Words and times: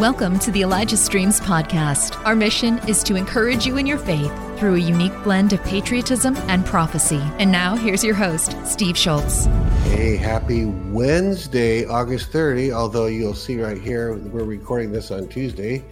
Welcome 0.00 0.38
to 0.38 0.50
the 0.50 0.62
Elijah 0.62 0.96
Streams 0.96 1.42
podcast. 1.42 2.24
Our 2.24 2.34
mission 2.34 2.78
is 2.88 3.02
to 3.02 3.16
encourage 3.16 3.66
you 3.66 3.76
in 3.76 3.84
your 3.84 3.98
faith 3.98 4.32
through 4.58 4.76
a 4.76 4.78
unique 4.78 5.12
blend 5.22 5.52
of 5.52 5.62
patriotism 5.64 6.38
and 6.48 6.64
prophecy. 6.64 7.20
And 7.38 7.52
now, 7.52 7.76
here's 7.76 8.02
your 8.02 8.14
host, 8.14 8.56
Steve 8.64 8.96
Shultz. 8.96 9.44
Hey, 9.84 10.16
happy 10.16 10.64
Wednesday, 10.64 11.84
August 11.84 12.32
30. 12.32 12.72
Although 12.72 13.08
you'll 13.08 13.34
see 13.34 13.60
right 13.60 13.78
here, 13.78 14.14
we're 14.14 14.44
recording 14.44 14.90
this 14.90 15.10
on 15.10 15.28
Tuesday, 15.28 15.84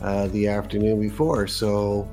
uh, 0.00 0.28
the 0.28 0.46
afternoon 0.46 1.00
before. 1.00 1.48
So, 1.48 2.08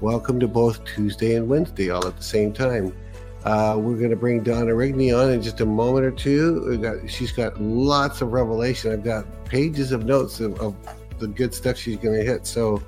welcome 0.00 0.40
to 0.40 0.48
both 0.48 0.82
Tuesday 0.86 1.34
and 1.34 1.46
Wednesday 1.46 1.90
all 1.90 2.06
at 2.06 2.16
the 2.16 2.24
same 2.24 2.50
time. 2.50 2.96
Uh, 3.44 3.76
we're 3.78 3.96
going 3.96 4.10
to 4.10 4.16
bring 4.16 4.42
Donna 4.42 4.72
Rigney 4.72 5.16
on 5.16 5.30
in 5.30 5.42
just 5.42 5.60
a 5.60 5.66
moment 5.66 6.06
or 6.06 6.10
two. 6.10 6.78
Got, 6.78 7.10
she's 7.10 7.30
got 7.30 7.60
lots 7.60 8.22
of 8.22 8.32
revelation. 8.32 8.90
I've 8.90 9.04
got 9.04 9.26
pages 9.44 9.92
of 9.92 10.06
notes 10.06 10.40
of, 10.40 10.58
of 10.60 10.74
the 11.18 11.26
good 11.26 11.54
stuff 11.54 11.76
she's 11.76 11.98
going 11.98 12.18
to 12.18 12.24
hit. 12.24 12.46
So 12.46 12.82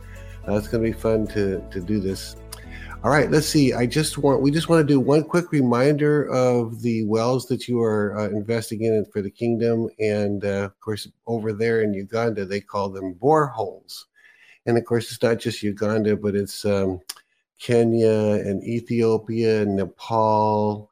uh, 0.48 0.55
it's 0.56 0.69
going 0.69 0.83
to 0.83 0.91
be 0.91 0.98
fun 0.98 1.27
to 1.28 1.62
to 1.70 1.80
do 1.80 2.00
this. 2.00 2.37
All 3.05 3.11
right, 3.11 3.30
let's 3.30 3.47
see. 3.47 3.74
I 3.74 3.84
just 3.84 4.16
want 4.16 4.41
we 4.41 4.50
just 4.50 4.70
want 4.70 4.80
to 4.80 4.92
do 4.92 4.98
one 4.98 5.24
quick 5.24 5.52
reminder 5.52 6.24
of 6.30 6.80
the 6.80 7.05
wells 7.05 7.47
that 7.47 7.69
you 7.69 7.83
are 7.83 8.19
uh, 8.19 8.28
investing 8.30 8.84
in 8.84 9.05
for 9.12 9.20
the 9.20 9.30
kingdom, 9.30 9.88
and 10.00 10.45
uh, 10.45 10.64
of 10.64 10.80
course 10.80 11.06
over 11.27 11.52
there 11.52 11.83
in 11.83 11.92
Uganda 11.92 12.47
they 12.47 12.61
call 12.61 12.88
them 12.88 13.14
boreholes. 13.14 14.05
And 14.64 14.77
of 14.77 14.84
course, 14.84 15.12
it's 15.12 15.23
not 15.23 15.38
just 15.38 15.62
Uganda, 15.62 16.16
but 16.16 16.34
it's 16.34 16.64
um, 16.64 17.00
Kenya 17.59 18.42
and 18.45 18.62
Ethiopia, 18.65 19.62
and 19.62 19.77
Nepal, 19.77 20.91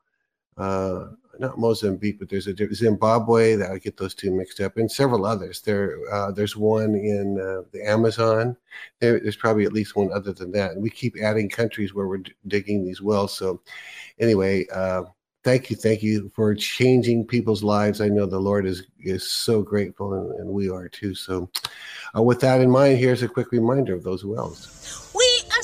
uh, 0.57 1.07
not 1.39 1.59
Mozambique, 1.59 2.19
but 2.19 2.29
there's 2.29 2.47
a 2.47 2.75
Zimbabwe 2.75 3.57
that 3.57 3.71
I 3.71 3.79
get 3.79 3.97
those 3.97 4.15
two 4.15 4.31
mixed 4.31 4.61
up, 4.61 4.77
and 4.77 4.91
several 4.91 5.27
others. 5.27 5.61
There, 5.61 5.99
uh, 6.13 6.31
there's 6.33 6.57
one 6.57 6.95
in 6.95 7.41
uh, 7.41 7.63
the 7.73 7.87
Amazon. 7.87 8.57
There, 9.01 9.19
there's 9.21 9.37
probably 9.37 9.65
at 9.65 9.73
least 9.73 9.97
one 9.97 10.13
other 10.13 10.33
than 10.33 10.53
that. 10.53 10.73
And 10.73 10.83
we 10.83 10.91
keep 10.91 11.17
adding 11.21 11.49
countries 11.49 11.95
where 11.95 12.07
we're 12.07 12.19
d- 12.19 12.33
digging 12.47 12.85
these 12.85 13.03
wells. 13.03 13.37
So, 13.37 13.61
anyway, 14.19 14.67
uh, 14.73 15.05
thank 15.43 15.71
you, 15.71 15.77
thank 15.77 16.03
you 16.03 16.31
for 16.35 16.55
changing 16.55 17.27
people's 17.27 17.63
lives. 17.63 18.01
I 18.01 18.09
know 18.09 18.27
the 18.27 18.39
Lord 18.39 18.67
is 18.67 18.85
is 19.01 19.29
so 19.29 19.63
grateful, 19.63 20.15
and, 20.15 20.31
and 20.41 20.49
we 20.49 20.71
are 20.71 20.89
too. 20.89 21.15
So, 21.15 21.51
uh, 22.17 22.23
with 22.23 22.41
that 22.41 22.61
in 22.61 22.71
mind, 22.71 22.99
here's 22.99 23.23
a 23.23 23.29
quick 23.29 23.53
reminder 23.53 23.95
of 23.95 24.05
those 24.05 24.25
wells. 24.25 25.11
We 25.15 25.43
are 25.51 25.63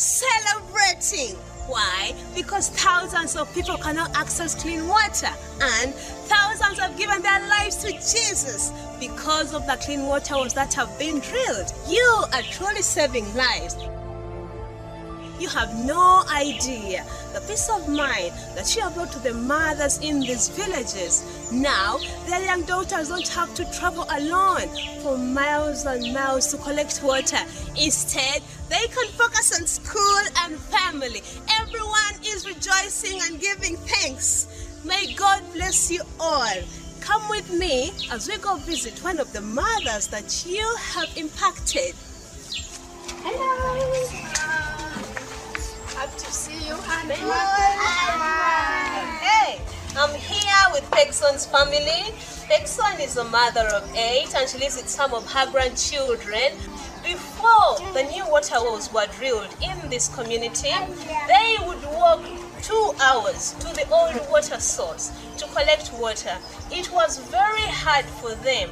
celebrating. 0.99 1.37
Why? 1.67 2.15
Because 2.35 2.69
thousands 2.71 3.37
of 3.37 3.53
people 3.55 3.77
cannot 3.77 4.17
access 4.17 4.61
clean 4.61 4.89
water, 4.89 5.29
and 5.61 5.95
thousands 5.95 6.79
have 6.81 6.97
given 6.99 7.23
their 7.23 7.49
lives 7.49 7.77
to 7.77 7.93
Jesus 7.93 8.73
because 8.99 9.55
of 9.55 9.67
the 9.67 9.77
clean 9.77 10.07
water 10.07 10.35
wells 10.35 10.55
that 10.55 10.75
have 10.75 10.99
been 10.99 11.21
drilled. 11.21 11.73
You 11.89 12.25
are 12.33 12.43
truly 12.43 12.83
saving 12.83 13.33
lives. 13.35 13.77
You 15.41 15.49
have 15.49 15.75
no 15.87 16.23
idea 16.31 17.03
the 17.33 17.41
peace 17.41 17.71
of 17.71 17.89
mind 17.89 18.33
that 18.55 18.77
you 18.77 18.83
have 18.83 18.95
brought 18.95 19.11
to 19.13 19.19
the 19.21 19.33
mothers 19.33 19.97
in 19.99 20.21
these 20.21 20.51
villages. 20.51 21.25
Now, 21.51 21.99
their 22.27 22.45
young 22.45 22.65
daughters 22.65 23.09
don't 23.09 23.27
have 23.29 23.55
to 23.55 23.65
travel 23.73 24.05
alone 24.11 24.69
for 25.03 25.17
miles 25.17 25.87
and 25.87 26.13
miles 26.13 26.49
to 26.49 26.59
collect 26.59 27.03
water. 27.03 27.39
Instead, 27.81 28.43
they 28.69 28.87
can 28.89 29.09
focus 29.17 29.59
on 29.59 29.67
school 29.67 30.21
and 30.45 30.59
family. 30.59 31.23
Everyone 31.59 32.15
is 32.23 32.47
rejoicing 32.47 33.19
and 33.23 33.41
giving 33.41 33.79
thanks. 33.79 34.47
May 34.85 35.15
God 35.15 35.43
bless 35.55 35.91
you 35.91 36.03
all. 36.21 36.63
Come 37.01 37.27
with 37.31 37.51
me 37.51 37.93
as 38.13 38.29
we 38.29 38.37
go 38.37 38.57
visit 38.57 39.03
one 39.03 39.19
of 39.19 39.33
the 39.33 39.41
mothers 39.41 40.07
that 40.09 40.45
you 40.47 40.67
have 40.93 41.09
impacted. 41.17 41.95
Hello. 43.25 44.80
Happy 46.01 46.19
to 46.19 46.33
see 46.33 46.67
you, 46.67 46.77
honey. 46.77 47.13
Hey, 49.21 49.61
I'm 49.99 50.15
here 50.15 50.65
with 50.73 50.91
Pegson's 50.91 51.45
family. 51.45 52.15
Pegson 52.49 52.99
is 53.01 53.19
a 53.19 53.25
mother 53.25 53.69
of 53.75 53.87
eight 53.95 54.35
and 54.35 54.49
she 54.49 54.57
lives 54.57 54.79
with 54.79 54.89
some 54.89 55.13
of 55.13 55.31
her 55.31 55.51
grandchildren. 55.51 56.57
Before 57.03 57.77
the 57.93 58.05
new 58.11 58.27
water 58.31 58.55
wells 58.63 58.91
were 58.95 59.09
drilled 59.19 59.55
in 59.63 59.91
this 59.91 60.09
community, 60.09 60.73
they 61.29 61.57
would 61.67 61.85
walk 61.93 62.25
two 62.63 62.95
hours 63.03 63.53
to 63.61 63.67
the 63.75 63.87
old 63.91 64.27
water 64.31 64.59
source 64.59 65.13
to 65.37 65.45
collect 65.49 65.93
water. 65.93 66.35
It 66.71 66.91
was 66.95 67.19
very 67.19 67.67
hard 67.69 68.07
for 68.07 68.35
them 68.37 68.71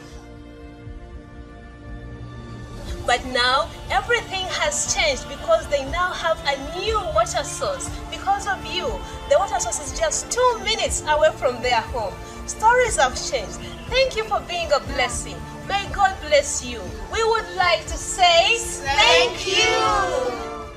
but 3.09 3.25
now 3.33 3.67
everything 3.91 4.45
has 4.61 4.95
changed 4.95 5.27
because 5.31 5.67
they 5.69 5.83
now 5.91 6.13
have 6.13 6.39
a 6.45 6.79
new 6.79 7.01
water 7.17 7.43
source. 7.43 7.89
Because 8.11 8.47
of 8.47 8.63
you, 8.67 8.85
the 9.31 9.39
water 9.39 9.59
source 9.59 9.81
is 9.81 9.99
just 9.99 10.31
two 10.31 10.61
minutes 10.63 11.03
away 11.09 11.31
from 11.33 11.57
their 11.63 11.81
home. 11.81 12.13
Stories 12.47 12.97
have 12.97 13.17
changed. 13.17 13.57
Thank 13.89 14.15
you 14.15 14.25
for 14.25 14.41
being 14.41 14.71
a 14.73 14.81
blessing. 14.93 15.37
May 15.67 15.89
God 15.91 16.15
bless 16.21 16.63
you. 16.63 16.83
We 17.11 17.25
would 17.25 17.49
like 17.57 17.81
to 17.87 17.97
say 17.97 18.59
thank 18.59 19.57
you. 19.57 20.69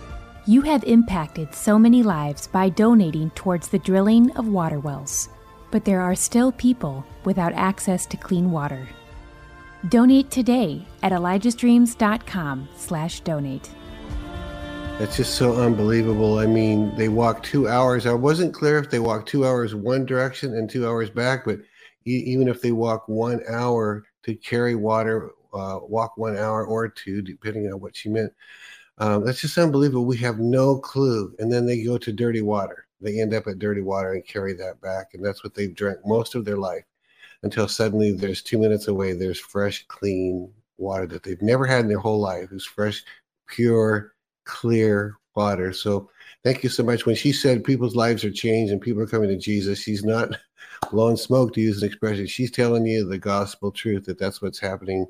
You 0.45 0.61
have 0.61 0.85
impacted 0.85 1.53
so 1.53 1.77
many 1.77 2.01
lives 2.01 2.47
by 2.47 2.69
donating 2.69 3.31
towards 3.31 3.67
the 3.67 3.79
drilling 3.79 4.31
of 4.37 4.47
water 4.47 4.79
wells. 4.79 5.27
But 5.69 5.83
there 5.83 5.99
are 5.99 6.15
still 6.15 6.53
people 6.53 7.05
without 7.25 7.51
access 7.53 8.05
to 8.05 8.15
clean 8.15 8.51
water. 8.51 8.87
Donate 9.89 10.31
today 10.31 10.85
at 11.03 11.11
elijahstreams.com 11.11 12.67
slash 12.75 13.21
donate. 13.21 13.69
That's 14.99 15.17
just 15.17 15.33
so 15.33 15.55
unbelievable. 15.55 16.37
I 16.37 16.45
mean, 16.45 16.95
they 16.95 17.09
walked 17.09 17.45
two 17.45 17.67
hours. 17.67 18.05
I 18.05 18.13
wasn't 18.13 18.53
clear 18.53 18.77
if 18.77 18.91
they 18.91 18.99
walked 18.99 19.27
two 19.27 19.47
hours 19.47 19.73
one 19.73 20.05
direction 20.05 20.53
and 20.53 20.69
two 20.69 20.87
hours 20.87 21.09
back, 21.09 21.43
but 21.43 21.57
e- 22.05 22.23
even 22.27 22.47
if 22.47 22.61
they 22.61 22.71
walk 22.71 23.07
one 23.07 23.41
hour 23.49 24.03
to 24.23 24.35
carry 24.35 24.75
water, 24.75 25.31
uh, 25.53 25.79
walk 25.81 26.17
one 26.17 26.37
hour 26.37 26.65
or 26.67 26.87
two, 26.87 27.23
depending 27.23 27.65
on 27.73 27.79
what 27.79 27.95
she 27.95 28.09
meant, 28.09 28.31
um, 28.99 29.25
that's 29.25 29.41
just 29.41 29.57
unbelievable. 29.57 30.05
We 30.05 30.17
have 30.17 30.37
no 30.37 30.77
clue. 30.77 31.33
And 31.39 31.51
then 31.51 31.65
they 31.65 31.83
go 31.83 31.97
to 31.97 32.11
dirty 32.13 32.43
water. 32.43 32.85
They 33.01 33.19
end 33.19 33.33
up 33.33 33.47
at 33.47 33.57
dirty 33.57 33.81
water 33.81 34.13
and 34.13 34.23
carry 34.23 34.53
that 34.53 34.79
back. 34.81 35.15
And 35.15 35.25
that's 35.25 35.43
what 35.43 35.55
they've 35.55 35.73
drank 35.73 35.97
most 36.05 36.35
of 36.35 36.45
their 36.45 36.57
life 36.57 36.83
until 37.41 37.67
suddenly 37.67 38.11
there's 38.11 38.43
two 38.43 38.59
minutes 38.59 38.87
away, 38.87 39.13
there's 39.13 39.39
fresh, 39.39 39.83
clean 39.87 40.53
water 40.81 41.07
that 41.07 41.23
they've 41.23 41.41
never 41.41 41.65
had 41.65 41.81
in 41.81 41.87
their 41.87 41.99
whole 41.99 42.19
life. 42.19 42.49
It's 42.51 42.65
fresh, 42.65 43.03
pure, 43.47 44.13
clear 44.45 45.15
water. 45.35 45.71
So 45.71 46.09
thank 46.43 46.63
you 46.63 46.69
so 46.69 46.83
much. 46.83 47.05
When 47.05 47.15
she 47.15 47.31
said 47.31 47.63
people's 47.63 47.95
lives 47.95 48.23
are 48.23 48.31
changed 48.31 48.71
and 48.71 48.81
people 48.81 49.01
are 49.01 49.07
coming 49.07 49.29
to 49.29 49.37
Jesus, 49.37 49.79
she's 49.79 50.03
not 50.03 50.29
blowing 50.91 51.17
smoke 51.17 51.53
to 51.53 51.61
use 51.61 51.81
an 51.81 51.87
expression. 51.87 52.27
She's 52.27 52.51
telling 52.51 52.85
you 52.85 53.07
the 53.07 53.17
gospel 53.17 53.71
truth 53.71 54.05
that 54.05 54.19
that's 54.19 54.41
what's 54.41 54.59
happening 54.59 55.05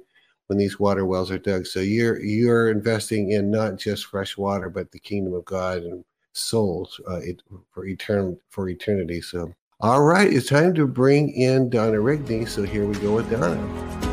when 0.48 0.58
these 0.58 0.80
water 0.80 1.06
wells 1.06 1.32
are 1.32 1.40
dug. 1.40 1.66
So 1.66 1.80
you're 1.80 2.22
you're 2.22 2.70
investing 2.70 3.32
in 3.32 3.50
not 3.50 3.78
just 3.78 4.06
fresh 4.06 4.38
water, 4.38 4.70
but 4.70 4.92
the 4.92 5.00
kingdom 5.00 5.34
of 5.34 5.46
God 5.46 5.84
and 5.84 6.04
souls 6.34 7.00
uh, 7.10 7.20
it, 7.22 7.42
for 7.72 7.86
eternal 7.86 8.38
for 8.50 8.68
eternity. 8.70 9.22
So 9.22 9.54
all 9.80 10.04
right, 10.04 10.32
it's 10.32 10.48
time 10.48 10.76
to 10.76 10.86
bring 10.86 11.30
in 11.32 11.70
Donna 11.70 11.98
Rigney. 11.98 12.48
So 12.48 12.64
here 12.64 12.86
we 12.86 12.96
go 12.96 13.16
with 13.16 13.32
Donna. 13.32 14.11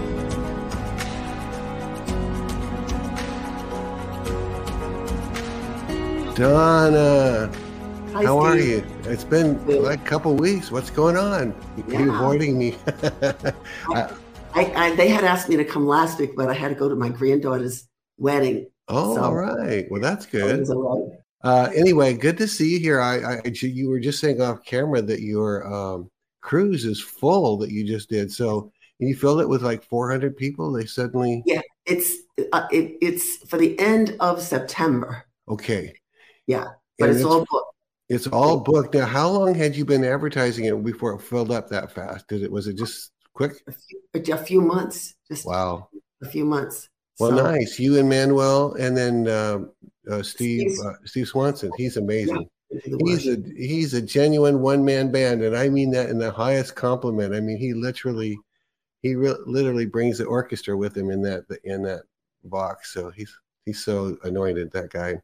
Donna, 6.39 7.51
Hi, 8.13 8.23
how 8.23 8.39
are 8.39 8.57
you? 8.57 8.85
It's 9.07 9.25
been 9.25 9.59
like 9.83 10.01
a 10.01 10.05
couple 10.05 10.37
weeks. 10.37 10.71
What's 10.71 10.89
going 10.89 11.17
on? 11.17 11.53
Yeah. 11.89 12.03
avoiding 12.03 12.57
me. 12.57 12.77
Uh, 13.93 14.15
I, 14.55 14.65
I, 14.77 14.95
they 14.95 15.09
had 15.09 15.25
asked 15.25 15.49
me 15.49 15.57
to 15.57 15.65
come 15.65 15.85
last 15.85 16.21
week, 16.21 16.37
but 16.37 16.49
I 16.49 16.55
had 16.55 16.69
to 16.69 16.75
go 16.77 16.89
to 16.89 16.95
my 16.95 17.09
granddaughter's 17.09 17.89
wedding. 18.19 18.69
oh, 18.87 19.17
So- 19.17 19.23
all 19.25 19.35
right. 19.35 19.87
Well, 19.91 20.01
that's 20.01 20.27
good. 20.27 20.65
Uh, 21.43 21.71
anyway, 21.75 22.15
good 22.15 22.39
to 22.39 22.47
see 22.47 22.75
you 22.75 22.79
here. 22.79 23.01
I, 23.01 23.39
I, 23.39 23.43
you 23.45 23.89
were 23.91 23.99
just 23.99 24.21
saying 24.21 24.41
off 24.41 24.65
camera 24.65 25.03
that 25.03 25.21
your 25.21 25.67
um, 25.67 26.09
cruise 26.41 26.85
is 26.85 27.01
full 27.01 27.57
that 27.57 27.71
you 27.71 27.85
just 27.85 28.11
did. 28.11 28.31
So 28.31 28.71
you 29.01 29.17
filled 29.17 29.41
it 29.41 29.49
with 29.49 29.63
like 29.63 29.83
400 29.83 30.37
people. 30.37 30.71
They 30.71 30.87
suddenly 30.87 31.43
yeah, 31.47 31.63
It's 31.85 32.15
uh, 32.53 32.69
it, 32.71 32.97
it's 33.01 33.39
for 33.49 33.57
the 33.57 33.77
end 33.81 34.17
of 34.21 34.41
September, 34.41 35.25
okay. 35.49 35.98
Yeah, 36.49 36.71
but 36.99 37.11
And 37.11 37.17
it's 37.17 37.25
all 37.25 37.47
booked. 37.49 37.75
it's 38.09 38.27
all 38.27 38.59
booked 38.61 38.95
now. 38.95 39.07
How 39.07 39.29
long 39.31 39.55
had 39.55 39.77
you 39.77 39.85
been 39.85 40.03
advertising 40.05 40.65
it 40.65 40.83
before 40.83 41.13
it 41.15 41.21
filled 41.23 41.53
up 41.53 41.69
that 41.69 41.93
fast? 41.93 42.27
Did 42.27 42.43
it 42.43 42.51
was 42.51 42.67
it 42.67 42.77
just 42.77 43.13
quick? 43.35 43.63
A 43.69 43.73
few, 44.21 44.35
a 44.35 44.39
few 44.39 44.61
months, 44.61 45.15
just 45.31 45.47
Wow. 45.47 45.89
a 46.23 46.29
few 46.29 46.45
months. 46.45 46.89
Well, 47.21 47.31
So, 47.37 47.37
nice. 47.45 47.79
You 47.79 47.99
and 47.99 48.09
Manuel, 48.09 48.75
and 48.75 48.97
then 48.97 49.29
uh, 49.29 49.59
uh, 50.11 50.23
Steve 50.23 50.73
Steve- 50.73 50.87
uh, 50.87 50.93
Steve 51.05 51.29
Swanson. 51.29 51.71
He's 51.77 51.97
amazing. 51.97 52.49
the 52.71 52.99
He's 53.05 53.27
a 53.29 53.37
he's 53.57 53.95
a 53.95 54.03
genuine 54.03 54.61
one 54.61 54.85
man 54.85 55.11
band, 55.13 55.43
and 55.43 55.57
I 55.57 55.69
mean 55.69 55.91
that 55.93 56.11
in 56.11 56.19
the 56.19 56.31
highest 56.31 56.75
compliment. 56.77 57.35
I 57.35 57.41
mean, 57.41 57.57
he 57.59 57.75
literally 57.75 58.39
he 59.03 59.15
re- 59.17 59.35
literally 59.47 59.87
brings 59.87 60.19
the 60.19 60.25
orchestra 60.27 60.77
with 60.77 60.97
him 60.97 61.11
in 61.11 61.21
that 61.23 61.45
in 61.65 61.83
that 61.83 62.03
box. 62.45 62.93
So 62.95 63.11
he's 63.11 63.33
he's 63.67 63.83
so 63.85 64.17
anointed 64.23 64.71
that 64.73 64.91
guy. 64.91 65.21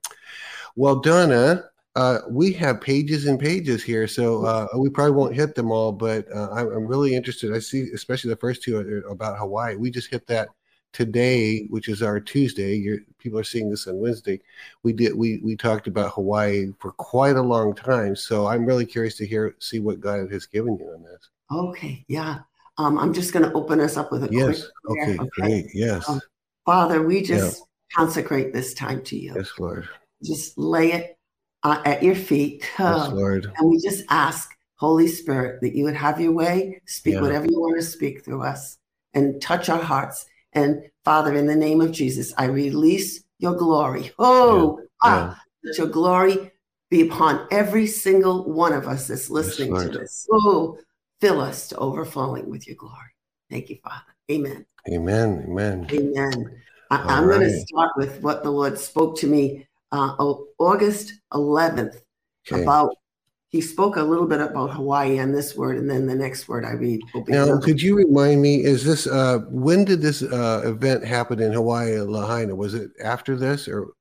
Well, 0.77 0.97
Donna, 0.97 1.65
uh, 1.97 2.19
we 2.29 2.53
have 2.55 2.81
pages 2.81 3.27
and 3.27 3.39
pages 3.39 3.83
here, 3.83 4.09
so 4.09 4.45
uh, 4.45 4.67
we 4.77 4.89
probably 4.91 5.13
won't 5.13 5.35
hit 5.35 5.55
them 5.55 5.71
all. 5.71 5.93
But 5.93 6.27
uh, 6.35 6.51
I'm, 6.51 6.87
really 6.87 7.15
interested. 7.15 7.55
I 7.55 7.61
see, 7.61 7.91
especially 7.95 8.31
the 8.31 8.37
first 8.37 8.63
two 8.63 9.05
about 9.09 9.39
Hawaii. 9.39 9.77
We 9.77 9.91
just 9.91 10.11
hit 10.11 10.27
that 10.27 10.49
today, 10.93 11.67
which 11.71 11.89
is 11.89 12.03
our 12.03 12.19
Tuesday. 12.19 12.75
You're, 12.77 13.01
people 13.19 13.39
are 13.39 13.45
seeing 13.45 13.71
this 13.71 13.87
on 13.87 14.01
Wednesday. 14.01 14.41
We 14.83 14.93
did 14.93 15.15
we 15.15 15.41
we 15.45 15.55
talked 15.55 15.87
about 15.87 16.15
Hawaii 16.15 16.73
for 16.81 16.93
quite 16.93 17.37
a 17.37 17.43
long 17.43 17.75
time. 17.75 18.17
So 18.17 18.47
I'm 18.47 18.67
really 18.67 18.87
curious 18.87 19.17
to 19.19 19.27
hear 19.27 19.55
see 19.61 19.79
what 19.79 20.01
God 20.01 20.33
has 20.33 20.47
given 20.47 20.77
you 20.79 20.87
on 20.87 21.03
this. 21.05 21.31
Okay, 21.53 22.05
yeah. 22.09 22.41
Um, 22.79 22.99
I'm 22.99 23.13
just 23.13 23.33
going 23.33 23.45
to 23.45 23.53
open 23.53 23.79
us 23.79 23.97
up 23.97 24.11
with 24.11 24.25
a 24.25 24.29
yes. 24.33 24.67
Okay, 24.89 25.17
okay, 25.17 25.31
great. 25.31 25.67
Yes. 25.75 26.09
Um, 26.09 26.21
Father, 26.67 27.03
we 27.03 27.23
just 27.23 27.59
yeah. 27.59 27.65
consecrate 27.97 28.53
this 28.53 28.75
time 28.75 29.03
to 29.05 29.17
you. 29.17 29.33
Yes, 29.37 29.53
Lord. 29.61 29.89
Just 30.23 30.57
lay 30.59 30.93
it 30.93 31.19
uh, 31.63 31.83
at 31.85 32.03
your 32.03 32.15
feet. 32.15 32.71
Yes, 32.79 33.11
Lord. 33.11 33.53
And 33.57 33.71
we 33.71 33.81
just 33.81 34.05
ask, 34.11 34.51
Holy 34.77 35.09
Spirit, 35.09 35.61
that 35.63 35.75
you 35.75 35.85
would 35.85 35.97
have 35.97 36.21
your 36.21 36.33
way, 36.33 36.81
speak 36.87 37.15
yeah. 37.15 37.21
whatever 37.21 37.47
you 37.47 37.61
want 37.61 37.77
to 37.77 37.87
speak 37.87 38.25
through 38.25 38.43
us, 38.43 38.79
and 39.15 39.41
touch 39.41 39.69
our 39.69 39.83
hearts. 39.83 40.27
And 40.53 40.83
Father, 41.05 41.35
in 41.35 41.47
the 41.47 41.57
name 41.57 41.81
of 41.81 41.93
Jesus, 41.93 42.33
I 42.39 42.47
release 42.47 43.25
your 43.39 43.55
glory. 43.55 44.13
Oh, 44.19 44.79
yeah. 44.81 44.85
ah, 45.03 45.43
let 45.65 45.79
your 45.79 45.89
glory 45.89 46.53
be 46.91 47.09
upon 47.09 47.47
every 47.51 47.87
single 47.87 48.53
one 48.53 48.73
of 48.73 48.87
us 48.87 49.09
that's 49.09 49.31
listening 49.31 49.75
yes, 49.75 49.83
to 49.85 49.89
this. 49.91 50.29
Oh, 50.31 50.79
fill 51.21 51.41
us 51.41 51.69
to 51.69 51.77
overflowing 51.77 52.49
with 52.49 52.67
your 52.67 52.77
glory. 52.77 53.15
Thank 53.51 53.71
you, 53.71 53.79
Father. 53.83 54.03
Amen. 54.31 54.67
Amen. 54.89 55.47
Amen. 55.49 55.87
Amen. 55.91 56.61
I, 56.91 57.19
am 57.19 57.27
going 57.27 57.41
to 57.41 57.61
start 57.61 57.93
with 57.97 58.21
what 58.21 58.43
the 58.43 58.51
Lord 58.51 58.79
spoke 58.79 59.19
to 59.19 59.27
me 59.27 59.67
uh, 59.95 60.35
August 60.59 61.13
11th 61.33 61.97
okay. 62.51 62.63
about. 62.63 62.97
He 63.49 63.61
spoke 63.61 63.95
a 63.95 64.03
little 64.03 64.27
bit 64.27 64.41
about 64.41 64.73
Hawaii 64.73 65.21
on 65.21 65.31
this 65.31 65.55
word, 65.55 65.77
and 65.77 65.89
then 65.89 66.07
the 66.09 66.15
next 66.17 66.49
word 66.49 66.65
I 66.65 66.73
read 66.73 67.01
will 67.15 67.23
be. 67.23 67.33
Now, 67.33 67.61
could 67.61 67.81
you 67.81 67.95
remind 67.97 68.43
me? 68.43 68.65
Is 68.65 68.85
this 68.85 69.07
uh, 69.07 69.39
when 69.49 69.85
did 69.85 70.03
this 70.03 70.23
uh, 70.23 70.63
event 70.65 71.05
happen 71.05 71.41
in 71.41 71.53
Hawaii, 71.53 72.01
Lahaina? 72.01 72.57
Was 72.57 72.75
it 72.75 72.91
after 73.01 73.37
this, 73.37 73.69
or 73.69 73.93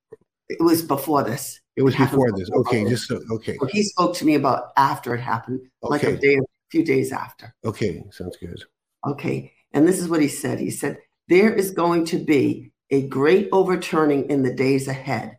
it 0.50 0.60
was 0.60 0.82
before 0.82 1.24
this? 1.24 1.62
It 1.76 1.84
was 1.84 1.94
it 1.94 2.00
before 2.00 2.32
this. 2.32 2.50
Okay, 2.50 2.90
just 2.90 3.08
so, 3.08 3.22
okay. 3.32 3.56
So 3.60 3.68
he 3.68 3.84
spoke 3.84 4.16
to 4.16 4.26
me 4.26 4.34
about 4.34 4.72
after 4.76 5.14
it 5.14 5.22
happened, 5.22 5.62
okay. 5.84 5.92
like 5.92 6.04
a 6.04 6.18
day, 6.18 6.34
a 6.38 6.42
few 6.72 6.84
days 6.84 7.12
after. 7.12 7.54
Okay, 7.64 8.04
sounds 8.10 8.38
good. 8.38 8.60
Okay, 9.06 9.54
and 9.72 9.88
this 9.88 10.00
is 10.00 10.10
what 10.10 10.22
he 10.22 10.30
said. 10.30 10.60
He 10.60 10.72
said 10.72 10.98
there 11.28 11.54
is 11.54 11.70
going 11.70 12.06
to 12.06 12.18
be 12.18 12.72
a 12.90 13.08
great 13.08 13.50
overturning 13.52 14.32
in 14.32 14.42
the 14.42 14.54
days 14.54 14.88
ahead 14.88 15.38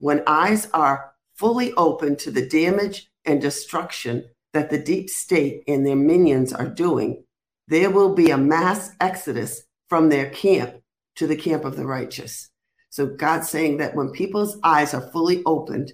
when 0.00 0.22
eyes 0.26 0.68
are 0.72 1.12
fully 1.34 1.72
open 1.74 2.16
to 2.16 2.30
the 2.30 2.46
damage 2.46 3.08
and 3.24 3.40
destruction 3.40 4.24
that 4.52 4.70
the 4.70 4.78
deep 4.78 5.08
state 5.08 5.62
and 5.68 5.86
their 5.86 5.96
minions 5.96 6.52
are 6.52 6.68
doing, 6.68 7.22
there 7.68 7.90
will 7.90 8.14
be 8.14 8.30
a 8.30 8.36
mass 8.36 8.90
exodus 9.00 9.62
from 9.88 10.08
their 10.08 10.30
camp 10.30 10.74
to 11.16 11.26
the 11.26 11.36
camp 11.36 11.64
of 11.64 11.76
the 11.76 11.86
righteous. 11.86 12.48
So 12.88 13.06
God's 13.06 13.48
saying 13.48 13.76
that 13.76 13.94
when 13.94 14.10
people's 14.10 14.58
eyes 14.64 14.94
are 14.94 15.10
fully 15.12 15.42
opened, 15.46 15.92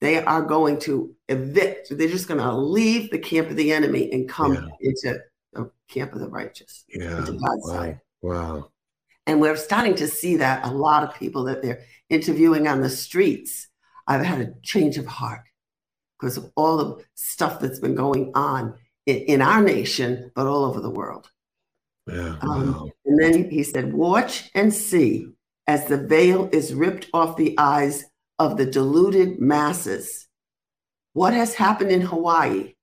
they 0.00 0.22
are 0.24 0.42
going 0.42 0.78
to 0.80 1.14
evict, 1.28 1.88
they're 1.90 2.08
just 2.08 2.28
going 2.28 2.40
to 2.40 2.52
leave 2.52 3.10
the 3.10 3.18
camp 3.18 3.50
of 3.50 3.56
the 3.56 3.72
enemy 3.72 4.10
and 4.12 4.28
come 4.28 4.54
yeah. 4.54 4.68
into 4.80 5.20
the 5.52 5.70
camp 5.88 6.14
of 6.14 6.20
the 6.20 6.28
righteous. 6.28 6.84
Yeah. 6.88 7.26
Wow. 7.28 7.58
side. 7.64 8.00
Wow. 8.22 8.70
And 9.26 9.40
we're 9.40 9.56
starting 9.56 9.94
to 9.96 10.08
see 10.08 10.36
that 10.36 10.64
a 10.64 10.70
lot 10.70 11.04
of 11.04 11.14
people 11.14 11.44
that 11.44 11.62
they're 11.62 11.82
interviewing 12.08 12.66
on 12.66 12.80
the 12.80 12.90
streets, 12.90 13.68
I've 14.06 14.24
had 14.24 14.40
a 14.40 14.54
change 14.62 14.98
of 14.98 15.06
heart 15.06 15.42
because 16.18 16.36
of 16.36 16.50
all 16.56 16.76
the 16.76 17.04
stuff 17.14 17.60
that's 17.60 17.78
been 17.78 17.94
going 17.94 18.32
on 18.34 18.74
in, 19.06 19.16
in 19.18 19.42
our 19.42 19.62
nation, 19.62 20.30
but 20.34 20.46
all 20.46 20.64
over 20.64 20.80
the 20.80 20.90
world. 20.90 21.30
Yeah, 22.06 22.36
um, 22.40 22.72
wow. 22.72 22.90
And 23.06 23.20
then 23.20 23.50
he 23.50 23.62
said, 23.62 23.92
Watch 23.92 24.50
and 24.54 24.72
see 24.74 25.28
as 25.66 25.86
the 25.86 25.98
veil 25.98 26.48
is 26.52 26.74
ripped 26.74 27.06
off 27.14 27.36
the 27.36 27.54
eyes 27.58 28.04
of 28.38 28.56
the 28.56 28.66
deluded 28.66 29.40
masses. 29.40 30.26
What 31.12 31.34
has 31.34 31.54
happened 31.54 31.90
in 31.90 32.00
Hawaii 32.00 32.74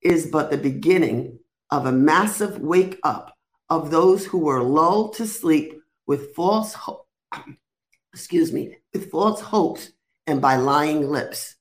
is 0.00 0.26
but 0.26 0.50
the 0.50 0.58
beginning 0.58 1.38
of 1.70 1.86
a 1.86 1.92
massive 1.92 2.58
wake 2.58 2.98
up 3.04 3.34
of 3.68 3.90
those 3.90 4.26
who 4.26 4.38
were 4.38 4.62
lulled 4.62 5.14
to 5.14 5.26
sleep 5.26 5.81
with 6.12 6.34
false 6.34 6.74
hope, 6.74 7.08
excuse 8.12 8.52
me, 8.52 8.76
with 8.92 9.10
false 9.10 9.40
hopes 9.40 9.92
and 10.26 10.42
by 10.42 10.56
lying 10.56 11.08
lips. 11.08 11.56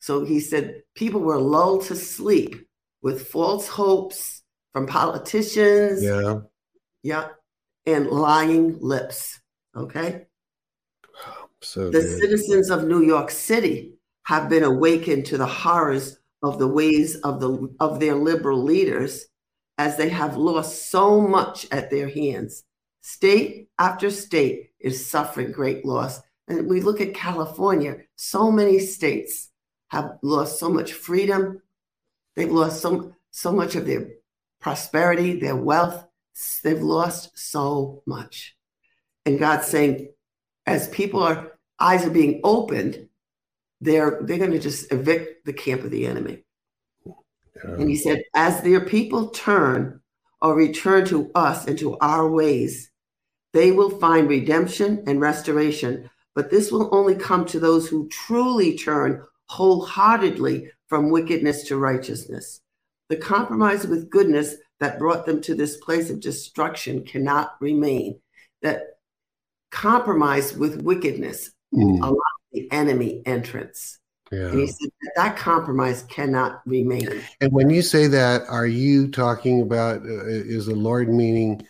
So 0.00 0.22
he 0.22 0.38
said 0.38 0.82
people 0.94 1.22
were 1.22 1.40
lulled 1.40 1.84
to 1.84 1.96
sleep 1.96 2.68
with 3.00 3.28
false 3.28 3.66
hopes 3.68 4.42
from 4.74 4.86
politicians. 4.86 6.02
Yeah. 6.02 6.40
Yeah. 7.02 7.28
And 7.86 8.08
lying 8.08 8.78
lips. 8.80 9.40
Okay. 9.74 10.26
So 11.62 11.86
the 11.86 12.00
good. 12.00 12.20
citizens 12.20 12.68
of 12.68 12.84
New 12.84 13.02
York 13.02 13.30
City 13.30 13.94
have 14.24 14.50
been 14.50 14.64
awakened 14.64 15.24
to 15.26 15.38
the 15.38 15.46
horrors 15.46 16.18
of 16.42 16.58
the 16.58 16.68
ways 16.68 17.16
of 17.16 17.40
the 17.40 17.74
of 17.80 17.98
their 17.98 18.14
liberal 18.14 18.62
leaders 18.62 19.24
as 19.78 19.96
they 19.96 20.10
have 20.10 20.36
lost 20.36 20.90
so 20.90 21.22
much 21.22 21.66
at 21.70 21.88
their 21.90 22.10
hands. 22.10 22.64
State 23.02 23.68
after 23.78 24.10
state 24.10 24.72
is 24.78 25.06
suffering 25.06 25.52
great 25.52 25.84
loss. 25.84 26.20
And 26.48 26.68
we 26.68 26.80
look 26.80 27.00
at 27.00 27.14
California, 27.14 27.98
so 28.16 28.50
many 28.50 28.78
states 28.78 29.48
have 29.88 30.18
lost 30.22 30.58
so 30.58 30.68
much 30.68 30.92
freedom. 30.92 31.62
They've 32.36 32.50
lost 32.50 32.80
so, 32.80 33.14
so 33.30 33.52
much 33.52 33.74
of 33.76 33.86
their 33.86 34.08
prosperity, 34.60 35.38
their 35.38 35.56
wealth. 35.56 36.04
They've 36.62 36.80
lost 36.80 37.38
so 37.38 38.02
much. 38.06 38.56
And 39.26 39.38
God's 39.38 39.66
saying, 39.66 40.10
as 40.66 40.88
people 40.88 41.22
are 41.22 41.58
eyes 41.78 42.04
are 42.04 42.10
being 42.10 42.40
opened, 42.44 43.08
they're 43.80 44.20
they're 44.22 44.38
going 44.38 44.52
to 44.52 44.58
just 44.58 44.92
evict 44.92 45.44
the 45.46 45.52
camp 45.52 45.84
of 45.84 45.90
the 45.90 46.06
enemy. 46.06 46.44
And 47.62 47.88
he 47.88 47.96
said, 47.96 48.22
as 48.34 48.62
their 48.62 48.80
people 48.80 49.28
turn 49.28 50.00
or 50.40 50.54
return 50.54 51.04
to 51.06 51.30
us 51.34 51.66
and 51.66 51.78
to 51.78 51.98
our 51.98 52.28
ways, 52.28 52.89
they 53.52 53.72
will 53.72 53.90
find 53.90 54.28
redemption 54.28 55.02
and 55.06 55.20
restoration, 55.20 56.08
but 56.34 56.50
this 56.50 56.70
will 56.70 56.88
only 56.94 57.14
come 57.14 57.44
to 57.46 57.58
those 57.58 57.88
who 57.88 58.08
truly 58.08 58.76
turn 58.76 59.22
wholeheartedly 59.46 60.70
from 60.88 61.10
wickedness 61.10 61.64
to 61.64 61.76
righteousness. 61.76 62.60
The 63.08 63.16
compromise 63.16 63.86
with 63.86 64.10
goodness 64.10 64.54
that 64.78 64.98
brought 64.98 65.26
them 65.26 65.40
to 65.42 65.54
this 65.54 65.76
place 65.78 66.10
of 66.10 66.20
destruction 66.20 67.04
cannot 67.04 67.56
remain. 67.60 68.20
That 68.62 68.98
compromise 69.70 70.56
with 70.56 70.82
wickedness 70.82 71.50
mm. 71.74 72.00
allowed 72.00 72.16
the 72.52 72.70
enemy 72.70 73.22
entrance. 73.26 73.98
Yeah. 74.30 74.48
And 74.48 74.60
he 74.60 74.66
said 74.68 74.90
that, 75.02 75.12
that 75.16 75.36
compromise 75.36 76.04
cannot 76.04 76.62
remain. 76.64 77.20
And 77.40 77.52
when 77.52 77.68
you 77.70 77.82
say 77.82 78.06
that, 78.06 78.42
are 78.48 78.66
you 78.66 79.08
talking 79.08 79.60
about 79.60 80.02
uh, 80.02 80.26
is 80.26 80.66
the 80.66 80.76
Lord 80.76 81.08
meaning 81.08 81.66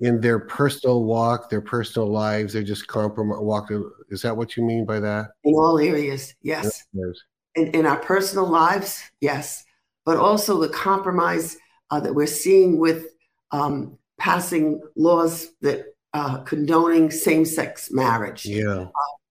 in 0.00 0.20
their 0.20 0.38
personal 0.38 1.04
walk, 1.04 1.50
their 1.50 1.60
personal 1.60 2.08
lives, 2.08 2.52
they're 2.52 2.62
just 2.62 2.86
compromise 2.86 3.38
walk. 3.40 3.70
Is 4.08 4.22
that 4.22 4.36
what 4.36 4.56
you 4.56 4.64
mean 4.64 4.84
by 4.86 4.98
that? 5.00 5.30
In 5.44 5.54
all 5.54 5.78
areas, 5.78 6.34
yes. 6.42 6.86
yes. 6.92 7.20
In, 7.54 7.68
in 7.68 7.86
our 7.86 7.98
personal 7.98 8.48
lives, 8.48 9.02
yes, 9.20 9.64
but 10.06 10.16
also 10.16 10.58
the 10.58 10.70
compromise 10.70 11.58
uh, 11.90 12.00
that 12.00 12.14
we're 12.14 12.26
seeing 12.26 12.78
with 12.78 13.08
um, 13.50 13.98
passing 14.18 14.80
laws 14.96 15.48
that 15.60 15.84
uh, 16.14 16.38
condoning 16.38 17.10
same-sex 17.10 17.90
marriage. 17.90 18.46
Yeah, 18.46 18.86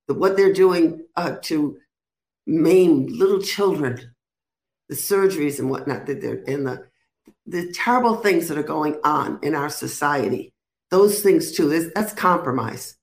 uh, 0.08 0.14
what 0.14 0.38
they're 0.38 0.54
doing 0.54 1.06
uh, 1.16 1.38
to 1.44 1.78
maim 2.46 3.08
little 3.08 3.42
children, 3.42 4.14
the 4.88 4.96
surgeries 4.96 5.60
and 5.60 5.70
whatnot 5.70 6.06
that 6.06 6.22
they're 6.22 6.44
in 6.44 6.64
the 6.64 6.88
the 7.46 7.72
terrible 7.74 8.16
things 8.18 8.48
that 8.48 8.58
are 8.58 8.64
going 8.64 9.00
on 9.04 9.40
in 9.42 9.56
our 9.56 9.70
society 9.70 10.54
those 10.92 11.22
things 11.22 11.52
too. 11.52 11.90
That's 11.96 12.14
compromise. 12.14 12.96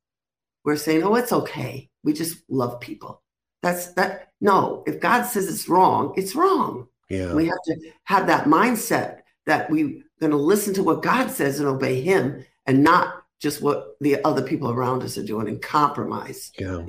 We're 0.64 0.76
saying, 0.76 1.05
oh, 1.05 1.14
it's 1.14 1.33
okay. 1.33 1.88
We 2.02 2.12
just 2.12 2.38
love 2.49 2.81
people. 2.81 3.23
That's 3.62 3.93
that. 3.95 4.33
No, 4.40 4.83
if 4.87 5.00
God 5.00 5.23
says 5.25 5.49
it's 5.49 5.69
wrong, 5.69 6.12
it's 6.16 6.35
wrong. 6.35 6.88
Yeah. 7.09 7.35
We 7.35 7.47
have 7.47 7.62
to 7.66 7.90
have 8.05 8.26
that 8.26 8.47
mindset 8.47 9.21
that 9.47 9.71
we're 9.71 10.02
going 10.21 10.33
to 10.33 10.37
listen 10.37 10.75
to 10.75 10.83
what 10.83 11.02
God 11.02 11.31
says 11.31 11.61
and 11.61 11.69
obey 11.69 12.00
Him 12.00 12.45
and 12.66 12.83
not 12.83 13.23
just 13.38 13.62
what 13.62 13.97
the 14.00 14.23
other 14.25 14.43
people 14.43 14.71
around 14.71 15.02
us 15.02 15.16
are 15.16 15.25
doing 15.25 15.49
and 15.49 15.62
compromise. 15.62 16.52
Yeah. 16.59 16.85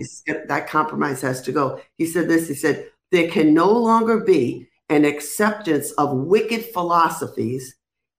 that 0.48 0.68
compromise 0.68 1.22
has 1.22 1.42
to 1.44 1.52
go. 1.52 1.80
He 1.98 2.06
said 2.06 2.28
this 2.28 2.48
He 2.48 2.56
said, 2.56 2.90
there 3.12 3.30
can 3.30 3.54
no 3.54 3.72
longer 3.72 4.22
be 4.22 4.68
an 4.90 5.06
acceptance 5.06 5.92
of 5.92 6.18
wicked 6.18 6.66
philosophies 6.66 7.76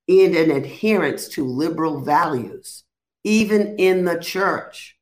and 0.09 0.35
an 0.35 0.51
adherence 0.51 1.29
to 1.29 1.45
liberal 1.45 2.01
values, 2.01 2.85
even 3.25 3.77
in 3.79 4.05
the 4.05 4.19
church. 4.19 4.95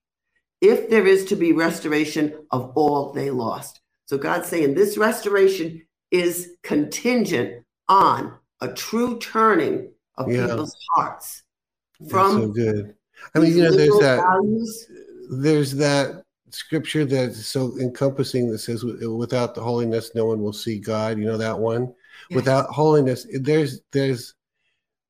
if 0.62 0.88
there 0.88 1.06
is 1.06 1.26
to 1.26 1.36
be 1.36 1.52
restoration 1.52 2.32
of 2.50 2.72
all 2.76 3.12
they 3.12 3.30
lost. 3.30 3.80
So 4.06 4.16
God's 4.16 4.48
saying 4.48 4.72
this 4.74 4.96
restoration 4.96 5.82
is 6.10 6.56
contingent 6.62 7.62
on 7.90 8.32
a 8.62 8.68
true 8.72 9.18
turning 9.18 9.92
of 10.16 10.32
Yeah. 10.32 10.46
people's 10.46 10.74
hearts 10.94 11.42
That's 12.00 12.10
from 12.10 12.32
so 12.32 12.48
good. 12.48 12.94
I 13.34 13.38
mean, 13.38 13.54
you 13.54 13.64
know, 13.64 13.70
there's 13.76 13.98
that 13.98 14.22
values. 14.22 14.86
there's 15.30 15.72
that 15.72 16.22
scripture 16.50 17.04
that's 17.04 17.44
so 17.46 17.78
encompassing 17.78 18.50
that 18.50 18.58
says, 18.60 18.82
"Without 18.82 19.54
the 19.54 19.60
holiness, 19.60 20.14
no 20.14 20.24
one 20.24 20.40
will 20.42 20.54
see 20.54 20.78
God." 20.78 21.18
You 21.18 21.26
know 21.26 21.36
that 21.36 21.58
one. 21.58 21.92
Yes. 22.30 22.36
Without 22.36 22.66
holiness, 22.70 23.26
there's 23.40 23.82
there's 23.92 24.32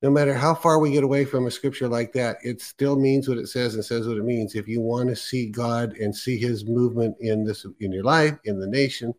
no 0.06 0.12
matter 0.12 0.34
how 0.34 0.54
far 0.54 0.78
we 0.78 0.92
get 0.92 1.02
away 1.02 1.24
from 1.24 1.48
a 1.48 1.50
scripture 1.50 1.88
like 1.88 2.12
that, 2.12 2.36
it 2.44 2.60
still 2.60 2.94
means 2.94 3.28
what 3.28 3.38
it 3.38 3.48
says 3.48 3.74
and 3.74 3.84
says 3.84 4.06
what 4.06 4.16
it 4.16 4.22
means. 4.22 4.54
If 4.54 4.68
you 4.68 4.80
want 4.80 5.08
to 5.08 5.16
see 5.16 5.46
God 5.46 5.96
and 5.96 6.14
see 6.14 6.38
His 6.38 6.64
movement 6.64 7.16
in 7.18 7.44
this 7.44 7.66
in 7.80 7.90
your 7.90 8.04
life, 8.04 8.38
in 8.44 8.60
the 8.60 8.68
nation, 8.68 9.12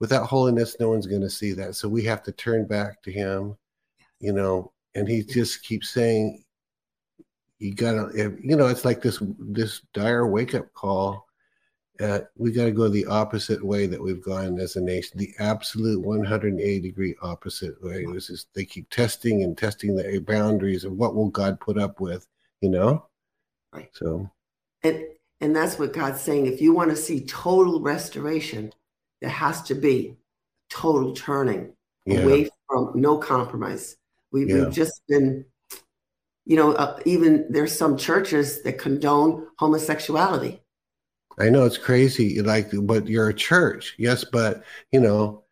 without 0.00 0.26
holiness, 0.26 0.74
no 0.80 0.88
one's 0.88 1.06
going 1.06 1.20
to 1.20 1.28
see 1.28 1.52
that. 1.52 1.74
So 1.74 1.86
we 1.86 2.02
have 2.04 2.22
to 2.22 2.32
turn 2.32 2.66
back 2.66 3.02
to 3.02 3.12
Him, 3.12 3.58
you 4.20 4.32
know. 4.32 4.72
And 4.94 5.06
He 5.06 5.22
just 5.22 5.64
keeps 5.64 5.90
saying, 5.90 6.42
"You 7.58 7.74
gotta," 7.74 8.34
you 8.42 8.56
know, 8.56 8.68
it's 8.68 8.86
like 8.86 9.02
this 9.02 9.22
this 9.38 9.82
dire 9.92 10.26
wake 10.26 10.54
up 10.54 10.72
call. 10.72 11.26
Uh, 12.00 12.20
we 12.36 12.50
got 12.50 12.64
to 12.64 12.70
go 12.70 12.88
the 12.88 13.06
opposite 13.06 13.62
way 13.62 13.86
that 13.86 14.02
we've 14.02 14.22
gone 14.22 14.58
as 14.58 14.76
a 14.76 14.80
nation, 14.80 15.18
the 15.18 15.34
absolute 15.38 16.00
180 16.00 16.80
degree 16.80 17.14
opposite 17.22 17.82
way. 17.82 18.04
It 18.08 18.18
just 18.18 18.52
they 18.54 18.64
keep 18.64 18.88
testing 18.90 19.42
and 19.42 19.56
testing 19.56 19.94
the 19.94 20.18
boundaries 20.18 20.84
of 20.84 20.92
what 20.92 21.14
will 21.14 21.28
God 21.28 21.60
put 21.60 21.78
up 21.78 22.00
with, 22.00 22.26
you 22.60 22.70
know. 22.70 23.06
Right. 23.72 23.90
So 23.92 24.30
And 24.82 25.04
and 25.40 25.54
that's 25.54 25.78
what 25.78 25.92
God's 25.92 26.20
saying. 26.20 26.46
If 26.46 26.60
you 26.60 26.72
want 26.72 26.90
to 26.90 26.96
see 26.96 27.26
total 27.26 27.80
restoration, 27.80 28.72
there 29.20 29.30
has 29.30 29.62
to 29.62 29.74
be 29.74 30.16
total 30.70 31.12
turning 31.12 31.74
yeah, 32.06 32.20
away 32.20 32.48
from 32.68 32.92
no 32.94 33.18
compromise. 33.18 33.96
We, 34.32 34.46
Yeah. 34.46 34.64
We've 34.64 34.72
just 34.72 35.02
been, 35.08 35.44
you 36.46 36.56
know, 36.56 36.72
uh, 36.72 36.98
even 37.04 37.46
there's 37.50 37.76
some 37.76 37.96
churches 37.96 38.62
that 38.62 38.78
condone 38.78 39.46
homosexuality. 39.58 40.61
I 41.38 41.48
know 41.48 41.64
it's 41.64 41.78
crazy. 41.78 42.40
Like, 42.40 42.70
but 42.72 43.08
you're 43.08 43.28
a 43.30 43.34
church, 43.34 43.94
yes, 43.98 44.24
but 44.24 44.64
you 44.90 45.00
know, 45.00 45.44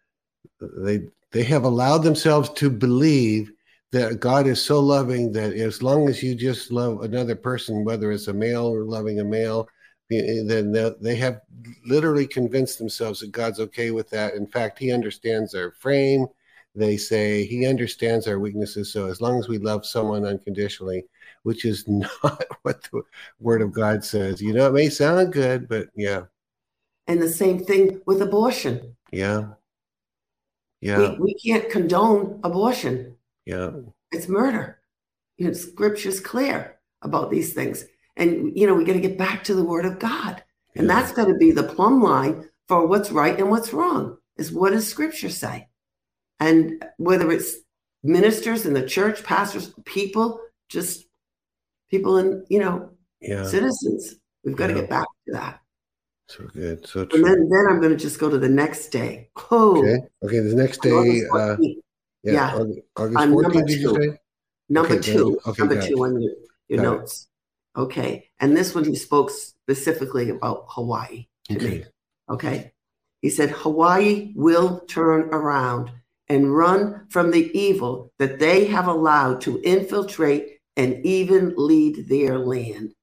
they 0.60 1.02
they 1.32 1.42
have 1.44 1.64
allowed 1.64 1.98
themselves 1.98 2.50
to 2.50 2.70
believe 2.70 3.52
that 3.92 4.20
God 4.20 4.46
is 4.46 4.62
so 4.62 4.78
loving 4.80 5.32
that 5.32 5.52
as 5.52 5.82
long 5.82 6.08
as 6.08 6.22
you 6.22 6.34
just 6.34 6.70
love 6.70 7.02
another 7.02 7.34
person, 7.34 7.84
whether 7.84 8.12
it's 8.12 8.28
a 8.28 8.32
male 8.32 8.66
or 8.66 8.84
loving 8.84 9.20
a 9.20 9.24
male, 9.24 9.68
then 10.08 10.72
they 11.00 11.16
have 11.16 11.40
literally 11.86 12.26
convinced 12.26 12.78
themselves 12.78 13.20
that 13.20 13.32
God's 13.32 13.60
okay 13.60 13.90
with 13.90 14.10
that. 14.10 14.34
In 14.34 14.46
fact, 14.46 14.78
He 14.78 14.92
understands 14.92 15.54
our 15.54 15.72
frame. 15.72 16.26
They 16.74 16.96
say 16.96 17.46
He 17.46 17.66
understands 17.66 18.28
our 18.28 18.38
weaknesses. 18.38 18.92
So 18.92 19.08
as 19.08 19.20
long 19.20 19.38
as 19.38 19.48
we 19.48 19.58
love 19.58 19.84
someone 19.86 20.24
unconditionally, 20.24 21.04
which 21.42 21.64
is 21.64 21.86
not 21.88 22.44
what 22.62 22.82
the 22.92 23.02
Word 23.38 23.62
of 23.62 23.72
God 23.72 24.04
says, 24.04 24.40
you 24.40 24.52
know, 24.52 24.68
it 24.68 24.72
may 24.72 24.88
sound 24.88 25.32
good, 25.32 25.68
but 25.68 25.88
yeah, 25.94 26.22
And 27.06 27.20
the 27.20 27.28
same 27.28 27.64
thing 27.64 28.00
with 28.06 28.22
abortion. 28.22 28.96
yeah, 29.12 29.48
yeah, 30.80 31.12
We, 31.12 31.18
we 31.18 31.34
can't 31.34 31.70
condone 31.70 32.40
abortion. 32.44 33.16
yeah, 33.46 33.70
It's 34.12 34.28
murder. 34.28 34.78
You 35.36 35.46
know, 35.46 35.52
scripture's 35.52 36.20
clear 36.20 36.78
about 37.02 37.30
these 37.30 37.52
things. 37.54 37.86
And, 38.16 38.56
you 38.56 38.66
know, 38.66 38.74
we 38.74 38.84
got 38.84 38.92
to 38.92 39.00
get 39.00 39.16
back 39.16 39.42
to 39.44 39.54
the 39.54 39.64
word 39.64 39.86
of 39.86 39.98
God. 39.98 40.42
And 40.76 40.86
yeah. 40.86 40.94
that's 40.94 41.12
got 41.12 41.26
to 41.26 41.34
be 41.34 41.50
the 41.50 41.62
plumb 41.62 42.02
line 42.02 42.48
for 42.68 42.86
what's 42.86 43.10
right 43.10 43.38
and 43.38 43.50
what's 43.50 43.72
wrong 43.72 44.18
is 44.36 44.52
what 44.52 44.72
does 44.72 44.86
scripture 44.86 45.30
say? 45.30 45.68
And 46.38 46.84
whether 46.98 47.30
it's 47.32 47.56
ministers 48.02 48.66
in 48.66 48.74
the 48.74 48.86
church, 48.86 49.24
pastors, 49.24 49.72
people, 49.84 50.40
just 50.68 51.06
people 51.90 52.18
in, 52.18 52.44
you 52.48 52.58
know, 52.60 52.90
yeah. 53.20 53.44
citizens, 53.44 54.16
we've 54.44 54.56
got 54.56 54.68
to 54.68 54.74
get 54.74 54.88
back 54.88 55.06
to 55.26 55.32
that. 55.32 55.60
So 56.28 56.44
good, 56.54 56.86
so 56.86 57.04
true. 57.06 57.18
And 57.18 57.24
then, 57.26 57.48
then 57.48 57.66
I'm 57.68 57.80
going 57.80 57.90
to 57.90 57.96
just 57.98 58.18
go 58.20 58.30
to 58.30 58.38
the 58.38 58.48
next 58.48 58.88
day. 58.88 59.30
Oh, 59.50 59.78
Okay, 59.78 59.98
okay. 60.22 60.38
The 60.40 60.54
next 60.54 60.80
day, 60.80 61.22
uh, 61.32 61.56
yeah, 61.60 61.72
Yeah. 62.22 62.54
August, 62.54 62.78
August 62.96 63.18
I'm 63.18 63.32
number 63.32 63.66
two. 63.66 64.16
number 64.68 64.94
okay, 64.94 65.12
two. 65.12 65.40
Okay, 65.46 65.62
number 65.62 65.78
it. 65.78 65.88
two 65.88 66.04
on 66.04 66.22
your, 66.22 66.32
your 66.68 66.76
Got 66.76 66.94
it. 66.94 66.98
notes. 66.98 67.28
Okay. 67.76 68.30
And 68.38 68.56
this 68.56 68.74
one, 68.76 68.84
he 68.84 68.94
spoke 68.94 69.30
specifically 69.30 70.30
about 70.30 70.66
Hawaii 70.68 71.26
to 71.48 71.54
me. 71.58 71.66
Okay, 71.66 71.84
Okay. 72.30 72.72
He 73.22 73.28
said, 73.28 73.50
Hawaii 73.50 74.32
will 74.36 74.80
turn 74.88 75.28
around 75.34 75.90
and 76.28 76.56
run 76.56 77.06
from 77.10 77.32
the 77.32 77.50
evil 77.58 78.12
that 78.18 78.38
they 78.38 78.64
have 78.66 78.86
allowed 78.86 79.40
to 79.42 79.60
infiltrate 79.62 80.59
and 80.80 81.04
even 81.04 81.54
lead 81.56 82.08
their 82.08 82.38
land. 82.38 82.94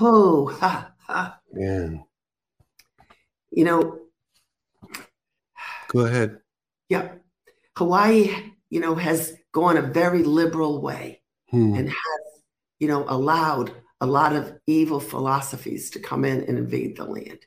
Oh, 0.00 0.48
ha, 0.48 0.92
ha. 1.06 1.38
man. 1.52 2.04
You 3.50 3.64
know, 3.64 3.98
Go 5.88 6.00
ahead. 6.00 6.40
yeah, 6.88 7.12
Hawaii, 7.76 8.34
you 8.70 8.80
know, 8.80 8.94
has 8.94 9.34
gone 9.52 9.76
a 9.76 9.82
very 9.82 10.22
liberal 10.22 10.80
way 10.80 11.22
Hmm. 11.50 11.74
and 11.74 11.88
has, 11.88 12.42
you 12.80 12.88
know, 12.88 13.04
allowed 13.08 13.70
a 14.00 14.06
lot 14.06 14.34
of 14.34 14.58
evil 14.66 14.98
philosophies 15.00 15.90
to 15.90 16.00
come 16.00 16.24
in 16.24 16.42
and 16.44 16.58
invade 16.58 16.96
the 16.96 17.04
land. 17.04 17.38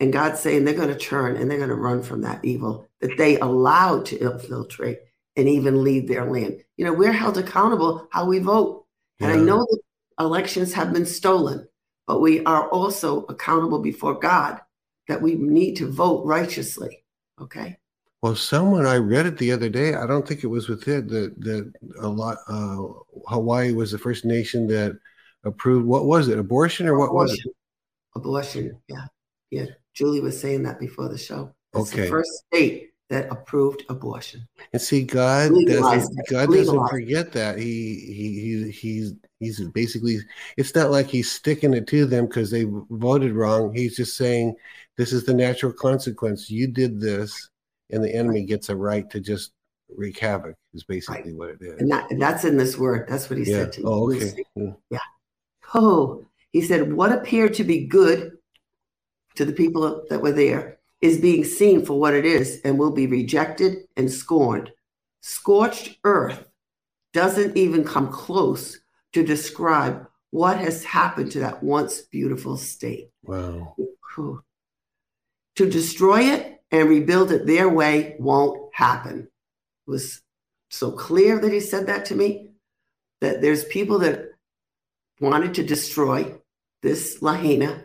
And 0.00 0.12
God's 0.12 0.38
saying 0.40 0.64
they're 0.64 0.74
going 0.74 0.88
to 0.88 0.94
turn 0.94 1.36
and 1.36 1.50
they're 1.50 1.58
going 1.58 1.68
to 1.70 1.74
run 1.74 2.02
from 2.02 2.20
that 2.22 2.44
evil 2.44 2.86
that 3.00 3.16
they 3.18 3.38
allowed 3.40 4.06
to 4.06 4.18
infiltrate 4.18 4.98
and 5.36 5.48
even 5.48 5.82
leave 5.82 6.08
their 6.08 6.30
land. 6.30 6.62
You 6.76 6.84
know, 6.84 6.92
we're 6.92 7.12
held 7.12 7.38
accountable 7.38 8.08
how 8.10 8.26
we 8.26 8.38
vote. 8.38 8.86
And 9.20 9.32
I 9.32 9.36
know 9.36 9.58
that 9.58 9.80
elections 10.20 10.72
have 10.74 10.92
been 10.92 11.06
stolen, 11.06 11.66
but 12.06 12.20
we 12.20 12.44
are 12.44 12.68
also 12.68 13.24
accountable 13.26 13.78
before 13.78 14.14
God 14.18 14.60
that 15.08 15.20
we 15.20 15.34
need 15.34 15.76
to 15.76 15.90
vote 15.90 16.24
righteously. 16.24 17.04
Okay. 17.40 17.76
Well, 18.22 18.34
someone 18.34 18.86
I 18.86 18.96
read 18.96 19.26
it 19.26 19.36
the 19.36 19.52
other 19.52 19.68
day. 19.68 19.94
I 19.94 20.06
don't 20.06 20.26
think 20.26 20.44
it 20.44 20.48
was 20.48 20.68
with 20.68 20.88
it 20.88 21.08
that 21.08 21.38
that 21.40 21.72
a 22.00 22.08
lot. 22.08 22.38
Uh, 22.48 22.84
Hawaii 23.28 23.72
was 23.72 23.92
the 23.92 23.98
first 23.98 24.24
nation 24.24 24.66
that 24.68 24.98
approved. 25.44 25.86
What 25.86 26.06
was 26.06 26.28
it? 26.28 26.38
Abortion 26.38 26.86
or 26.88 26.98
what 26.98 27.12
was 27.12 27.32
it? 27.34 27.40
Abortion. 28.16 28.64
Abortion. 28.64 28.82
Yeah. 28.88 29.04
Yeah. 29.50 29.66
Julie 29.92 30.20
was 30.20 30.40
saying 30.40 30.62
that 30.62 30.80
before 30.80 31.08
the 31.08 31.18
show. 31.18 31.54
It's 31.74 31.92
Okay. 31.92 32.02
the 32.02 32.08
first 32.08 32.30
state 32.46 32.93
that 33.10 33.30
approved 33.30 33.84
abortion. 33.88 34.46
And 34.72 34.80
see, 34.80 35.02
God 35.02 35.52
doesn't. 35.66 36.28
God 36.28 36.50
doesn't 36.50 36.88
forget 36.88 37.32
that. 37.32 37.58
He 37.58 38.00
he 38.06 38.40
he 38.40 38.70
he's 38.70 39.14
he's 39.40 39.60
basically. 39.70 40.18
It's 40.56 40.74
not 40.74 40.90
like 40.90 41.08
he's 41.08 41.30
sticking 41.30 41.74
it 41.74 41.86
to 41.88 42.06
them 42.06 42.26
because 42.26 42.50
they 42.50 42.66
voted 42.90 43.32
wrong. 43.32 43.74
He's 43.74 43.96
just 43.96 44.16
saying 44.16 44.54
this 44.96 45.12
is 45.12 45.24
the 45.24 45.34
natural 45.34 45.72
consequence. 45.72 46.50
You 46.50 46.66
did 46.66 47.00
this, 47.00 47.50
and 47.90 48.02
the 48.02 48.14
enemy 48.14 48.44
gets 48.44 48.68
a 48.68 48.76
right 48.76 49.08
to 49.10 49.20
just 49.20 49.52
wreak 49.94 50.18
havoc. 50.18 50.56
Is 50.72 50.84
basically 50.84 51.34
what 51.34 51.50
it 51.50 51.58
is. 51.60 51.80
And, 51.80 51.90
that, 51.92 52.10
and 52.10 52.20
that's 52.20 52.44
in 52.44 52.56
this 52.56 52.76
word. 52.76 53.06
That's 53.08 53.30
what 53.30 53.38
he 53.38 53.44
Yeah. 53.44 53.58
said 53.58 53.72
to 53.74 53.80
me. 53.80 53.86
Oh, 53.86 54.12
okay. 54.12 54.20
said, 54.20 54.44
hmm. 54.56 54.70
Yeah. 54.90 54.98
Oh, 55.74 56.24
he 56.50 56.62
said, 56.62 56.92
what 56.92 57.12
appeared 57.12 57.54
to 57.54 57.64
be 57.64 57.86
good 57.86 58.32
to 59.36 59.44
the 59.44 59.52
people 59.52 60.04
that 60.08 60.20
were 60.20 60.32
there 60.32 60.78
is 61.00 61.20
being 61.20 61.44
seen 61.44 61.84
for 61.84 61.98
what 61.98 62.14
it 62.14 62.24
is 62.24 62.60
and 62.64 62.78
will 62.78 62.92
be 62.92 63.06
rejected 63.06 63.86
and 63.96 64.10
scorned. 64.10 64.70
Scorched 65.20 65.98
earth 66.04 66.48
doesn't 67.12 67.56
even 67.56 67.84
come 67.84 68.08
close 68.08 68.78
to 69.12 69.24
describe 69.24 70.06
what 70.30 70.58
has 70.58 70.84
happened 70.84 71.30
to 71.32 71.40
that 71.40 71.62
once 71.62 72.00
beautiful 72.02 72.56
state. 72.56 73.10
Wow. 73.22 73.76
To 75.56 75.70
destroy 75.70 76.22
it 76.22 76.62
and 76.70 76.88
rebuild 76.88 77.30
it 77.30 77.46
their 77.46 77.68
way 77.68 78.16
won't 78.18 78.74
happen. 78.74 79.28
It 79.86 79.90
was 79.90 80.22
so 80.70 80.90
clear 80.90 81.38
that 81.38 81.52
he 81.52 81.60
said 81.60 81.86
that 81.86 82.06
to 82.06 82.16
me 82.16 82.50
that 83.20 83.40
there's 83.40 83.64
people 83.64 84.00
that 84.00 84.30
wanted 85.20 85.54
to 85.54 85.62
destroy 85.62 86.34
this 86.82 87.22
Lahaina 87.22 87.84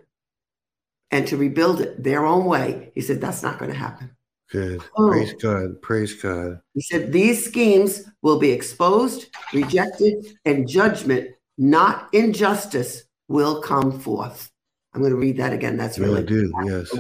and 1.12 1.28
to 1.28 1.38
rebuild 1.38 1.82
it 1.82 2.04
their 2.04 2.26
own 2.26 2.46
way. 2.46 2.92
He 2.96 3.02
said, 3.02 3.22
that's 3.22 3.44
not 3.44 3.60
going 3.60 3.72
to 3.72 3.78
happen. 3.78 4.12
Good. 4.52 4.82
Oh. 4.98 5.10
Praise 5.10 5.34
God. 5.34 5.82
Praise 5.82 6.14
God. 6.16 6.62
He 6.74 6.82
said, 6.82 7.12
these 7.12 7.46
schemes 7.46 8.04
will 8.22 8.40
be 8.40 8.52
exposed, 8.52 9.28
rejected, 9.54 10.26
and 10.46 10.68
judgment, 10.68 11.30
not 11.58 12.10
injustice, 12.14 13.04
will 13.28 13.62
come 13.62 14.00
forth. 14.00 14.52
I'm 14.94 15.02
going 15.02 15.14
to 15.14 15.20
read 15.20 15.38
that 15.38 15.54
again. 15.54 15.78
That's 15.78 16.00
Really 16.00 16.24
really 16.24 16.26
do. 16.26 16.54
Yes. 16.66 16.92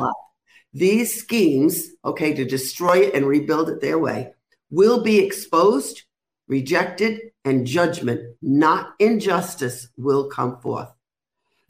These 0.73 1.15
schemes, 1.15 1.89
okay, 2.05 2.35
to 2.35 2.45
destroy 2.45 2.99
it 2.99 3.15
and 3.15 3.25
rebuild 3.25 3.69
it 3.69 3.81
their 3.81 3.97
way, 3.97 4.33
will 4.69 5.01
be 5.01 5.17
exposed, 5.17 6.03
rejected, 6.47 7.31
and 7.43 7.65
judgment, 7.65 8.35
not 8.43 8.93
injustice, 8.99 9.87
will 9.97 10.29
come 10.29 10.59
forth. 10.61 10.89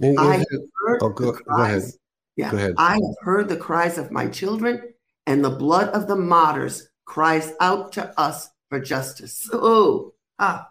I 0.04 0.44
heard 0.86 1.00
oh, 1.02 1.10
go, 1.10 1.32
the 1.32 1.32
go 1.32 1.32
ahead. 1.32 1.44
cries. 1.46 1.99
Yeah, 2.40 2.52
Go 2.52 2.58
ahead. 2.58 2.76
I 2.78 2.94
have 2.94 3.16
heard 3.20 3.50
the 3.50 3.58
cries 3.58 3.98
of 3.98 4.12
my 4.12 4.28
children, 4.28 4.94
and 5.28 5.44
the 5.44 5.50
blood 5.50 5.90
of 5.90 6.08
the 6.08 6.16
martyrs 6.16 6.88
cries 7.04 7.52
out 7.60 7.92
to 7.94 8.18
us 8.18 8.48
for 8.70 8.80
justice. 8.80 9.50
Oh, 9.52 10.14
ah, 10.40 10.70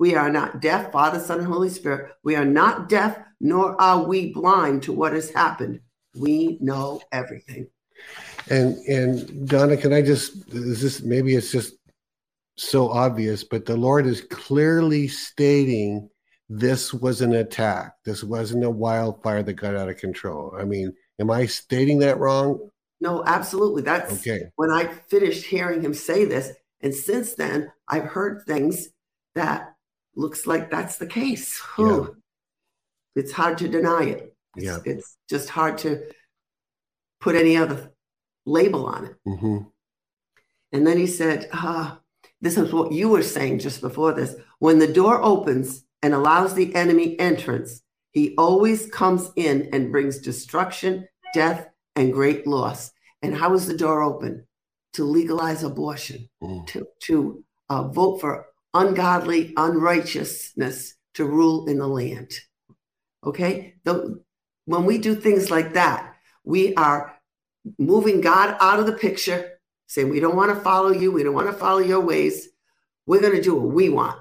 we 0.00 0.16
are 0.16 0.28
not 0.28 0.60
deaf, 0.60 0.90
Father, 0.90 1.20
Son, 1.20 1.38
and 1.38 1.46
Holy 1.46 1.68
Spirit. 1.68 2.14
We 2.24 2.34
are 2.34 2.44
not 2.44 2.88
deaf, 2.88 3.16
nor 3.40 3.80
are 3.80 4.02
we 4.02 4.32
blind 4.32 4.82
to 4.84 4.92
what 4.92 5.12
has 5.12 5.30
happened. 5.30 5.78
We 6.16 6.58
know 6.60 7.00
everything. 7.12 7.68
And 8.50 8.76
and 8.88 9.48
Donna, 9.48 9.76
can 9.76 9.92
I 9.92 10.02
just 10.02 10.48
is 10.52 10.82
this 10.82 11.00
maybe 11.02 11.36
it's 11.36 11.52
just 11.52 11.76
so 12.56 12.88
obvious, 12.88 13.44
but 13.44 13.66
the 13.66 13.76
Lord 13.76 14.06
is 14.06 14.20
clearly 14.20 15.06
stating 15.06 16.10
this 16.48 16.92
was 16.92 17.20
an 17.20 17.34
attack. 17.34 17.94
This 18.04 18.24
wasn't 18.24 18.64
a 18.64 18.70
wildfire 18.70 19.44
that 19.44 19.52
got 19.52 19.76
out 19.76 19.88
of 19.88 19.96
control. 19.96 20.52
I 20.58 20.64
mean, 20.64 20.92
am 21.20 21.30
I 21.30 21.46
stating 21.46 21.98
that 22.00 22.18
wrong? 22.18 22.70
No, 23.00 23.22
absolutely. 23.26 23.82
That's 23.82 24.12
Okay. 24.20 24.44
when 24.56 24.70
I 24.70 24.86
finished 24.86 25.44
hearing 25.46 25.82
him 25.82 25.94
say 25.94 26.24
this. 26.24 26.50
And 26.80 26.94
since 26.94 27.34
then, 27.34 27.72
I've 27.88 28.04
heard 28.04 28.42
things 28.46 28.88
that 29.34 29.74
looks 30.16 30.46
like 30.46 30.70
that's 30.70 30.96
the 30.98 31.06
case. 31.06 31.58
Whew. 31.76 32.16
It's 33.16 33.32
hard 33.32 33.58
to 33.58 33.68
deny 33.68 34.04
it. 34.04 34.36
It's, 34.56 34.64
Yeah. 34.66 34.78
it's 34.84 35.16
just 35.28 35.48
hard 35.48 35.78
to 35.78 36.02
put 37.20 37.34
any 37.34 37.56
other 37.56 37.92
label 38.46 38.86
on 38.86 39.06
it. 39.06 39.16
hmm 39.24 39.58
And 40.72 40.86
then 40.86 40.98
he 40.98 41.06
said, 41.06 41.48
ah, 41.52 42.00
This 42.40 42.58
is 42.58 42.72
what 42.72 42.92
you 42.92 43.08
were 43.08 43.22
saying 43.22 43.60
just 43.60 43.80
before 43.80 44.12
this. 44.12 44.34
When 44.58 44.78
the 44.78 44.92
door 44.92 45.22
opens 45.22 45.84
and 46.02 46.12
allows 46.12 46.54
the 46.54 46.74
enemy 46.74 47.18
entrance, 47.18 47.82
he 48.14 48.34
always 48.38 48.86
comes 48.86 49.30
in 49.36 49.68
and 49.72 49.90
brings 49.92 50.18
destruction, 50.20 51.06
death, 51.34 51.68
and 51.96 52.12
great 52.12 52.46
loss. 52.46 52.92
And 53.22 53.36
how 53.36 53.52
is 53.54 53.66
the 53.66 53.76
door 53.76 54.02
open? 54.02 54.46
To 54.94 55.04
legalize 55.04 55.64
abortion, 55.64 56.28
Mm. 56.40 56.66
to, 56.68 56.86
to 57.00 57.44
uh, 57.68 57.88
vote 57.88 58.20
for 58.20 58.46
ungodly 58.72 59.52
unrighteousness 59.56 60.94
to 61.14 61.24
rule 61.24 61.66
in 61.66 61.78
the 61.78 61.88
land. 61.88 62.32
Okay? 63.24 63.74
The, 63.82 64.22
when 64.66 64.84
we 64.84 64.98
do 64.98 65.14
things 65.16 65.50
like 65.50 65.72
that, 65.74 66.14
we 66.44 66.74
are 66.76 67.18
moving 67.78 68.20
God 68.20 68.56
out 68.60 68.78
of 68.78 68.86
the 68.86 68.92
picture 68.92 69.58
saying 69.86 70.08
we 70.08 70.20
don't 70.20 70.36
want 70.36 70.54
to 70.54 70.60
follow 70.60 70.92
you, 70.92 71.10
we 71.10 71.22
don't 71.24 71.34
want 71.34 71.46
to 71.48 71.52
follow 71.52 71.80
your 71.80 72.00
ways. 72.00 72.48
We're 73.06 73.20
going 73.20 73.36
to 73.36 73.42
do 73.42 73.54
what 73.56 73.74
we 73.74 73.88
want. 73.88 74.18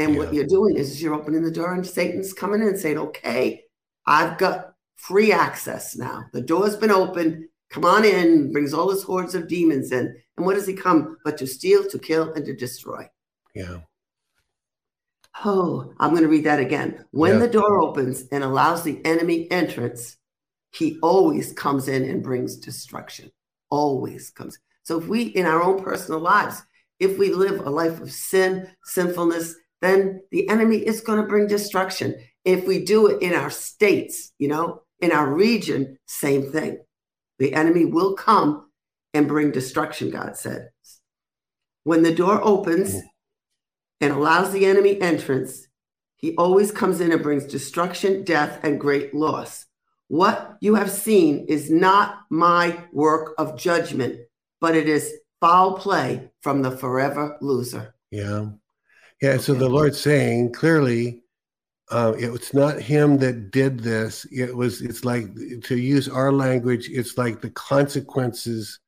And 0.00 0.16
what 0.16 0.32
you're 0.32 0.46
doing 0.46 0.76
is 0.76 1.02
you're 1.02 1.14
opening 1.14 1.42
the 1.42 1.50
door 1.50 1.74
and 1.74 1.86
Satan's 1.86 2.32
coming 2.32 2.62
in 2.62 2.68
and 2.68 2.78
saying, 2.78 2.98
okay, 2.98 3.64
I've 4.06 4.38
got 4.38 4.74
free 4.96 5.32
access 5.32 5.96
now. 5.96 6.24
The 6.32 6.40
door's 6.40 6.76
been 6.76 6.90
opened. 6.90 7.44
Come 7.70 7.84
on 7.84 8.04
in, 8.04 8.52
brings 8.52 8.74
all 8.74 8.90
his 8.90 9.02
hordes 9.02 9.34
of 9.34 9.46
demons 9.46 9.92
in. 9.92 10.16
And 10.36 10.46
what 10.46 10.54
does 10.54 10.66
he 10.66 10.74
come 10.74 11.18
but 11.24 11.38
to 11.38 11.46
steal, 11.46 11.86
to 11.88 11.98
kill, 11.98 12.32
and 12.32 12.44
to 12.46 12.56
destroy? 12.56 13.08
Yeah. 13.54 13.80
Oh, 15.44 15.92
I'm 16.00 16.10
going 16.10 16.22
to 16.22 16.28
read 16.28 16.44
that 16.44 16.60
again. 16.60 17.04
When 17.12 17.34
Yeah. 17.34 17.40
the 17.40 17.48
door 17.48 17.80
opens 17.80 18.24
and 18.32 18.42
allows 18.42 18.82
the 18.82 19.04
enemy 19.04 19.50
entrance, 19.50 20.16
he 20.72 20.98
always 21.00 21.52
comes 21.52 21.88
in 21.88 22.04
and 22.04 22.22
brings 22.22 22.56
destruction. 22.56 23.30
Always 23.70 24.30
comes. 24.30 24.58
So 24.82 24.98
if 24.98 25.06
we, 25.06 25.22
in 25.22 25.46
our 25.46 25.62
own 25.62 25.82
personal 25.82 26.20
lives, 26.20 26.62
if 26.98 27.18
we 27.18 27.32
live 27.32 27.64
a 27.66 27.70
life 27.70 28.00
of 28.00 28.10
sin, 28.10 28.68
sinfulness, 28.84 29.54
then 29.80 30.22
the 30.30 30.48
enemy 30.48 30.76
is 30.76 31.00
going 31.00 31.20
to 31.20 31.26
bring 31.26 31.46
destruction. 31.46 32.14
If 32.44 32.66
we 32.66 32.84
do 32.84 33.06
it 33.06 33.22
in 33.22 33.34
our 33.34 33.50
states, 33.50 34.32
you 34.38 34.48
know, 34.48 34.82
in 35.00 35.12
our 35.12 35.32
region, 35.32 35.98
same 36.06 36.50
thing. 36.50 36.78
The 37.38 37.54
enemy 37.54 37.86
will 37.86 38.14
come 38.14 38.70
and 39.14 39.28
bring 39.28 39.50
destruction, 39.50 40.10
God 40.10 40.36
said. 40.36 40.70
When 41.84 42.02
the 42.02 42.14
door 42.14 42.40
opens 42.42 42.96
and 44.00 44.12
allows 44.12 44.52
the 44.52 44.66
enemy 44.66 45.00
entrance, 45.00 45.66
he 46.16 46.36
always 46.36 46.70
comes 46.70 47.00
in 47.00 47.12
and 47.12 47.22
brings 47.22 47.46
destruction, 47.46 48.24
death, 48.24 48.60
and 48.62 48.78
great 48.78 49.14
loss. 49.14 49.64
What 50.08 50.58
you 50.60 50.74
have 50.74 50.90
seen 50.90 51.46
is 51.48 51.70
not 51.70 52.22
my 52.28 52.84
work 52.92 53.34
of 53.38 53.56
judgment, 53.56 54.20
but 54.60 54.76
it 54.76 54.88
is 54.88 55.14
foul 55.40 55.78
play 55.78 56.30
from 56.42 56.60
the 56.60 56.72
forever 56.72 57.38
loser. 57.40 57.94
Yeah. 58.10 58.50
Yeah. 59.20 59.36
So 59.36 59.54
the 59.54 59.68
Lord's 59.68 60.00
saying 60.00 60.52
clearly, 60.52 61.22
uh, 61.90 62.14
it 62.18 62.30
was 62.30 62.54
not 62.54 62.80
him 62.80 63.18
that 63.18 63.50
did 63.50 63.80
this. 63.80 64.24
It 64.30 64.56
was, 64.56 64.80
it's 64.80 65.04
like, 65.04 65.26
to 65.64 65.76
use 65.76 66.08
our 66.08 66.32
language, 66.32 66.88
it's 66.88 67.18
like 67.18 67.40
the 67.40 67.50
consequences 67.50 68.78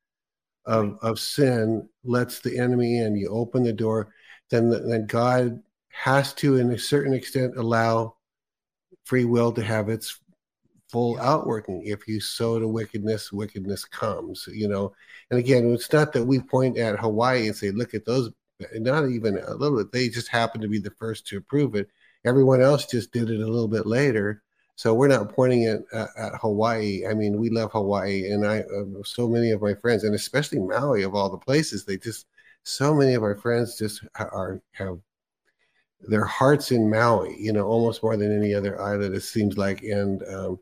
of, 0.65 0.97
of 1.01 1.19
sin 1.19 1.87
lets 2.03 2.39
the 2.39 2.57
enemy 2.57 2.99
in. 2.99 3.17
You 3.17 3.29
open 3.29 3.63
the 3.63 3.73
door, 3.73 4.13
then, 4.49 4.69
then 4.69 5.05
God 5.05 5.61
has 5.89 6.33
to, 6.35 6.57
in 6.57 6.71
a 6.71 6.79
certain 6.79 7.13
extent, 7.13 7.57
allow 7.57 8.15
free 9.03 9.25
will 9.25 9.51
to 9.51 9.61
have 9.61 9.89
its 9.89 10.17
full 10.89 11.19
outworking. 11.19 11.83
If 11.85 12.07
you 12.07 12.21
sow 12.21 12.57
to 12.57 12.67
wickedness, 12.67 13.33
wickedness 13.33 13.83
comes, 13.83 14.47
you 14.51 14.69
know. 14.69 14.93
And 15.29 15.39
again, 15.39 15.73
it's 15.73 15.91
not 15.91 16.13
that 16.13 16.23
we 16.23 16.39
point 16.39 16.77
at 16.77 16.99
Hawaii 16.99 17.47
and 17.47 17.55
say, 17.55 17.71
look 17.71 17.93
at 17.93 18.05
those 18.05 18.31
not 18.75 19.09
even 19.09 19.37
a 19.39 19.53
little 19.53 19.77
bit. 19.77 19.91
They 19.91 20.09
just 20.09 20.27
happened 20.27 20.61
to 20.61 20.67
be 20.67 20.79
the 20.79 20.91
first 20.91 21.27
to 21.27 21.37
approve 21.37 21.75
it. 21.75 21.89
Everyone 22.25 22.61
else 22.61 22.85
just 22.85 23.11
did 23.11 23.29
it 23.29 23.41
a 23.41 23.47
little 23.47 23.67
bit 23.67 23.85
later. 23.85 24.43
So 24.75 24.93
we're 24.93 25.07
not 25.07 25.33
pointing 25.33 25.63
it 25.63 25.83
at, 25.93 26.09
at 26.17 26.35
Hawaii. 26.41 27.05
I 27.07 27.13
mean, 27.13 27.37
we 27.37 27.49
love 27.49 27.71
Hawaii, 27.71 28.31
and 28.31 28.45
I 28.45 28.61
uh, 28.61 29.03
so 29.05 29.27
many 29.27 29.51
of 29.51 29.61
my 29.61 29.75
friends, 29.75 30.03
and 30.03 30.15
especially 30.15 30.59
Maui 30.59 31.03
of 31.03 31.13
all 31.13 31.29
the 31.29 31.37
places, 31.37 31.85
they 31.85 31.97
just 31.97 32.25
so 32.63 32.93
many 32.93 33.13
of 33.13 33.23
our 33.23 33.35
friends 33.35 33.77
just 33.77 34.03
are 34.15 34.61
have 34.71 34.97
their 36.01 36.25
hearts 36.25 36.71
in 36.71 36.89
Maui. 36.89 37.35
You 37.39 37.53
know, 37.53 37.67
almost 37.67 38.01
more 38.01 38.17
than 38.17 38.35
any 38.35 38.55
other 38.55 38.81
island. 38.81 39.13
It 39.13 39.21
seems 39.21 39.57
like, 39.57 39.83
and 39.83 40.23
um, 40.27 40.59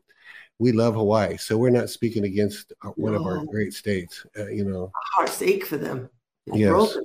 we 0.58 0.72
love 0.72 0.94
Hawaii. 0.94 1.38
So 1.38 1.56
we're 1.56 1.70
not 1.70 1.88
speaking 1.88 2.24
against 2.24 2.72
uh, 2.84 2.90
one 2.90 3.14
of 3.14 3.22
our 3.22 3.44
great 3.46 3.72
states. 3.72 4.26
Uh, 4.38 4.48
you 4.48 4.64
know, 4.64 4.92
Hearts 5.14 5.40
ache 5.40 5.64
for 5.64 5.78
them. 5.78 6.10
Yes. 6.46 6.70
broken. 6.70 7.04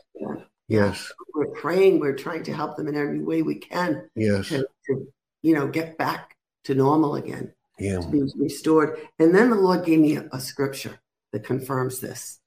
Yes, 0.68 1.12
We're 1.34 1.48
praying, 1.48 2.00
we're 2.00 2.16
trying 2.16 2.44
to 2.44 2.54
help 2.54 2.76
them 2.78 2.88
in 2.88 2.96
every 2.96 3.20
way 3.22 3.42
we 3.42 3.56
can 3.56 4.10
yes, 4.16 4.50
to, 4.50 4.68
to 4.88 5.08
you 5.42 5.54
know, 5.54 5.68
get 5.68 5.98
back 5.98 6.36
to 6.66 6.76
normal 6.76 7.16
again. 7.16 7.54
yeah. 7.80 8.00
to 8.02 8.08
be 8.10 8.24
restored. 8.38 8.98
And 9.20 9.34
then 9.34 9.50
the 9.50 9.56
Lord 9.56 9.86
gave 9.86 10.00
me 10.00 10.16
a, 10.18 10.28
a 10.34 10.40
scripture 10.40 11.00
that 11.32 11.44
confirms 11.44 12.00
this. 12.00 12.40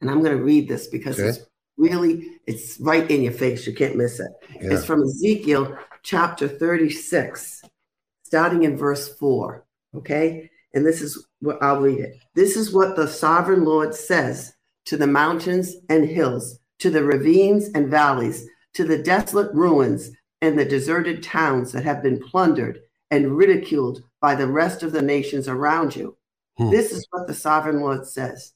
And 0.00 0.10
I'm 0.10 0.22
going 0.22 0.36
to 0.36 0.42
read 0.42 0.68
this 0.68 0.86
because 0.86 1.18
Okay. 1.18 1.28
it's 1.30 1.40
really 1.76 2.28
it's 2.46 2.78
right 2.80 3.10
in 3.10 3.22
your 3.22 3.32
face. 3.32 3.66
You 3.66 3.74
can't 3.74 3.96
miss 3.96 4.20
it. 4.20 4.30
Yeah. 4.60 4.74
It's 4.74 4.84
from 4.84 5.02
Ezekiel 5.02 5.76
chapter 6.02 6.46
36, 6.48 7.62
starting 8.22 8.62
in 8.62 8.76
verse 8.76 9.14
4. 9.16 9.64
Okay? 9.96 10.50
And 10.74 10.86
this 10.86 11.02
is 11.02 11.26
what 11.40 11.60
I'll 11.62 11.80
read 11.80 11.98
it. 12.00 12.16
This 12.34 12.56
is 12.56 12.72
what 12.72 12.94
the 12.96 13.08
sovereign 13.08 13.64
Lord 13.64 13.94
says 13.94 14.54
to 14.86 14.96
the 14.96 15.06
mountains 15.06 15.74
and 15.88 16.06
hills, 16.08 16.59
to 16.80 16.90
the 16.90 17.04
ravines 17.04 17.68
and 17.74 17.88
valleys, 17.88 18.46
to 18.74 18.84
the 18.84 19.02
desolate 19.02 19.52
ruins 19.54 20.10
and 20.40 20.58
the 20.58 20.64
deserted 20.64 21.22
towns 21.22 21.72
that 21.72 21.84
have 21.84 22.02
been 22.02 22.20
plundered 22.20 22.80
and 23.10 23.36
ridiculed 23.36 24.02
by 24.20 24.34
the 24.34 24.46
rest 24.46 24.82
of 24.82 24.92
the 24.92 25.02
nations 25.02 25.48
around 25.48 25.94
you. 25.94 26.16
Hmm. 26.56 26.70
This 26.70 26.92
is 26.92 27.06
what 27.10 27.26
the 27.26 27.34
sovereign 27.34 27.80
Lord 27.80 28.06
says 28.06 28.52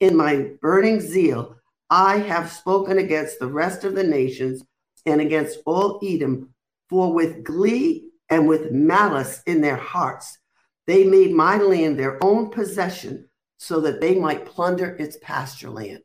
In 0.00 0.16
my 0.16 0.50
burning 0.60 1.00
zeal, 1.00 1.56
I 1.90 2.18
have 2.18 2.50
spoken 2.50 2.98
against 2.98 3.38
the 3.38 3.46
rest 3.46 3.84
of 3.84 3.94
the 3.94 4.04
nations 4.04 4.62
and 5.04 5.20
against 5.20 5.60
all 5.66 6.00
Edom, 6.02 6.52
for 6.88 7.12
with 7.12 7.44
glee 7.44 8.10
and 8.28 8.48
with 8.48 8.72
malice 8.72 9.42
in 9.46 9.60
their 9.60 9.76
hearts, 9.76 10.38
they 10.86 11.04
made 11.04 11.32
my 11.32 11.58
land 11.58 11.98
their 11.98 12.22
own 12.22 12.50
possession 12.50 13.28
so 13.58 13.80
that 13.80 14.00
they 14.00 14.14
might 14.14 14.46
plunder 14.46 14.96
its 14.96 15.16
pasture 15.22 15.70
land. 15.70 16.00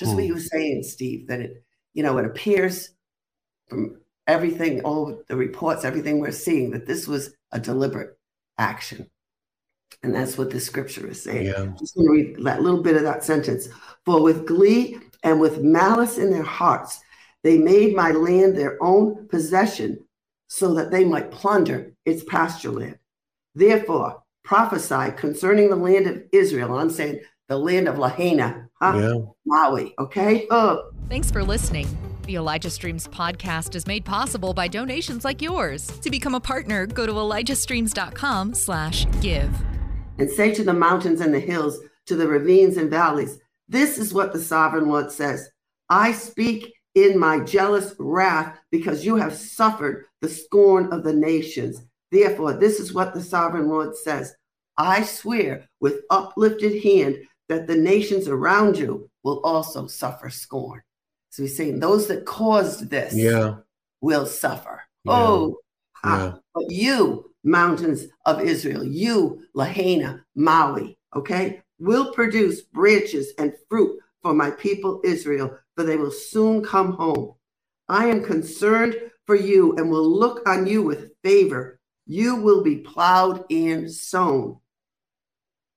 Just 0.00 0.14
what 0.14 0.22
Hmm. 0.22 0.28
you 0.28 0.34
were 0.34 0.40
saying, 0.40 0.82
Steve, 0.82 1.28
that 1.28 1.40
it, 1.40 1.62
you 1.92 2.02
know, 2.02 2.16
it 2.16 2.24
appears 2.24 2.90
from 3.68 4.00
everything, 4.26 4.80
all 4.80 5.22
the 5.28 5.36
reports, 5.36 5.84
everything 5.84 6.18
we're 6.18 6.32
seeing, 6.32 6.70
that 6.70 6.86
this 6.86 7.06
was 7.06 7.34
a 7.52 7.60
deliberate 7.60 8.18
action. 8.56 9.10
And 10.02 10.14
that's 10.14 10.38
what 10.38 10.50
the 10.50 10.58
scripture 10.58 11.06
is 11.06 11.22
saying. 11.22 11.48
Yeah. 11.48 11.66
Just 11.78 11.94
going 11.94 12.06
to 12.06 12.12
read 12.12 12.44
that 12.44 12.62
little 12.62 12.82
bit 12.82 12.96
of 12.96 13.02
that 13.02 13.24
sentence. 13.24 13.68
For 14.06 14.22
with 14.22 14.46
glee 14.46 14.98
and 15.22 15.38
with 15.38 15.60
malice 15.62 16.16
in 16.16 16.30
their 16.30 16.42
hearts, 16.42 17.00
they 17.42 17.58
made 17.58 17.94
my 17.94 18.10
land 18.12 18.56
their 18.56 18.82
own 18.82 19.28
possession 19.28 19.98
so 20.46 20.72
that 20.74 20.90
they 20.90 21.04
might 21.04 21.30
plunder 21.30 21.92
its 22.06 22.24
pasture 22.24 22.70
land. 22.70 22.98
Therefore, 23.54 24.22
prophesy 24.44 25.12
concerning 25.16 25.68
the 25.68 25.76
land 25.76 26.06
of 26.06 26.22
Israel. 26.32 26.78
I'm 26.78 26.88
saying 26.88 27.20
the 27.50 27.58
land 27.58 27.86
of 27.88 27.98
Lahaina, 27.98 28.68
huh? 28.80 28.96
Yeah. 28.96 29.18
Maui, 29.44 29.92
okay? 29.98 30.46
Oh, 30.50 30.90
Thanks 31.08 31.32
for 31.32 31.42
listening. 31.42 31.88
The 32.22 32.36
Elijah 32.36 32.70
Streams 32.70 33.08
podcast 33.08 33.74
is 33.74 33.88
made 33.88 34.04
possible 34.04 34.54
by 34.54 34.68
donations 34.68 35.24
like 35.24 35.42
yours. 35.42 35.88
To 35.98 36.12
become 36.12 36.36
a 36.36 36.40
partner, 36.40 36.86
go 36.86 37.06
to 37.06 37.12
elijahstreams.com/slash/give. 37.12 39.50
And 40.18 40.30
say 40.30 40.54
to 40.54 40.62
the 40.62 40.72
mountains 40.72 41.20
and 41.20 41.34
the 41.34 41.40
hills, 41.40 41.80
to 42.06 42.14
the 42.14 42.28
ravines 42.28 42.76
and 42.76 42.88
valleys, 42.88 43.40
this 43.68 43.98
is 43.98 44.14
what 44.14 44.32
the 44.32 44.40
sovereign 44.40 44.88
Lord 44.88 45.10
says. 45.10 45.50
I 45.88 46.12
speak 46.12 46.72
in 46.94 47.18
my 47.18 47.40
jealous 47.40 47.96
wrath 47.98 48.60
because 48.70 49.04
you 49.04 49.16
have 49.16 49.34
suffered 49.34 50.04
the 50.20 50.28
scorn 50.28 50.92
of 50.92 51.02
the 51.02 51.14
nations. 51.14 51.82
Therefore, 52.12 52.52
this 52.52 52.78
is 52.78 52.94
what 52.94 53.12
the 53.12 53.22
sovereign 53.22 53.68
Lord 53.68 53.96
says. 53.96 54.36
I 54.78 55.02
swear 55.02 55.68
with 55.80 56.02
uplifted 56.10 56.84
hand 56.84 57.16
that 57.50 57.66
the 57.66 57.74
nations 57.74 58.28
around 58.28 58.78
you 58.78 59.10
will 59.24 59.40
also 59.40 59.88
suffer 59.88 60.30
scorn. 60.30 60.80
So 61.30 61.42
he's 61.42 61.56
saying 61.56 61.80
those 61.80 62.06
that 62.06 62.24
caused 62.24 62.88
this 62.90 63.12
Yeah. 63.12 63.56
will 64.00 64.24
suffer. 64.24 64.82
Yeah. 65.04 65.12
Oh, 65.12 65.58
ah, 66.04 66.24
Yeah. 66.24 66.34
but 66.54 66.70
you, 66.70 67.32
mountains 67.42 68.06
of 68.24 68.40
Israel, 68.40 68.84
you, 68.84 69.42
Lahaina, 69.52 70.24
Maui, 70.36 70.96
okay, 71.16 71.60
will 71.80 72.12
produce 72.12 72.62
branches 72.62 73.32
and 73.36 73.52
fruit 73.68 73.98
for 74.22 74.32
my 74.32 74.52
people 74.52 75.00
Israel, 75.02 75.58
for 75.74 75.82
they 75.82 75.96
will 75.96 76.12
soon 76.12 76.62
come 76.62 76.92
home. 76.92 77.34
I 77.88 78.06
am 78.06 78.22
concerned 78.22 78.94
for 79.26 79.34
you 79.34 79.74
and 79.76 79.90
will 79.90 80.08
look 80.08 80.48
on 80.48 80.68
you 80.68 80.82
with 80.84 81.10
favor. 81.24 81.80
You 82.06 82.36
will 82.36 82.62
be 82.62 82.76
plowed 82.76 83.44
and 83.50 83.90
sown, 83.92 84.60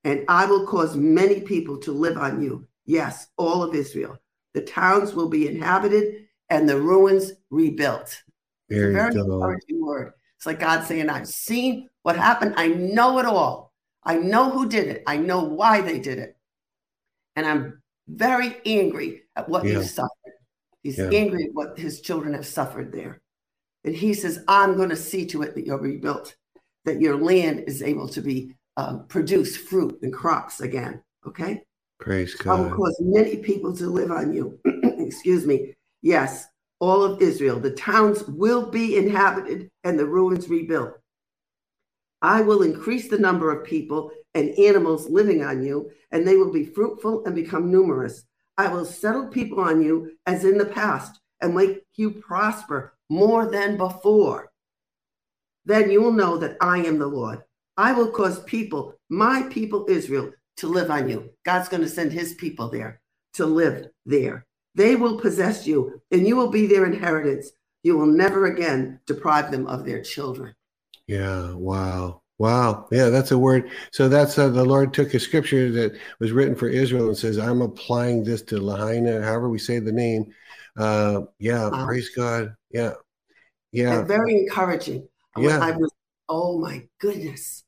and 0.03 0.25
I 0.27 0.45
will 0.45 0.65
cause 0.67 0.95
many 0.95 1.41
people 1.41 1.77
to 1.79 1.91
live 1.91 2.17
on 2.17 2.41
you. 2.41 2.67
Yes, 2.85 3.27
all 3.37 3.63
of 3.63 3.73
Israel. 3.75 4.17
The 4.53 4.61
towns 4.61 5.13
will 5.13 5.29
be 5.29 5.47
inhabited 5.47 6.25
and 6.49 6.67
the 6.67 6.79
ruins 6.79 7.31
rebuilt. 7.49 8.21
There 8.69 8.87
you 8.89 8.93
Very 8.93 9.13
go. 9.13 9.21
encouraging 9.23 9.83
word. 9.83 10.13
It's 10.37 10.45
like 10.45 10.59
God 10.59 10.83
saying, 10.83 11.09
I've 11.09 11.27
seen 11.27 11.89
what 12.03 12.17
happened. 12.17 12.55
I 12.57 12.67
know 12.67 13.19
it 13.19 13.25
all. 13.25 13.73
I 14.03 14.17
know 14.17 14.49
who 14.49 14.67
did 14.67 14.87
it. 14.87 15.03
I 15.07 15.17
know 15.17 15.43
why 15.43 15.81
they 15.81 15.99
did 15.99 16.19
it. 16.19 16.35
And 17.35 17.45
I'm 17.45 17.81
very 18.07 18.57
angry 18.65 19.23
at 19.35 19.47
what 19.47 19.63
Yeah. 19.63 19.79
he 19.79 19.85
suffered. 19.85 20.33
He's 20.83 20.97
Yeah. 20.97 21.09
angry 21.11 21.45
at 21.45 21.53
what 21.53 21.79
his 21.79 22.01
children 22.01 22.33
have 22.33 22.45
suffered 22.45 22.91
there. 22.91 23.21
And 23.85 23.95
he 23.95 24.13
says, 24.13 24.43
I'm 24.47 24.75
going 24.75 24.89
to 24.89 24.95
see 24.97 25.25
to 25.27 25.41
it 25.43 25.55
that 25.55 25.65
you're 25.65 25.79
rebuilt, 25.79 26.35
that 26.85 26.99
your 26.99 27.15
land 27.17 27.63
is 27.67 27.81
able 27.81 28.09
to 28.09 28.21
be 28.21 28.55
um, 28.77 29.05
produce 29.07 29.55
fruit 29.55 29.99
and 30.01 30.13
crops 30.13 30.61
again. 30.61 31.01
Okay. 31.25 31.61
Praise 31.99 32.35
God. 32.35 32.59
I 32.59 32.61
will 32.61 32.75
cause 32.75 32.97
many 32.99 33.37
people 33.37 33.75
to 33.77 33.87
live 33.87 34.11
on 34.11 34.33
you. 34.33 34.59
Excuse 34.99 35.45
me. 35.45 35.75
Yes, 36.01 36.47
all 36.79 37.03
of 37.03 37.21
Israel. 37.21 37.59
The 37.59 37.71
towns 37.71 38.23
will 38.27 38.69
be 38.69 38.97
inhabited 38.97 39.69
and 39.83 39.97
the 39.97 40.05
ruins 40.05 40.49
rebuilt. 40.49 40.99
I 42.21 42.41
will 42.41 42.63
increase 42.63 43.09
the 43.09 43.19
number 43.19 43.51
of 43.51 43.65
people 43.65 44.11
and 44.33 44.57
animals 44.57 45.09
living 45.09 45.43
on 45.43 45.63
you, 45.63 45.91
and 46.11 46.25
they 46.25 46.37
will 46.37 46.51
be 46.51 46.65
fruitful 46.65 47.25
and 47.25 47.35
become 47.35 47.69
numerous. 47.69 48.23
I 48.57 48.67
will 48.69 48.85
settle 48.85 49.27
people 49.27 49.59
on 49.59 49.81
you 49.81 50.11
as 50.25 50.45
in 50.45 50.57
the 50.57 50.65
past 50.65 51.19
and 51.41 51.53
make 51.53 51.83
you 51.95 52.11
prosper 52.11 52.95
more 53.09 53.49
than 53.49 53.77
before. 53.77 54.51
Then 55.65 55.91
you 55.91 56.01
will 56.01 56.11
know 56.11 56.37
that 56.37 56.57
I 56.61 56.79
am 56.79 56.97
the 56.97 57.07
Lord. 57.07 57.43
I 57.77 57.93
will 57.93 58.11
cause 58.11 58.43
people, 58.43 58.93
my 59.09 59.43
people 59.49 59.85
Israel, 59.89 60.31
to 60.57 60.67
live 60.67 60.91
on 60.91 61.09
you. 61.09 61.31
God's 61.43 61.69
going 61.69 61.81
to 61.83 61.89
send 61.89 62.11
his 62.11 62.35
people 62.35 62.69
there 62.69 63.01
to 63.33 63.45
live 63.45 63.87
there. 64.05 64.45
They 64.75 64.95
will 64.95 65.19
possess 65.19 65.67
you, 65.67 66.01
and 66.11 66.27
you 66.27 66.35
will 66.35 66.49
be 66.49 66.67
their 66.67 66.85
inheritance. 66.85 67.51
You 67.83 67.97
will 67.97 68.07
never 68.07 68.45
again 68.45 68.99
deprive 69.05 69.51
them 69.51 69.67
of 69.67 69.85
their 69.85 70.01
children. 70.01 70.55
Yeah. 71.07 71.53
Wow. 71.53 72.21
Wow. 72.37 72.87
Yeah, 72.91 73.09
that's 73.09 73.31
a 73.31 73.37
word. 73.37 73.69
So 73.91 74.09
that's 74.09 74.37
uh, 74.37 74.49
the 74.49 74.65
Lord 74.65 74.93
took 74.93 75.13
a 75.13 75.19
scripture 75.19 75.71
that 75.71 75.97
was 76.19 76.31
written 76.31 76.55
for 76.55 76.67
Israel 76.67 77.07
and 77.07 77.17
says, 77.17 77.37
I'm 77.37 77.61
applying 77.61 78.23
this 78.23 78.41
to 78.43 78.59
Lahaina, 78.59 79.21
however 79.21 79.49
we 79.49 79.59
say 79.59 79.79
the 79.79 79.91
name. 79.91 80.33
Uh, 80.77 81.21
yeah. 81.39 81.69
Wow. 81.69 81.85
Praise 81.85 82.09
God. 82.09 82.55
Yeah. 82.71 82.93
Yeah. 83.71 83.99
And 83.99 84.07
very 84.07 84.37
encouraging. 84.37 85.07
Yeah. 85.37 85.59
I 85.61 85.71
was, 85.71 85.91
oh 86.33 86.57
my 86.57 86.83
goodness. 86.99 87.63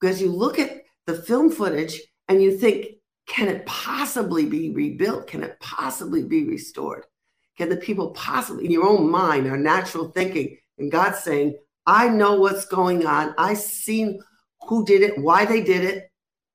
Because 0.00 0.22
you 0.22 0.30
look 0.30 0.60
at 0.60 0.82
the 1.06 1.16
film 1.16 1.50
footage 1.50 2.00
and 2.28 2.40
you 2.40 2.56
think, 2.56 2.86
can 3.26 3.48
it 3.48 3.66
possibly 3.66 4.46
be 4.46 4.70
rebuilt? 4.70 5.26
Can 5.26 5.42
it 5.42 5.58
possibly 5.58 6.22
be 6.22 6.44
restored? 6.44 7.04
Can 7.58 7.68
the 7.68 7.76
people 7.76 8.10
possibly, 8.10 8.66
in 8.66 8.70
your 8.70 8.86
own 8.86 9.10
mind, 9.10 9.48
our 9.48 9.56
natural 9.56 10.10
thinking, 10.10 10.56
and 10.78 10.92
God 10.92 11.16
saying, 11.16 11.56
I 11.86 12.08
know 12.08 12.40
what's 12.40 12.66
going 12.66 13.04
on. 13.04 13.34
I 13.36 13.54
seen 13.54 14.20
who 14.68 14.84
did 14.84 15.02
it, 15.02 15.18
why 15.18 15.44
they 15.44 15.62
did 15.62 15.84
it. 15.84 16.10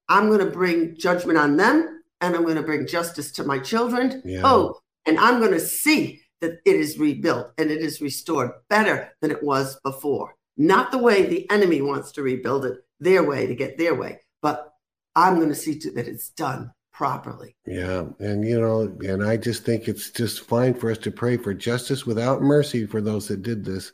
I'm 0.08 0.28
going 0.28 0.40
to 0.40 0.52
bring 0.52 0.98
judgment 0.98 1.38
on 1.38 1.58
them, 1.58 2.04
and 2.22 2.36
I'm 2.36 2.44
going 2.44 2.56
to 2.56 2.64
bring 2.64 2.88
justice 2.88 3.32
to 3.34 3.44
my 3.44 3.60
children. 3.60 4.22
Yeah. 4.26 4.42
Oh, 4.44 4.80
and 5.06 5.20
I'm 5.20 5.40
going 5.40 5.52
to 5.52 5.60
see 5.60 6.22
that 6.42 6.60
it 6.66 6.76
is 6.76 6.98
rebuilt 6.98 7.52
and 7.58 7.70
it 7.70 7.82
is 7.82 8.02
restored 8.02 8.52
better 8.70 9.12
than 9.22 9.32
it 9.32 9.44
was 9.44 9.80
before. 9.84 10.36
Not 10.60 10.92
the 10.92 10.98
way 10.98 11.26
the 11.26 11.50
enemy 11.50 11.82
wants 11.82 12.12
to 12.12 12.22
rebuild 12.22 12.66
it, 12.66 12.80
their 13.00 13.24
way 13.24 13.48
to 13.48 13.56
get 13.56 13.78
their 13.78 13.96
way, 13.96 14.20
but 14.42 14.74
I'm 15.16 15.38
going 15.38 15.48
to 15.50 15.56
see 15.56 15.80
to 15.80 15.92
that 15.92 16.08
it's 16.08 16.30
done 16.30 16.72
properly. 16.94 17.56
Yeah, 17.66 18.04
and 18.20 18.46
you 18.46 18.60
know, 18.60 18.82
and 19.08 19.24
I 19.26 19.38
just 19.38 19.64
think 19.64 19.88
it's 19.88 20.12
just 20.12 20.42
fine 20.42 20.74
for 20.74 20.92
us 20.92 20.98
to 21.00 21.12
pray 21.12 21.38
for 21.38 21.54
justice 21.54 22.06
without 22.06 22.42
mercy 22.42 22.86
for 22.86 23.00
those 23.02 23.28
that 23.30 23.42
did 23.42 23.64
this. 23.64 23.94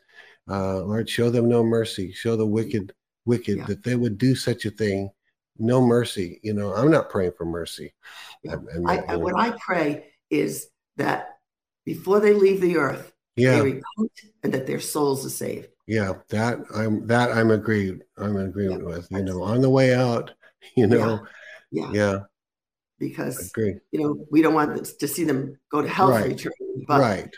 Uh, 0.49 0.79
Lord, 0.79 1.07
show 1.07 1.29
them 1.29 1.47
no 1.47 1.63
mercy. 1.63 2.11
Show 2.11 2.35
the 2.35 2.45
wicked, 2.47 2.93
wicked 3.25 3.57
Yeah. 3.59 3.65
that 3.67 3.83
they 3.83 3.95
would 3.95 4.17
do 4.17 4.33
such 4.35 4.65
a 4.65 4.71
thing. 4.71 5.11
No 5.59 5.81
mercy. 5.85 6.39
You 6.41 6.53
know, 6.55 6.73
I'm 6.73 6.89
not 6.89 7.11
praying 7.11 7.33
for 7.37 7.45
mercy. 7.45 7.93
And- 8.43 8.67
I, 8.89 8.97
I- 9.07 9.15
what 9.17 9.37
I 9.37 9.55
pray 9.63 10.13
is 10.31 10.67
that 10.97 11.29
before 11.85 12.19
they 12.19 12.33
leave 12.33 12.59
the 12.59 12.77
earth, 12.77 13.11
they 13.35 13.43
yeah, 13.43 13.59
repent 13.61 14.11
and 14.43 14.53
that 14.53 14.65
their 14.67 14.79
souls 14.79 15.25
are 15.25 15.29
saved. 15.29 15.67
yeah, 15.87 16.13
that 16.29 16.59
I'm 16.73 17.05
that 17.07 17.31
I'm 17.31 17.51
agreed. 17.51 18.03
I'm 18.17 18.35
in 18.37 18.47
agreement 18.47 18.81
Yeah, 18.81 18.87
with. 18.95 19.07
You 19.11 19.23
know, 19.23 19.43
on 19.43 19.61
the 19.61 19.69
way 19.69 19.93
out. 19.93 20.31
You 20.75 20.87
know, 20.87 21.25
Yeah, 21.71 21.91
yeah, 21.93 22.19
because 22.99 23.49
agree. 23.49 23.75
you 23.91 23.99
know 24.01 24.25
we 24.31 24.41
don't 24.41 24.53
want 24.55 24.83
to 24.99 25.07
see 25.07 25.23
them 25.23 25.57
go 25.71 25.81
to 25.83 25.87
hell 25.87 26.07
for 26.07 26.13
Right. 26.13 26.31
eternity, 26.31 26.85
but 26.87 26.99
Right. 27.01 27.33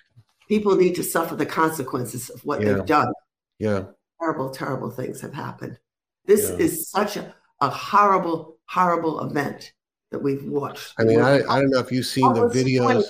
people 0.47 0.75
need 0.77 0.95
to 0.95 1.03
suffer 1.03 1.35
the 1.35 1.45
consequences 1.45 2.29
of 2.29 2.39
what 2.45 2.61
Yeah. 2.61 2.73
they've 2.73 2.85
done. 2.85 3.13
Yeah. 3.59 3.83
terrible, 4.21 4.49
terrible 4.49 4.89
things 4.91 5.21
have 5.21 5.33
happened. 5.33 5.77
This 6.25 6.49
Yeah. 6.49 6.65
is 6.65 6.89
such 6.89 7.17
a, 7.17 7.35
a 7.61 7.69
horrible, 7.69 8.57
horrible 8.65 9.19
event 9.27 9.73
that 10.11 10.19
we've 10.19 10.45
watched. 10.45 10.93
I 10.97 11.03
mean, 11.03 11.19
I, 11.19 11.35
I 11.49 11.59
don't 11.59 11.69
know 11.69 11.79
if 11.79 11.91
you've 11.91 12.05
seen 12.05 12.31
the 12.33 12.47
videos. 12.47 12.83
20. 12.83 13.05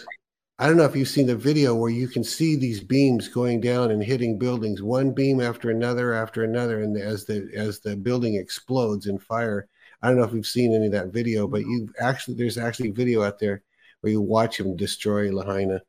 I 0.60 0.68
don't 0.68 0.78
know 0.78 0.86
if 0.86 0.96
you've 0.96 1.08
seen 1.08 1.28
the 1.28 1.36
video 1.36 1.76
where 1.76 1.92
you 1.92 2.08
can 2.08 2.24
see 2.24 2.56
these 2.56 2.84
beams 2.84 3.28
going 3.28 3.62
down 3.62 3.92
and 3.92 4.04
hitting 4.04 4.40
buildings, 4.40 4.82
one 4.82 5.12
beam 5.12 5.40
after 5.40 5.70
another 5.70 6.14
after 6.14 6.44
another, 6.44 6.82
and 6.82 6.98
as 6.98 7.26
the 7.26 7.52
as 7.56 7.80
the 7.80 7.96
building 7.96 8.36
explodes 8.36 9.06
in 9.06 9.20
fire. 9.20 9.68
I 10.02 10.08
don't 10.08 10.18
know 10.18 10.24
if 10.24 10.34
you've 10.34 10.48
seen 10.48 10.74
any 10.74 10.88
of 10.88 10.92
that 10.94 11.14
video, 11.14 11.48
but 11.48 11.62
you 11.62 11.90
actually 12.00 12.38
there's 12.38 12.58
actually 12.58 12.90
video 12.92 13.24
out 13.24 13.38
there 13.40 13.62
where 14.02 14.12
you 14.12 14.22
watch 14.22 14.58
them 14.58 14.76
destroy 14.76 15.32
Lahaina, 15.32 15.82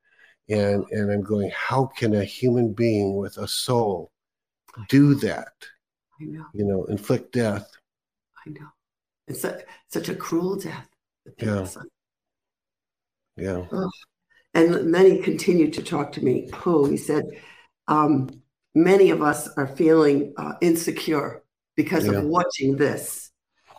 and 0.50 0.84
and 0.90 1.10
I'm 1.10 1.22
going, 1.22 1.50
how 1.54 1.86
can 1.86 2.14
a 2.14 2.24
human 2.24 2.74
being 2.74 3.16
with 3.16 3.38
a 3.38 3.48
soul 3.48 4.12
do 4.90 5.14
that? 5.16 5.52
I 6.20 6.24
know, 6.24 6.44
You 6.52 6.64
know, 6.66 6.84
inflict 6.84 7.32
death. 7.32 7.70
I 8.46 8.50
know. 8.50 8.68
It's 9.26 9.44
a, 9.44 9.62
such 9.88 10.08
a 10.10 10.14
cruel 10.14 10.56
death. 10.56 10.88
people 11.38 11.54
Yeah. 11.54 11.64
suffer. 11.64 11.88
And 14.54 14.94
then 14.94 15.06
he 15.06 15.18
continued 15.22 15.74
to 15.74 15.82
talk 15.82 16.12
to 16.12 16.24
me. 16.24 16.50
Oh, 16.66 16.86
he 16.86 16.96
said, 16.96 17.24
um, 17.86 18.28
many 18.74 19.10
of 19.10 19.22
us 19.22 19.48
are 19.56 19.66
feeling 19.66 20.34
uh, 20.36 20.54
insecure 20.60 21.42
because 21.76 22.06
Yeah. 22.06 22.18
of 22.18 22.24
watching 22.24 22.76
this. 22.76 23.30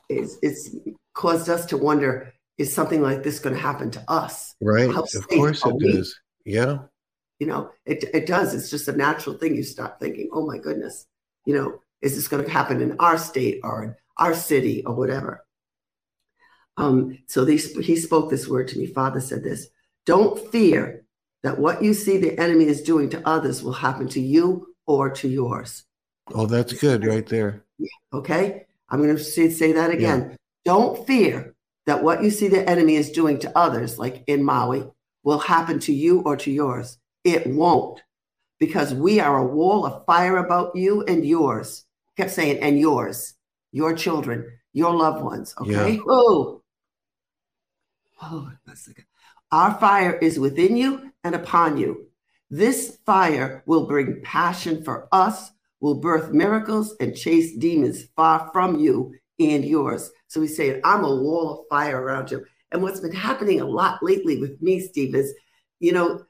It's, 0.10 0.38
it's 0.41 0.75
caused 1.13 1.49
us 1.49 1.65
to 1.67 1.77
wonder 1.77 2.34
is 2.58 2.73
something 2.73 3.01
like 3.01 3.23
this 3.23 3.39
going 3.39 3.55
to 3.55 3.62
happen 3.62 3.91
to 3.91 4.03
us? 4.12 4.55
right. 4.62 4.91
How 4.93 5.01
Of 5.03 5.27
course 5.27 5.65
it 5.65 5.75
we? 5.75 5.89
is. 5.89 6.19
Yeah, 6.45 6.79
you 7.39 7.47
know 7.47 7.71
it, 7.86 8.03
it 8.13 8.27
does 8.27 8.53
it's 8.53 8.69
just 8.69 8.88
a 8.88 8.95
natural 8.95 9.36
thing 9.38 9.55
you 9.55 9.63
start 9.63 9.99
thinking 9.99 10.29
oh 10.34 10.45
my 10.45 10.58
goodness 10.58 11.08
you 11.45 11.55
know 11.55 11.82
is 12.01 12.15
this 12.15 12.27
going 12.27 12.43
to 12.43 12.49
happen 12.51 12.82
in 12.82 12.95
our 12.99 13.17
state 13.17 13.60
or 13.63 13.84
in 13.84 13.95
our 14.17 14.34
city 14.34 14.84
or 14.86 14.93
whatever 14.93 15.45
um 16.77 17.17
so 17.27 17.43
these 17.45 17.75
he 17.77 17.95
spoke 17.95 18.29
this 18.29 18.47
word 18.47 18.67
to 18.67 18.77
me 18.77 18.86
father 18.86 19.21
said 19.21 19.43
this 19.43 19.67
don't 20.06 20.52
fear 20.52 21.04
that 21.44 21.58
what 21.60 21.82
you 21.84 21.94
see 21.94 22.18
the 22.18 22.38
enemy 22.40 22.66
is 22.66 22.82
doing 22.82 23.10
to 23.10 23.28
others 23.28 23.64
will 23.64 23.74
happen 23.74 24.08
to 24.10 24.20
you 24.20 24.76
or 24.88 25.10
to 25.10 25.28
yours 25.28 25.84
Oh, 26.34 26.46
that's 26.46 26.74
good 26.74 27.06
right 27.06 27.26
there. 27.26 27.64
okay 28.14 28.66
i'm 28.90 29.02
going 29.02 29.16
to 29.16 29.24
say, 29.24 29.50
say 29.50 29.72
that 29.74 29.90
again 29.92 30.38
don't 30.66 31.06
fear 31.08 31.56
that 31.86 32.04
what 32.04 32.22
you 32.24 32.30
see 32.30 32.48
the 32.48 32.68
enemy 32.70 32.96
is 32.96 33.12
doing 33.12 33.40
to 33.40 33.58
others 33.58 33.98
like 33.98 34.24
in 34.28 34.44
maui 34.44 34.84
will 35.24 35.40
happen 35.40 35.80
to 35.80 35.94
you 35.94 36.22
or 36.22 36.36
to 36.38 36.52
yours 36.52 36.98
It 37.24 37.48
won't, 37.48 38.02
because 38.60 38.94
we 38.94 39.20
are 39.20 39.38
a 39.40 39.46
wall 39.46 39.86
of 39.86 40.06
fire 40.06 40.38
about 40.38 40.76
you 40.76 41.04
and 41.04 41.26
yours. 41.26 41.86
Kept 42.16 42.32
saying, 42.32 42.60
and 42.64 42.80
yours, 42.80 43.36
your 43.72 43.94
children, 43.94 44.46
your 44.72 44.96
loved 44.96 45.22
ones. 45.24 45.54
Okay. 45.60 45.96
Yeah. 45.96 46.04
Oh, 46.08 46.62
oh, 48.22 48.52
that's 48.66 48.88
like 48.88 49.06
our 49.52 49.80
fire 49.80 50.14
is 50.18 50.40
within 50.40 50.78
you 50.78 51.12
and 51.24 51.36
upon 51.36 51.78
you. 51.78 52.08
This 52.50 53.00
fire 53.06 53.64
will 53.66 53.86
bring 53.86 54.22
passion 54.24 54.84
for 54.84 55.08
us, 55.12 55.52
will 55.80 55.96
birth 55.96 56.32
miracles 56.32 56.96
and 57.00 57.16
chase 57.16 57.56
demons 57.58 58.06
far 58.16 58.50
from 58.52 58.80
you 58.80 59.14
and 59.40 59.64
yours. 59.64 60.12
So 60.28 60.42
he's 60.42 60.56
saying, 60.56 60.82
I'm 60.84 61.04
a 61.04 61.16
wall 61.16 61.62
of 61.62 61.66
fire 61.70 62.02
around 62.02 62.32
you. 62.32 62.46
And 62.72 62.82
what's 62.84 63.00
been 63.00 63.12
happening 63.12 63.62
a 63.62 63.66
lot 63.66 64.04
lately 64.04 64.40
with 64.40 64.62
me, 64.62 64.80
Steve, 64.80 65.16
is, 65.16 65.34
you 65.80 65.92
know, 65.92 66.24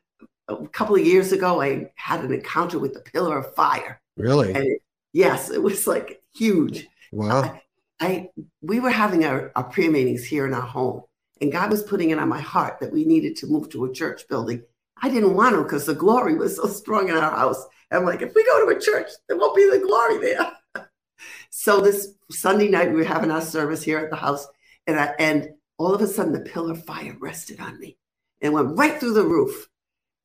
a 0.47 0.67
couple 0.69 0.95
of 0.95 1.05
years 1.05 1.31
ago, 1.31 1.61
I 1.61 1.91
had 1.95 2.23
an 2.23 2.33
encounter 2.33 2.79
with 2.79 2.93
the 2.93 3.01
pillar 3.01 3.37
of 3.37 3.53
fire. 3.55 4.01
Really? 4.17 4.53
And 4.53 4.65
it, 4.65 4.81
yes, 5.13 5.49
it 5.49 5.61
was 5.61 5.87
like 5.87 6.21
huge. 6.33 6.87
Wow. 7.11 7.43
I, 7.43 7.61
I 8.05 8.29
we 8.61 8.79
were 8.79 8.89
having 8.89 9.25
our, 9.25 9.51
our 9.55 9.63
prayer 9.63 9.91
meetings 9.91 10.25
here 10.25 10.45
in 10.45 10.53
our 10.53 10.61
home, 10.61 11.03
and 11.41 11.51
God 11.51 11.71
was 11.71 11.83
putting 11.83 12.09
it 12.09 12.19
on 12.19 12.29
my 12.29 12.41
heart 12.41 12.79
that 12.79 12.91
we 12.91 13.05
needed 13.05 13.35
to 13.37 13.47
move 13.47 13.69
to 13.69 13.85
a 13.85 13.93
church 13.93 14.27
building. 14.27 14.63
I 15.01 15.09
didn't 15.09 15.35
want 15.35 15.55
to 15.55 15.63
because 15.63 15.85
the 15.85 15.93
glory 15.93 16.35
was 16.35 16.57
so 16.57 16.67
strong 16.67 17.09
in 17.09 17.15
our 17.15 17.31
house. 17.31 17.65
I'm 17.91 18.05
like, 18.05 18.21
if 18.21 18.35
we 18.35 18.43
go 18.43 18.65
to 18.65 18.77
a 18.77 18.79
church, 18.79 19.09
there 19.27 19.37
won't 19.37 19.55
be 19.55 19.69
the 19.69 19.79
glory 19.79 20.17
there. 20.17 20.51
so 21.49 21.81
this 21.81 22.13
Sunday 22.29 22.67
night, 22.67 22.91
we 22.91 22.97
were 22.97 23.03
having 23.03 23.31
our 23.31 23.41
service 23.41 23.81
here 23.81 23.99
at 23.99 24.09
the 24.09 24.15
house, 24.15 24.45
and 24.85 24.99
I, 24.99 25.13
and 25.17 25.49
all 25.77 25.95
of 25.95 26.01
a 26.01 26.07
sudden, 26.07 26.33
the 26.33 26.41
pillar 26.41 26.73
of 26.73 26.85
fire 26.85 27.15
rested 27.19 27.59
on 27.59 27.79
me 27.79 27.97
and 28.41 28.53
went 28.53 28.77
right 28.77 28.99
through 28.99 29.13
the 29.13 29.23
roof. 29.23 29.69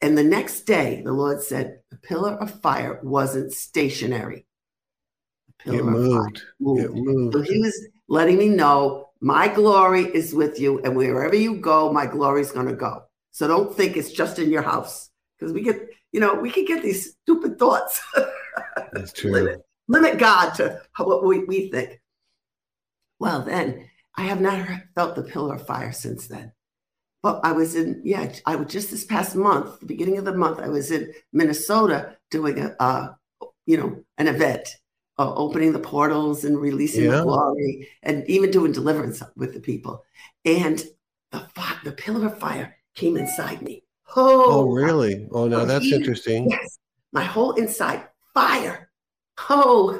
And 0.02 0.18
the 0.18 0.24
next 0.24 0.62
day, 0.62 1.00
the 1.02 1.12
Lord 1.12 1.40
said, 1.40 1.80
the 1.90 1.96
pillar 1.96 2.32
of 2.32 2.60
fire 2.60 3.00
wasn't 3.02 3.52
stationary. 3.52 4.46
The 5.64 5.72
It 5.72 5.78
pillar 5.78 5.94
of 5.94 6.12
fire 6.12 6.32
moved. 6.60 6.84
It 6.84 6.90
moved. 6.90 7.06
moved. 7.06 7.34
So 7.34 7.40
he 7.40 7.60
was 7.60 7.88
letting 8.08 8.36
me 8.36 8.48
know 8.48 9.03
my 9.24 9.48
glory 9.48 10.04
is 10.04 10.34
with 10.34 10.60
you, 10.60 10.80
and 10.80 10.94
wherever 10.94 11.34
you 11.34 11.56
go, 11.56 11.90
my 11.90 12.04
glory 12.04 12.42
is 12.42 12.52
going 12.52 12.66
to 12.66 12.76
go. 12.76 13.04
So 13.30 13.48
don't 13.48 13.74
think 13.74 13.96
it's 13.96 14.12
just 14.12 14.38
in 14.38 14.50
your 14.50 14.60
house 14.60 15.08
because 15.38 15.54
we 15.54 15.62
get, 15.62 15.80
you 16.12 16.20
know, 16.20 16.34
we 16.34 16.50
can 16.50 16.66
get 16.66 16.82
these 16.82 17.16
stupid 17.22 17.58
thoughts. 17.58 18.02
That's 18.92 19.12
true. 19.18 19.30
limit, 19.30 19.62
limit 19.88 20.18
God 20.18 20.50
to 20.56 20.78
what 20.98 21.24
we, 21.24 21.42
we 21.44 21.70
think. 21.70 22.02
Well, 23.18 23.40
then 23.40 23.88
I 24.14 24.24
have 24.24 24.42
not 24.42 24.68
felt 24.94 25.16
the 25.16 25.22
pillar 25.22 25.54
of 25.54 25.66
fire 25.66 25.92
since 25.92 26.26
then. 26.26 26.52
But 27.22 27.40
I 27.44 27.52
was 27.52 27.76
in, 27.76 28.02
yeah, 28.04 28.30
I 28.44 28.56
was 28.56 28.70
just 28.70 28.90
this 28.90 29.06
past 29.06 29.34
month, 29.36 29.80
the 29.80 29.86
beginning 29.86 30.18
of 30.18 30.26
the 30.26 30.34
month, 30.34 30.60
I 30.60 30.68
was 30.68 30.90
in 30.90 31.14
Minnesota 31.32 32.18
doing 32.30 32.58
a, 32.58 32.76
uh, 32.78 33.14
you 33.64 33.78
know, 33.78 34.04
an 34.18 34.28
event, 34.28 34.68
uh, 35.18 35.34
opening 35.34 35.72
the 35.72 35.78
portals 35.78 36.44
and 36.44 36.60
releasing 36.60 37.04
Yeah. 37.04 37.18
the 37.18 37.22
glory, 37.24 37.88
and 38.02 38.28
even 38.28 38.50
doing 38.50 38.72
deliverance 38.72 39.22
with 39.36 39.54
the 39.54 39.60
people. 39.60 40.04
And 40.44 40.82
the 41.30 41.40
fi- 41.54 41.78
the 41.84 41.92
pillar 41.92 42.26
of 42.26 42.38
fire 42.38 42.76
came 42.94 43.16
inside 43.16 43.62
me. 43.62 43.84
Oh, 44.16 44.68
really? 44.70 45.26
Oh, 45.32 45.48
no, 45.48 45.60
Oh, 45.60 45.64
that's 45.64 45.84
he- 45.84 45.94
interesting. 45.94 46.50
Yes, 46.50 46.78
my 47.12 47.24
whole 47.24 47.52
inside 47.52 48.08
fire. 48.32 48.90
Oh, 49.50 49.96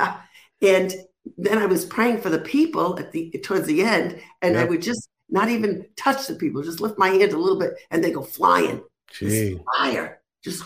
and 0.63 0.95
then 1.37 1.59
I 1.59 1.67
was 1.67 1.85
praying 1.85 2.21
for 2.21 2.31
the 2.31 2.39
people 2.39 2.99
at 2.99 3.11
the 3.13 3.31
towards 3.43 3.67
the 3.67 3.83
end, 3.83 4.21
and 4.43 4.57
I 4.59 4.65
would 4.65 4.83
just 4.83 5.09
not 5.31 5.49
even 5.49 5.87
touch 5.97 6.27
the 6.27 6.35
people, 6.35 6.63
just 6.63 6.81
lift 6.81 6.99
my 6.99 7.09
hand 7.09 7.33
a 7.33 7.39
little 7.39 7.59
bit, 7.59 7.75
and 7.91 8.03
they 8.05 8.11
go 8.13 8.23
flying. 8.23 8.83
Gee. 9.13 9.59
fire, 9.77 10.21
just 10.43 10.63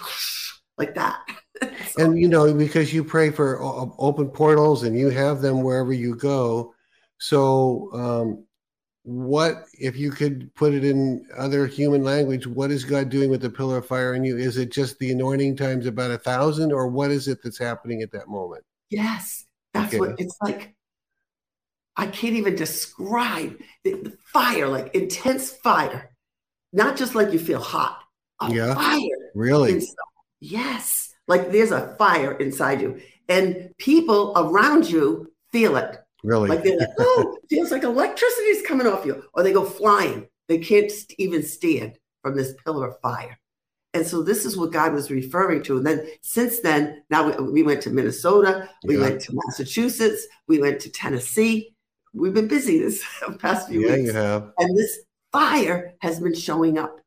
like 0.79 0.95
that. 0.95 1.21
And 1.99 2.19
you 2.19 2.29
know, 2.29 2.53
because 2.55 2.93
you 2.93 3.03
pray 3.03 3.31
for 3.31 3.59
open 3.99 4.29
portals 4.29 4.85
and 4.85 4.99
you 4.99 5.11
have 5.11 5.41
them 5.41 5.63
wherever 5.63 5.93
you 5.93 6.15
go. 6.15 6.75
So, 7.19 7.91
um, 7.93 8.45
what 9.03 9.65
if 9.73 9.97
you 9.97 10.11
could 10.11 10.55
put 10.55 10.75
it 10.75 10.85
in 10.85 11.27
other 11.37 11.67
human 11.67 12.05
language? 12.05 12.47
What 12.47 12.71
is 12.71 12.85
God 12.85 13.09
doing 13.09 13.31
with 13.31 13.41
the 13.41 13.51
pillar 13.51 13.79
of 13.79 13.87
fire 13.87 14.15
in 14.15 14.23
you? 14.23 14.37
Is 14.37 14.59
it 14.59 14.71
just 14.71 14.99
the 14.99 15.11
anointing 15.13 15.57
times 15.57 15.87
about 15.87 16.11
a 16.11 16.19
thousand, 16.19 16.73
or 16.73 16.87
what 16.89 17.11
is 17.11 17.27
it 17.27 17.39
that's 17.43 17.59
happening 17.59 18.03
at 18.03 18.13
that 18.13 18.29
moment? 18.29 18.65
yes, 18.91 19.47
that's 19.75 19.95
Okay. 19.95 19.99
what 19.99 20.11
it's 20.19 20.37
like. 20.43 20.75
I 21.97 22.07
can't 22.07 22.35
even 22.35 22.55
describe 22.55 23.59
the, 23.83 23.95
the 23.95 24.17
fire, 24.33 24.69
like 24.69 24.95
intense 24.95 25.51
fire, 25.51 26.13
not 26.73 26.97
just 26.97 27.17
like 27.17 27.33
you 27.33 27.41
feel 27.41 27.61
hot, 27.61 27.99
a 28.41 28.53
Yeah. 28.53 28.75
fire. 28.75 29.33
Really? 29.35 29.83
Yes, 30.41 31.08
like 31.29 31.53
there's 31.53 31.71
a 31.71 31.95
fire 31.99 32.33
inside 32.39 32.81
you, 32.81 33.01
and 33.29 33.71
people 33.79 34.33
around 34.37 34.89
you 34.91 35.31
feel 35.53 35.77
it. 35.77 35.99
Really? 36.25 36.49
Like 36.49 36.65
they're 36.65 36.79
like, 36.79 36.89
oh, 36.99 37.39
feels 37.49 37.71
like 37.71 37.85
electricity 37.85 38.49
is 38.49 38.67
coming 38.67 38.87
off 38.87 39.07
you, 39.07 39.23
or 39.35 39.43
they 39.43 39.53
go 39.53 39.65
flying. 39.65 40.27
They 40.49 40.59
can't 40.59 40.91
even 41.19 41.43
stand 41.43 41.99
from 42.23 42.37
this 42.37 42.55
pillar 42.65 42.89
of 42.89 43.01
fire. 43.01 43.39
And 43.95 44.07
so 44.07 44.23
this 44.23 44.45
is 44.45 44.57
what 44.57 44.73
God 44.73 44.93
was 44.93 45.11
referring 45.11 45.63
to. 45.65 45.77
And 45.79 45.87
then 45.87 46.07
since 46.23 46.61
then, 46.61 47.03
now 47.11 47.27
we, 47.31 47.51
we 47.53 47.63
went 47.63 47.81
to 47.83 47.91
Minnesota, 47.91 48.69
we 48.85 48.97
Yeah. 48.97 49.03
went 49.03 49.21
to 49.23 49.33
Massachusetts, 49.47 50.27
we 50.47 50.59
went 50.59 50.81
to 50.81 50.91
Tennessee. 50.91 51.75
We've 52.13 52.35
been 52.35 52.49
busy 52.49 52.79
this 52.79 53.03
past 53.39 53.69
few 53.69 53.83
yeah, 53.87 53.97
weeks 53.97 54.07
you 54.09 54.13
have. 54.15 54.53
and 54.59 54.77
this 54.77 55.01
fire 55.33 55.95
has 56.01 56.21
been 56.21 56.35
showing 56.35 56.79
up. 56.79 57.01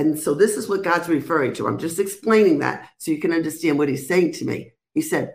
And 0.00 0.18
so 0.18 0.32
this 0.32 0.56
is 0.56 0.66
what 0.66 0.82
God's 0.82 1.10
referring 1.10 1.52
to. 1.54 1.68
I'm 1.68 1.76
just 1.76 1.98
explaining 1.98 2.60
that 2.60 2.88
so 2.96 3.10
you 3.10 3.18
can 3.18 3.34
understand 3.34 3.76
what 3.76 3.90
he's 3.90 4.08
saying 4.08 4.32
to 4.32 4.46
me. 4.46 4.72
He 4.94 5.02
said, 5.02 5.34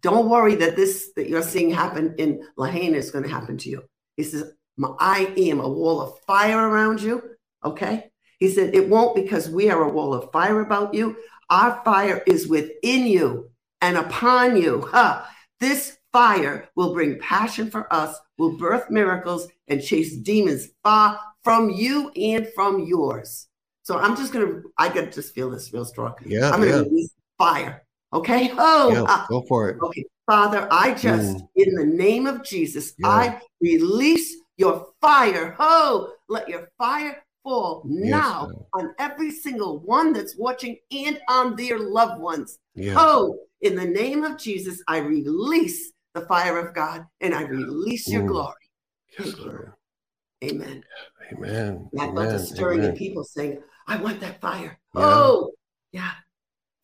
Don't 0.00 0.28
worry 0.28 0.56
that 0.56 0.74
this 0.74 1.12
that 1.14 1.28
you're 1.28 1.40
seeing 1.40 1.70
happen 1.70 2.16
in 2.18 2.42
Lahaina 2.56 2.96
is 2.96 3.12
going 3.12 3.22
to 3.22 3.30
happen 3.30 3.56
to 3.58 3.70
you. 3.70 3.84
He 4.16 4.24
says, 4.24 4.50
I 4.98 5.32
am 5.36 5.60
a 5.60 5.68
wall 5.68 6.00
of 6.00 6.18
fire 6.26 6.68
around 6.68 7.00
you. 7.00 7.22
Okay. 7.64 8.10
He 8.40 8.50
said, 8.50 8.74
It 8.74 8.88
won't 8.88 9.14
because 9.14 9.48
we 9.48 9.70
are 9.70 9.84
a 9.84 9.92
wall 9.92 10.14
of 10.14 10.32
fire 10.32 10.62
about 10.62 10.92
you. 10.92 11.16
Our 11.48 11.80
fire 11.84 12.24
is 12.26 12.48
within 12.48 13.06
you 13.06 13.50
and 13.82 13.96
upon 13.96 14.56
you. 14.60 14.80
Ha! 14.90 15.30
This 15.60 15.96
fire 16.12 16.68
will 16.74 16.92
bring 16.92 17.20
passion 17.20 17.70
for 17.70 17.86
us, 17.94 18.18
will 18.36 18.56
birth 18.56 18.90
miracles, 18.90 19.46
and 19.68 19.80
chase 19.80 20.16
demons 20.16 20.70
far 20.82 21.20
from 21.44 21.70
you 21.70 22.10
and 22.16 22.48
from 22.52 22.80
yours. 22.80 23.46
So 23.86 23.96
I'm 24.00 24.16
just 24.16 24.32
gonna, 24.32 24.62
I 24.76 24.88
gotta 24.88 25.12
just 25.12 25.32
feel 25.32 25.48
this 25.48 25.72
real 25.72 25.84
strong. 25.84 26.14
Yeah, 26.24 26.50
I'm 26.50 26.58
gonna 26.58 26.72
yeah, 26.72 26.82
release 26.82 27.14
fire. 27.38 27.84
Okay. 28.12 28.50
Oh, 28.58 28.90
yeah. 28.92 29.04
ah, 29.06 29.26
Go 29.30 29.42
for 29.46 29.70
it. 29.70 29.76
okay. 29.80 30.04
Father, 30.28 30.66
I 30.72 30.92
just, 30.92 31.36
Mm. 31.36 31.48
in 31.54 31.74
the 31.76 31.84
name 31.86 32.26
of 32.26 32.42
Jesus, 32.42 32.94
Yeah. 32.98 33.08
I 33.08 33.40
release 33.60 34.38
your 34.56 34.88
fire. 35.00 35.54
Oh, 35.60 36.10
let 36.28 36.48
your 36.48 36.68
fire 36.76 37.22
fall 37.44 37.84
now 37.86 38.50
on 38.72 38.92
every 38.98 39.30
single 39.30 39.78
one 39.78 40.12
that's 40.12 40.36
watching 40.36 40.78
and 40.90 41.20
on 41.28 41.54
their 41.54 41.78
loved 41.78 42.20
ones. 42.20 42.58
Yeah. 42.74 42.94
Oh, 42.98 43.38
in 43.60 43.76
the 43.76 43.84
name 43.86 44.24
of 44.24 44.36
Jesus, 44.36 44.82
I 44.88 44.98
release 44.98 45.92
the 46.12 46.22
fire 46.22 46.58
of 46.58 46.74
God 46.74 47.06
and 47.20 47.32
I 47.32 47.42
release 47.42 48.10
your 48.10 48.24
Mm. 48.24 48.28
glory. 48.34 48.66
Yes, 49.16 49.38
Lord. 49.38 49.74
Amen. 50.44 50.84
Amen. 51.32 51.88
And 51.92 52.00
I 52.00 52.06
felt 52.06 52.18
a 52.18 52.22
Amen. 52.22 52.38
stirring 52.38 52.84
in 52.84 52.96
people 52.96 53.24
saying, 53.24 53.62
I 53.86 53.96
want 53.96 54.20
that 54.20 54.40
fire. 54.40 54.78
Yeah. 54.94 55.02
Oh, 55.02 55.52
yeah. 55.92 56.10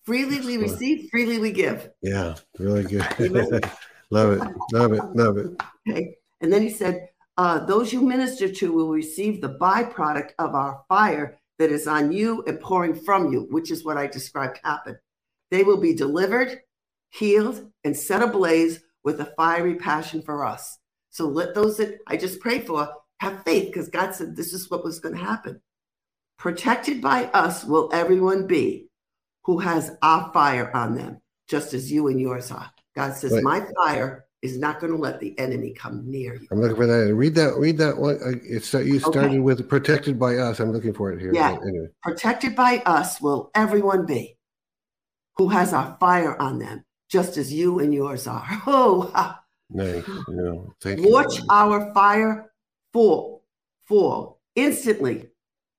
Freely 0.04 0.36
Yes, 0.36 0.46
we 0.46 0.56
receive, 0.56 1.08
freely 1.10 1.38
we 1.38 1.52
give. 1.52 1.90
Yeah, 2.00 2.34
really 2.58 2.82
good. 2.82 3.06
Love 4.10 4.32
it. 4.32 4.44
Love 4.72 4.92
it. 4.92 5.04
Love 5.14 5.38
it. 5.38 5.62
Okay. 5.88 6.16
And 6.40 6.52
then 6.52 6.62
he 6.62 6.70
said, 6.70 7.08
uh, 7.36 7.64
Those 7.64 7.92
you 7.92 8.02
minister 8.02 8.52
to 8.52 8.72
will 8.72 8.90
receive 8.90 9.40
the 9.40 9.56
byproduct 9.60 10.30
of 10.38 10.54
our 10.54 10.82
fire 10.88 11.38
that 11.58 11.70
is 11.70 11.86
on 11.86 12.10
you 12.10 12.42
and 12.46 12.60
pouring 12.60 12.94
from 12.94 13.32
you, 13.32 13.46
which 13.50 13.70
is 13.70 13.84
what 13.84 13.96
I 13.96 14.06
described 14.06 14.58
happened. 14.64 14.96
They 15.50 15.62
will 15.62 15.76
be 15.76 15.94
delivered, 15.94 16.60
healed, 17.10 17.70
and 17.84 17.96
set 17.96 18.22
ablaze 18.22 18.80
with 19.04 19.20
a 19.20 19.32
fiery 19.36 19.76
passion 19.76 20.22
for 20.22 20.44
us. 20.44 20.78
So 21.10 21.28
let 21.28 21.54
those 21.54 21.76
that 21.76 21.98
I 22.06 22.16
just 22.16 22.40
prayed 22.40 22.66
for 22.66 22.88
have 23.22 23.44
faith 23.44 23.66
because 23.66 23.88
God 23.88 24.14
said 24.14 24.34
this 24.36 24.52
is 24.52 24.68
what 24.70 24.84
was 24.84 24.98
going 24.98 25.14
to 25.14 25.20
happen. 25.24 25.60
Protected 26.38 27.00
by 27.00 27.26
us 27.26 27.64
will 27.64 27.88
everyone 27.92 28.46
be 28.48 28.88
who 29.44 29.58
has 29.58 29.92
our 30.02 30.30
fire 30.32 30.74
on 30.76 30.94
them, 30.96 31.20
just 31.48 31.72
as 31.72 31.90
you 31.90 32.08
and 32.08 32.20
yours 32.20 32.50
are. 32.50 32.70
God 32.96 33.14
says, 33.14 33.32
Right. 33.32 33.44
My 33.44 33.66
fire 33.76 34.26
is 34.42 34.58
not 34.58 34.80
going 34.80 34.92
to 34.92 34.98
let 34.98 35.20
the 35.20 35.38
enemy 35.38 35.72
come 35.72 36.02
near 36.10 36.34
you. 36.34 36.48
I'm 36.50 36.60
looking 36.60 36.76
for 36.76 36.86
that. 36.86 37.14
Read 37.14 37.36
that. 37.36 37.54
Read 37.58 37.78
that 37.78 37.96
one. 37.96 38.16
Uh, 38.16 38.32
It's 38.42 38.74
you 38.74 38.98
started 38.98 39.30
Okay. 39.30 39.38
with 39.38 39.68
protected 39.68 40.18
by 40.18 40.36
us. 40.36 40.58
I'm 40.58 40.72
looking 40.72 40.92
for 40.92 41.12
it 41.12 41.20
here. 41.20 41.32
Yeah. 41.32 41.52
Anyway. 41.62 41.86
Protected 42.02 42.56
by 42.56 42.82
us 42.84 43.20
will 43.20 43.52
everyone 43.54 44.04
be 44.04 44.36
who 45.36 45.48
has 45.48 45.72
our 45.72 45.96
fire 46.00 46.40
on 46.42 46.58
them, 46.58 46.84
just 47.08 47.36
as 47.36 47.52
you 47.52 47.78
and 47.78 47.94
yours 47.94 48.26
are. 48.26 48.46
Oh. 48.66 49.12
Nice. 49.70 50.06
You 50.06 50.24
know, 50.28 50.74
thank 50.82 51.00
you. 51.00 51.10
watch 51.10 51.38
Lord. 51.38 51.46
our 51.50 51.94
fire 51.94 52.51
fall, 52.92 53.44
fall 53.86 54.40
instantly. 54.54 55.28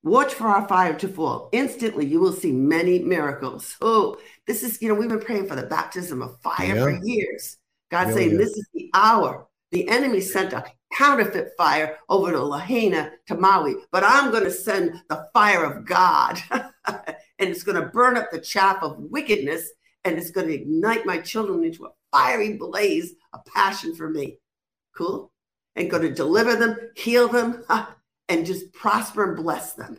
Watch 0.04 0.34
for 0.34 0.48
our 0.48 0.68
fire 0.68 0.94
to 1.00 1.08
fall. 1.08 1.50
Instantly, 1.54 2.06
you 2.06 2.20
will 2.20 2.34
see 2.34 2.52
many 2.52 3.00
miracles. 3.00 3.78
Oh, 3.82 4.18
this 4.46 4.62
is, 4.64 4.82
you 4.82 4.90
know, 4.90 4.96
we've 4.96 5.10
been 5.10 5.22
praying 5.22 5.48
for 5.48 5.56
the 5.56 5.64
baptism 5.68 6.22
of 6.22 6.42
fire 6.42 6.76
Yeah. 6.76 6.84
for 6.84 7.06
years. 7.06 7.58
God's 7.90 8.10
Yeah, 8.10 8.16
saying, 8.16 8.32
yeah. 8.32 8.38
this 8.38 8.50
is 8.58 8.68
the 8.74 8.90
hour. 8.94 9.48
The 9.72 9.88
enemy 9.88 10.20
sent 10.20 10.54
a 10.54 10.66
counterfeit 10.94 11.52
fire 11.58 11.98
over 12.10 12.32
to 12.32 12.44
Lahaina, 12.44 13.14
to 13.28 13.36
Maui, 13.36 13.76
but 13.92 14.04
I'm 14.06 14.30
going 14.32 14.44
to 14.44 14.52
send 14.52 15.02
the 15.10 15.26
fire 15.34 15.64
of 15.64 15.86
God. 15.86 16.40
and 16.52 17.50
it's 17.50 17.64
going 17.64 17.82
to 17.82 17.88
burn 17.90 18.18
up 18.18 18.30
the 18.32 18.40
chaff 18.40 18.84
of 18.84 18.98
wickedness 19.00 19.72
and 20.04 20.18
it's 20.18 20.32
going 20.32 20.48
to 20.48 20.54
ignite 20.54 21.06
my 21.06 21.18
children 21.20 21.64
into 21.64 21.86
a 21.86 21.92
fiery 22.12 22.54
blaze, 22.58 23.16
a 23.34 23.40
passion 23.40 23.96
for 23.96 24.10
me. 24.10 24.38
Cool? 24.96 25.32
And 25.76 25.90
going 25.90 26.04
to 26.04 26.14
deliver 26.14 26.56
them, 26.56 26.78
heal 26.96 27.28
them, 27.28 27.64
and 28.30 28.46
just 28.46 28.72
prosper 28.74 29.24
and 29.34 29.44
bless 29.44 29.74
them. 29.74 29.98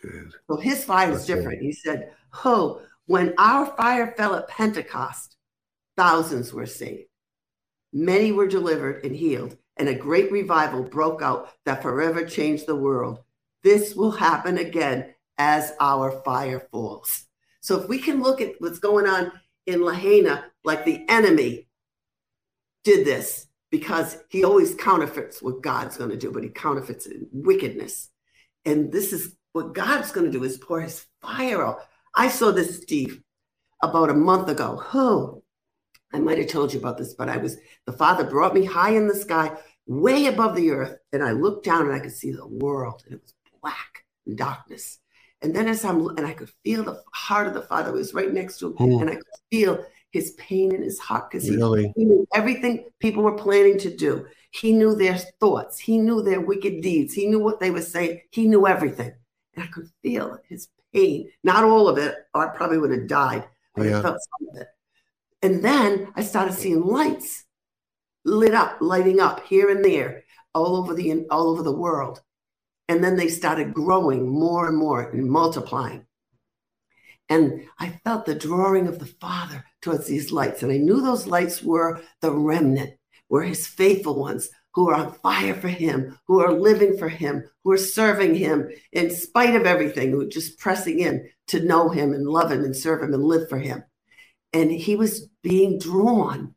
Good. 0.00 0.32
So 0.48 0.56
his 0.56 0.84
fire 0.84 1.12
is 1.12 1.26
different. 1.26 1.62
He 1.62 1.72
said, 1.72 2.12
Oh, 2.44 2.82
when 3.06 3.34
our 3.38 3.66
fire 3.76 4.14
fell 4.16 4.36
at 4.36 4.48
Pentecost, 4.48 5.36
thousands 5.96 6.52
were 6.52 6.66
saved. 6.66 7.08
Many 7.92 8.30
were 8.30 8.46
delivered 8.46 9.04
and 9.04 9.14
healed, 9.14 9.56
and 9.76 9.88
a 9.88 9.94
great 9.94 10.30
revival 10.30 10.84
broke 10.84 11.22
out 11.22 11.52
that 11.64 11.82
forever 11.82 12.24
changed 12.24 12.66
the 12.66 12.76
world. 12.76 13.18
This 13.62 13.94
will 13.94 14.12
happen 14.12 14.58
again 14.58 15.12
as 15.38 15.72
our 15.80 16.22
fire 16.22 16.60
falls. 16.70 17.24
So 17.60 17.80
if 17.80 17.88
we 17.88 17.98
can 17.98 18.22
look 18.22 18.40
at 18.40 18.54
what's 18.60 18.78
going 18.78 19.06
on 19.06 19.32
in 19.66 19.82
Lahaina, 19.82 20.46
like 20.64 20.84
the 20.84 21.04
enemy 21.08 21.66
did 22.84 23.04
this 23.04 23.46
because 23.70 24.18
he 24.28 24.44
always 24.44 24.74
counterfeits 24.74 25.40
what 25.42 25.62
God's 25.62 25.96
going 25.96 26.10
to 26.10 26.16
do, 26.16 26.32
but 26.32 26.42
he 26.42 26.48
counterfeits 26.48 27.06
it 27.06 27.16
in 27.16 27.28
wickedness. 27.32 28.10
And 28.64 28.92
this 28.92 29.12
is 29.12 29.36
what 29.52 29.74
God's 29.74 30.12
going 30.12 30.26
to 30.26 30.32
do 30.32 30.44
is 30.44 30.58
pour 30.58 30.80
his 30.80 31.06
fire 31.20 31.64
out. 31.64 31.80
I 32.14 32.28
saw 32.28 32.50
this, 32.50 32.82
Steve, 32.82 33.22
about 33.82 34.10
a 34.10 34.14
month 34.14 34.48
ago. 34.48 34.82
Oh, 34.92 35.42
I 36.12 36.18
might 36.18 36.38
have 36.38 36.48
told 36.48 36.72
you 36.72 36.80
about 36.80 36.98
this, 36.98 37.14
but 37.14 37.28
I 37.28 37.36
was, 37.36 37.56
the 37.86 37.92
Father 37.92 38.24
brought 38.24 38.54
me 38.54 38.64
high 38.64 38.90
in 38.90 39.06
the 39.06 39.14
sky, 39.14 39.56
way 39.86 40.26
above 40.26 40.56
the 40.56 40.70
earth. 40.70 40.98
And 41.12 41.22
I 41.22 41.32
looked 41.32 41.64
down 41.64 41.82
and 41.86 41.92
I 41.92 42.00
could 42.00 42.12
see 42.12 42.32
the 42.32 42.46
world, 42.46 43.02
and 43.06 43.14
it 43.14 43.22
was 43.22 43.34
black 43.62 44.04
and 44.26 44.36
darkness. 44.36 44.98
And 45.42 45.54
then 45.54 45.68
as 45.68 45.84
I'm, 45.84 46.06
and 46.08 46.26
I 46.26 46.32
could 46.32 46.50
feel 46.64 46.82
the 46.82 47.02
heart 47.14 47.46
of 47.46 47.54
the 47.54 47.62
Father 47.62 47.92
was 47.92 48.12
right 48.12 48.32
next 48.32 48.58
to 48.58 48.68
him, 48.68 48.72
Hmm. 48.74 49.00
and 49.02 49.10
I 49.10 49.14
could 49.14 49.24
feel 49.50 49.84
his 50.10 50.32
pain 50.32 50.74
in 50.74 50.82
his 50.82 50.98
heart 50.98 51.30
because 51.30 51.46
he 51.46 51.56
Really? 51.56 51.92
he 51.96 52.04
knew 52.04 52.26
everything 52.34 52.84
people 52.98 53.22
were 53.22 53.36
planning 53.36 53.78
to 53.78 53.94
do. 53.94 54.26
He 54.50 54.72
knew 54.72 54.94
their 54.94 55.16
thoughts. 55.16 55.78
He 55.78 55.98
knew 55.98 56.22
their 56.22 56.40
wicked 56.40 56.82
deeds. 56.82 57.14
He 57.14 57.26
knew 57.26 57.38
what 57.38 57.60
they 57.60 57.70
were 57.70 57.82
saying. 57.82 58.22
He 58.30 58.48
knew 58.48 58.66
everything. 58.66 59.12
And 59.54 59.64
I 59.64 59.68
could 59.68 59.88
feel 60.02 60.38
his 60.48 60.68
pain. 60.92 61.30
Not 61.44 61.62
all 61.64 61.88
of 61.88 61.98
it, 61.98 62.16
or 62.34 62.48
I 62.52 62.56
probably 62.56 62.78
would 62.78 62.90
have 62.90 63.06
died, 63.06 63.44
but 63.74 63.86
Yeah. 63.86 64.00
I 64.00 64.02
felt 64.02 64.18
some 64.38 64.48
of 64.48 64.60
it. 64.62 64.68
And 65.42 65.62
then 65.62 66.12
I 66.16 66.22
started 66.22 66.54
seeing 66.54 66.82
lights 66.84 67.44
lit 68.24 68.52
up, 68.54 68.78
lighting 68.80 69.20
up 69.20 69.46
here 69.46 69.70
and 69.70 69.84
there, 69.84 70.24
all 70.54 70.76
over 70.76 70.94
the 70.94 71.26
all 71.30 71.48
over 71.48 71.62
the 71.62 71.72
world. 71.72 72.20
And 72.88 73.02
then 73.04 73.16
they 73.16 73.28
started 73.28 73.72
growing 73.72 74.28
more 74.28 74.66
and 74.68 74.76
more 74.76 75.10
and 75.10 75.30
multiplying. 75.30 76.04
And 77.30 77.62
I 77.78 78.00
felt 78.04 78.26
the 78.26 78.34
drawing 78.34 78.88
of 78.88 78.98
the 78.98 79.06
Father 79.06 79.64
towards 79.80 80.06
these 80.06 80.32
lights. 80.32 80.62
And 80.62 80.72
I 80.72 80.78
knew 80.78 81.00
those 81.00 81.28
lights 81.28 81.62
were 81.62 82.02
the 82.20 82.32
remnant, 82.32 82.94
were 83.28 83.44
his 83.44 83.66
faithful 83.68 84.16
ones 84.18 84.50
who 84.74 84.88
are 84.90 84.94
on 84.94 85.12
fire 85.14 85.54
for 85.54 85.68
him, 85.68 86.18
who 86.26 86.40
are 86.40 86.52
living 86.52 86.98
for 86.98 87.08
him, 87.08 87.44
who 87.62 87.72
are 87.72 87.78
serving 87.78 88.34
him 88.34 88.68
in 88.92 89.10
spite 89.10 89.54
of 89.54 89.64
everything, 89.64 90.10
who 90.10 90.20
are 90.22 90.28
just 90.28 90.58
pressing 90.58 90.98
in 90.98 91.28
to 91.48 91.64
know 91.64 91.88
him 91.88 92.12
and 92.12 92.26
love 92.26 92.50
him 92.50 92.64
and 92.64 92.76
serve 92.76 93.02
him 93.02 93.14
and 93.14 93.24
live 93.24 93.48
for 93.48 93.58
him. 93.58 93.82
And 94.52 94.70
he 94.70 94.96
was 94.96 95.28
being 95.42 95.78
drawn. 95.78 96.54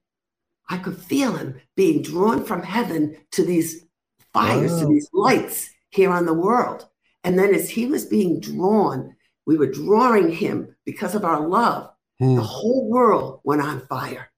I 0.70 0.78
could 0.78 0.98
feel 0.98 1.34
him 1.34 1.60
being 1.76 2.02
drawn 2.02 2.44
from 2.44 2.64
heaven 2.64 3.18
to 3.32 3.44
these 3.44 3.86
fires, 4.34 4.80
to 4.80 4.88
these 4.88 5.10
lights 5.14 5.70
here 5.90 6.12
on 6.12 6.26
the 6.26 6.34
world. 6.34 6.88
And 7.24 7.38
then 7.38 7.54
as 7.54 7.70
he 7.70 7.86
was 7.86 8.06
being 8.06 8.40
drawn, 8.40 9.16
we 9.46 9.58
were 9.58 9.68
drawing 9.68 10.32
him 10.32 10.76
because 10.86 11.16
of 11.16 11.26
our 11.26 11.48
love. 11.48 11.92
Hmm. 12.20 12.36
The 12.36 12.42
whole 12.44 12.90
world 12.90 13.42
went 13.44 13.62
on 13.62 13.86
fire. 13.88 14.32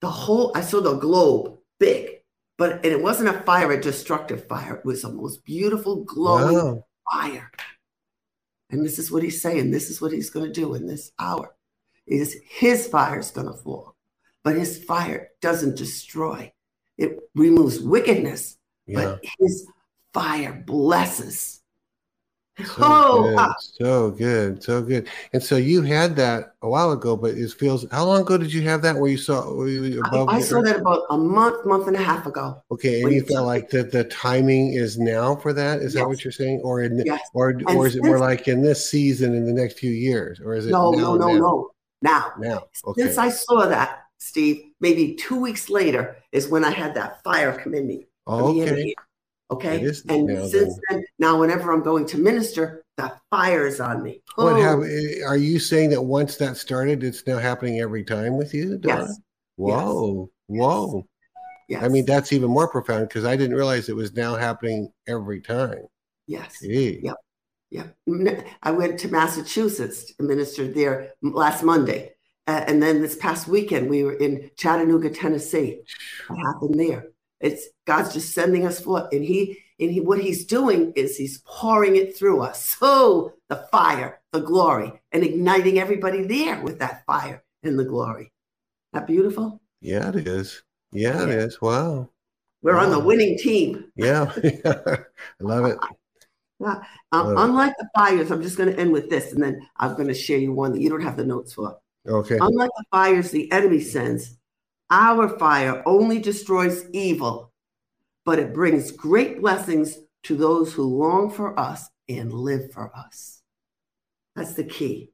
The 0.00 0.10
whole, 0.10 0.52
I 0.56 0.60
saw 0.62 0.80
the 0.80 0.94
globe 0.98 1.58
big, 1.78 2.08
but 2.58 2.72
and 2.84 2.86
it 2.86 3.02
wasn't 3.02 3.28
a 3.34 3.40
fire, 3.42 3.70
a 3.72 3.80
destructive 3.80 4.46
fire. 4.48 4.76
It 4.76 4.84
was 4.84 5.04
a 5.04 5.12
most 5.12 5.44
beautiful, 5.44 6.04
glowing 6.04 6.54
Wow. 6.54 6.86
fire. 7.10 7.50
And 8.70 8.84
this 8.84 8.98
is 8.98 9.10
what 9.12 9.22
he's 9.22 9.40
saying. 9.40 9.70
This 9.70 9.90
is 9.90 10.00
what 10.00 10.12
he's 10.12 10.30
going 10.30 10.46
to 10.46 10.52
do 10.52 10.74
in 10.74 10.86
this 10.86 11.12
hour. 11.18 11.54
Is 12.06 12.36
his 12.48 12.88
fire 12.88 13.20
is 13.20 13.30
going 13.30 13.46
to 13.46 13.52
fall, 13.52 13.94
but 14.42 14.56
his 14.56 14.82
fire 14.82 15.30
doesn't 15.40 15.76
destroy. 15.76 16.52
It 16.98 17.18
removes 17.34 17.78
wickedness, 17.80 18.58
Yeah. 18.86 18.96
but 19.18 19.24
his 19.38 19.66
fire 20.12 20.52
blesses. 20.66 21.61
So 22.58 22.74
oh, 22.80 23.34
good. 23.34 23.54
so 23.60 24.10
good, 24.10 24.62
so 24.62 24.82
good. 24.82 25.08
And 25.32 25.42
so 25.42 25.56
you 25.56 25.80
had 25.80 26.14
that 26.16 26.54
a 26.60 26.68
while 26.68 26.92
ago, 26.92 27.16
but 27.16 27.34
it 27.34 27.50
feels. 27.52 27.86
How 27.90 28.04
long 28.04 28.20
ago 28.20 28.36
did 28.36 28.52
you 28.52 28.60
have 28.62 28.82
that? 28.82 28.94
Where 28.94 29.10
you 29.10 29.16
saw 29.16 29.50
were 29.54 29.68
you 29.68 30.02
I, 30.04 30.08
above? 30.08 30.28
I 30.28 30.38
the 30.40 30.44
saw 30.44 30.60
that 30.62 30.76
about 30.76 31.04
a 31.08 31.16
month, 31.16 31.64
month 31.64 31.86
and 31.86 31.96
a 31.96 32.02
half 32.02 32.26
ago. 32.26 32.62
Okay, 32.70 33.02
and 33.02 33.10
you 33.10 33.24
felt 33.24 33.46
like 33.46 33.70
that 33.70 33.90
the 33.90 34.04
timing 34.04 34.74
is 34.74 34.98
now 34.98 35.34
for 35.34 35.54
that. 35.54 35.80
Is 35.80 35.94
that 35.94 36.06
what 36.06 36.22
you're 36.24 36.32
saying, 36.32 36.60
or 36.62 36.82
in, 36.82 37.02
Yes. 37.06 37.22
or 37.32 37.58
or 37.68 37.86
is 37.86 37.96
it 37.96 38.04
more 38.04 38.18
like 38.18 38.46
in 38.48 38.62
this 38.62 38.88
season 38.88 39.34
in 39.34 39.46
the 39.46 39.52
next 39.52 39.78
few 39.78 39.90
years, 39.90 40.38
or 40.38 40.54
is 40.54 40.66
it 40.66 40.70
No, 40.70 40.90
now, 40.90 41.14
no, 41.14 41.16
no, 41.16 41.26
now? 41.32 41.38
no. 41.38 41.70
Now, 42.02 42.32
Now, 42.38 42.64
okay. 42.84 43.02
since 43.04 43.16
I 43.16 43.30
saw 43.30 43.66
that, 43.66 44.02
Steve, 44.18 44.72
maybe 44.80 45.14
two 45.14 45.40
weeks 45.40 45.70
later 45.70 46.16
is 46.32 46.48
when 46.48 46.64
I 46.64 46.70
had 46.70 46.94
that 46.96 47.22
fire 47.22 47.56
come 47.58 47.74
in 47.74 47.86
me. 47.86 48.06
okay. 48.26 48.94
Okay. 49.52 49.92
And 50.08 50.26
now 50.26 50.46
since 50.46 50.78
then, 50.88 51.04
now 51.18 51.38
whenever 51.38 51.72
I'm 51.72 51.82
going 51.82 52.06
to 52.06 52.18
minister, 52.18 52.84
the 52.96 53.12
fire 53.30 53.66
is 53.66 53.80
on 53.80 54.02
me. 54.02 54.22
What 54.36 54.52
Oh, 54.54 54.62
have? 54.62 54.82
eh, 54.82 55.22
Are 55.26 55.36
you 55.36 55.58
saying 55.58 55.90
that 55.90 56.02
once 56.02 56.36
that 56.36 56.56
started, 56.56 57.02
it's 57.04 57.26
now 57.26 57.38
happening 57.38 57.80
every 57.80 58.04
time 58.04 58.36
with 58.36 58.54
you? 58.54 58.78
Donna? 58.78 59.02
Yes. 59.02 59.20
Whoa, 59.56 60.30
whoa. 60.46 61.06
Yes. 61.68 61.82
I 61.82 61.88
mean, 61.88 62.04
that's 62.06 62.32
even 62.32 62.50
more 62.50 62.68
profound 62.68 63.08
because 63.08 63.24
I 63.24 63.36
didn't 63.36 63.56
realize 63.56 63.88
it 63.88 63.96
was 63.96 64.12
now 64.14 64.34
happening 64.36 64.90
every 65.06 65.40
time. 65.40 65.82
yes. 66.26 66.58
Gee. 66.60 67.00
Yep. 67.02 67.16
N- 68.06 68.44
I 68.62 68.70
went 68.70 68.98
to 69.00 69.08
Massachusetts 69.08 70.12
and 70.18 70.28
ministered 70.28 70.74
there 70.74 71.12
last 71.22 71.62
Monday. 71.62 72.12
Uh, 72.46 72.64
and 72.66 72.82
then 72.82 73.00
this 73.00 73.16
past 73.16 73.48
weekend, 73.48 73.88
we 73.88 74.02
were 74.04 74.14
in 74.14 74.50
Chattanooga, 74.58 75.08
Tennessee. 75.10 75.80
What 76.28 76.38
happened 76.44 76.78
there? 76.78 77.06
It's 77.42 77.66
God's 77.86 78.14
just 78.14 78.32
sending 78.32 78.66
us 78.66 78.80
forth. 78.80 79.12
And 79.12 79.24
he, 79.24 79.58
and 79.80 79.90
he, 79.90 80.00
what 80.00 80.20
he's 80.20 80.44
doing 80.46 80.92
is 80.96 81.16
he's 81.16 81.42
pouring 81.44 81.96
it 81.96 82.16
through 82.16 82.40
us. 82.40 82.64
So 82.64 83.34
the 83.48 83.66
fire, 83.72 84.20
the 84.32 84.40
glory, 84.40 84.92
and 85.10 85.24
igniting 85.24 85.78
everybody 85.78 86.22
there 86.22 86.62
with 86.62 86.78
that 86.78 87.04
fire 87.04 87.42
and 87.62 87.78
the 87.78 87.84
glory. 87.84 88.32
That 88.92 89.06
beautiful? 89.06 89.60
Yeah, 89.80 90.08
it 90.10 90.26
is. 90.28 90.62
Yeah, 90.92 91.24
it 91.24 91.28
Yeah. 91.28 91.34
is. 91.34 91.60
Wow. 91.60 92.08
We're 92.62 92.78
on 92.78 92.90
the 92.90 93.00
winning 93.00 93.36
team. 93.36 93.90
Yeah. 93.96 94.32
I 94.64 94.98
love 95.40 95.64
it. 95.66 95.78
Um, 96.64 96.80
Love 97.12 97.30
it. 97.30 97.40
unlike 97.40 97.74
the 97.76 97.88
fires, 97.92 98.30
I'm 98.30 98.40
just 98.40 98.56
going 98.56 98.72
to 98.72 98.78
end 98.78 98.92
with 98.92 99.10
this, 99.10 99.32
and 99.32 99.42
then 99.42 99.66
I'm 99.78 99.94
going 99.94 100.06
to 100.06 100.14
share 100.14 100.38
you 100.38 100.52
one 100.52 100.70
that 100.70 100.80
you 100.80 100.88
don't 100.90 101.02
have 101.02 101.16
the 101.16 101.24
notes 101.24 101.54
for. 101.54 101.76
Okay. 102.06 102.38
Unlike 102.40 102.70
the 102.76 102.84
fires 102.92 103.32
the 103.32 103.50
enemy 103.50 103.80
sends, 103.80 104.38
our 104.92 105.26
fire 105.38 105.82
only 105.86 106.18
destroys 106.18 106.84
evil, 106.92 107.50
but 108.26 108.38
it 108.38 108.52
brings 108.52 108.92
great 108.92 109.40
blessings 109.40 109.98
to 110.24 110.36
those 110.36 110.72
who 110.72 110.82
long 110.82 111.30
for 111.30 111.58
us 111.58 111.88
and 112.08 112.30
live 112.32 112.70
for 112.72 112.94
us. 112.94 113.40
That's 114.36 114.52
the 114.52 114.64
key. 114.64 115.10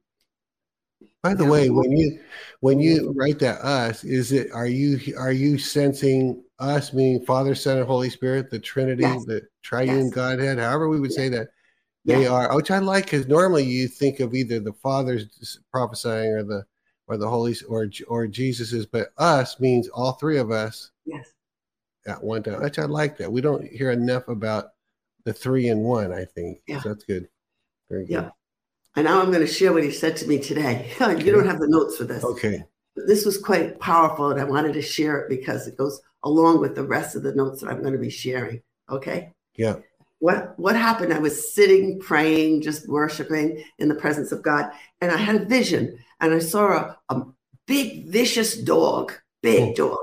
By 1.23 1.33
the 1.33 1.45
Yeah. 1.45 1.49
way, 1.49 1.69
when 1.69 1.91
you 1.91 2.19
when 2.59 2.79
you 2.79 3.01
mm-hmm. 3.01 3.17
write 3.17 3.39
that 3.39 3.61
us, 3.61 4.03
is 4.03 4.33
it 4.33 4.51
are 4.51 4.67
you 4.67 4.99
are 5.17 5.31
you 5.31 5.57
sensing 5.57 6.43
us 6.59 6.91
meaning 6.93 7.25
Father, 7.25 7.55
Son, 7.55 7.77
and 7.77 7.87
Holy 7.87 8.09
Spirit, 8.09 8.49
the 8.49 8.59
Trinity, 8.59 9.03
Yes. 9.03 9.23
the 9.25 9.41
triune 9.63 10.07
Yes. 10.07 10.13
Godhead, 10.13 10.59
however 10.59 10.89
we 10.89 10.99
would 10.99 11.13
say 11.13 11.29
that. 11.29 11.49
They 12.05 12.25
are, 12.25 12.55
which 12.55 12.71
I 12.71 12.79
like 12.79 13.03
because 13.03 13.27
normally 13.27 13.65
you 13.65 13.87
think 13.87 14.19
of 14.19 14.33
either 14.33 14.59
the 14.59 14.73
Father's 14.73 15.59
prophesying 15.71 16.31
or 16.31 16.43
the 16.43 16.65
or 17.09 17.17
the 17.17 17.27
Holy 17.27 17.55
or 17.67 17.89
or 18.07 18.27
Jesus's, 18.27 18.85
but 18.85 19.09
us 19.17 19.59
means 19.59 19.89
all 19.89 20.13
three 20.13 20.37
of 20.37 20.51
us 20.51 20.91
Yes. 21.05 21.27
at 22.05 22.23
one 22.23 22.43
time. 22.43 22.61
Which 22.61 22.79
I 22.79 22.85
like 22.85 23.17
that. 23.17 23.31
We 23.31 23.41
don't 23.41 23.65
hear 23.65 23.91
enough 23.91 24.27
about 24.27 24.71
the 25.25 25.33
three 25.33 25.67
in 25.67 25.79
one. 25.79 26.13
I 26.13 26.23
think 26.25 26.61
Yeah. 26.67 26.81
so 26.81 26.89
that's 26.89 27.03
good. 27.03 27.27
Very 27.89 28.05
good. 28.05 28.13
Yeah. 28.13 28.29
And 28.95 29.05
now 29.05 29.21
I'm 29.21 29.31
going 29.31 29.45
to 29.45 29.51
share 29.51 29.73
what 29.73 29.83
he 29.83 29.91
said 29.91 30.15
to 30.17 30.27
me 30.27 30.39
today. 30.39 30.91
you 30.99 31.31
don't 31.31 31.45
have 31.47 31.59
the 31.59 31.67
notes 31.67 31.97
for 31.97 32.03
this. 32.05 32.23
Okay. 32.23 32.63
But 32.95 33.07
this 33.07 33.25
was 33.25 33.37
quite 33.37 33.79
powerful, 33.79 34.29
and 34.31 34.39
I 34.39 34.43
wanted 34.43 34.73
to 34.73 34.81
share 34.81 35.19
it 35.19 35.29
because 35.29 35.67
it 35.67 35.77
goes 35.77 36.01
along 36.23 36.59
with 36.59 36.75
the 36.75 36.83
rest 36.83 37.15
of 37.15 37.23
the 37.23 37.33
notes 37.33 37.61
that 37.61 37.69
I'm 37.69 37.81
going 37.81 37.93
to 37.93 37.99
be 37.99 38.09
sharing. 38.09 38.61
Okay. 38.89 39.31
Yeah. 39.55 39.77
what 40.19 40.57
what 40.59 40.75
happened? 40.75 41.13
I 41.13 41.19
was 41.19 41.53
sitting, 41.53 41.99
praying, 41.99 42.61
just 42.61 42.87
worshiping 42.89 43.63
in 43.77 43.87
the 43.89 43.95
presence 43.95 44.31
of 44.31 44.41
God, 44.43 44.71
and 45.01 45.11
I 45.11 45.17
had 45.17 45.35
a 45.41 45.45
vision, 45.45 45.97
and 46.19 46.33
I 46.33 46.39
saw 46.39 46.71
a, 46.71 46.99
a 47.09 47.25
big 47.67 48.07
vicious 48.07 48.57
dog, 48.57 49.13
big 49.41 49.75
dog, 49.75 49.99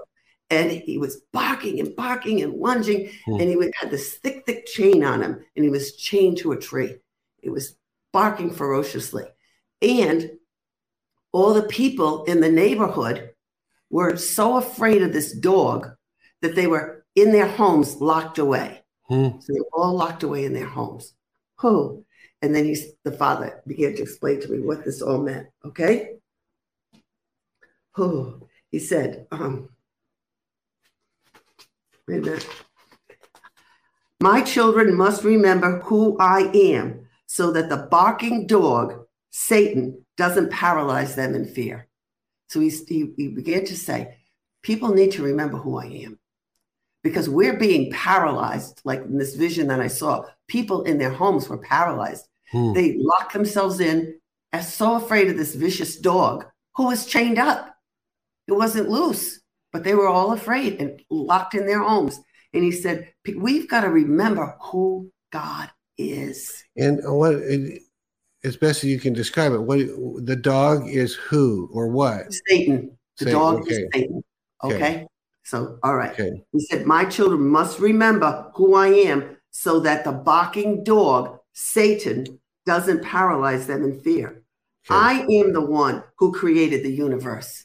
and 0.50 0.70
he 0.70 0.98
was 0.98 1.22
barking 1.32 1.80
and 1.80 1.94
barking 1.96 2.42
and 2.42 2.54
lunging, 2.54 3.10
and 3.26 3.40
he 3.40 3.56
would, 3.56 3.72
had 3.74 3.90
this 3.90 4.14
thick, 4.14 4.44
thick 4.46 4.66
chain 4.66 5.04
on 5.04 5.22
him, 5.22 5.44
and 5.54 5.64
he 5.64 5.70
was 5.70 5.96
chained 5.96 6.38
to 6.38 6.52
a 6.52 6.58
tree. 6.58 6.96
He 7.42 7.50
was 7.50 7.76
barking 8.12 8.50
ferociously, 8.50 9.24
and 9.82 10.30
all 11.32 11.52
the 11.52 11.64
people 11.64 12.24
in 12.24 12.40
the 12.40 12.50
neighborhood 12.50 13.30
were 13.90 14.16
so 14.16 14.56
afraid 14.56 15.02
of 15.02 15.12
this 15.12 15.32
dog 15.32 15.90
that 16.42 16.54
they 16.54 16.66
were 16.66 17.04
in 17.14 17.32
their 17.32 17.46
homes 17.48 17.96
locked 17.96 18.38
away. 18.38 18.82
Hmm. 19.08 19.38
So 19.40 19.52
they 19.52 19.60
were 19.60 19.70
all 19.74 19.94
locked 19.94 20.22
away 20.22 20.44
in 20.44 20.54
their 20.54 20.66
homes. 20.66 21.12
Who? 21.58 22.05
And 22.42 22.54
then 22.54 22.64
he, 22.64 22.76
the 23.04 23.12
father 23.12 23.62
began 23.66 23.94
to 23.96 24.02
explain 24.02 24.40
to 24.40 24.48
me 24.48 24.60
what 24.60 24.84
this 24.84 25.02
all 25.02 25.18
meant. 25.18 25.48
Okay. 25.64 26.16
Who? 27.92 28.46
He 28.70 28.78
said, 28.78 29.26
um, 29.30 29.70
wait 32.06 32.18
a 32.18 32.20
minute. 32.20 32.46
My 34.20 34.42
children 34.42 34.94
must 34.96 35.24
remember 35.24 35.80
who 35.80 36.16
I 36.18 36.50
am 36.54 37.08
so 37.26 37.52
that 37.52 37.68
the 37.68 37.88
barking 37.90 38.46
dog, 38.46 39.06
Satan, 39.30 40.04
doesn't 40.16 40.50
paralyze 40.50 41.14
them 41.14 41.34
in 41.34 41.46
fear. 41.46 41.88
So 42.48 42.60
he, 42.60 42.70
he, 42.70 43.12
he 43.16 43.28
began 43.28 43.64
to 43.66 43.76
say, 43.76 44.18
people 44.62 44.94
need 44.94 45.12
to 45.12 45.22
remember 45.22 45.58
who 45.58 45.78
I 45.78 45.86
am 45.86 46.18
because 47.06 47.28
we're 47.28 47.56
being 47.56 47.88
paralyzed. 47.92 48.80
Like 48.82 49.00
in 49.02 49.16
this 49.16 49.36
vision 49.36 49.68
that 49.68 49.80
I 49.80 49.86
saw, 49.86 50.24
people 50.48 50.82
in 50.82 50.98
their 50.98 51.12
homes 51.12 51.48
were 51.48 51.58
paralyzed. 51.58 52.26
Hmm. 52.50 52.72
They 52.72 52.96
locked 52.98 53.32
themselves 53.32 53.78
in, 53.78 54.18
as 54.52 54.74
so 54.74 54.96
afraid 54.96 55.30
of 55.30 55.36
this 55.36 55.54
vicious 55.54 55.96
dog 55.96 56.46
who 56.74 56.86
was 56.86 57.06
chained 57.06 57.38
up. 57.38 57.76
It 58.48 58.54
wasn't 58.54 58.88
loose, 58.88 59.38
but 59.72 59.84
they 59.84 59.94
were 59.94 60.08
all 60.08 60.32
afraid 60.32 60.80
and 60.80 61.00
locked 61.10 61.54
in 61.54 61.64
their 61.64 61.80
homes. 61.80 62.18
And 62.52 62.64
he 62.64 62.72
said, 62.72 63.12
We've 63.36 63.68
got 63.68 63.82
to 63.82 63.90
remember 63.90 64.56
who 64.60 65.08
God 65.32 65.70
is. 65.98 66.64
And 66.76 66.98
what, 67.04 67.34
as 68.42 68.56
best 68.56 68.82
as 68.82 68.90
you 68.90 68.98
can 68.98 69.12
describe 69.12 69.52
it, 69.52 69.62
what 69.62 69.78
the 70.26 70.36
dog 70.36 70.88
is 70.88 71.14
who 71.14 71.70
or 71.72 71.86
what? 71.86 72.32
Satan. 72.48 72.98
The 73.18 73.26
Satan, 73.26 73.40
dog 73.40 73.60
okay. 73.60 73.70
is 73.70 73.88
Satan. 73.94 74.24
Okay. 74.64 74.74
Okay. 74.74 75.06
So, 75.46 75.78
all 75.84 75.94
right. 75.94 76.10
Okay. 76.10 76.42
He 76.50 76.58
said, 76.58 76.86
My 76.86 77.04
children 77.04 77.46
must 77.46 77.78
remember 77.78 78.50
who 78.56 78.74
I 78.74 78.88
am 78.88 79.36
so 79.52 79.78
that 79.78 80.02
the 80.02 80.10
barking 80.10 80.82
dog, 80.82 81.38
Satan, 81.52 82.40
doesn't 82.64 83.04
paralyze 83.04 83.68
them 83.68 83.84
in 83.84 84.00
fear. 84.00 84.42
I 84.90 85.20
am 85.20 85.52
the 85.52 85.64
one 85.64 86.02
who 86.18 86.32
created 86.32 86.82
the 86.82 86.90
universe, 86.90 87.64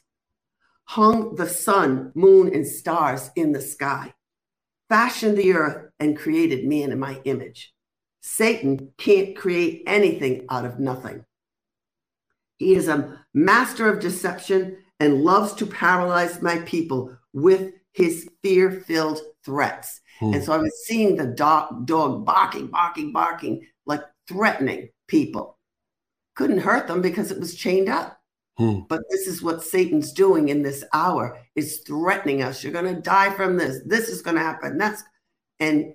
hung 0.84 1.34
the 1.34 1.50
sun, 1.50 2.12
moon, 2.14 2.54
and 2.54 2.68
stars 2.68 3.32
in 3.36 3.52
the 3.52 3.62
sky, 3.62 4.14
fashioned 4.88 5.36
the 5.36 5.54
earth, 5.54 5.90
and 6.00 6.16
created 6.16 6.68
man 6.68 6.92
in 6.92 7.00
my 7.00 7.20
image. 7.24 7.74
Satan 8.22 8.94
can't 9.00 9.36
create 9.36 9.82
anything 9.88 10.46
out 10.52 10.66
of 10.66 10.80
nothing. 10.80 11.26
He 12.58 12.76
is 12.76 12.88
a 12.88 13.26
master 13.34 13.90
of 13.90 14.00
deception 14.00 14.78
and 15.00 15.24
loves 15.24 15.54
to 15.54 15.66
paralyze 15.66 16.44
my 16.44 16.60
people 16.60 17.18
with 17.34 17.74
his 17.94 18.30
fear 18.42 18.72
filled 18.72 19.20
threats. 19.44 20.02
Hmm. 20.20 20.34
And 20.34 20.44
so 20.44 20.54
I 20.54 20.58
was 20.58 20.86
seeing 20.86 21.16
the 21.16 21.28
dog, 21.28 21.86
dog 21.86 22.26
barking, 22.26 22.68
barking, 22.68 23.12
barking, 23.12 23.66
like 23.86 24.04
threatening 24.28 24.90
people. 25.08 25.58
Couldn't 26.36 26.60
hurt 26.60 26.88
them 26.88 27.02
because 27.02 27.32
it 27.32 27.40
was 27.40 27.56
chained 27.56 27.90
up. 27.90 28.18
Hmm. 28.58 28.82
But 28.88 29.02
this 29.10 29.28
is 29.28 29.42
what 29.42 29.64
Satan's 29.64 30.14
doing 30.14 30.50
in 30.50 30.62
this 30.62 30.84
hour 30.94 31.40
is 31.56 31.84
threatening 31.88 32.42
us. 32.44 32.64
You're 32.64 32.74
going 32.74 32.94
to 32.94 33.02
die 33.02 33.32
from 33.32 33.58
this. 33.58 33.82
This 33.86 34.10
is 34.10 34.22
going 34.22 34.38
to 34.38 34.44
happen. 34.44 34.78
That's 34.78 35.04
and 35.60 35.94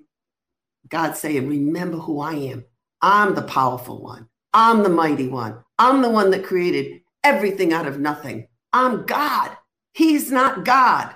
God 0.89 1.16
saying, 1.16 1.49
remember 1.49 1.99
who 1.99 2.20
I 2.20 2.34
am. 2.34 2.64
I'm 3.03 3.34
the 3.34 3.43
powerful 3.43 4.03
one. 4.03 4.28
I'm 4.53 4.82
the 4.82 4.89
mighty 4.89 5.28
one. 5.28 5.62
I'm 5.78 6.01
the 6.01 6.11
one 6.11 6.30
that 6.30 6.45
created 6.45 7.01
everything 7.24 7.72
out 7.72 7.87
of 7.87 7.99
nothing. 7.99 8.49
I'm 8.72 9.05
God. 9.05 9.57
He's 9.93 10.30
not 10.30 10.64
God. 10.64 11.14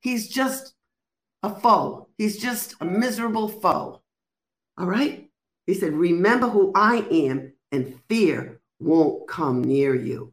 He's 0.00 0.28
just 0.28 0.74
a 1.42 1.54
foe. 1.54 2.08
He's 2.18 2.38
just 2.38 2.74
a 2.80 2.84
miserable 2.84 3.48
foe. 3.48 4.02
All 4.76 4.86
right? 4.86 5.28
He 5.66 5.74
said, 5.74 5.92
Remember 5.92 6.48
who 6.48 6.72
I 6.74 7.06
am, 7.10 7.52
and 7.72 8.00
fear 8.08 8.60
won't 8.80 9.28
come 9.28 9.62
near 9.62 9.94
you. 9.94 10.32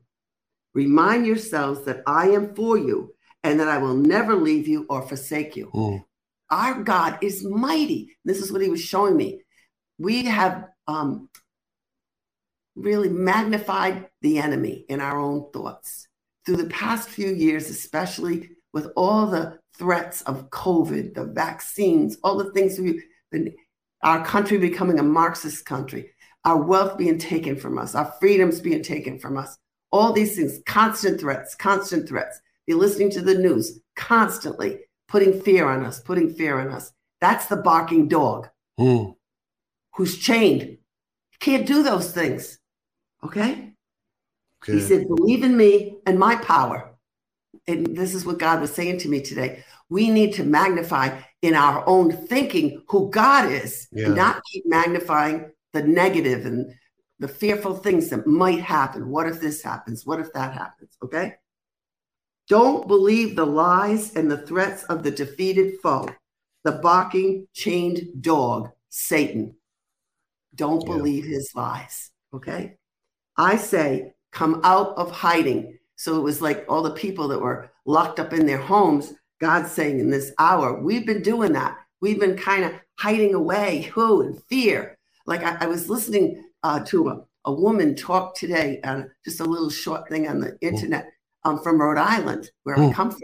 Remind 0.74 1.26
yourselves 1.26 1.84
that 1.86 2.04
I 2.06 2.30
am 2.30 2.54
for 2.54 2.78
you 2.78 3.14
and 3.44 3.60
that 3.60 3.68
I 3.68 3.78
will 3.78 3.96
never 3.96 4.36
leave 4.36 4.68
you 4.68 4.86
or 4.90 5.02
forsake 5.02 5.56
you. 5.56 5.68
Hmm. 5.68 5.98
Our 6.50 6.84
God 6.84 7.20
is 7.22 7.44
mighty. 7.44 8.18
This 8.24 8.40
is 8.40 8.52
what 8.52 8.62
he 8.62 8.70
was 8.70 8.82
showing 8.82 9.18
me. 9.18 9.42
We 9.98 10.26
have 10.26 10.68
um, 10.88 11.30
really 12.76 13.10
magnified 13.10 14.10
the 14.22 14.38
enemy 14.38 14.86
in 14.90 15.02
our 15.02 15.18
own 15.18 15.50
thoughts. 15.52 16.08
Through 16.46 16.58
the 16.58 16.70
past 16.70 17.10
few 17.10 17.30
years, 17.30 17.70
especially 17.70 18.50
with 18.76 18.92
all 18.98 19.26
the 19.26 19.58
threats 19.78 20.22
of 20.24 20.50
COVID, 20.50 21.14
the 21.14 21.24
vaccines, 21.24 22.18
all 22.24 22.36
the 22.38 22.52
things 22.52 22.78
we've 22.78 23.02
been, 23.32 23.56
our 24.04 24.24
country 24.24 24.58
becoming 24.58 25.00
a 25.00 25.04
Marxist 25.04 25.66
country, 25.66 26.12
our 26.44 26.58
wealth 26.62 26.98
being 26.98 27.18
taken 27.18 27.56
from 27.56 27.78
us, 27.78 27.96
our 27.96 28.14
freedoms 28.20 28.60
being 28.60 28.84
taken 28.84 29.18
from 29.18 29.38
us, 29.38 29.58
all 29.94 30.12
these 30.12 30.36
things, 30.36 30.60
constant 30.66 31.22
threats, 31.22 31.56
constant 31.56 32.08
threats. 32.08 32.42
You're 32.68 32.78
listening 32.78 33.12
to 33.12 33.22
the 33.22 33.36
news 33.36 33.80
constantly, 33.96 34.82
putting 35.08 35.40
fear 35.42 35.70
on 35.70 35.86
us, 35.86 36.02
putting 36.02 36.34
fear 36.34 36.60
on 36.60 36.68
us. 36.68 36.92
That's 37.22 37.46
the 37.46 37.58
barking 37.58 38.10
dog 38.10 38.50
Hmm. 38.78 39.12
who's 39.94 40.18
chained. 40.18 40.80
Can't 41.40 41.66
do 41.66 41.82
those 41.82 42.12
things. 42.12 42.60
Okay? 43.24 43.72
He 44.66 44.82
said, 44.82 45.08
Believe 45.08 45.46
in 45.46 45.56
me 45.56 46.00
and 46.06 46.20
my 46.20 46.36
power. 46.36 46.95
And 47.68 47.96
this 47.96 48.14
is 48.14 48.26
what 48.26 48.40
God 48.40 48.62
was 48.62 48.74
saying 48.74 49.00
to 49.00 49.10
me 49.10 49.22
today. 49.22 49.64
We 49.90 50.10
need 50.10 50.34
to 50.36 50.44
magnify 50.44 51.22
in 51.42 51.54
our 51.56 51.88
own 51.88 52.12
thinking 52.28 52.84
who 52.90 53.10
God 53.10 53.52
is, 53.52 53.88
Yeah. 53.92 54.10
not 54.10 54.42
keep 54.52 54.66
magnifying 54.66 55.52
the 55.74 55.84
negative 55.84 56.46
and 56.46 56.74
the 57.20 57.28
fearful 57.28 57.76
things 57.76 58.10
that 58.10 58.28
might 58.28 58.62
happen. 58.62 59.10
What 59.10 59.28
if 59.28 59.40
this 59.40 59.62
happens? 59.62 60.06
What 60.06 60.20
if 60.20 60.34
that 60.34 60.54
happens? 60.54 60.98
Okay? 61.04 61.36
Don't 62.48 62.88
believe 62.88 63.36
the 63.36 63.46
lies 63.46 64.16
and 64.16 64.30
the 64.30 64.46
threats 64.46 64.84
of 64.86 65.04
the 65.04 65.12
defeated 65.12 65.80
foe, 65.82 66.10
the 66.64 66.74
barking, 66.74 67.48
chained 67.54 68.22
dog, 68.22 68.70
Satan. 68.90 69.56
Don't 70.54 70.82
Yeah. 70.88 70.96
believe 70.96 71.26
his 71.26 71.52
lies. 71.56 72.12
Okay? 72.34 72.78
I 73.38 73.58
say, 73.58 74.14
come 74.32 74.62
out 74.64 74.96
of 74.98 75.12
hiding. 75.12 75.80
So 76.06 76.16
it 76.18 76.22
was 76.22 76.40
like 76.40 76.66
all 76.70 76.84
the 76.84 76.92
people 76.92 77.28
that 77.30 77.42
were 77.42 77.72
locked 77.88 78.20
up 78.20 78.32
in 78.32 78.46
their 78.46 78.60
homes, 78.60 79.16
God's 79.42 79.72
saying 79.72 80.00
in 80.00 80.12
this 80.12 80.34
hour, 80.38 80.80
we've 80.80 81.04
been 81.04 81.24
doing 81.24 81.54
that. 81.54 81.80
We've 82.00 82.20
been 82.20 82.38
kind 82.38 82.64
of 82.64 82.74
hiding 83.00 83.34
away, 83.34 83.90
who, 83.92 84.22
in 84.22 84.36
fear. 84.48 85.00
Like 85.26 85.44
I, 85.44 85.58
I 85.62 85.66
was 85.66 85.90
listening 85.90 86.44
uh, 86.62 86.82
to 86.82 87.10
a, 87.10 87.26
a 87.46 87.52
woman 87.52 87.96
talk 87.96 88.36
today, 88.36 88.80
uh, 88.84 89.06
just 89.26 89.40
a 89.40 89.46
little 89.46 89.72
short 89.72 90.08
thing 90.08 90.28
on 90.28 90.40
the 90.40 90.56
internet 90.62 91.08
um, 91.44 91.60
from 91.64 91.82
Rhode 91.82 91.98
Island, 91.98 92.52
where 92.66 92.78
I 92.78 92.86
Hmm. 92.86 92.92
come 92.92 93.10
from. 93.10 93.22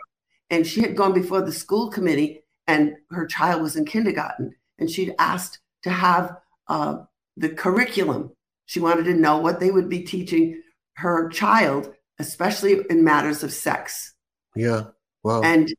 And 0.49 0.65
she 0.65 0.81
had 0.81 0.97
gone 0.97 1.13
before 1.13 1.41
the 1.43 1.51
school 1.51 1.91
committee, 1.91 2.41
and 2.65 2.95
her 3.11 3.27
child 3.27 3.61
was 3.61 3.75
in 3.75 3.85
kindergarten. 3.85 4.55
And 4.79 4.89
she'd 4.89 5.13
asked 5.19 5.59
to 5.83 5.91
have 5.91 6.35
uh, 6.67 7.03
the 7.37 7.49
curriculum. 7.49 8.31
She 8.65 8.79
wanted 8.79 9.05
to 9.05 9.13
know 9.13 9.37
what 9.37 9.59
they 9.59 9.69
would 9.69 9.87
be 9.87 10.01
teaching 10.01 10.63
her 10.95 11.29
child, 11.29 11.93
especially 12.21 12.81
in 12.89 13.03
matters 13.03 13.43
of 13.43 13.51
sex. 13.51 14.13
Yeah. 14.55 14.85
Wow. 15.23 15.41
And 15.41 15.73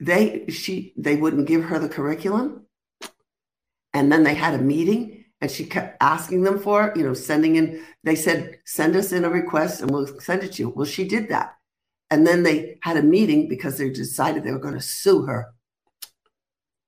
they 0.00 0.46
she 0.48 0.92
they 0.96 1.16
wouldn't 1.16 1.48
give 1.48 1.64
her 1.64 1.78
the 1.78 1.88
curriculum. 1.88 2.66
And 3.94 4.10
then 4.10 4.24
they 4.24 4.34
had 4.34 4.54
a 4.54 4.58
meeting 4.58 5.22
and 5.42 5.50
she 5.50 5.66
kept 5.66 5.96
asking 6.00 6.42
them 6.42 6.60
for 6.60 6.86
it, 6.86 6.96
you 6.96 7.02
know, 7.02 7.14
sending 7.14 7.56
in, 7.56 7.82
they 8.04 8.14
said, 8.14 8.60
send 8.64 8.94
us 8.94 9.10
in 9.10 9.24
a 9.24 9.28
request 9.28 9.82
and 9.82 9.90
we'll 9.90 10.06
send 10.20 10.44
it 10.44 10.52
to 10.52 10.62
you. 10.62 10.68
Well, 10.70 10.86
she 10.86 11.06
did 11.06 11.28
that. 11.30 11.56
And 12.10 12.24
then 12.24 12.44
they 12.44 12.78
had 12.82 12.96
a 12.96 13.02
meeting 13.02 13.48
because 13.48 13.76
they 13.76 13.90
decided 13.90 14.44
they 14.44 14.52
were 14.52 14.58
going 14.58 14.74
to 14.74 14.80
sue 14.80 15.22
her. 15.22 15.52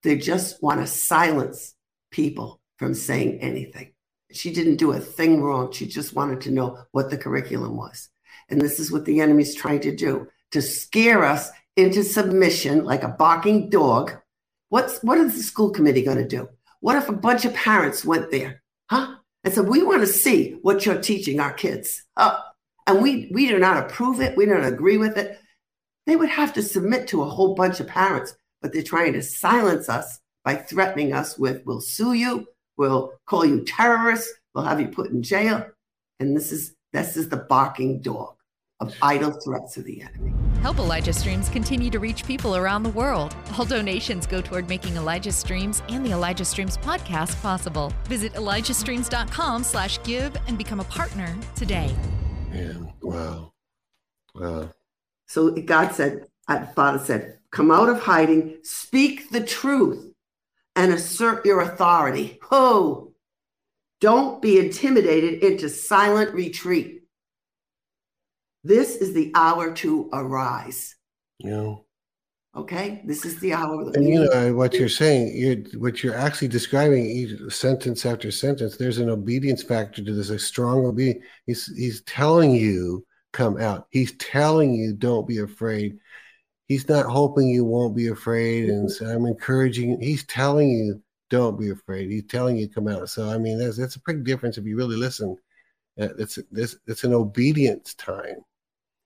They 0.04 0.16
just 0.16 0.62
want 0.62 0.80
to 0.80 0.86
silence 0.86 1.74
people 2.10 2.60
from 2.76 2.94
saying 2.94 3.40
anything. 3.40 3.92
She 4.30 4.52
didn't 4.52 4.76
do 4.76 4.92
a 4.92 5.00
thing 5.00 5.42
wrong. 5.42 5.72
She 5.72 5.86
just 5.86 6.14
wanted 6.14 6.40
to 6.42 6.52
know 6.52 6.78
what 6.92 7.10
the 7.10 7.18
curriculum 7.18 7.76
was. 7.76 8.08
And 8.50 8.60
this 8.60 8.78
is 8.78 8.92
what 8.92 9.04
the 9.04 9.20
enemy's 9.20 9.54
trying 9.54 9.80
to 9.80 9.94
do 9.94 10.28
to 10.52 10.62
scare 10.62 11.24
us 11.24 11.50
into 11.76 12.04
submission 12.04 12.84
like 12.84 13.02
a 13.02 13.08
barking 13.08 13.70
dog. 13.70 14.12
What's 14.68 15.02
what 15.02 15.18
is 15.18 15.36
the 15.36 15.42
school 15.42 15.70
committee 15.70 16.02
going 16.02 16.18
to 16.18 16.28
do? 16.28 16.48
What 16.80 16.96
if 16.96 17.08
a 17.08 17.12
bunch 17.12 17.44
of 17.44 17.54
parents 17.54 18.04
went 18.04 18.30
there, 18.30 18.62
huh? 18.90 19.16
And 19.42 19.52
said, 19.52 19.68
we 19.68 19.82
want 19.82 20.00
to 20.00 20.06
see 20.06 20.58
what 20.62 20.86
you're 20.86 21.00
teaching 21.00 21.40
our 21.40 21.52
kids. 21.52 22.02
Uh, 22.16 22.38
and 22.86 23.02
we, 23.02 23.30
we 23.32 23.46
do 23.46 23.58
not 23.58 23.76
approve 23.76 24.20
it. 24.20 24.36
We 24.36 24.46
don't 24.46 24.64
agree 24.64 24.98
with 24.98 25.16
it. 25.16 25.38
They 26.06 26.16
would 26.16 26.28
have 26.28 26.52
to 26.54 26.62
submit 26.62 27.08
to 27.08 27.22
a 27.22 27.28
whole 27.28 27.54
bunch 27.54 27.80
of 27.80 27.86
parents, 27.86 28.34
but 28.60 28.72
they're 28.72 28.82
trying 28.82 29.14
to 29.14 29.22
silence 29.22 29.88
us 29.88 30.20
by 30.44 30.56
threatening 30.56 31.12
us 31.14 31.38
with, 31.38 31.64
we'll 31.64 31.80
sue 31.80 32.12
you, 32.12 32.46
we'll 32.76 33.12
call 33.26 33.46
you 33.46 33.64
terrorists, 33.64 34.32
we'll 34.54 34.64
have 34.64 34.80
you 34.80 34.88
put 34.88 35.10
in 35.10 35.22
jail. 35.22 35.66
And 36.20 36.36
this 36.36 36.52
is 36.52 36.73
this 36.94 37.16
is 37.16 37.28
the 37.28 37.36
barking 37.36 37.98
dog 37.98 38.36
of 38.78 38.94
idle 39.02 39.32
threats 39.32 39.76
of 39.76 39.84
the 39.84 40.00
enemy. 40.00 40.32
Help 40.62 40.78
Elijah 40.78 41.12
Streams 41.12 41.48
continue 41.48 41.90
to 41.90 41.98
reach 41.98 42.24
people 42.24 42.54
around 42.54 42.84
the 42.84 42.90
world. 42.90 43.34
All 43.58 43.64
donations 43.64 44.26
go 44.26 44.40
toward 44.40 44.68
making 44.68 44.96
Elijah 44.96 45.32
Streams 45.32 45.82
and 45.88 46.06
the 46.06 46.12
Elijah 46.12 46.44
Streams 46.44 46.78
podcast 46.78 47.40
possible. 47.42 47.92
Visit 48.04 48.32
ElijahStreams.com 48.34 49.64
slash 49.64 50.02
give 50.04 50.36
and 50.46 50.56
become 50.56 50.78
a 50.78 50.84
partner 50.84 51.36
today. 51.56 51.92
Man, 52.50 52.92
wow. 53.02 53.52
Wow. 54.34 54.70
So 55.26 55.50
God 55.50 55.92
said, 55.92 56.28
uh, 56.46 56.66
Father 56.76 56.98
said, 56.98 57.38
come 57.50 57.72
out 57.72 57.88
of 57.88 58.00
hiding, 58.00 58.58
speak 58.62 59.30
the 59.30 59.42
truth, 59.42 60.12
and 60.76 60.92
assert 60.92 61.44
your 61.44 61.60
authority. 61.60 62.38
Oh, 62.52 63.13
don't 64.04 64.42
be 64.42 64.58
intimidated 64.58 65.42
into 65.42 65.66
silent 65.66 66.34
retreat. 66.34 67.04
This 68.62 68.96
is 68.96 69.14
the 69.14 69.32
hour 69.34 69.72
to 69.76 70.10
arise. 70.12 70.94
Yeah. 71.38 71.76
Okay, 72.54 73.00
this 73.06 73.24
is 73.24 73.40
the 73.40 73.54
hour. 73.54 73.90
And 73.94 74.06
you 74.06 74.26
know 74.26 74.54
what 74.54 74.74
you're 74.74 74.90
saying. 74.90 75.32
You're 75.34 75.80
what 75.80 76.02
you're 76.02 76.14
actually 76.14 76.48
describing 76.48 77.06
each 77.06 77.50
sentence 77.50 78.04
after 78.04 78.30
sentence. 78.30 78.76
There's 78.76 78.98
an 78.98 79.08
obedience 79.08 79.62
factor 79.62 80.04
to 80.04 80.12
this. 80.12 80.28
A 80.28 80.38
strong 80.38 80.84
obedience. 80.84 81.24
He's 81.46 81.74
he's 81.74 82.02
telling 82.02 82.54
you 82.54 83.06
come 83.32 83.58
out. 83.58 83.86
He's 83.88 84.14
telling 84.18 84.74
you 84.74 84.92
don't 84.92 85.26
be 85.26 85.38
afraid. 85.38 85.96
He's 86.68 86.90
not 86.90 87.06
hoping 87.06 87.48
you 87.48 87.64
won't 87.64 87.96
be 87.96 88.08
afraid, 88.08 88.68
and 88.68 88.90
so 88.90 89.06
I'm 89.06 89.24
encouraging. 89.24 89.98
He's 90.02 90.26
telling 90.26 90.68
you 90.68 91.02
don't 91.30 91.58
be 91.58 91.70
afraid. 91.70 92.10
He's 92.10 92.26
telling 92.26 92.56
you 92.56 92.68
come 92.68 92.88
out. 92.88 93.08
So 93.08 93.28
I 93.28 93.38
mean, 93.38 93.58
that's 93.58 93.76
that's 93.76 93.96
a 93.96 94.02
big 94.06 94.24
difference 94.24 94.58
if 94.58 94.64
you 94.64 94.76
really 94.76 94.96
listen. 94.96 95.36
Uh, 96.00 96.08
it's 96.18 96.38
this 96.50 96.76
it's 96.86 97.04
an 97.04 97.14
obedience 97.14 97.94
time. 97.94 98.36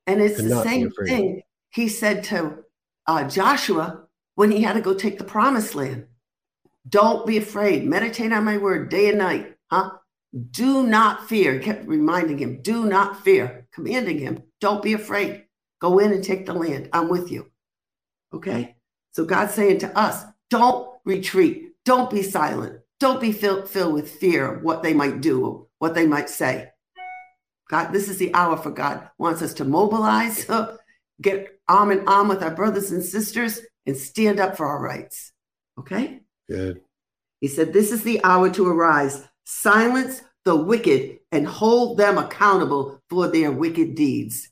And 0.07 0.23
it's 0.23 0.43
the 0.43 0.63
same 0.63 0.91
thing 0.91 1.43
he 1.71 1.89
said 1.89 2.25
to 2.25 2.65
uh, 3.07 3.29
Joshua 3.29 4.05
when 4.37 4.51
he 4.51 4.63
had 4.63 4.75
to 4.75 4.81
go 4.81 4.95
take 4.95 5.19
the 5.19 5.25
promised 5.25 5.75
land. 5.75 6.07
Don't 6.89 7.27
be 7.27 7.37
afraid. 7.37 7.85
Meditate 7.85 8.33
on 8.33 8.45
my 8.45 8.57
word 8.57 8.89
day 8.89 9.09
and 9.11 9.19
night. 9.19 9.55
Huh? 9.71 9.91
Do 10.51 10.87
not 10.87 11.29
fear. 11.29 11.55
He 11.55 11.59
kept 11.59 11.87
reminding 11.87 12.39
him, 12.39 12.63
do 12.63 12.87
not 12.87 13.23
fear, 13.23 13.67
commanding 13.73 14.19
him, 14.19 14.43
don't 14.61 14.83
be 14.83 14.93
afraid. 14.93 15.45
Go 15.81 15.99
in 15.99 16.13
and 16.13 16.25
take 16.25 16.47
the 16.47 16.55
land. 16.55 16.89
I'm 16.93 17.09
with 17.09 17.31
you. 17.31 17.51
Okay? 18.33 18.77
So 19.13 19.25
God's 19.25 19.55
saying 19.55 19.81
to 19.81 19.99
us, 19.99 20.25
don't 20.51 20.89
retreat. 21.05 21.68
Don't 21.89 22.11
be 22.11 22.23
silent. 22.23 22.81
Don't 23.01 23.19
be 23.19 23.33
filled, 23.33 23.67
filled 23.67 23.95
with 23.95 24.11
fear 24.11 24.57
of 24.57 24.63
what 24.63 24.83
they 24.83 24.93
might 24.93 25.23
do, 25.23 25.69
what 25.79 25.95
they 25.95 26.07
might 26.07 26.29
say. 26.29 26.69
God, 27.71 27.95
this 27.95 28.11
is 28.11 28.19
the 28.19 28.35
hour 28.35 28.59
for 28.59 28.71
God 28.71 29.09
wants 29.17 29.41
us 29.41 29.55
to 29.55 29.65
mobilize, 29.65 30.47
get 31.23 31.59
arm 31.67 31.91
in 31.91 32.07
arm 32.07 32.29
with 32.29 32.43
our 32.43 32.51
brothers 32.51 32.91
and 32.91 33.03
sisters, 33.03 33.63
and 33.87 33.97
stand 33.97 34.39
up 34.39 34.55
for 34.55 34.67
our 34.67 34.83
rights. 34.83 35.33
Okay? 35.79 36.21
Good. 36.47 36.83
He 37.41 37.49
said, 37.49 37.73
This 37.73 37.91
is 37.91 38.03
the 38.03 38.23
hour 38.23 38.51
to 38.51 38.69
arise, 38.69 39.27
silence 39.47 40.21
the 40.45 40.57
wicked, 40.57 41.21
and 41.33 41.47
hold 41.47 41.97
them 41.97 42.19
accountable 42.19 43.01
for 43.09 43.29
their 43.29 43.51
wicked 43.51 43.95
deeds. 43.95 44.51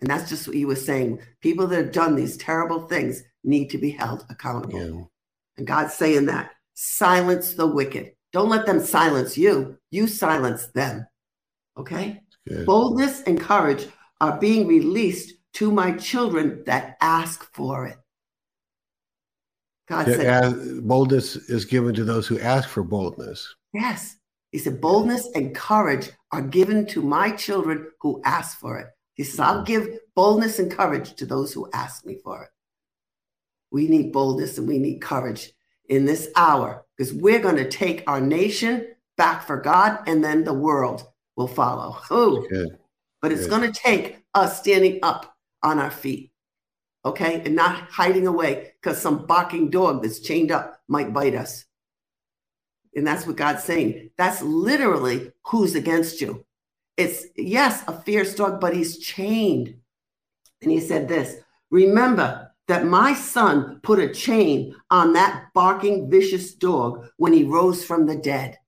And 0.00 0.08
that's 0.08 0.30
just 0.30 0.46
what 0.46 0.56
he 0.56 0.64
was 0.64 0.82
saying. 0.82 1.20
People 1.42 1.66
that 1.66 1.76
have 1.76 1.92
done 1.92 2.16
these 2.16 2.38
terrible 2.38 2.88
things 2.88 3.22
need 3.44 3.68
to 3.68 3.76
be 3.76 3.90
held 3.90 4.24
accountable. 4.30 4.80
Yeah. 4.80 5.02
And 5.58 5.66
God's 5.66 5.92
saying 5.92 6.24
that 6.24 6.52
silence 6.80 7.52
the 7.52 7.66
wicked. 7.66 8.12
Don't 8.32 8.48
let 8.48 8.64
them 8.64 8.80
silence 8.80 9.36
you, 9.36 9.76
you 9.90 10.06
silence 10.06 10.68
them. 10.68 11.06
Okay? 11.76 12.22
Good. 12.48 12.64
Boldness 12.64 13.22
and 13.22 13.38
courage 13.38 13.86
are 14.20 14.38
being 14.38 14.66
released 14.66 15.34
to 15.54 15.70
my 15.70 15.92
children 15.92 16.62
that 16.64 16.96
ask 17.02 17.44
for 17.54 17.86
it. 17.86 17.98
God 19.88 20.06
said, 20.06 20.86
boldness 20.86 21.36
is 21.36 21.64
given 21.64 21.94
to 21.96 22.04
those 22.04 22.26
who 22.26 22.38
ask 22.38 22.68
for 22.68 22.82
boldness. 22.82 23.54
Yes. 23.74 24.16
He 24.52 24.58
said, 24.58 24.80
boldness 24.80 25.28
and 25.34 25.54
courage 25.54 26.10
are 26.32 26.42
given 26.42 26.86
to 26.86 27.02
my 27.02 27.32
children 27.32 27.88
who 28.00 28.22
ask 28.24 28.58
for 28.58 28.78
it. 28.78 28.86
He 29.14 29.24
says, 29.24 29.40
I'll 29.40 29.64
give 29.64 29.86
boldness 30.14 30.58
and 30.58 30.70
courage 30.70 31.14
to 31.16 31.26
those 31.26 31.52
who 31.52 31.68
ask 31.74 32.06
me 32.06 32.18
for 32.24 32.44
it. 32.44 32.50
We 33.70 33.86
need 33.86 34.12
boldness 34.12 34.56
and 34.56 34.66
we 34.66 34.78
need 34.78 35.00
courage 35.00 35.52
in 35.90 36.06
this 36.06 36.28
hour 36.36 36.86
because 36.96 37.12
we're 37.12 37.40
going 37.40 37.56
to 37.56 37.68
take 37.68 38.04
our 38.06 38.20
nation 38.20 38.86
back 39.18 39.46
for 39.46 39.60
God 39.60 39.98
and 40.06 40.24
then 40.24 40.44
the 40.44 40.54
world 40.54 41.06
will 41.36 41.48
follow. 41.48 41.98
Ooh. 42.10 42.46
But 43.20 43.32
it's 43.32 43.46
going 43.46 43.70
to 43.70 43.78
take 43.78 44.24
us 44.34 44.58
standing 44.58 45.00
up 45.02 45.36
on 45.62 45.78
our 45.78 45.90
feet, 45.90 46.32
okay, 47.04 47.42
and 47.44 47.54
not 47.54 47.82
hiding 47.90 48.26
away 48.26 48.72
because 48.80 48.98
some 48.98 49.26
barking 49.26 49.68
dog 49.68 50.02
that's 50.02 50.20
chained 50.20 50.50
up 50.50 50.80
might 50.88 51.12
bite 51.12 51.34
us. 51.34 51.66
And 52.94 53.06
that's 53.06 53.26
what 53.26 53.36
God's 53.36 53.62
saying. 53.62 54.10
That's 54.16 54.40
literally 54.40 55.32
who's 55.44 55.74
against 55.74 56.20
you. 56.20 56.46
It's, 56.96 57.26
yes, 57.36 57.84
a 57.86 58.00
fierce 58.00 58.34
dog, 58.34 58.60
but 58.60 58.74
he's 58.74 58.98
chained. 58.98 59.74
And 60.62 60.70
he 60.70 60.80
said 60.80 61.08
this 61.08 61.36
Remember 61.70 62.49
that 62.70 62.86
my 62.86 63.12
son 63.12 63.80
put 63.82 63.98
a 63.98 64.08
chain 64.08 64.74
on 64.90 65.12
that 65.14 65.48
barking, 65.54 66.08
vicious 66.08 66.54
dog 66.54 67.04
when 67.16 67.32
he 67.32 67.42
rose 67.42 67.84
from 67.84 68.06
the 68.06 68.14
dead. 68.14 68.58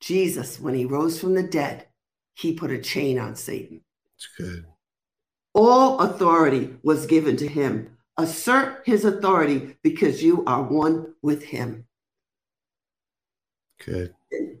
Jesus, 0.00 0.58
when 0.58 0.74
he 0.74 0.86
rose 0.86 1.20
from 1.20 1.34
the 1.34 1.44
dead, 1.44 1.86
he 2.34 2.52
put 2.52 2.72
a 2.72 2.78
chain 2.78 3.16
on 3.16 3.36
Satan. 3.36 3.80
It's 4.16 4.28
good. 4.36 4.66
All 5.54 6.00
authority 6.00 6.76
was 6.82 7.06
given 7.06 7.36
to 7.36 7.46
him. 7.46 7.96
Assert 8.16 8.82
his 8.84 9.04
authority 9.04 9.76
because 9.84 10.20
you 10.20 10.44
are 10.46 10.62
one 10.64 11.14
with 11.22 11.44
him. 11.44 11.86
Good. 13.84 14.12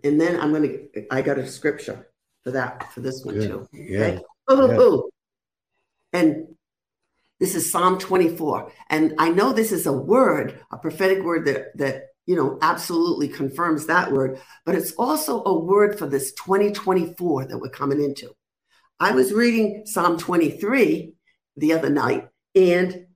And, 0.04 0.20
then 0.20 0.38
I'm 0.40 0.52
going 0.52 0.88
to, 0.94 1.06
I 1.12 1.20
got 1.20 1.38
a 1.38 1.48
scripture 1.48 2.06
for 2.44 2.52
that, 2.52 2.92
for 2.92 3.00
this 3.00 3.24
one 3.24 3.34
good. 3.34 3.48
too. 3.48 3.68
Yeah. 3.72 3.98
Okay? 3.98 4.22
Ooh, 4.52 4.68
yeah. 4.68 4.78
Ooh. 4.78 5.10
And 6.12 6.54
this 7.44 7.54
is 7.54 7.70
Psalm 7.70 7.98
24. 7.98 8.72
And 8.88 9.14
I 9.18 9.28
know 9.28 9.52
this 9.52 9.70
is 9.70 9.84
a 9.84 9.92
word, 9.92 10.58
a 10.72 10.78
prophetic 10.78 11.22
word 11.22 11.44
that, 11.44 11.76
that 11.76 12.04
you 12.24 12.36
know, 12.36 12.58
absolutely 12.62 13.28
confirms 13.28 13.84
that 13.84 14.10
word, 14.10 14.40
but 14.64 14.74
it's 14.74 14.92
also 14.92 15.44
a 15.44 15.52
word 15.52 15.98
for 15.98 16.06
this 16.06 16.32
2024 16.32 17.44
that 17.44 17.58
we're 17.58 17.68
coming 17.68 18.02
into. 18.02 18.34
I 18.98 19.12
was 19.12 19.34
reading 19.34 19.82
Psalm 19.84 20.16
23 20.16 21.12
the 21.58 21.74
other 21.74 21.90
night, 21.90 22.28
and 22.54 23.08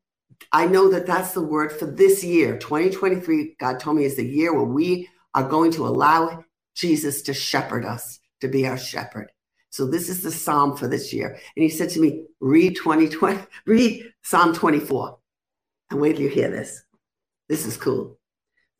I 0.52 0.66
know 0.66 0.90
that 0.90 1.06
that's 1.06 1.32
the 1.32 1.40
word 1.40 1.72
for 1.72 1.86
this 1.86 2.22
year. 2.22 2.58
2023, 2.58 3.56
God 3.58 3.80
told 3.80 3.96
me, 3.96 4.04
is 4.04 4.16
the 4.16 4.26
year 4.26 4.52
where 4.52 4.62
we 4.62 5.08
are 5.32 5.48
going 5.48 5.70
to 5.72 5.86
allow 5.86 6.44
Jesus 6.74 7.22
to 7.22 7.32
shepherd 7.32 7.86
us, 7.86 8.20
to 8.42 8.48
be 8.48 8.66
our 8.66 8.76
shepherd. 8.76 9.30
So 9.70 9.86
this 9.86 10.08
is 10.08 10.22
the 10.22 10.30
psalm 10.30 10.76
for 10.76 10.88
this 10.88 11.12
year. 11.12 11.38
And 11.56 11.62
he 11.62 11.68
said 11.68 11.90
to 11.90 12.00
me, 12.00 12.24
read 12.40 12.76
2020, 12.76 13.38
read 13.66 14.12
Psalm 14.22 14.54
24. 14.54 15.18
And 15.90 16.00
wait 16.00 16.14
till 16.14 16.22
you 16.22 16.28
hear 16.28 16.50
this. 16.50 16.82
This 17.48 17.66
is 17.66 17.76
cool. 17.76 18.18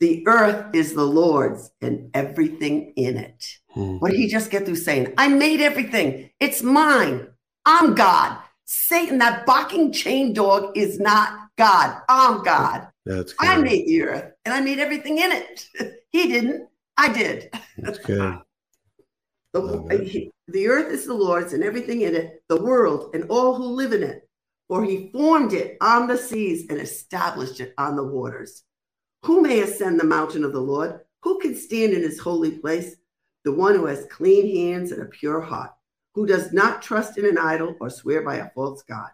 The 0.00 0.24
earth 0.26 0.74
is 0.74 0.94
the 0.94 1.04
Lord's 1.04 1.70
and 1.80 2.10
everything 2.14 2.92
in 2.96 3.16
it. 3.16 3.44
Hmm. 3.70 3.96
What 3.96 4.12
did 4.12 4.20
he 4.20 4.28
just 4.28 4.50
get 4.50 4.64
through 4.64 4.76
saying? 4.76 5.14
I 5.18 5.28
made 5.28 5.60
everything. 5.60 6.30
It's 6.38 6.62
mine. 6.62 7.28
I'm 7.64 7.94
God. 7.94 8.38
Satan, 8.64 9.18
that 9.18 9.46
barking 9.46 9.92
chain 9.92 10.34
dog, 10.34 10.76
is 10.76 11.00
not 11.00 11.48
God. 11.56 12.00
I'm 12.08 12.44
God. 12.44 12.88
That's 13.06 13.32
good. 13.32 13.48
I 13.48 13.56
made 13.56 13.86
the 13.86 14.02
earth 14.02 14.32
and 14.44 14.54
I 14.54 14.60
made 14.60 14.78
everything 14.78 15.18
in 15.18 15.32
it. 15.32 15.66
he 16.10 16.28
didn't. 16.28 16.68
I 16.96 17.12
did. 17.12 17.50
That's 17.78 17.98
good. 17.98 18.38
the, 19.52 20.30
the 20.48 20.66
earth 20.68 20.90
is 20.92 21.06
the 21.06 21.14
Lord's 21.14 21.52
and 21.52 21.62
everything 21.62 22.02
in 22.02 22.14
it, 22.14 22.42
the 22.48 22.60
world 22.60 23.14
and 23.14 23.24
all 23.28 23.54
who 23.54 23.64
live 23.64 23.92
in 23.92 24.02
it. 24.02 24.28
For 24.68 24.84
he 24.84 25.10
formed 25.12 25.52
it 25.52 25.76
on 25.80 26.06
the 26.06 26.18
seas 26.18 26.66
and 26.68 26.78
established 26.78 27.60
it 27.60 27.74
on 27.78 27.96
the 27.96 28.04
waters. 28.04 28.64
Who 29.24 29.40
may 29.40 29.60
ascend 29.60 29.98
the 29.98 30.04
mountain 30.04 30.44
of 30.44 30.52
the 30.52 30.60
Lord? 30.60 31.00
Who 31.22 31.38
can 31.38 31.54
stand 31.54 31.92
in 31.92 32.02
his 32.02 32.18
holy 32.18 32.52
place? 32.52 32.96
The 33.44 33.52
one 33.52 33.74
who 33.74 33.86
has 33.86 34.06
clean 34.10 34.54
hands 34.56 34.92
and 34.92 35.02
a 35.02 35.06
pure 35.06 35.40
heart, 35.40 35.70
who 36.14 36.26
does 36.26 36.52
not 36.52 36.82
trust 36.82 37.18
in 37.18 37.24
an 37.24 37.38
idol 37.38 37.76
or 37.80 37.88
swear 37.88 38.22
by 38.22 38.36
a 38.36 38.50
false 38.50 38.82
God. 38.82 39.08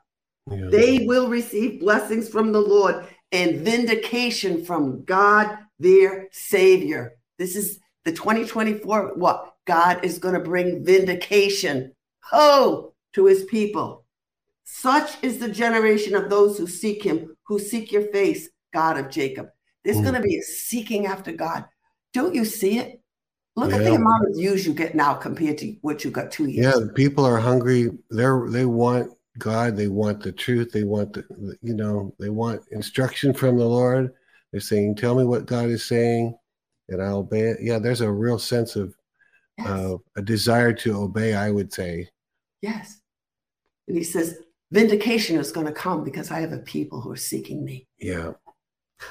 Yeah. 0.51 0.69
They 0.71 1.07
will 1.07 1.29
receive 1.29 1.81
blessings 1.81 2.29
from 2.29 2.53
the 2.53 2.61
Lord 2.61 3.07
and 3.33 3.61
vindication 3.61 4.65
from 4.65 5.05
God 5.05 5.57
their 5.79 6.29
savior. 6.33 7.17
This 7.39 7.57
is 7.57 7.79
the 8.05 8.13
2024. 8.13 9.15
What? 9.15 9.54
God 9.67 10.05
is 10.05 10.19
going 10.19 10.35
to 10.35 10.41
bring 10.41 10.85
vindication. 10.85 11.93
Oh, 12.33 12.95
to 13.15 13.27
his 13.27 13.45
people. 13.45 14.05
Such 14.65 15.23
is 15.23 15.39
the 15.39 15.49
generation 15.49 16.15
of 16.15 16.31
those 16.31 16.59
who 16.59 16.67
seek 16.67 17.03
him, 17.03 17.37
who 17.45 17.59
seek 17.59 17.93
your 17.93 18.07
face, 18.09 18.49
God 18.73 18.99
of 18.99 19.11
Jacob. 19.11 19.49
There's 19.85 19.99
mm. 19.99 20.03
going 20.03 20.15
to 20.15 20.21
be 20.21 20.37
a 20.37 20.43
seeking 20.43 21.07
after 21.07 21.33
God. 21.33 21.65
Don't 22.13 22.35
you 22.35 22.45
see 22.45 22.79
it? 22.79 23.01
Look 23.57 23.71
yeah. 23.71 23.77
at 23.77 23.85
the 23.85 23.95
amount 23.95 24.29
of 24.29 24.37
views 24.37 24.67
you 24.67 24.75
get 24.75 24.95
now 24.95 25.15
compared 25.15 25.59
to 25.59 25.77
what 25.83 26.05
you 26.05 26.11
got 26.11 26.33
two 26.33 26.47
years. 26.47 26.75
Yeah, 26.77 26.87
people 26.95 27.25
are 27.25 27.39
hungry. 27.39 27.91
They're 28.11 28.49
they 28.49 28.65
want 28.65 29.13
God. 29.39 29.77
They 29.77 29.87
want 29.87 30.23
the 30.23 30.33
truth. 30.33 30.73
They 30.73 30.83
want 30.83 31.13
the 31.13 31.57
you 31.63 31.75
know 31.75 32.13
they 32.19 32.31
want 32.31 32.63
instruction 32.73 33.33
from 33.33 33.57
the 33.57 33.65
Lord. 33.65 34.13
They're 34.51 34.61
saying, 34.61 34.97
"Tell 34.97 35.15
me 35.15 35.23
what 35.23 35.47
God 35.47 35.69
is 35.69 35.85
saying, 35.85 36.37
and 36.89 37.01
I'll 37.01 37.19
obey 37.19 37.43
it." 37.43 37.59
Yeah, 37.61 37.79
there's 37.79 38.01
a 38.01 38.11
real 38.11 38.41
sense 38.41 38.75
of 38.75 38.93
yes. 39.59 39.69
uh, 39.69 39.97
a 40.17 40.23
desire 40.23 40.73
to 40.73 40.97
obey. 40.97 41.35
I 41.35 41.51
would 41.51 41.73
say. 41.73 42.09
Yes, 42.63 43.01
and 43.89 43.97
He 43.97 44.05
says, 44.05 44.39
"Vindication 44.71 45.37
is 45.39 45.53
going 45.53 45.67
to 45.67 45.73
come 45.73 46.05
because 46.05 46.31
I 46.31 46.41
have 46.41 46.53
a 46.53 46.59
people 46.59 47.01
who 47.01 47.11
are 47.11 47.17
seeking 47.17 47.65
me." 47.65 47.87
Yeah. 47.99 48.33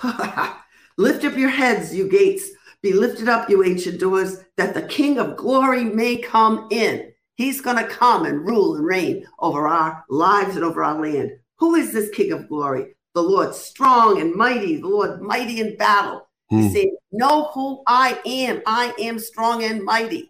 Lift 0.98 1.26
up 1.26 1.36
your 1.36 1.50
heads, 1.50 1.94
you 1.94 2.08
gates 2.08 2.52
be 2.84 2.92
lifted 2.92 3.30
up, 3.30 3.50
you 3.50 3.64
ancient 3.64 4.02
doors, 4.02 4.44
that 4.58 4.74
the 4.74 4.82
King 4.82 5.18
of 5.18 5.38
glory 5.38 5.86
may 5.86 6.18
come 6.18 6.68
in. 6.70 7.14
He's 7.36 7.62
going 7.62 7.78
to 7.78 7.88
come 7.88 8.26
and 8.26 8.46
rule 8.46 8.76
and 8.76 8.86
reign 8.86 9.26
over 9.40 9.68
our 9.68 10.04
lives 10.10 10.58
and 10.58 10.66
over 10.66 10.84
our 10.84 11.02
land. 11.02 11.32
Who 11.60 11.76
is 11.76 11.94
this 11.94 12.10
King 12.10 12.34
of 12.34 12.50
glory? 12.50 12.94
The 13.16 13.24
Lord 13.24 13.56
strong 13.56 14.20
and 14.20 14.36
mighty, 14.36 14.82
the 14.82 14.88
Lord 14.88 15.22
mighty 15.22 15.62
in 15.62 15.78
battle. 15.78 16.28
Hmm. 16.50 16.62
He 16.62 16.70
said, 16.70 16.88
Know 17.12 17.52
who 17.54 17.84
I 17.88 18.20
am. 18.26 18.62
I 18.66 18.94
am 19.00 19.20
strong 19.20 19.64
and 19.64 19.84
mighty. 19.84 20.30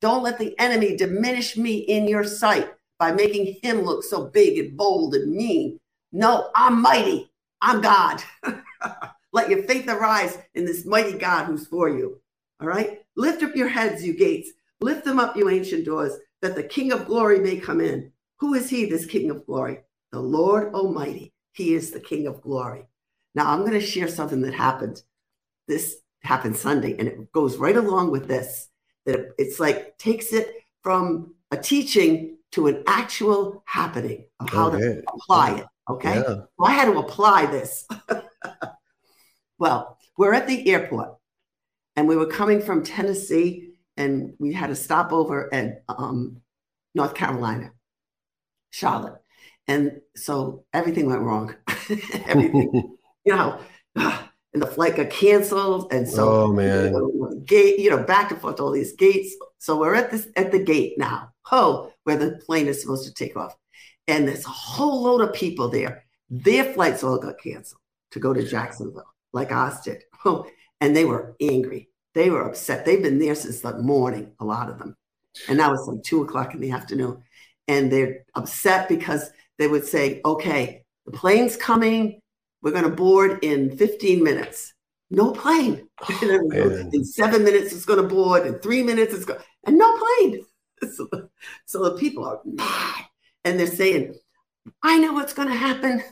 Don't 0.00 0.22
let 0.22 0.38
the 0.38 0.58
enemy 0.58 0.96
diminish 0.96 1.56
me 1.56 1.78
in 1.78 2.08
your 2.08 2.24
sight 2.24 2.72
by 2.98 3.12
making 3.12 3.58
him 3.62 3.82
look 3.82 4.04
so 4.04 4.26
big 4.26 4.58
and 4.58 4.76
bold 4.76 5.14
and 5.14 5.32
mean. 5.32 5.78
No, 6.12 6.50
I'm 6.54 6.80
mighty. 6.80 7.30
I'm 7.60 7.80
God. 7.80 8.22
Let 9.32 9.50
your 9.50 9.62
faith 9.64 9.88
arise 9.88 10.38
in 10.54 10.64
this 10.64 10.84
mighty 10.84 11.16
God 11.16 11.44
who's 11.44 11.66
for 11.66 11.88
you. 11.88 12.20
All 12.60 12.66
right? 12.66 13.00
Lift 13.16 13.42
up 13.42 13.54
your 13.54 13.68
heads, 13.68 14.04
you 14.04 14.14
gates. 14.14 14.50
Lift 14.80 15.04
them 15.04 15.20
up, 15.20 15.36
you 15.36 15.48
ancient 15.48 15.84
doors, 15.84 16.14
that 16.42 16.56
the 16.56 16.62
King 16.62 16.92
of 16.92 17.06
glory 17.06 17.38
may 17.38 17.58
come 17.58 17.80
in. 17.80 18.12
Who 18.38 18.54
is 18.54 18.70
he, 18.70 18.86
this 18.86 19.06
King 19.06 19.30
of 19.30 19.46
glory? 19.46 19.80
The 20.12 20.20
Lord 20.20 20.74
Almighty. 20.74 21.32
He 21.52 21.74
is 21.74 21.90
the 21.90 22.00
King 22.00 22.26
of 22.26 22.40
glory. 22.42 22.86
Now, 23.34 23.50
I'm 23.50 23.60
going 23.60 23.72
to 23.72 23.80
share 23.80 24.08
something 24.08 24.40
that 24.42 24.54
happened. 24.54 25.02
This 25.70 25.96
happened 26.22 26.56
Sunday, 26.56 26.96
and 26.98 27.08
it 27.08 27.32
goes 27.32 27.56
right 27.56 27.76
along 27.76 28.10
with 28.10 28.28
this. 28.28 28.68
That 29.06 29.30
it's 29.38 29.58
like 29.58 29.96
takes 29.96 30.32
it 30.32 30.52
from 30.82 31.34
a 31.50 31.56
teaching 31.56 32.36
to 32.52 32.66
an 32.66 32.82
actual 32.86 33.62
happening 33.64 34.26
of 34.40 34.50
how 34.50 34.68
okay. 34.68 34.78
to 34.78 35.02
apply 35.14 35.58
it. 35.58 35.66
Okay. 35.88 36.16
Yeah. 36.16 36.22
So 36.22 36.64
I 36.64 36.72
had 36.72 36.92
to 36.92 36.98
apply 36.98 37.46
this. 37.46 37.86
Well, 39.60 39.98
we're 40.16 40.32
at 40.32 40.48
the 40.48 40.70
airport 40.70 41.16
and 41.94 42.08
we 42.08 42.16
were 42.16 42.26
coming 42.26 42.62
from 42.62 42.82
Tennessee 42.82 43.74
and 43.98 44.32
we 44.38 44.54
had 44.54 44.70
a 44.70 44.74
stopover 44.74 45.52
at 45.52 45.84
um, 45.86 46.40
North 46.94 47.14
Carolina, 47.14 47.70
Charlotte. 48.70 49.20
And 49.68 50.00
so 50.16 50.64
everything 50.72 51.06
went 51.06 51.20
wrong. 51.20 51.54
everything, 52.26 52.96
you 53.26 53.36
know, 53.36 53.60
and 54.52 54.62
the 54.62 54.66
flight 54.66 54.96
got 54.96 55.10
canceled. 55.10 55.92
And 55.92 56.08
so, 56.08 56.44
oh 56.44 56.52
man, 56.52 56.86
you 56.86 56.90
know, 56.90 57.40
gate, 57.44 57.78
you 57.78 57.90
know, 57.90 58.02
back 58.02 58.30
and 58.30 58.40
forth 58.40 58.60
all 58.60 58.72
these 58.72 58.94
gates. 58.94 59.34
So 59.58 59.78
we're 59.78 59.94
at 59.94 60.10
this 60.10 60.28
at 60.36 60.52
the 60.52 60.58
gate 60.58 60.94
now, 60.98 61.30
oh, 61.52 61.92
where 62.04 62.16
the 62.16 62.40
plane 62.46 62.66
is 62.66 62.80
supposed 62.80 63.06
to 63.06 63.14
take 63.14 63.36
off. 63.36 63.54
And 64.08 64.26
there's 64.26 64.46
a 64.46 64.50
whole 64.50 65.02
load 65.02 65.20
of 65.20 65.34
people 65.34 65.68
there. 65.68 66.04
Their 66.30 66.64
flights 66.64 67.04
all 67.04 67.18
got 67.18 67.40
canceled 67.42 67.80
to 68.12 68.18
go 68.18 68.32
to 68.32 68.46
Jacksonville 68.46 69.04
like 69.32 69.52
ours 69.52 69.80
did. 69.80 70.02
Oh, 70.26 70.46
and 70.82 70.94
they 70.94 71.06
were 71.06 71.34
angry. 71.40 71.88
They 72.14 72.28
were 72.28 72.46
upset. 72.46 72.84
They've 72.84 73.02
been 73.02 73.18
there 73.18 73.34
since 73.34 73.62
the 73.62 73.78
morning, 73.78 74.32
a 74.38 74.44
lot 74.44 74.68
of 74.68 74.78
them. 74.78 74.94
And 75.48 75.56
now 75.56 75.72
it's 75.72 75.86
like 75.86 76.02
two 76.02 76.22
o'clock 76.22 76.52
in 76.52 76.60
the 76.60 76.72
afternoon. 76.72 77.22
And 77.66 77.90
they're 77.90 78.26
upset 78.34 78.86
because 78.86 79.30
they 79.58 79.66
would 79.66 79.86
say, 79.86 80.20
okay, 80.26 80.84
the 81.06 81.12
plane's 81.12 81.56
coming. 81.56 82.20
We're 82.62 82.72
going 82.72 82.84
to 82.84 82.90
board 82.90 83.42
in 83.42 83.76
15 83.76 84.22
minutes. 84.22 84.74
No 85.10 85.32
plane. 85.32 85.88
Oh, 86.02 86.88
in 86.92 87.04
seven 87.04 87.44
minutes, 87.44 87.72
it's 87.72 87.84
going 87.84 88.02
to 88.02 88.14
board. 88.14 88.46
In 88.46 88.58
three 88.60 88.82
minutes, 88.82 89.12
it's 89.12 89.24
going, 89.24 89.40
and 89.66 89.78
no 89.78 89.98
plane. 89.98 90.44
So, 90.94 91.06
so 91.66 91.84
the 91.84 91.98
people 91.98 92.24
are 92.24 92.40
mad. 92.42 93.04
And 93.44 93.60
they're 93.60 93.66
saying, 93.66 94.14
I 94.82 94.96
know 94.96 95.12
what's 95.12 95.34
going 95.34 95.48
to 95.48 95.54
happen 95.54 96.02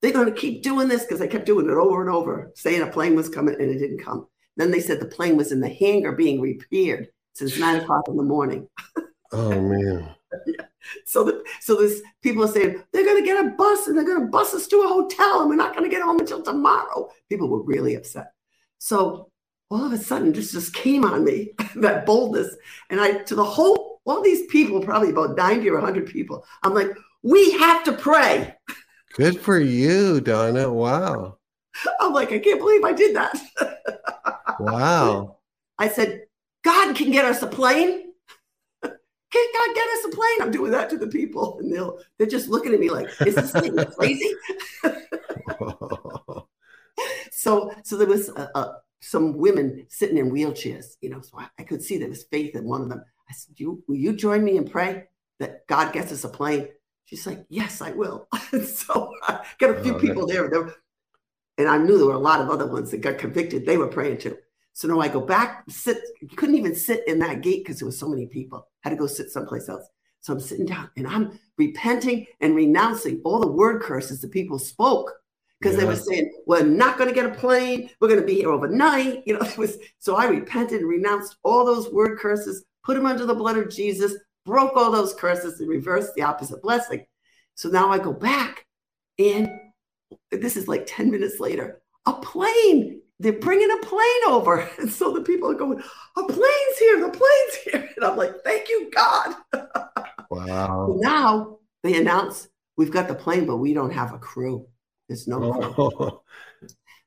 they're 0.00 0.12
going 0.12 0.32
to 0.32 0.40
keep 0.40 0.62
doing 0.62 0.88
this 0.88 1.02
because 1.02 1.18
they 1.18 1.28
kept 1.28 1.46
doing 1.46 1.68
it 1.68 1.72
over 1.72 2.00
and 2.00 2.10
over, 2.10 2.52
saying 2.54 2.82
a 2.82 2.86
plane 2.86 3.16
was 3.16 3.28
coming 3.28 3.54
and 3.54 3.70
it 3.70 3.78
didn't 3.78 4.04
come. 4.04 4.28
Then 4.56 4.70
they 4.70 4.80
said 4.80 5.00
the 5.00 5.06
plane 5.06 5.36
was 5.36 5.52
in 5.52 5.60
the 5.60 5.68
hangar 5.68 6.12
being 6.12 6.40
repaired 6.40 7.08
since 7.34 7.58
nine 7.58 7.76
o'clock 7.76 8.08
in 8.08 8.16
the 8.16 8.22
morning. 8.22 8.68
Oh 9.32 9.60
man. 9.60 10.14
yeah. 10.46 10.66
So 11.04 11.24
the 11.24 11.44
so 11.60 11.76
this 11.76 12.02
people 12.22 12.44
are 12.44 12.48
saying 12.48 12.82
they're 12.92 13.04
gonna 13.04 13.24
get 13.24 13.44
a 13.44 13.50
bus 13.50 13.86
and 13.86 13.96
they're 13.96 14.06
gonna 14.06 14.26
bus 14.26 14.54
us 14.54 14.66
to 14.68 14.82
a 14.82 14.88
hotel 14.88 15.40
and 15.40 15.50
we're 15.50 15.56
not 15.56 15.74
gonna 15.74 15.88
get 15.88 16.02
home 16.02 16.18
until 16.20 16.42
tomorrow. 16.42 17.10
People 17.28 17.48
were 17.48 17.62
really 17.62 17.94
upset. 17.94 18.32
So 18.78 19.30
all 19.70 19.84
of 19.84 19.92
a 19.92 19.98
sudden 19.98 20.32
this 20.32 20.52
just 20.52 20.74
came 20.74 21.04
on 21.04 21.24
me, 21.24 21.52
that 21.76 22.06
boldness. 22.06 22.54
And 22.90 23.00
I 23.00 23.18
to 23.24 23.34
the 23.34 23.44
whole 23.44 23.88
all 24.08 24.22
these 24.22 24.46
people, 24.46 24.80
probably 24.80 25.10
about 25.10 25.36
90 25.36 25.68
or 25.68 25.74
100 25.74 26.06
people, 26.06 26.44
I'm 26.62 26.74
like, 26.74 26.90
we 27.22 27.52
have 27.52 27.84
to 27.84 27.92
pray. 27.92 28.54
Good 29.14 29.40
for 29.40 29.58
you, 29.58 30.20
Donna. 30.20 30.72
Wow. 30.72 31.38
I'm 32.00 32.12
like, 32.12 32.32
I 32.32 32.38
can't 32.38 32.60
believe 32.60 32.84
I 32.84 32.92
did 32.92 33.16
that. 33.16 33.38
wow. 34.60 35.36
I 35.78 35.88
said, 35.88 36.22
God 36.62 36.96
can 36.96 37.10
get 37.10 37.24
us 37.24 37.42
a 37.42 37.46
plane. 37.46 38.07
Can 39.30 39.46
God 39.52 39.74
get 39.74 39.88
us 39.88 40.04
a 40.06 40.08
plane? 40.08 40.38
I'm 40.40 40.50
doing 40.50 40.72
that 40.72 40.88
to 40.90 40.98
the 40.98 41.06
people, 41.06 41.58
and 41.60 41.72
they'll 41.72 41.98
they're 42.16 42.26
just 42.26 42.48
looking 42.48 42.72
at 42.72 42.80
me 42.80 42.90
like, 42.90 43.08
is 43.26 43.34
this 43.34 43.52
thing 43.52 43.76
crazy? 43.98 44.34
so 47.30 47.72
so 47.82 47.96
there 47.96 48.06
was 48.06 48.28
a, 48.30 48.50
a, 48.54 48.76
some 49.00 49.36
women 49.36 49.86
sitting 49.88 50.18
in 50.18 50.30
wheelchairs, 50.30 50.96
you 51.00 51.10
know, 51.10 51.20
so 51.20 51.38
I, 51.38 51.48
I, 51.58 51.62
could 51.62 51.82
see 51.82 51.98
there 51.98 52.08
was 52.08 52.24
faith 52.24 52.56
in 52.56 52.64
one 52.64 52.82
of 52.82 52.88
them. 52.88 53.04
I 53.28 53.32
said, 53.32 53.54
you, 53.58 53.82
will 53.86 53.96
you 53.96 54.12
join 54.12 54.42
me 54.42 54.56
and 54.56 54.70
pray 54.70 55.04
that 55.38 55.66
God 55.68 55.92
gets 55.92 56.10
us 56.10 56.24
a 56.24 56.28
plane? 56.28 56.68
She's 57.04 57.26
like, 57.26 57.44
yes, 57.48 57.80
I 57.80 57.92
will. 57.92 58.26
so 58.64 59.12
I 59.22 59.44
got 59.58 59.76
a 59.76 59.82
few 59.82 59.94
oh, 59.94 59.98
people 59.98 60.26
there, 60.26 60.48
there. 60.50 60.74
And 61.58 61.68
I 61.68 61.78
knew 61.78 61.96
there 61.96 62.06
were 62.06 62.14
a 62.14 62.18
lot 62.18 62.40
of 62.40 62.50
other 62.50 62.66
ones 62.66 62.90
that 62.90 63.00
got 63.00 63.18
convicted. 63.18 63.66
They 63.66 63.76
were 63.76 63.88
praying 63.88 64.18
too. 64.18 64.36
So 64.78 64.86
now 64.86 65.00
I 65.00 65.08
go 65.08 65.20
back, 65.20 65.64
sit, 65.68 65.98
couldn't 66.36 66.54
even 66.54 66.72
sit 66.72 67.02
in 67.08 67.18
that 67.18 67.40
gate 67.40 67.64
because 67.64 67.80
there 67.80 67.86
was 67.86 67.98
so 67.98 68.08
many 68.08 68.26
people. 68.26 68.64
Had 68.82 68.90
to 68.90 68.96
go 68.96 69.08
sit 69.08 69.28
someplace 69.28 69.68
else. 69.68 69.88
So 70.20 70.32
I'm 70.32 70.38
sitting 70.38 70.66
down 70.66 70.88
and 70.96 71.04
I'm 71.04 71.36
repenting 71.56 72.26
and 72.40 72.54
renouncing 72.54 73.20
all 73.24 73.40
the 73.40 73.50
word 73.50 73.82
curses 73.82 74.20
the 74.20 74.28
people 74.28 74.56
spoke 74.56 75.12
because 75.58 75.74
yeah. 75.74 75.80
they 75.80 75.86
were 75.86 75.96
saying, 75.96 76.32
We're 76.46 76.62
not 76.62 76.96
going 76.96 77.08
to 77.08 77.14
get 77.14 77.26
a 77.26 77.34
plane. 77.34 77.90
We're 78.00 78.06
going 78.06 78.20
to 78.20 78.26
be 78.26 78.36
here 78.36 78.52
overnight. 78.52 79.22
You 79.26 79.34
know, 79.34 79.40
it 79.40 79.58
was 79.58 79.78
so 79.98 80.14
I 80.14 80.26
repented 80.26 80.82
and 80.82 80.88
renounced 80.88 81.38
all 81.42 81.64
those 81.64 81.92
word 81.92 82.16
curses, 82.16 82.64
put 82.84 82.94
them 82.94 83.04
under 83.04 83.26
the 83.26 83.34
blood 83.34 83.58
of 83.58 83.70
Jesus, 83.70 84.14
broke 84.46 84.76
all 84.76 84.92
those 84.92 85.12
curses 85.12 85.58
and 85.58 85.68
reversed 85.68 86.14
the 86.14 86.22
opposite 86.22 86.62
blessing. 86.62 87.04
So 87.56 87.68
now 87.68 87.90
I 87.90 87.98
go 87.98 88.12
back, 88.12 88.64
and 89.18 89.50
this 90.30 90.56
is 90.56 90.68
like 90.68 90.84
10 90.86 91.10
minutes 91.10 91.40
later, 91.40 91.82
a 92.06 92.12
plane. 92.12 93.00
They're 93.20 93.32
bringing 93.32 93.70
a 93.70 93.84
plane 93.84 94.24
over. 94.28 94.68
And 94.78 94.90
so 94.90 95.12
the 95.12 95.22
people 95.22 95.50
are 95.50 95.54
going, 95.54 95.82
a 96.16 96.22
plane's 96.22 96.78
here, 96.78 97.00
the 97.00 97.10
plane's 97.10 97.54
here. 97.64 97.90
And 97.96 98.04
I'm 98.04 98.16
like, 98.16 98.42
thank 98.44 98.68
you, 98.68 98.90
God. 98.94 99.34
Wow. 100.30 100.94
now 100.98 101.56
they 101.82 101.96
announce 101.96 102.48
we've 102.76 102.90
got 102.90 103.08
the 103.08 103.14
plane, 103.14 103.46
but 103.46 103.56
we 103.56 103.72
don't 103.72 103.92
have 103.94 104.12
a 104.12 104.18
crew. 104.18 104.66
There's 105.08 105.26
no 105.26 105.52
crew. 105.52 105.74
Oh. 105.78 106.22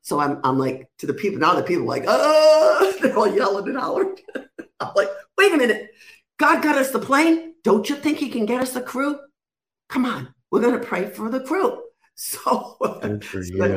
So 0.02 0.20
I'm, 0.20 0.40
I'm 0.44 0.58
like, 0.58 0.90
to 0.98 1.06
the 1.06 1.14
people, 1.14 1.40
now 1.40 1.54
the 1.54 1.62
people 1.62 1.84
are 1.84 1.88
like, 1.88 2.06
oh, 2.08 2.98
they're 3.00 3.16
all 3.16 3.28
yelling 3.28 3.68
and 3.68 3.78
hollering. 3.78 4.16
I'm 4.80 4.94
like, 4.96 5.10
wait 5.38 5.54
a 5.54 5.58
minute. 5.58 5.92
God 6.38 6.64
got 6.64 6.80
us 6.80 6.90
the 6.90 6.98
plane. 6.98 7.54
Don't 7.64 7.88
you 7.88 7.96
think 7.96 8.18
He 8.18 8.30
can 8.30 8.48
get 8.48 8.62
us 8.62 8.74
the 8.74 8.82
crew? 8.82 9.20
Come 9.88 10.06
on, 10.06 10.34
we're 10.50 10.62
going 10.62 10.80
to 10.80 10.86
pray 10.86 11.08
for 11.10 11.30
the 11.30 11.42
crew. 11.42 11.80
So, 12.16 12.78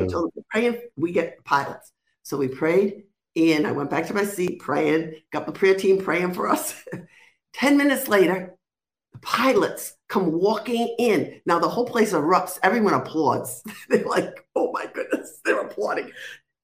so 0.09 0.31
praying, 0.51 0.81
we 0.97 1.13
get 1.13 1.43
pilots. 1.45 1.93
So 2.25 2.39
we 2.39 2.49
prayed, 2.49 3.05
and 3.37 3.67
I 3.67 3.73
went 3.73 3.91
back 3.91 4.07
to 4.07 4.15
my 4.15 4.25
seat 4.25 4.59
praying, 4.59 5.15
got 5.31 5.47
the 5.47 5.53
prayer 5.53 5.75
team 5.75 6.03
praying 6.03 6.35
for 6.35 6.49
us. 6.49 6.75
10 7.55 7.77
minutes 7.77 8.09
later, 8.09 8.57
the 9.13 9.19
pilots 9.19 9.95
come 10.09 10.33
walking 10.33 10.95
in. 10.99 11.41
Now 11.47 11.59
the 11.59 11.69
whole 11.69 11.85
place 11.87 12.13
erupts. 12.13 12.59
Everyone 12.63 12.95
applauds. 12.95 13.63
They're 13.89 14.05
like, 14.05 14.45
oh 14.57 14.73
my 14.73 14.87
goodness, 14.93 15.41
they're 15.45 15.61
applauding. 15.61 16.11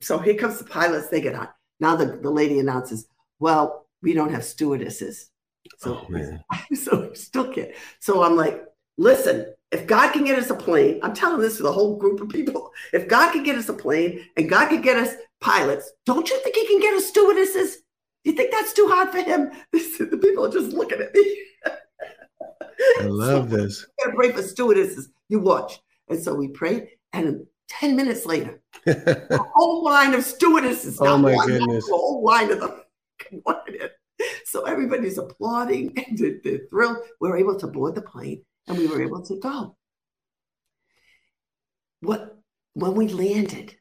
So 0.01 0.19
here 0.19 0.35
comes 0.35 0.59
the 0.59 0.65
pilots. 0.65 1.09
They 1.09 1.21
get 1.21 1.35
on. 1.35 1.49
Now 1.79 1.95
the, 1.95 2.07
the 2.07 2.31
lady 2.31 2.59
announces, 2.59 3.07
well, 3.39 3.87
we 4.03 4.15
don't 4.15 4.33
have 4.33 4.45
stewardesses. 4.45 5.31
So, 5.79 6.03
Oh, 6.03 6.11
man. 6.11 6.43
so 6.75 7.13
still 7.13 7.53
can't. 7.53 7.71
So 8.01 8.23
I'm 8.25 8.37
like, 8.37 8.65
listen, 8.97 9.53
if 9.71 9.87
God 9.87 10.13
can 10.13 10.25
get 10.25 10.39
us 10.39 10.51
a 10.51 10.55
plane, 10.55 11.01
I'm 11.03 11.15
telling 11.15 11.41
this 11.41 11.59
to 11.59 11.63
the 11.63 11.73
whole 11.73 11.97
group 11.97 12.21
of 12.21 12.29
people. 12.29 12.73
If 12.93 13.09
God 13.09 13.33
can 13.33 13.45
get 13.45 13.57
us 13.57 13.69
a 13.69 13.75
plane 13.75 14.27
and 14.37 14.49
God 14.49 14.69
can 14.69 14.81
get 14.81 14.97
us 14.97 15.15
pilots, 15.41 15.91
don't 16.07 16.29
you 16.29 16.39
think 16.43 16.57
he 16.57 16.67
can 16.67 16.81
get 16.81 16.95
us 16.95 17.07
stewardesses? 17.07 17.77
Do 18.25 18.31
you 18.31 18.37
think 18.37 18.51
that's 18.51 18.73
too 18.73 18.87
hard 18.89 19.11
for 19.11 19.23
him? 19.23 19.51
the 19.73 20.19
people 20.23 20.47
are 20.47 20.53
just 20.53 20.73
looking 20.73 21.01
at 21.01 21.15
me. 21.15 21.43
I 23.01 23.05
love 23.05 23.51
this. 23.51 23.87
gotta 24.03 24.17
pray 24.17 24.33
for 24.33 24.43
stewardesses. 24.43 25.11
You 25.29 25.41
watch. 25.41 25.81
And 26.09 26.23
so 26.23 26.35
we 26.35 26.49
prayed, 26.49 26.89
and 27.13 27.47
10 27.69 27.95
minutes 27.95 28.27
later, 28.27 28.61
a 28.87 29.39
whole 29.55 29.85
line 29.85 30.15
of 30.15 30.25
stewardesses. 30.25 30.99
Oh, 31.01 31.17
my 31.17 31.35
one, 31.35 31.47
goodness. 31.47 31.89
A 31.89 31.93
whole 31.93 32.25
line 32.25 32.51
of 32.51 32.61
them. 32.61 32.83
So 34.45 34.65
everybody's 34.65 35.17
applauding 35.17 35.97
and 35.97 36.19
they're, 36.19 36.41
they're 36.45 36.67
thrilled. 36.69 36.99
We 37.21 37.31
were 37.31 37.39
able 37.39 37.59
to 37.59 37.67
board 37.67 37.95
the 37.95 38.03
plane 38.03 38.43
and 38.67 38.77
we 38.77 38.87
were 38.87 39.01
able 39.01 39.23
to 39.23 39.39
go. 39.39 39.77
What 42.01 42.37
when 42.75 42.95
we 42.95 43.09
landed, 43.09 43.77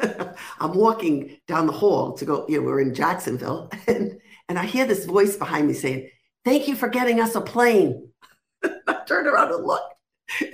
I'm 0.60 0.74
walking 0.74 1.38
down 1.46 1.66
the 1.66 1.72
hall 1.72 2.12
to 2.14 2.24
go, 2.24 2.46
you 2.48 2.60
know, 2.60 2.66
we're 2.66 2.80
in 2.80 2.94
Jacksonville, 2.94 3.70
and, 3.86 4.18
and 4.48 4.58
I 4.58 4.64
hear 4.64 4.86
this 4.86 5.04
voice 5.04 5.36
behind 5.36 5.68
me 5.68 5.74
saying, 5.74 6.10
Thank 6.44 6.68
you 6.68 6.74
for 6.74 6.88
getting 6.88 7.20
us 7.20 7.34
a 7.34 7.40
plane. 7.40 8.08
I 8.64 8.96
turned 9.06 9.26
around 9.26 9.52
and 9.52 9.64
looked. 9.64 9.94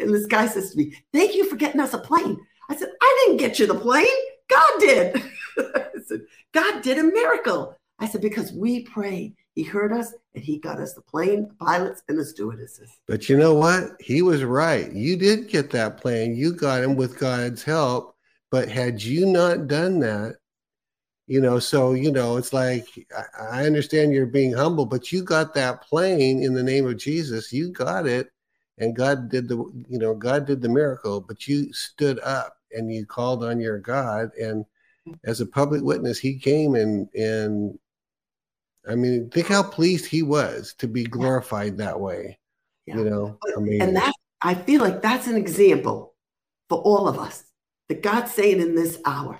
And 0.00 0.12
this 0.12 0.26
guy 0.26 0.46
says 0.48 0.72
to 0.72 0.76
me, 0.76 0.94
Thank 1.12 1.34
you 1.34 1.48
for 1.48 1.56
getting 1.56 1.80
us 1.80 1.94
a 1.94 1.98
plane. 1.98 2.38
I 2.68 2.76
said, 2.76 2.90
I 3.00 3.24
didn't 3.24 3.38
get 3.38 3.58
you 3.58 3.66
the 3.66 3.78
plane. 3.78 4.06
God 4.48 4.70
did. 4.80 5.22
I 5.58 5.86
said, 6.06 6.22
God 6.52 6.82
did 6.82 6.98
a 6.98 7.04
miracle. 7.04 7.76
I 7.98 8.08
said, 8.08 8.20
Because 8.20 8.52
we 8.52 8.84
prayed. 8.84 9.34
He 9.54 9.62
heard 9.62 9.90
us 9.90 10.12
and 10.34 10.44
he 10.44 10.58
got 10.58 10.78
us 10.78 10.92
the 10.92 11.00
plane, 11.00 11.48
the 11.48 11.54
pilots, 11.54 12.02
and 12.08 12.18
the 12.18 12.24
stewardesses. 12.24 12.90
But 13.08 13.30
you 13.30 13.38
know 13.38 13.54
what? 13.54 13.92
He 14.00 14.20
was 14.20 14.44
right. 14.44 14.92
You 14.92 15.16
did 15.16 15.48
get 15.48 15.70
that 15.70 15.96
plane. 15.96 16.36
You 16.36 16.52
got 16.52 16.82
him 16.82 16.94
with 16.94 17.18
God's 17.18 17.62
help. 17.62 18.15
But 18.50 18.68
had 18.68 19.02
you 19.02 19.26
not 19.26 19.66
done 19.66 19.98
that, 20.00 20.36
you 21.26 21.40
know, 21.40 21.58
so, 21.58 21.92
you 21.92 22.12
know, 22.12 22.36
it's 22.36 22.52
like, 22.52 22.86
I, 23.16 23.62
I 23.62 23.66
understand 23.66 24.12
you're 24.12 24.26
being 24.26 24.52
humble, 24.52 24.86
but 24.86 25.10
you 25.10 25.24
got 25.24 25.54
that 25.54 25.82
plane 25.82 26.42
in 26.42 26.54
the 26.54 26.62
name 26.62 26.86
of 26.86 26.96
Jesus. 26.96 27.52
You 27.52 27.70
got 27.72 28.06
it. 28.06 28.30
And 28.78 28.94
God 28.94 29.28
did 29.28 29.48
the, 29.48 29.56
you 29.88 29.98
know, 29.98 30.14
God 30.14 30.46
did 30.46 30.60
the 30.60 30.68
miracle, 30.68 31.20
but 31.20 31.48
you 31.48 31.72
stood 31.72 32.20
up 32.20 32.56
and 32.72 32.92
you 32.92 33.06
called 33.06 33.42
on 33.42 33.58
your 33.58 33.78
God. 33.78 34.30
And 34.40 34.64
as 35.24 35.40
a 35.40 35.46
public 35.46 35.82
witness, 35.82 36.18
he 36.18 36.38
came 36.38 36.74
and, 36.76 37.08
and, 37.14 37.78
I 38.88 38.94
mean, 38.94 39.28
think 39.30 39.48
how 39.48 39.64
pleased 39.64 40.06
he 40.06 40.22
was 40.22 40.72
to 40.78 40.86
be 40.86 41.02
glorified 41.02 41.76
that 41.78 41.98
way. 41.98 42.38
Yeah. 42.86 42.98
You 42.98 43.04
know, 43.10 43.38
amazing. 43.56 43.82
And 43.82 43.96
that 43.96 44.14
I 44.42 44.54
feel 44.54 44.80
like 44.80 45.02
that's 45.02 45.26
an 45.26 45.36
example 45.36 46.14
for 46.68 46.78
all 46.82 47.08
of 47.08 47.18
us 47.18 47.42
that 47.88 48.02
God's 48.02 48.32
saying 48.32 48.60
in 48.60 48.74
this 48.74 48.98
hour, 49.04 49.38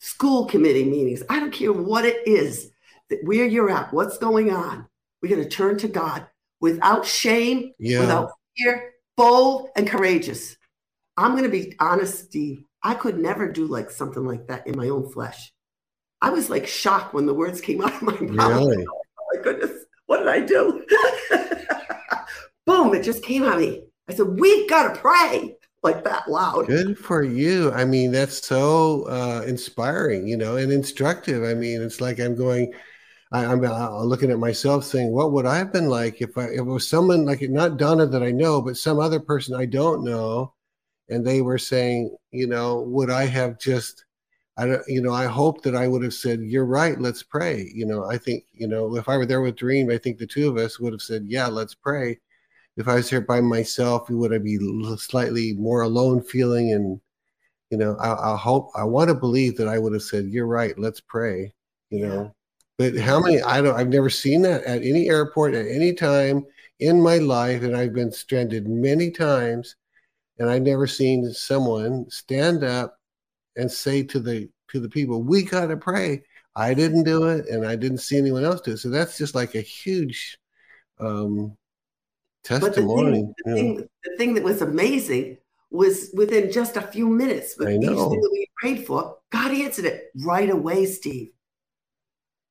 school 0.00 0.46
committee 0.46 0.84
meetings, 0.84 1.22
I 1.28 1.40
don't 1.40 1.52
care 1.52 1.72
what 1.72 2.04
it 2.04 2.26
is, 2.26 2.70
that 3.10 3.20
where 3.24 3.46
you're 3.46 3.70
at, 3.70 3.92
what's 3.92 4.18
going 4.18 4.50
on, 4.52 4.86
we're 5.22 5.28
going 5.34 5.42
to 5.42 5.48
turn 5.48 5.78
to 5.78 5.88
God 5.88 6.26
without 6.60 7.06
shame, 7.06 7.72
Yeah. 7.78 8.00
without 8.00 8.30
fear, 8.56 8.92
bold 9.16 9.68
and 9.76 9.88
courageous. 9.88 10.56
I'm 11.16 11.32
going 11.32 11.44
to 11.44 11.48
be 11.48 11.74
honest, 11.80 12.24
Steve. 12.24 12.64
I 12.82 12.94
could 12.94 13.18
never 13.18 13.50
do 13.50 13.66
like 13.66 13.90
something 13.90 14.26
like 14.26 14.46
that 14.48 14.66
in 14.66 14.76
my 14.76 14.88
own 14.88 15.10
flesh. 15.10 15.52
I 16.20 16.30
was 16.30 16.50
like 16.50 16.66
shocked 16.66 17.14
when 17.14 17.26
the 17.26 17.34
words 17.34 17.60
came 17.60 17.80
out 17.84 17.94
of 17.94 18.02
my 18.02 18.18
mouth. 18.20 18.66
Really? 18.66 18.86
Oh 19.18 19.36
my 19.36 19.42
goodness, 19.42 19.84
what 20.06 20.18
did 20.18 20.28
I 20.28 20.40
do? 20.40 20.84
Boom, 22.66 22.94
it 22.94 23.02
just 23.02 23.22
came 23.24 23.42
at 23.44 23.58
me. 23.58 23.84
I 24.08 24.14
said, 24.14 24.26
We've 24.38 24.68
got 24.68 24.94
to 24.94 25.00
pray 25.00 25.56
like 25.84 26.02
that 26.04 26.28
loud. 26.28 26.66
Good 26.66 26.98
for 26.98 27.22
you. 27.22 27.70
I 27.72 27.84
mean, 27.84 28.10
that's 28.10 28.44
so 28.44 29.04
uh, 29.04 29.44
inspiring, 29.46 30.26
you 30.26 30.36
know, 30.36 30.56
and 30.56 30.72
instructive. 30.72 31.44
I 31.44 31.54
mean, 31.54 31.82
it's 31.82 32.00
like 32.00 32.18
I'm 32.18 32.34
going, 32.34 32.72
I, 33.32 33.44
I'm 33.44 33.64
uh, 33.64 34.02
looking 34.02 34.30
at 34.30 34.38
myself 34.38 34.84
saying, 34.84 35.12
what 35.12 35.32
would 35.32 35.46
I 35.46 35.58
have 35.58 35.72
been 35.72 35.88
like 35.88 36.22
if 36.22 36.36
I 36.38 36.44
if 36.46 36.60
it 36.60 36.62
was 36.62 36.88
someone 36.88 37.26
like 37.26 37.42
not 37.42 37.76
Donna 37.76 38.06
that 38.06 38.22
I 38.22 38.30
know, 38.30 38.62
but 38.62 38.76
some 38.76 38.98
other 38.98 39.20
person 39.20 39.54
I 39.54 39.66
don't 39.66 40.04
know, 40.04 40.54
and 41.08 41.24
they 41.24 41.42
were 41.42 41.58
saying, 41.58 42.16
you 42.30 42.46
know, 42.46 42.80
would 42.80 43.10
I 43.10 43.26
have 43.26 43.58
just, 43.58 44.04
I 44.56 44.66
don't, 44.66 44.82
you 44.88 45.02
know, 45.02 45.12
I 45.12 45.26
hope 45.26 45.62
that 45.62 45.76
I 45.76 45.86
would 45.86 46.02
have 46.02 46.14
said, 46.14 46.40
you're 46.40 46.64
right, 46.64 46.98
let's 46.98 47.22
pray. 47.22 47.70
You 47.74 47.86
know, 47.86 48.10
I 48.10 48.16
think, 48.16 48.44
you 48.52 48.66
know, 48.66 48.96
if 48.96 49.08
I 49.08 49.16
were 49.18 49.26
there 49.26 49.42
with 49.42 49.56
Dream, 49.56 49.90
I 49.90 49.98
think 49.98 50.16
the 50.16 50.26
two 50.26 50.48
of 50.48 50.56
us 50.56 50.80
would 50.80 50.92
have 50.92 51.02
said, 51.02 51.24
yeah, 51.26 51.46
let's 51.46 51.74
pray. 51.74 52.18
If 52.76 52.88
I 52.88 52.96
was 52.96 53.08
here 53.08 53.20
by 53.20 53.40
myself, 53.40 54.10
would 54.10 54.32
I 54.34 54.38
be 54.38 54.58
slightly 54.98 55.52
more 55.54 55.82
alone 55.82 56.22
feeling? 56.22 56.72
And, 56.72 57.00
you 57.70 57.78
know, 57.78 57.96
I, 57.96 58.34
I 58.34 58.36
hope, 58.36 58.70
I 58.74 58.84
want 58.84 59.08
to 59.08 59.14
believe 59.14 59.56
that 59.56 59.68
I 59.68 59.78
would 59.78 59.92
have 59.92 60.02
said, 60.02 60.26
you're 60.26 60.46
right, 60.46 60.76
let's 60.78 61.00
pray, 61.00 61.52
you 61.90 62.00
Yeah. 62.00 62.08
know. 62.08 62.34
But 62.76 62.96
how 62.96 63.20
many, 63.20 63.40
I 63.40 63.60
don't, 63.60 63.76
I've 63.76 63.88
never 63.88 64.10
seen 64.10 64.42
that 64.42 64.64
at 64.64 64.82
any 64.82 65.08
airport 65.08 65.54
at 65.54 65.66
any 65.68 65.92
time 65.92 66.44
in 66.80 67.00
my 67.00 67.18
life. 67.18 67.62
And 67.62 67.76
I've 67.76 67.92
been 67.92 68.10
stranded 68.10 68.66
many 68.68 69.12
times 69.12 69.76
and 70.38 70.50
I've 70.50 70.62
never 70.62 70.86
seen 70.86 71.32
someone 71.32 72.08
stand 72.10 72.64
up 72.64 72.98
and 73.56 73.70
say 73.70 74.02
to 74.04 74.20
the 74.20 74.48
to 74.68 74.80
the 74.80 74.88
people, 74.88 75.22
"We 75.22 75.42
got 75.44 75.66
to 75.66 75.76
pray." 75.76 76.22
I 76.56 76.74
didn't 76.74 77.04
do 77.04 77.24
it, 77.28 77.48
and 77.48 77.66
I 77.66 77.76
didn't 77.76 77.98
see 77.98 78.16
anyone 78.16 78.44
else 78.44 78.60
do 78.60 78.72
it. 78.72 78.78
So 78.78 78.88
that's 78.90 79.18
just 79.18 79.34
like 79.34 79.54
a 79.54 79.60
huge 79.60 80.38
um, 81.00 81.56
But 82.48 82.74
the 82.74 82.82
thing, 82.82 83.34
the, 83.44 83.54
thing, 83.54 83.76
the 83.76 84.16
thing 84.16 84.34
that 84.34 84.44
was 84.44 84.60
amazing 84.62 85.38
was 85.70 86.10
within 86.14 86.52
just 86.52 86.76
a 86.76 86.82
few 86.82 87.08
minutes 87.08 87.56
with 87.58 87.68
I 87.68 87.72
each 87.72 87.80
thing 87.80 88.20
that 88.20 88.30
we 88.32 88.48
prayed 88.56 88.86
for, 88.86 89.16
God 89.30 89.50
answered 89.52 89.86
it 89.86 90.10
right 90.22 90.50
away, 90.50 90.86
Steve. 90.86 91.30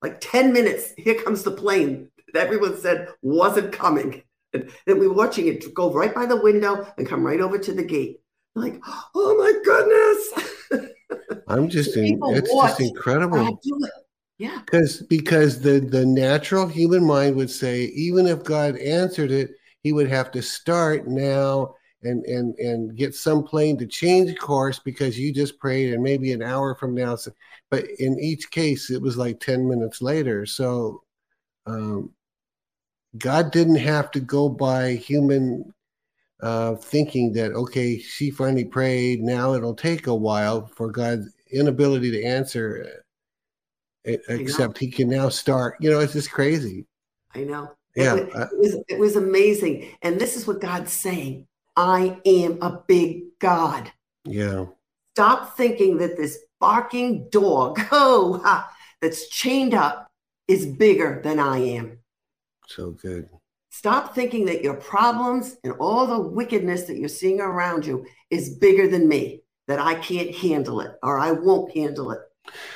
Like 0.02 0.20
10 0.20 0.52
minutes, 0.52 0.94
here 0.98 1.22
comes 1.22 1.44
the 1.44 1.52
plane 1.52 2.10
that 2.34 2.48
everyone 2.48 2.78
said 2.78 3.10
wasn't 3.22 3.72
coming. 3.72 4.24
And 4.54 4.70
then 4.86 5.00
we 5.00 5.08
were 5.08 5.14
watching 5.14 5.48
it 5.48 5.74
go 5.74 5.92
right 5.94 6.14
by 6.14 6.26
the 6.26 6.42
window 6.42 6.86
and 6.98 7.08
come 7.08 7.26
right 7.26 7.40
over 7.40 7.58
to 7.58 7.74
the 7.74 7.84
gate. 7.84 8.20
Like, 8.56 8.80
oh 9.16 9.36
my 9.38 9.54
goodness. 9.64 10.90
I'm 11.48 11.70
just 11.70 11.96
in, 11.96 12.20
it's 12.24 12.54
watch 12.54 12.72
just 12.72 12.82
incredible. 12.82 13.38
God 13.38 13.58
do 13.64 13.80
it. 13.84 13.92
Yeah. 14.40 14.62
because 14.66 15.04
because 15.04 15.62
the 15.62 15.80
the 15.80 16.06
natural 16.06 16.68
human 16.68 17.06
mind 17.06 17.36
would 17.36 17.52
say 17.52 17.84
even 17.84 18.26
if 18.26 18.44
god 18.44 18.76
answered 18.78 19.30
it 19.30 19.52
he 19.84 19.92
would 19.92 20.10
have 20.10 20.32
to 20.32 20.42
start 20.42 21.08
now 21.08 21.76
and 22.04 22.26
and 22.26 22.58
and 22.60 22.96
get 22.98 23.16
some 23.16 23.44
plane 23.44 23.78
to 23.78 23.86
change 23.86 24.38
course 24.38 24.80
because 24.80 25.18
you 25.18 25.34
just 25.34 25.60
prayed 25.60 25.94
and 25.94 26.04
maybe 26.04 26.32
an 26.34 26.42
hour 26.42 26.76
from 26.76 26.94
now 26.94 27.16
so, 27.16 27.32
but 27.70 27.86
in 28.00 28.20
each 28.20 28.50
case 28.52 28.90
it 28.90 29.02
was 29.02 29.18
like 29.18 29.40
10 29.40 29.68
minutes 29.68 30.02
later 30.02 30.46
so 30.46 31.02
um 31.66 32.10
god 33.18 33.52
didn't 33.52 33.76
have 33.76 34.12
to 34.12 34.20
go 34.20 34.50
by 34.50 34.94
human 34.94 35.74
uh 36.42 36.76
thinking 36.76 37.32
that 37.32 37.54
okay 37.54 37.98
she 37.98 38.32
finally 38.32 38.66
prayed 38.66 39.22
now 39.22 39.54
it'll 39.54 39.76
take 39.76 40.08
a 40.08 40.16
while 40.16 40.66
for 40.68 40.92
god's 40.92 41.30
inability 41.52 42.12
to 42.12 42.24
answer 42.24 42.86
uh, 42.86 43.04
except 44.06 44.78
he 44.78 44.92
can 44.92 45.10
now 45.10 45.30
start. 45.30 45.78
You 45.80 45.90
know, 45.90 46.00
it's 46.00 46.14
just 46.14 46.32
crazy. 46.32 46.86
I 47.34 47.44
know. 47.44 47.72
Yeah, 47.96 48.16
It, 48.16 48.34
wa- 48.34 48.42
it 48.42 48.58
was 48.60 48.84
it 48.88 49.00
was 49.00 49.16
amazing. 49.16 49.90
And 50.02 50.20
this 50.20 50.36
is 50.36 50.48
what 50.48 50.62
God's 50.62 50.92
saying. 50.92 51.48
I 51.76 52.20
am 52.26 52.62
a 52.62 52.84
big 52.88 53.40
God. 53.40 53.92
Yeah, 54.26 54.66
Stop 55.16 55.56
thinking 55.58 55.98
that 55.98 56.18
this 56.18 56.40
barking 56.60 57.30
dog, 57.30 57.80
oh, 57.92 58.42
ha, 58.44 58.72
that's 59.02 59.28
chained 59.30 59.74
up 59.74 60.10
is 60.48 60.66
bigger 60.66 61.22
than 61.24 61.40
I 61.40 61.58
am. 61.60 62.00
so 62.68 62.92
good. 62.92 63.30
Stop 63.70 64.14
thinking 64.16 64.46
that 64.46 64.64
your 64.64 64.76
problems 64.76 65.58
and 65.64 65.74
all 65.80 66.06
the 66.06 66.20
wickedness 66.20 66.84
that 66.84 66.98
you're 66.98 67.10
seeing 67.10 67.42
around 67.42 67.86
you 67.86 68.06
is 68.30 68.58
bigger 68.58 68.88
than 68.88 69.08
me, 69.08 69.42
that 69.68 69.80
I 69.80 69.96
can't 69.96 70.34
handle 70.36 70.80
it 70.82 70.92
or 71.02 71.20
I 71.20 71.32
won't 71.32 71.76
handle 71.76 72.12
it. 72.12 72.20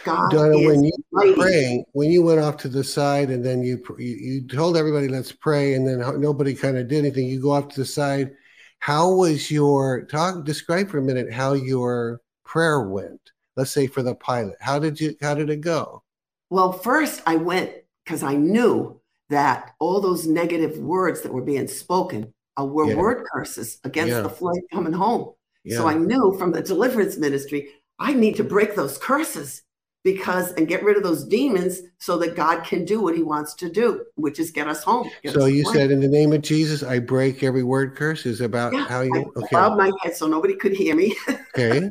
God 0.03 0.31
Donna, 0.31 0.59
when 0.59 0.83
you 0.83 0.91
mighty. 1.11 1.31
were 1.31 1.35
praying, 1.35 1.85
when 1.93 2.09
you 2.11 2.21
went 2.23 2.39
off 2.39 2.57
to 2.57 2.69
the 2.69 2.83
side 2.83 3.29
and 3.29 3.43
then 3.43 3.61
you 3.63 3.83
you, 3.99 4.15
you 4.15 4.47
told 4.47 4.77
everybody 4.77 5.07
let's 5.07 5.31
pray, 5.31 5.73
and 5.73 5.87
then 5.87 5.99
nobody 6.19 6.53
kind 6.53 6.77
of 6.77 6.87
did 6.87 6.99
anything. 6.99 7.27
You 7.27 7.41
go 7.41 7.51
off 7.51 7.69
to 7.69 7.81
the 7.81 7.85
side. 7.85 8.31
How 8.79 9.11
was 9.11 9.49
your 9.51 10.05
talk? 10.05 10.45
Describe 10.45 10.89
for 10.89 10.99
a 10.99 11.01
minute 11.01 11.31
how 11.31 11.53
your 11.53 12.21
prayer 12.45 12.81
went. 12.81 13.19
Let's 13.55 13.71
say 13.71 13.87
for 13.87 14.03
the 14.03 14.15
pilot. 14.15 14.55
How 14.61 14.79
did 14.79 14.99
you? 14.99 15.15
How 15.21 15.33
did 15.33 15.49
it 15.49 15.61
go? 15.61 16.03
Well, 16.49 16.71
first 16.71 17.21
I 17.25 17.35
went 17.35 17.71
because 18.05 18.23
I 18.23 18.35
knew 18.35 19.01
that 19.29 19.73
all 19.79 19.99
those 19.99 20.25
negative 20.25 20.77
words 20.77 21.21
that 21.21 21.33
were 21.33 21.41
being 21.41 21.67
spoken 21.67 22.33
uh, 22.59 22.65
were 22.65 22.87
Yeah. 22.87 22.95
word 22.95 23.25
curses 23.33 23.79
against 23.83 24.13
Yeah. 24.13 24.21
the 24.21 24.29
flight 24.29 24.61
coming 24.71 24.93
home. 24.93 25.33
Yeah, 25.63 25.79
So 25.79 25.87
I 25.87 25.95
knew 25.95 26.35
from 26.39 26.53
the 26.53 26.61
deliverance 26.61 27.17
ministry, 27.17 27.67
I 27.99 28.13
need 28.13 28.35
to 28.35 28.43
break 28.43 28.75
those 28.75 28.97
curses 28.97 29.63
because 30.03 30.53
and 30.53 30.67
get 30.67 30.83
rid 30.83 30.97
of 30.97 31.03
those 31.03 31.25
demons 31.25 31.81
so 31.99 32.17
that 32.19 32.35
God 32.35 32.63
can 32.63 32.85
do 32.85 33.01
what 33.01 33.15
he 33.15 33.23
wants 33.23 33.53
to 33.55 33.69
do, 33.69 34.05
which 34.15 34.39
is 34.39 34.51
get 34.51 34.67
us 34.67 34.83
home. 34.83 35.09
get 35.23 35.33
So 35.33 35.45
us 35.45 35.51
you 35.51 35.63
home. 35.63 35.73
said 35.73 35.91
in 35.91 35.99
the 35.99 36.07
name 36.07 36.31
of 36.31 36.41
Jesus, 36.41 36.83
I 36.83 36.99
break 36.99 37.43
every 37.43 37.63
word 37.63 37.95
curses 37.95 38.41
about 38.41 38.73
Yeah, 38.73 38.85
how 38.85 39.01
I 39.01 39.05
you 39.05 39.33
okay? 39.35 39.47
bowed 39.51 39.77
my 39.77 39.91
head 40.01 40.15
so 40.15 40.27
nobody 40.27 40.55
could 40.55 40.73
hear 40.73 40.95
me. 40.95 41.15
Okay. 41.57 41.89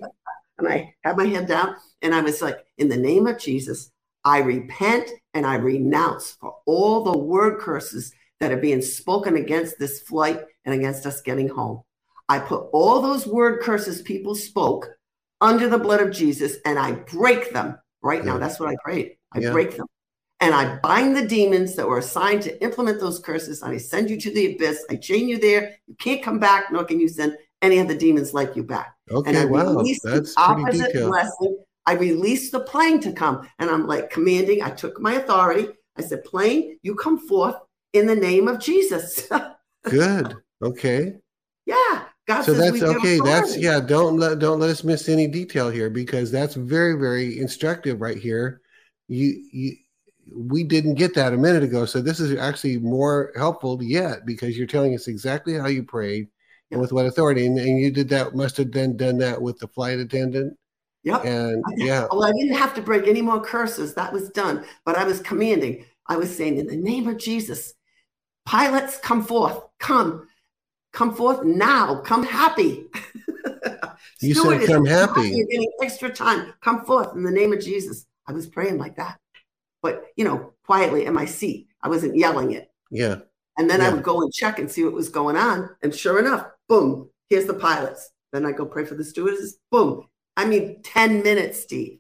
and 0.59 0.69
I 0.69 0.95
had 1.03 1.17
my 1.17 1.27
head 1.27 1.49
down 1.49 1.77
and 2.03 2.15
I 2.15 2.21
was 2.21 2.41
like, 2.41 2.59
in 2.79 2.89
the 2.89 2.97
name 2.97 3.27
of 3.27 3.39
Jesus, 3.39 3.91
I 4.25 4.39
repent 4.39 5.11
and 5.35 5.45
I 5.45 5.57
renounce 5.57 6.39
for 6.41 6.55
all 6.67 7.05
the 7.05 7.19
word 7.19 7.59
curses 7.59 8.13
that 8.41 8.53
are 8.53 8.57
being 8.57 8.81
spoken 8.81 9.37
against 9.37 9.79
this 9.79 10.01
flight 10.01 10.41
and 10.65 10.75
against 10.75 11.05
us 11.05 11.21
getting 11.21 11.49
home. 11.49 11.83
I 12.29 12.39
put 12.39 12.69
all 12.73 13.03
those 13.03 13.27
word 13.27 13.61
curses 13.61 14.03
people 14.03 14.35
spoke 14.35 14.89
under 15.41 15.69
the 15.69 15.79
blood 15.79 16.01
of 16.01 16.13
Jesus 16.13 16.57
and 16.65 16.79
I 16.79 16.93
break 16.93 17.53
them 17.53 17.79
right 18.03 18.25
now. 18.25 18.39
That's 18.39 18.59
what 18.61 18.69
I 18.69 18.77
prayed. 18.83 19.17
I 19.33 19.41
Yeah. 19.41 19.53
break 19.53 19.77
them. 19.77 19.87
And 20.41 20.55
I 20.55 20.77
bind 20.77 21.17
the 21.17 21.27
demons 21.27 21.77
that 21.77 21.89
were 21.89 21.99
assigned 21.99 22.43
to 22.43 22.63
implement 22.63 23.01
those 23.01 23.19
curses 23.19 23.63
and 23.63 23.73
I 23.73 23.79
send 23.79 24.11
you 24.11 24.21
to 24.21 24.31
the 24.31 24.55
abyss. 24.55 24.85
I 24.91 24.97
chain 24.97 25.29
you 25.29 25.39
there. 25.39 25.77
You 25.87 25.95
can't 25.97 26.23
come 26.23 26.39
back, 26.39 26.71
nor 26.71 26.85
can 26.85 27.01
you 27.01 27.09
send 27.09 27.37
any 27.63 27.79
of 27.79 27.89
the 27.89 27.95
demons 27.95 28.35
like 28.35 28.55
you 28.55 28.63
back 28.63 28.95
Okay, 29.11 29.29
and. 29.29 29.39
I 29.39 29.45
Wow. 29.45 29.77
released 29.77 30.03
That's 30.05 30.35
the 30.35 30.41
opposite 30.41 30.93
blessing. 30.93 31.59
I 31.87 31.93
released 31.95 32.53
the 32.53 32.61
plane 32.61 33.01
to 33.01 33.13
come, 33.13 33.49
and 33.61 33.71
I'm 33.71 33.87
like 33.87 34.11
commanding. 34.11 34.63
I 34.63 34.71
took 34.71 35.01
my 35.01 35.15
authority. 35.15 35.69
I 35.97 36.03
said, 36.03 36.25
"Plane, 36.25 36.79
you 36.83 36.97
come 36.97 37.17
forth 37.17 37.57
in 37.93 38.07
the 38.07 38.17
name 38.17 38.49
of 38.49 38.59
Jesus." 38.59 39.29
Good. 39.85 40.35
Okay. 40.63 41.15
yeah, 41.65 42.06
God 42.27 42.43
So 42.43 42.55
that's 42.55 42.83
okay. 42.83 43.21
That's 43.21 43.57
yeah. 43.57 43.79
Don't 43.81 44.19
let 44.19 44.39
don't 44.41 44.59
let 44.59 44.71
us 44.71 44.83
miss 44.83 45.09
any 45.09 45.29
detail 45.29 45.71
here 45.71 45.89
because 45.91 46.31
that's 46.31 46.55
very 46.55 46.95
very 46.99 47.39
instructive 47.39 48.01
right 48.01 48.17
here. 48.19 48.61
You 49.09 49.45
you 49.53 49.77
we 50.35 50.65
didn't 50.65 50.95
get 50.95 51.15
that 51.15 51.33
a 51.33 51.37
minute 51.37 51.63
ago, 51.63 51.85
so 51.87 52.01
this 52.01 52.19
is 52.19 52.37
actually 52.37 52.79
more 52.79 53.33
helpful 53.37 53.81
yet 53.81 54.27
because 54.27 54.59
you're 54.59 54.67
telling 54.67 54.93
us 54.95 55.07
exactly 55.07 55.55
how 55.55 55.69
you 55.69 55.85
prayed 55.85 56.27
Yeah. 56.71 56.77
and 56.77 56.81
with 56.81 56.93
what 56.93 57.07
authority, 57.07 57.47
and, 57.47 57.59
and 57.59 57.81
you 57.81 57.93
did 57.93 58.09
that. 58.09 58.35
Must 58.35 58.57
have 58.57 58.73
then 58.73 58.97
done 58.97 59.19
that 59.19 59.41
with 59.41 59.61
the 59.61 59.69
flight 59.69 60.01
attendant, 60.01 60.59
Yep. 61.05 61.25
and 61.25 61.65
yeah, 61.77 62.09
Well, 62.11 62.25
I 62.25 62.33
didn't 62.33 62.57
have 62.57 62.75
to 62.75 62.83
break 62.83 63.07
any 63.07 63.23
more 63.23 63.41
curses. 63.41 63.95
That 63.95 64.13
was 64.13 64.31
done. 64.31 64.65
But 64.85 64.97
I 64.97 65.05
was 65.05 65.21
commanding. 65.21 65.85
I 66.09 66.17
was 66.17 66.37
saying, 66.37 66.59
in 66.59 66.67
the 66.67 66.77
name 66.77 67.07
of 67.07 67.19
Jesus, 67.19 67.75
pilots, 68.45 68.99
come 68.99 69.23
forth. 69.25 69.61
Come. 69.79 70.27
Come 70.97 71.15
forth 71.15 71.45
now. 71.45 72.01
Come 72.01 72.25
happy. 72.25 72.87
You 74.21 74.35
said 74.35 74.67
come 74.67 74.87
happy. 74.87 75.29
You're 75.29 75.47
getting 75.47 75.71
extra 75.83 76.09
time. 76.09 76.55
Come 76.63 76.87
forth 76.87 77.15
in 77.15 77.23
the 77.23 77.31
name 77.31 77.53
of 77.53 77.61
Jesus. 77.61 78.07
I 78.27 78.33
was 78.33 78.47
praying 78.47 78.79
like 78.79 78.97
that. 78.97 79.19
But, 79.83 80.07
you 80.17 80.25
know, 80.25 80.55
quietly 80.65 81.05
in 81.05 81.13
my 81.13 81.27
seat. 81.27 81.69
I 81.83 81.89
wasn't 81.89 82.17
yelling 82.17 82.53
it. 82.53 82.71
yeah, 82.91 83.17
And 83.59 83.69
then 83.69 83.83
I 83.83 83.91
would 83.91 84.03
go 84.03 84.23
and 84.23 84.33
check 84.33 84.59
and 84.59 84.71
see 84.71 84.85
what 84.85 84.95
was 84.95 85.11
going 85.11 85.37
on. 85.37 85.69
And 85.83 85.95
sure 85.95 86.19
enough, 86.19 86.47
boom, 86.67 87.11
here's 87.29 87.45
the 87.47 87.55
pilots. 87.55 88.11
Then 88.33 88.47
I 88.47 88.53
go 88.53 88.65
pray 88.65 88.87
for 88.87 88.95
the 88.95 89.05
stewardesses. 89.05 89.59
Boom. 89.71 90.09
I 90.37 90.47
mean, 90.47 90.81
10 90.83 91.23
minutes, 91.23 91.61
Steve. 91.61 91.99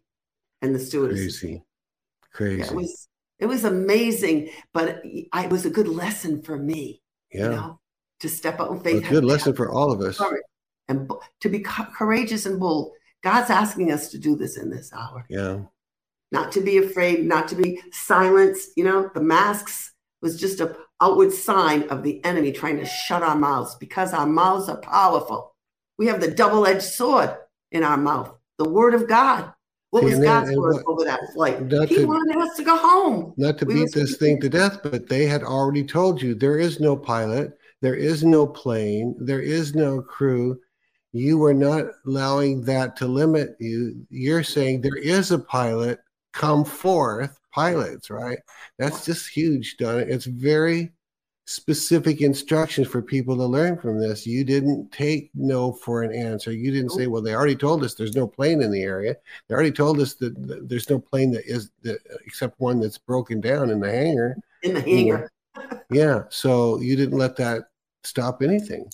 And 0.62 0.74
the 0.74 0.78
stewardesses. 0.78 1.38
crazy, 1.38 1.52
Yeah, 1.52 1.60
crazy, 2.32 2.62
it 2.62 2.74
was 2.74 3.08
it 3.38 3.46
was 3.46 3.64
amazing, 3.64 4.48
but 4.72 4.88
it, 5.04 5.28
it 5.34 5.50
was 5.50 5.66
a 5.66 5.70
good 5.70 5.88
lesson 5.88 6.40
for 6.42 6.56
me, 6.56 7.02
you 7.30 7.40
yeah. 7.40 7.48
know, 7.48 7.80
to 8.20 8.28
step 8.28 8.60
out 8.60 8.70
in 8.70 8.80
faith. 8.80 9.06
A 9.06 9.08
good 9.08 9.24
lesson 9.24 9.54
for 9.54 9.70
all 9.70 9.92
of 9.92 10.00
us. 10.00 10.20
and 10.88 11.10
to 11.40 11.48
be 11.48 11.60
courageous 11.60 12.46
and 12.46 12.60
bold. 12.60 12.92
God's 13.22 13.50
asking 13.50 13.90
us 13.90 14.08
to 14.10 14.18
do 14.18 14.36
this 14.36 14.56
in 14.56 14.70
this 14.70 14.92
hour, 14.92 15.24
Yeah, 15.28 15.62
not 16.30 16.52
to 16.52 16.60
be 16.60 16.78
afraid, 16.78 17.24
not 17.26 17.48
to 17.48 17.56
be 17.56 17.82
silenced. 17.92 18.70
You 18.76 18.84
know, 18.84 19.10
the 19.14 19.20
masks 19.20 19.92
was 20.22 20.38
just 20.38 20.60
a 20.60 20.76
outward 21.02 21.32
sign 21.32 21.88
of 21.88 22.02
the 22.04 22.24
enemy 22.24 22.52
trying 22.52 22.78
to 22.78 22.86
shut 22.86 23.22
our 23.22 23.36
mouths 23.36 23.74
because 23.74 24.12
our 24.12 24.26
mouths 24.26 24.68
are 24.68 24.76
powerful. 24.80 25.54
We 25.98 26.06
have 26.06 26.20
the 26.20 26.30
double-edged 26.30 26.82
sword 26.82 27.36
in 27.72 27.82
our 27.82 27.96
mouth, 27.96 28.32
the 28.58 28.68
word 28.68 28.94
of 28.94 29.08
God. 29.08 29.52
What 29.90 30.04
was 30.04 30.14
and 30.14 30.22
God's 30.24 30.50
and 30.50 30.58
word 30.60 30.74
what- 30.74 30.84
over 30.86 31.04
that 31.04 31.20
flight? 31.34 31.58
He 31.88 31.96
to- 31.96 32.06
wanted 32.06 32.36
us 32.36 32.56
to 32.56 32.62
go 32.62 32.76
home. 32.76 33.34
not 33.36 33.58
to 33.58 33.64
We 33.66 33.74
beat 33.74 33.92
this 33.92 34.16
thing 34.18 34.40
to 34.40 34.48
death, 34.48 34.80
but 34.82 35.08
they 35.08 35.26
had 35.26 35.42
already 35.42 35.84
told 35.84 36.22
you 36.22 36.34
there 36.34 36.58
is 36.58 36.78
no 36.80 36.96
pilot, 36.96 37.58
there 37.86 37.94
is 37.94 38.24
no 38.24 38.48
plane, 38.48 39.14
there 39.16 39.40
is 39.40 39.76
no 39.76 40.02
crew. 40.02 40.58
You 41.12 41.38
were 41.38 41.54
not 41.54 41.84
allowing 42.04 42.62
that 42.62 42.96
to 42.96 43.06
limit 43.06 43.54
you. 43.60 44.04
You're 44.10 44.42
saying 44.42 44.80
there 44.80 44.96
is 44.96 45.30
a 45.30 45.38
pilot, 45.38 46.00
come 46.32 46.64
forth, 46.64 47.38
pilots, 47.52 48.10
right? 48.10 48.40
That's 48.76 49.04
just 49.04 49.28
huge, 49.28 49.76
Donna. 49.76 50.00
It's 50.00 50.24
very 50.24 50.90
specific 51.44 52.22
instructions 52.22 52.88
for 52.88 53.00
people 53.00 53.36
to 53.36 53.46
learn 53.46 53.78
from 53.78 54.00
this. 54.00 54.26
You 54.26 54.42
didn't 54.42 54.90
take 54.90 55.30
no 55.32 55.70
for 55.70 56.02
an 56.02 56.12
answer. 56.12 56.50
You 56.50 56.72
didn't 56.72 56.90
say, 56.90 57.06
well, 57.06 57.22
they 57.22 57.36
already 57.36 57.54
told 57.54 57.84
us 57.84 57.94
there's 57.94 58.16
no 58.16 58.26
plane 58.26 58.62
in 58.62 58.72
the 58.72 58.82
area. 58.82 59.14
They 59.46 59.54
already 59.54 59.70
told 59.70 60.00
us 60.00 60.14
that 60.14 60.34
there's 60.68 60.90
no 60.90 60.98
plane 60.98 61.30
that 61.30 61.44
is 61.46 61.70
that, 61.82 62.00
except 62.26 62.58
one 62.58 62.80
that's 62.80 62.98
broken 62.98 63.40
down 63.40 63.70
in 63.70 63.78
the 63.78 63.92
hangar. 63.92 64.38
in 64.64 64.74
the 64.74 64.80
hangar. 64.80 65.30
Yeah. 65.88 66.24
So 66.30 66.80
you 66.80 66.96
didn't 66.96 67.16
let 67.16 67.36
that 67.36 67.68
stop 68.06 68.42
anything. 68.42 68.90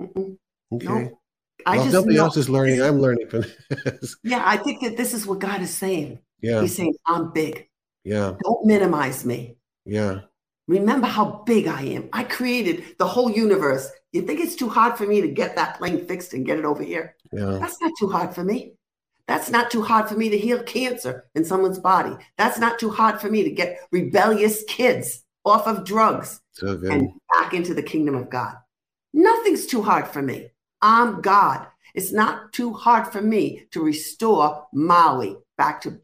Mm-mm. 0.00 0.36
Okay. 0.72 0.86
No. 0.86 1.20
I 1.66 1.76
well, 1.76 1.84
just 1.84 1.94
nobody 1.94 2.16
know- 2.16 2.24
else 2.24 2.36
is 2.36 2.48
learning. 2.48 2.82
I'm 2.82 3.00
learning 3.00 3.28
from 3.28 3.44
this. 3.70 4.16
Yeah, 4.22 4.42
I 4.44 4.56
think 4.56 4.82
that 4.82 4.96
this 4.96 5.14
is 5.14 5.26
what 5.26 5.38
God 5.38 5.62
is 5.62 5.70
saying. 5.72 6.18
Yeah. 6.40 6.60
He's 6.60 6.76
saying, 6.76 6.94
I'm 7.06 7.32
big. 7.32 7.68
Yeah. 8.04 8.34
Don't 8.42 8.66
minimize 8.66 9.24
me. 9.24 9.56
Yeah. 9.86 10.20
Remember 10.66 11.06
how 11.06 11.42
big 11.46 11.66
I 11.66 11.82
am. 11.82 12.08
I 12.12 12.24
created 12.24 12.96
the 12.98 13.06
whole 13.06 13.30
universe. 13.30 13.90
You 14.12 14.22
think 14.22 14.40
it's 14.40 14.56
too 14.56 14.68
hard 14.68 14.96
for 14.96 15.06
me 15.06 15.20
to 15.20 15.28
get 15.28 15.56
that 15.56 15.78
plane 15.78 16.04
fixed 16.06 16.34
and 16.34 16.44
get 16.44 16.58
it 16.58 16.64
over 16.64 16.82
here? 16.82 17.16
Yeah. 17.32 17.58
That's 17.60 17.80
not 17.80 17.92
too 17.98 18.08
hard 18.08 18.34
for 18.34 18.44
me. 18.44 18.74
That's 19.26 19.50
not 19.50 19.70
too 19.70 19.82
hard 19.82 20.08
for 20.08 20.16
me 20.16 20.28
to 20.28 20.38
heal 20.38 20.62
cancer 20.62 21.24
in 21.34 21.44
someone's 21.44 21.78
body. 21.78 22.14
That's 22.36 22.58
not 22.58 22.78
too 22.78 22.90
hard 22.90 23.20
for 23.20 23.30
me 23.30 23.42
to 23.42 23.50
get 23.50 23.80
rebellious 23.90 24.64
kids 24.68 25.23
off 25.44 25.66
of 25.66 25.84
drugs 25.84 26.40
So 26.52 26.80
and 26.90 27.08
back 27.32 27.54
into 27.54 27.74
the 27.74 27.82
kingdom 27.82 28.14
of 28.14 28.30
God. 28.30 28.56
Nothing's 29.12 29.66
too 29.66 29.82
hard 29.82 30.08
for 30.08 30.22
me. 30.22 30.50
I'm 30.82 31.20
God. 31.20 31.66
It's 31.94 32.12
not 32.12 32.52
too 32.52 32.72
hard 32.72 33.12
for 33.12 33.22
me 33.22 33.66
to 33.70 33.82
restore 33.82 34.66
Maui 34.72 35.36
back 35.56 35.80
to 35.82 36.00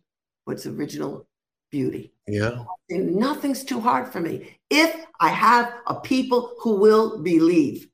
its 0.47 0.66
original 0.66 1.26
beauty. 1.70 2.12
Yeah. 2.26 2.64
And 2.88 3.16
nothing's 3.16 3.64
too 3.64 3.80
hard 3.80 4.12
for 4.12 4.20
me 4.20 4.59
if 4.68 4.95
I 5.18 5.28
have 5.28 5.72
a 5.86 5.97
people 6.01 6.55
who 6.61 6.76
will 6.76 7.22
believe, 7.22 7.88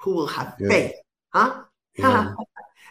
who 0.00 0.12
will 0.12 0.26
have 0.26 0.56
Yeah. 0.58 0.68
faith, 0.68 0.94
huh? 1.32 1.62
Yeah. 1.96 2.34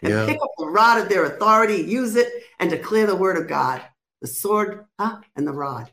and 0.02 0.14
Yeah. 0.14 0.26
pick 0.26 0.38
up 0.42 0.50
the 0.58 0.68
rod 0.68 1.02
of 1.02 1.10
their 1.10 1.26
authority, 1.26 1.78
use 1.82 2.16
it, 2.16 2.32
and 2.60 2.70
declare 2.70 3.08
the 3.08 3.16
word 3.16 3.38
of 3.38 3.48
God, 3.48 3.82
the 4.22 4.28
sword, 4.28 4.86
huh? 5.00 5.20
And 5.36 5.46
the 5.46 5.54
rod. 5.54 5.92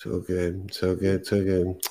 So 0.00 0.18
good. 0.20 0.72
So 0.72 0.96
good. 0.96 1.26
So 1.26 1.44
good. 1.44 1.86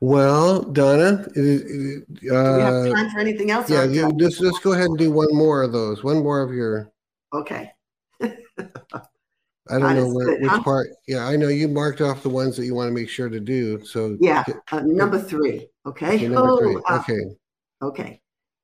Well, 0.00 0.60
Donna, 0.62 1.26
it 1.34 1.36
is- 1.38 2.02
Do 2.04 2.04
we 2.20 2.28
have 2.30 2.74
uh, 2.74 2.92
time 2.94 3.10
for 3.10 3.20
anything 3.20 3.50
else? 3.50 3.70
yeah, 3.70 3.84
you, 3.84 4.12
just 4.18 4.40
let's 4.42 4.58
go 4.58 4.72
ahead 4.72 4.84
and 4.84 4.98
do 4.98 5.10
one 5.10 5.34
more 5.34 5.62
of 5.62 5.72
those. 5.72 6.04
One 6.04 6.22
more 6.22 6.42
of 6.42 6.52
your. 6.52 6.92
Okay. 7.32 7.72
I 8.20 9.78
don't 9.78 9.96
know 9.96 10.08
where, 10.12 10.26
good, 10.26 10.42
which 10.42 10.50
huh? 10.50 10.62
part. 10.62 10.88
Yeah, 11.06 11.26
I 11.26 11.36
know 11.36 11.48
you 11.48 11.68
marked 11.68 12.02
off 12.02 12.22
the 12.22 12.28
ones 12.28 12.54
that 12.58 12.66
you 12.66 12.74
want 12.74 12.88
to 12.88 12.94
make 12.94 13.08
sure 13.08 13.30
to 13.30 13.40
do. 13.40 13.82
So 13.84 14.18
Yeah. 14.20 14.44
get- 14.46 14.56
Uh, 14.70 14.80
number 14.84 15.18
three. 15.18 15.68
Okay. 15.86 16.16
okay, 16.16 16.28
number 16.28 16.58
three. 16.58 16.76
Oh, 16.76 16.94
uh, 16.94 16.98
Okay. 17.00 17.36
Okay. 17.80 18.20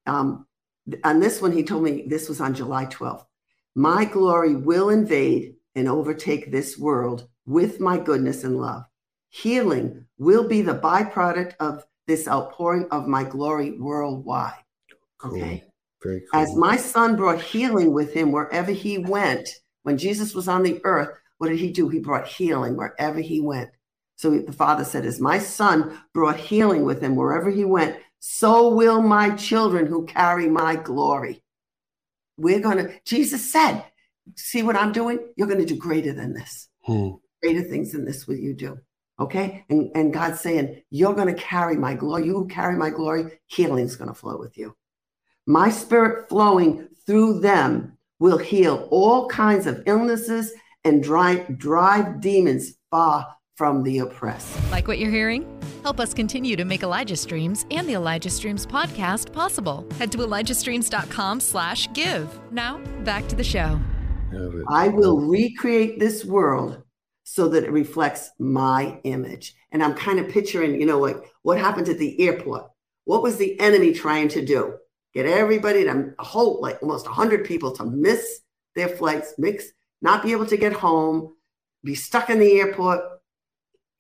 Um, 0.07 0.47
on 1.05 1.21
this 1.21 1.41
one, 1.41 1.53
he 1.53 1.63
told 1.65 1.85
me 1.85 2.05
this 2.07 2.29
was 2.29 2.41
on 2.41 2.53
July 2.53 2.85
12th. 2.87 3.25
My 3.75 4.05
glory 4.05 4.55
will 4.55 4.91
invade 4.91 5.57
and 5.75 5.89
overtake 5.89 6.51
this 6.53 6.79
world 6.79 7.29
with 7.47 7.81
my 7.81 7.99
goodness 7.99 8.45
and 8.45 8.61
love. 8.61 8.85
Healing 9.29 10.07
will 10.19 10.47
be 10.47 10.63
the 10.63 10.79
byproduct 10.79 11.55
of 11.61 11.85
this 12.07 12.29
outpouring 12.29 12.87
of 12.91 13.09
my 13.09 13.25
glory 13.25 13.73
worldwide. 13.79 14.53
Okay. 15.25 15.65
Very 16.03 16.23
cool. 16.31 16.41
As 16.41 16.55
my 16.55 16.77
son 16.77 17.17
brought 17.17 17.41
healing 17.41 17.93
with 17.93 18.13
him 18.13 18.31
wherever 18.31 18.71
he 18.71 18.99
went, 18.99 19.49
when 19.83 19.99
Jesus 19.99 20.35
was 20.35 20.49
on 20.49 20.63
the 20.63 20.81
earth, 20.85 21.17
what 21.39 21.49
did 21.49 21.59
he 21.59 21.73
do? 21.73 21.89
He 21.89 21.99
brought 21.99 22.27
healing 22.27 22.77
wherever 22.77 23.21
he 23.21 23.41
went. 23.41 23.71
So 24.17 24.31
the 24.39 24.53
father 24.53 24.85
said, 24.85 25.05
As 25.05 25.21
my 25.21 25.39
son 25.39 25.99
brought 26.13 26.37
healing 26.37 26.85
with 26.85 27.03
him 27.03 27.17
wherever 27.17 27.51
he 27.51 27.65
went, 27.65 27.97
so 28.21 28.69
will 28.69 29.03
my 29.03 29.31
children 29.31 29.87
who 29.87 30.07
carry 30.07 30.49
my 30.49 30.77
glory. 30.77 31.43
We're 32.37 32.61
going 32.61 32.79
to, 32.79 33.01
Jesus 33.05 33.51
said, 33.51 33.85
See 34.37 34.63
what 34.63 34.77
I'm 34.77 34.93
doing? 34.93 35.19
You're 35.37 35.49
going 35.49 35.61
to 35.61 35.67
do 35.67 35.77
greater 35.77 36.13
than 36.13 36.33
this. 36.33 36.69
Hmm. 36.85 37.13
Greater 37.45 37.63
things 37.63 37.93
than 37.93 38.07
this 38.07 38.27
will 38.27 38.37
you 38.37 38.55
do. 38.55 38.79
Okay. 39.21 39.67
And, 39.69 39.91
and 39.95 40.15
God's 40.15 40.41
saying, 40.41 40.83
You're 40.89 41.15
going 41.15 41.29
to 41.29 41.41
carry 41.41 41.77
my 41.77 41.93
glory. 41.93 42.25
You 42.25 42.33
who 42.33 42.49
carry 42.49 42.75
my 42.77 42.89
glory, 42.89 43.39
healing's 43.47 43.97
going 43.97 44.09
to 44.09 44.15
flow 44.15 44.39
with 44.39 44.57
you. 44.57 44.75
My 45.47 45.69
spirit 45.69 46.31
flowing 46.31 46.89
through 47.07 47.41
them 47.41 47.99
will 48.19 48.39
heal 48.39 48.89
all 48.91 49.29
kinds 49.29 49.67
of 49.67 49.83
illnesses 49.85 50.53
and 50.85 51.03
drive, 51.03 51.59
drive 51.59 52.23
demons 52.23 52.79
far 52.91 53.27
from 53.57 53.83
the 53.83 53.99
oppressed. 53.99 54.59
Like 54.71 54.89
what 54.89 54.99
you're 54.99 55.11
hearing? 55.11 55.47
Help 55.83 56.01
us 56.01 56.15
continue 56.15 56.57
to 56.57 56.65
make 56.65 56.83
Elijah 56.83 57.17
Streams 57.17 57.67
and 57.71 57.87
the 57.87 57.93
Elijah 57.93 58.31
Streams 58.31 58.67
podcast 58.67 59.35
possible. 59.35 59.87
Head 59.99 60.11
to 60.13 60.19
ElijahStreams.com 60.19 61.41
slash 61.41 61.93
give. 61.93 62.41
Now, 62.51 62.79
back 63.05 63.29
to 63.29 63.37
the 63.37 63.45
show. 63.45 63.79
I 64.69 64.89
will 64.89 65.21
recreate 65.21 66.01
this 66.01 66.25
world 66.25 66.84
so 67.25 67.49
that 67.49 67.65
it 67.65 67.73
reflects 67.73 68.31
my 68.39 69.01
image. 69.05 69.55
And 69.73 69.83
I'm 69.83 69.95
kind 69.95 70.21
of 70.21 70.29
picturing, 70.29 70.81
you 70.81 70.87
know, 70.87 71.01
like 71.01 71.17
what 71.43 71.59
happened 71.59 71.89
at 71.89 71.99
the 71.99 72.21
airport. 72.21 72.71
What 73.05 73.23
was 73.23 73.39
the 73.39 73.59
enemy 73.59 73.93
trying 73.93 74.29
to 74.29 74.45
do? 74.45 74.77
Get 75.15 75.27
everybody 75.27 75.85
to 75.85 76.15
a 76.19 76.25
whole, 76.25 76.61
like 76.61 76.83
almost 76.83 77.07
100 77.07 77.45
people 77.45 77.73
to 77.73 77.85
miss 77.85 78.41
their 78.75 78.89
flights, 78.89 79.35
mix, 79.39 79.67
not 80.03 80.23
be 80.23 80.33
able 80.33 80.47
to 80.47 80.57
get 80.57 80.73
home, 80.73 81.35
be 81.83 81.95
stuck 81.95 82.31
in 82.31 82.39
the 82.39 82.61
airport 82.61 83.01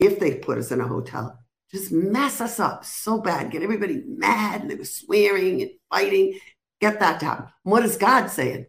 if 0.01 0.19
they 0.19 0.35
put 0.37 0.59
us 0.59 0.71
in 0.71 0.81
a 0.81 0.89
hotel. 0.89 1.39
Just 1.71 1.93
mess 1.93 2.41
us 2.41 2.61
up 2.61 2.85
so 2.85 3.19
bad, 3.19 3.51
get 3.51 3.63
everybody 3.63 4.03
mad, 4.07 4.63
and 4.63 4.71
they 4.71 4.75
were 4.75 4.85
swearing 4.85 5.63
and 5.63 5.71
fighting. 5.91 6.39
Get 6.81 7.01
that 7.01 7.23
happen. 7.23 7.47
What 7.63 7.85
is 7.85 7.97
God 7.97 8.29
saying? 8.29 8.67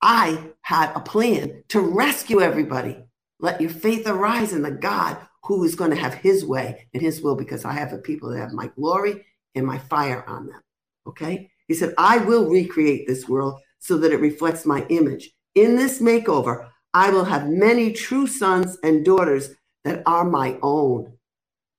I 0.00 0.52
had 0.62 0.92
a 0.94 1.00
plan 1.00 1.64
to 1.68 1.80
rescue 1.80 2.40
everybody. 2.40 3.04
Let 3.40 3.60
your 3.60 3.70
faith 3.70 4.06
arise 4.06 4.52
in 4.52 4.62
the 4.62 4.70
God 4.70 5.16
who 5.44 5.64
is 5.64 5.74
going 5.74 5.90
to 5.90 5.96
have 5.96 6.14
his 6.14 6.44
way 6.44 6.88
and 6.92 7.02
his 7.02 7.22
will 7.22 7.34
because 7.34 7.64
I 7.64 7.72
have 7.72 7.92
a 7.92 7.98
people 7.98 8.30
that 8.30 8.38
have 8.38 8.52
my 8.52 8.68
glory 8.68 9.24
and 9.54 9.66
my 9.66 9.78
fire 9.78 10.24
on 10.28 10.46
them. 10.46 10.60
Okay. 11.06 11.50
He 11.66 11.74
said, 11.74 11.94
I 11.96 12.18
will 12.18 12.48
recreate 12.48 13.06
this 13.06 13.28
world 13.28 13.60
so 13.78 13.96
that 13.98 14.12
it 14.12 14.20
reflects 14.20 14.66
my 14.66 14.84
image. 14.88 15.30
In 15.54 15.76
this 15.76 16.00
makeover, 16.00 16.68
I 16.92 17.10
will 17.10 17.24
have 17.24 17.48
many 17.48 17.92
true 17.92 18.26
sons 18.26 18.76
and 18.82 19.04
daughters 19.04 19.50
that 19.84 20.02
are 20.04 20.24
my 20.24 20.58
own. 20.62 21.14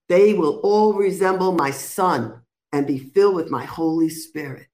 They 0.09 0.33
will 0.33 0.59
all 0.63 0.93
resemble 0.93 1.51
my 1.51 1.71
son 1.71 2.41
and 2.71 2.87
be 2.87 2.97
filled 2.97 3.35
with 3.35 3.51
my 3.51 3.65
Holy 3.65 4.09
Spirit. 4.09 4.67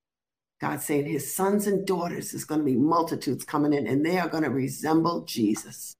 God 0.62 0.82
saying 0.82 1.06
his 1.06 1.36
sons 1.36 1.68
and 1.68 1.86
daughters 1.86 2.34
is 2.34 2.46
going 2.46 2.62
to 2.62 2.66
be 2.66 2.76
multitudes 2.76 3.44
coming 3.44 3.74
in 3.74 3.86
and 3.86 4.06
they 4.06 4.18
are 4.18 4.30
going 4.30 4.44
to 4.44 4.50
resemble 4.50 5.26
Jesus. 5.26 5.97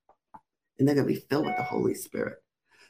And 0.78 0.88
they're 0.88 0.96
going 0.96 1.08
to 1.08 1.14
be 1.14 1.20
filled 1.20 1.46
with 1.46 1.58
the 1.58 1.64
Holy 1.64 1.94
Spirit. 1.94 2.38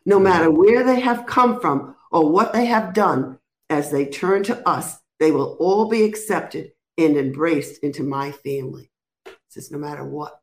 No 0.06 0.20
matter 0.20 0.50
where 0.50 0.84
they 0.84 1.00
have 1.00 1.26
come 1.26 1.60
from 1.60 1.96
or 2.12 2.30
what 2.30 2.54
they 2.54 2.66
have 2.66 2.94
done, 2.94 3.40
as 3.70 3.92
they 3.92 4.06
turn 4.06 4.44
to 4.44 4.68
us, 4.68 4.98
they 5.20 5.32
will 5.32 5.58
all 5.60 5.90
be 5.90 6.04
accepted 6.04 6.72
and 6.98 7.18
embraced 7.18 7.84
into 7.84 8.04
my 8.04 8.32
family. 8.32 8.90
It 9.26 9.36
says, 9.50 9.72
no 9.72 9.78
matter 9.78 10.06
what, 10.06 10.40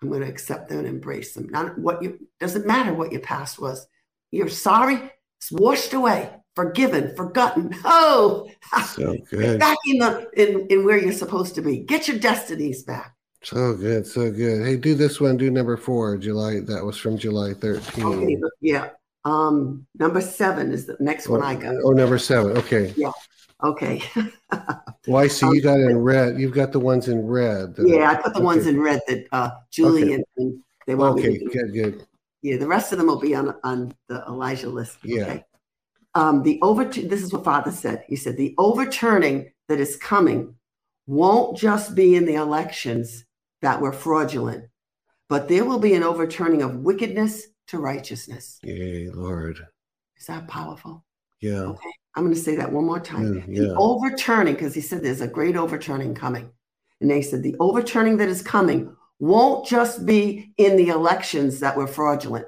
I'm 0.00 0.08
going 0.08 0.22
to 0.22 0.28
accept 0.28 0.68
them 0.68 0.78
and 0.78 0.88
embrace 0.88 1.34
them. 1.34 1.48
Not 1.48 1.78
what 1.78 2.02
you 2.02 2.26
doesn't 2.40 2.66
matter 2.66 2.94
what 2.94 3.12
your 3.12 3.20
past 3.20 3.60
was. 3.60 3.86
You're 4.30 4.48
sorry, 4.48 5.00
it's 5.38 5.52
washed 5.52 5.92
away 5.92 6.30
forgiven, 6.54 7.14
forgotten. 7.14 7.74
Oh, 7.84 8.48
so 8.86 9.16
good. 9.30 9.60
Back 9.60 9.78
in 9.86 9.98
the 9.98 10.28
in, 10.36 10.66
in 10.68 10.84
where 10.84 10.98
you're 10.98 11.12
supposed 11.12 11.54
to 11.56 11.62
be. 11.62 11.78
Get 11.78 12.08
your 12.08 12.18
destinies 12.18 12.82
back. 12.82 13.13
So 13.44 13.74
good, 13.74 14.06
so 14.06 14.30
good. 14.30 14.66
Hey, 14.66 14.76
do 14.76 14.94
this 14.94 15.20
one. 15.20 15.36
Do 15.36 15.50
number 15.50 15.76
four, 15.76 16.16
July. 16.16 16.60
That 16.60 16.84
was 16.84 16.96
from 16.96 17.18
July 17.18 17.54
13. 17.54 18.04
Okay, 18.04 18.36
yeah. 18.60 18.90
Um, 19.24 19.86
number 19.98 20.20
seven 20.20 20.72
is 20.72 20.86
the 20.86 20.96
next 21.00 21.28
one 21.28 21.42
I 21.42 21.54
got. 21.54 21.76
Oh, 21.82 21.92
number 21.92 22.18
seven. 22.18 22.56
Okay. 22.58 22.92
Yeah. 22.96 23.12
Okay. 23.62 24.02
well, 25.06 25.22
I 25.22 25.28
see 25.28 25.46
you 25.46 25.62
got 25.62 25.78
in 25.78 25.98
red. 25.98 26.38
You've 26.38 26.52
got 26.52 26.72
the 26.72 26.80
ones 26.80 27.08
in 27.08 27.26
red. 27.26 27.74
Yeah, 27.78 28.10
I 28.10 28.16
put 28.16 28.32
the 28.32 28.40
okay. 28.40 28.44
ones 28.44 28.66
in 28.66 28.80
red 28.80 29.00
that 29.08 29.26
uh, 29.32 29.50
Julie 29.70 30.04
okay. 30.04 30.14
and, 30.14 30.24
and, 30.36 30.60
they 30.86 30.94
want 30.94 31.18
okay, 31.18 31.28
me 31.28 31.38
to 31.38 31.44
do. 31.44 31.50
good, 31.50 31.72
good. 31.72 32.06
Yeah, 32.42 32.58
the 32.58 32.66
rest 32.66 32.92
of 32.92 32.98
them 32.98 33.06
will 33.06 33.20
be 33.20 33.34
on 33.34 33.54
on 33.64 33.94
the 34.08 34.22
Elijah 34.26 34.68
list. 34.68 34.98
Yeah. 35.02 35.22
Okay 35.22 35.44
um, 36.14 36.42
the 36.42 36.58
over 36.62 36.84
this 36.84 37.22
is 37.22 37.32
what 37.32 37.44
father 37.44 37.70
said 37.70 38.04
he 38.08 38.16
said 38.16 38.36
the 38.36 38.54
overturning 38.58 39.52
that 39.68 39.80
is 39.80 39.96
coming 39.96 40.54
won't 41.06 41.56
just 41.56 41.94
be 41.94 42.14
in 42.14 42.24
the 42.24 42.34
elections 42.34 43.23
that 43.64 43.80
were 43.80 43.92
fraudulent 43.92 44.64
but 45.28 45.48
there 45.48 45.64
will 45.64 45.78
be 45.78 45.94
an 45.94 46.02
overturning 46.02 46.62
of 46.62 46.76
wickedness 46.76 47.48
to 47.66 47.78
righteousness 47.78 48.58
yay 48.62 49.08
lord 49.10 49.58
is 50.16 50.26
that 50.26 50.46
powerful 50.48 51.04
yeah 51.40 51.60
okay 51.60 51.92
i'm 52.14 52.24
going 52.24 52.34
to 52.34 52.40
say 52.40 52.56
that 52.56 52.72
one 52.72 52.84
more 52.84 53.00
time 53.00 53.34
yeah, 53.34 53.44
yeah. 53.48 53.68
the 53.68 53.74
overturning 53.74 54.54
because 54.54 54.74
he 54.74 54.80
said 54.80 55.02
there's 55.02 55.20
a 55.20 55.28
great 55.28 55.56
overturning 55.56 56.14
coming 56.14 56.50
and 57.00 57.10
they 57.10 57.22
said 57.22 57.42
the 57.42 57.56
overturning 57.58 58.16
that 58.16 58.28
is 58.28 58.42
coming 58.42 58.94
won't 59.18 59.66
just 59.66 60.04
be 60.04 60.52
in 60.58 60.76
the 60.76 60.88
elections 60.88 61.60
that 61.60 61.76
were 61.76 61.86
fraudulent 61.86 62.46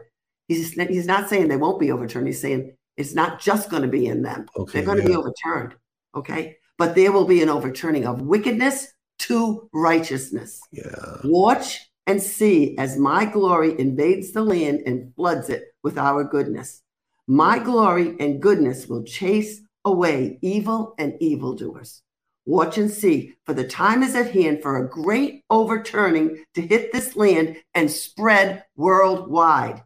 he's, 0.49 0.73
he's 0.73 1.07
not 1.07 1.29
saying 1.29 1.49
they 1.49 1.57
won't 1.57 1.81
be 1.81 1.91
overturned 1.91 2.27
he's 2.27 2.41
saying 2.41 2.77
it's 2.97 3.15
not 3.15 3.41
just 3.41 3.71
going 3.71 3.83
to 3.83 3.89
be 3.89 4.07
in 4.07 4.23
them. 4.23 4.47
Okay, 4.57 4.79
They're 4.79 4.87
going 4.87 4.99
yeah. 4.99 5.05
to 5.05 5.11
be 5.11 5.17
overturned. 5.17 5.75
Okay. 6.15 6.57
But 6.79 6.95
there 6.95 7.13
will 7.13 7.27
be 7.27 7.43
an 7.43 7.49
overturning 7.49 8.07
of 8.07 8.23
wickedness 8.23 8.93
to 9.21 9.69
righteousness. 9.73 10.61
Yeah. 10.71 11.19
Watch 11.25 11.91
and 12.07 12.23
see 12.23 12.77
as 12.79 12.99
my 12.99 13.25
glory 13.25 13.79
invades 13.79 14.33
the 14.33 14.43
land 14.43 14.83
and 14.87 15.15
floods 15.15 15.49
it 15.49 15.75
with 15.83 15.99
our 15.99 16.25
goodness. 16.25 16.83
My 17.27 17.59
glory 17.59 18.15
and 18.21 18.41
goodness 18.41 18.87
will 18.87 19.03
chase 19.03 19.61
away 19.85 20.39
evil 20.43 20.95
and 20.99 21.15
evildoers. 21.21 22.03
Watch 22.45 22.79
and 22.79 22.91
see, 22.91 23.35
for 23.45 23.55
the 23.55 23.67
time 23.67 24.05
is 24.05 24.15
at 24.15 24.31
hand 24.31 24.63
for 24.63 24.79
a 24.79 24.89
great 24.89 25.43
overturning 25.51 26.45
to 26.55 26.63
hit 26.63 26.93
this 26.93 27.17
land 27.17 27.57
and 27.75 27.91
spread 27.91 28.65
worldwide. 28.77 29.83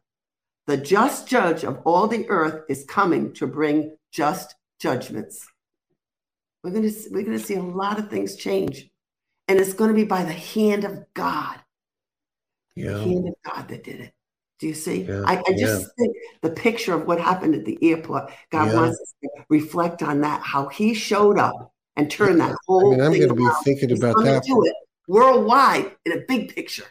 The 0.66 0.76
just 0.76 1.26
judge 1.26 1.64
of 1.64 1.80
all 1.86 2.06
the 2.06 2.28
earth 2.28 2.64
is 2.68 2.84
coming 2.84 3.32
to 3.34 3.46
bring 3.46 3.96
just 4.12 4.54
judgments. 4.78 5.46
We're 6.62 6.72
going 6.72 6.90
to, 6.90 6.94
we're 7.10 7.24
going 7.24 7.38
to 7.38 7.44
see 7.44 7.54
a 7.54 7.62
lot 7.62 7.98
of 7.98 8.10
things 8.10 8.36
change. 8.36 8.89
And 9.50 9.58
it's 9.58 9.72
going 9.72 9.88
to 9.88 9.96
be 9.96 10.04
by 10.04 10.22
the 10.22 10.32
hand 10.32 10.84
of 10.84 11.04
God. 11.12 11.58
Yeah. 12.76 12.92
The 12.92 13.00
hand 13.00 13.28
of 13.28 13.34
God 13.42 13.66
that 13.66 13.82
did 13.82 14.00
it. 14.00 14.14
Do 14.60 14.68
you 14.68 14.74
see? 14.74 15.02
Yeah, 15.02 15.24
I, 15.26 15.42
I, 15.44 15.52
just 15.58 15.82
yeah. 15.82 15.88
think 15.98 16.16
the 16.42 16.50
picture 16.50 16.94
of 16.94 17.06
what 17.06 17.20
happened 17.20 17.56
at 17.56 17.64
the 17.64 17.76
airport, 17.82 18.30
God 18.52 18.72
wants 18.72 19.00
us 19.00 19.14
to 19.24 19.28
reflect 19.48 20.04
on 20.04 20.20
that, 20.20 20.40
how 20.42 20.68
he 20.68 20.94
showed 20.94 21.36
up 21.36 21.72
and 21.96 22.08
turned 22.08 22.40
that 22.40 22.54
whole 22.64 22.86
I 22.86 22.90
mean, 22.90 23.00
I'm 23.00 23.12
going 23.12 23.28
to 23.28 23.34
be 23.34 23.48
thinking 23.64 23.88
He's 23.88 23.98
about 23.98 24.22
that. 24.22 24.44
Do 24.44 24.64
it 24.64 24.74
worldwide 25.08 25.96
in 26.04 26.12
a 26.12 26.20
big 26.28 26.54
picture. 26.54 26.84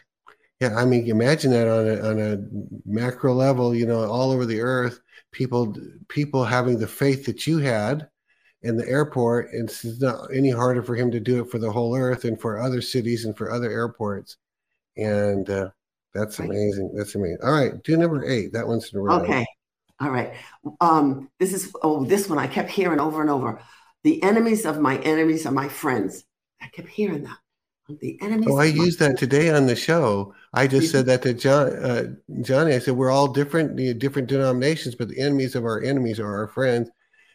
Yeah, 0.60 0.76
I 0.76 0.84
mean, 0.84 1.06
imagine 1.06 1.52
that 1.52 1.66
on 1.66 1.88
a, 1.88 2.10
on 2.10 2.18
a 2.20 2.38
macro 2.84 3.32
level, 3.32 3.74
you 3.74 3.86
know, 3.86 4.04
all 4.04 4.32
over 4.32 4.44
the 4.44 4.60
earth, 4.60 5.00
people 5.32 5.74
people 6.08 6.44
having 6.44 6.78
the 6.78 6.86
faith 6.86 7.24
that 7.24 7.46
you 7.46 7.56
had 7.56 8.09
in 8.62 8.76
the 8.76 8.88
airport. 8.88 9.48
It's 9.52 9.84
not 10.00 10.28
any 10.34 10.50
harder 10.50 10.82
for 10.82 10.94
him 10.94 11.10
to 11.10 11.20
do 11.20 11.42
it 11.42 11.50
for 11.50 11.58
the 11.58 11.70
whole 11.70 11.96
earth 11.96 12.24
and 12.24 12.40
for 12.40 12.58
other 12.58 12.80
cities 12.80 13.24
and 13.24 13.36
for 13.36 13.50
other 13.50 13.70
airports. 13.70 14.36
And 14.96 15.48
uh, 15.48 15.70
that's 16.14 16.38
amazing. 16.38 16.92
That's 16.94 17.14
amazing. 17.14 17.38
All 17.42 17.52
right, 17.52 17.82
do 17.82 17.96
number 17.96 18.24
eight. 18.24 18.52
That 18.52 18.66
one's 18.66 18.92
in 18.92 18.98
a 18.98 19.02
row. 19.02 19.20
Okay. 19.20 19.46
All 20.00 20.10
right. 20.10 20.32
Um, 20.80 21.30
this 21.38 21.52
is 21.52 21.72
oh, 21.82 22.04
this 22.04 22.28
one 22.28 22.38
I 22.38 22.46
kept 22.46 22.70
hearing 22.70 23.00
over 23.00 23.20
and 23.20 23.30
over. 23.30 23.60
The 24.02 24.22
enemies 24.22 24.64
of 24.64 24.80
my 24.80 24.98
enemies 24.98 25.44
are 25.46 25.52
my 25.52 25.68
friends. 25.68 26.24
I 26.62 26.68
kept 26.68 26.88
hearing 26.88 27.24
that. 27.24 27.36
The 28.00 28.18
enemies. 28.22 28.46
Oh, 28.48 28.56
I 28.56 28.66
used 28.66 28.98
that 29.00 29.18
today 29.18 29.50
on 29.50 29.66
the 29.66 29.76
show. 29.76 30.32
I 30.54 30.66
just 30.66 30.92
said 30.92 31.06
that 31.06 31.22
to 31.22 31.34
John, 31.34 31.72
uh, 31.72 32.04
Johnny. 32.40 32.72
I 32.72 32.78
said 32.78 32.94
we're 32.94 33.10
all 33.10 33.28
different, 33.28 33.78
you 33.78 33.92
know, 33.92 33.98
different 33.98 34.28
denominations, 34.28 34.94
but 34.94 35.08
the 35.08 35.18
enemies 35.18 35.54
of 35.54 35.64
our 35.64 35.82
enemies 35.82 36.20
are 36.20 36.34
our 36.34 36.46
friends. 36.46 36.88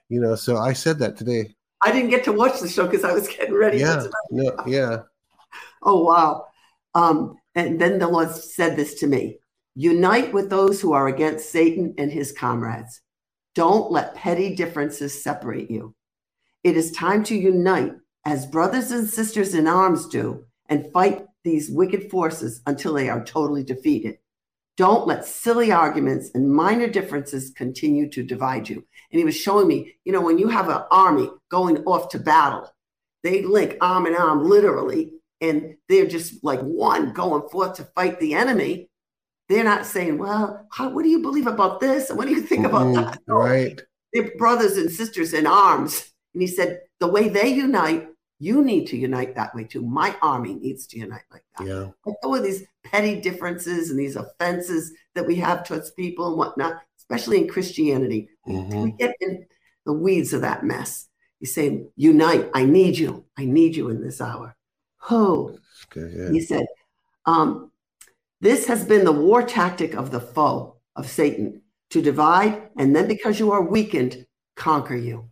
You 0.10 0.22
know, 0.22 0.36
so 0.36 0.58
I 0.58 0.74
said 0.74 1.00
that 1.00 1.18
today. 1.18 1.56
I 1.82 1.92
didn't 1.92 2.10
get 2.10 2.24
to 2.26 2.32
watch 2.32 2.60
the 2.60 2.68
show 2.68 2.86
because 2.86 3.04
I 3.04 3.12
was 3.12 3.28
getting 3.28 3.54
ready. 3.56 3.80
Yeah, 3.80 4.08
no, 4.32 4.56
yeah. 4.66 4.98
oh 5.84 6.04
wow! 6.04 6.46
Um, 6.94 7.38
and 7.56 7.80
then 7.80 8.00
the 8.00 8.08
Lord 8.08 8.32
said 8.32 8.76
this 8.76 8.96
to 8.96 9.08
me: 9.08 9.40
Unite 9.76 10.34
with 10.34 10.50
those 10.50 10.80
who 10.80 10.94
are 10.94 11.08
against 11.08 11.52
Satan 11.52 11.94
and 11.98 12.12
his 12.12 12.32
comrades. 12.32 13.02
Don't 13.56 13.92
let 13.92 14.16
petty 14.16 14.56
differences 14.56 15.24
separate 15.24 15.72
you. 15.72 15.96
It 16.64 16.76
is 16.76 16.92
time 16.92 17.24
to 17.26 17.36
unite 17.36 17.94
as 18.26 18.46
brothers 18.46 18.92
and 18.92 19.08
sisters 19.08 19.54
in 19.54 19.68
arms 19.68 20.08
do 20.08 20.44
and 20.68 20.92
fight 20.92 21.26
these 21.44 21.70
wicked 21.70 22.10
forces 22.10 22.62
until 22.66 22.94
they 22.94 23.10
are 23.10 23.24
totally 23.24 23.64
defeated. 23.64 24.18
Don't 24.78 25.08
let 25.08 25.26
silly 25.26 25.72
arguments 25.72 26.32
and 26.34 26.52
minor 26.52 26.88
differences 26.88 27.52
continue 27.52 28.10
to 28.10 28.24
divide 28.24 28.68
you. 28.68 28.86
And 29.12 29.20
he 29.20 29.24
was 29.24 29.38
showing 29.38 29.68
me, 29.68 29.96
you 30.04 30.12
know, 30.12 30.22
when 30.22 30.38
you 30.38 30.50
have 30.50 30.68
an 30.68 30.84
army 30.92 31.30
going 31.50 31.78
off 31.86 32.10
to 32.10 32.20
battle, 32.20 32.70
they 33.24 33.42
link 33.42 33.78
arm 33.80 34.06
in 34.06 34.16
arm 34.16 34.44
literally, 34.44 35.14
and 35.40 35.76
they're 35.88 36.08
just 36.08 36.44
like 36.44 36.60
one 36.60 37.14
going 37.14 37.48
forth 37.50 37.76
to 37.76 37.86
fight 37.96 38.20
the 38.20 38.34
enemy. 38.34 38.90
They're 39.48 39.64
not 39.64 39.86
saying, 39.86 40.18
well, 40.18 40.68
how, 40.72 40.90
what 40.90 41.04
do 41.04 41.10
you 41.10 41.22
believe 41.22 41.48
about 41.48 41.80
this? 41.80 42.10
And 42.10 42.18
what 42.18 42.28
do 42.28 42.34
you 42.34 42.42
think 42.42 42.66
about 42.66 42.88
mm-hmm. 42.88 43.04
that? 43.04 43.20
Right. 43.28 43.82
They're 44.12 44.36
brothers 44.38 44.78
and 44.78 44.92
sisters 44.92 45.34
in 45.34 45.48
arms. 45.48 46.12
And 46.34 46.42
he 46.42 46.48
said, 46.48 46.82
the 47.00 47.08
way 47.08 47.30
they 47.30 47.48
unite 47.48 48.08
You 48.40 48.64
need 48.64 48.88
to 48.88 48.98
unite 48.98 49.36
that 49.36 49.56
way 49.56 49.64
too. 49.64 49.82
My 49.82 50.16
army 50.22 50.56
needs 50.56 50.86
to 50.88 51.00
unite 51.00 51.24
like 51.32 51.44
that. 51.58 51.68
Yeah. 51.68 51.90
Let 52.06 52.22
go 52.22 52.36
of 52.36 52.44
these 52.44 52.64
petty 52.84 53.22
differences 53.22 53.90
and 53.90 54.00
these 54.00 54.18
offenses 54.18 54.92
that 55.14 55.26
we 55.26 55.36
have 55.38 55.66
towards 55.66 55.92
people 55.92 56.28
and 56.28 56.38
whatnot, 56.38 56.82
especially 56.98 57.38
in 57.38 57.48
Christianity. 57.48 58.30
Mhm. 58.48 58.84
We 58.84 58.92
get 58.92 59.16
in 59.22 59.46
the 59.86 59.94
weeds 59.94 60.34
of 60.34 60.42
that 60.42 60.66
mess. 60.66 61.08
He's 61.40 61.54
saying, 61.54 61.90
Unite. 61.96 62.50
I 62.54 62.66
need 62.66 62.98
you. 62.98 63.26
I 63.38 63.46
need 63.46 63.76
you 63.76 63.90
in 63.90 64.02
this 64.02 64.20
hour. 64.20 64.56
Oh, 65.10 65.58
Good, 65.92 66.34
he 66.34 66.42
said, 66.42 66.66
um, 67.26 67.72
This 68.42 68.68
has 68.68 68.84
been 68.84 69.06
the 69.06 69.12
war 69.12 69.44
tactic 69.44 69.94
of 69.96 70.12
the 70.12 70.20
foe 70.20 70.76
of 70.96 71.08
Satan 71.10 71.62
to 71.92 72.02
divide, 72.02 72.70
and 72.78 72.96
then 72.96 73.08
because 73.08 73.40
you 73.40 73.52
are 73.52 73.62
weakened, 73.62 74.26
conquer 74.56 74.96
you. 74.96 75.30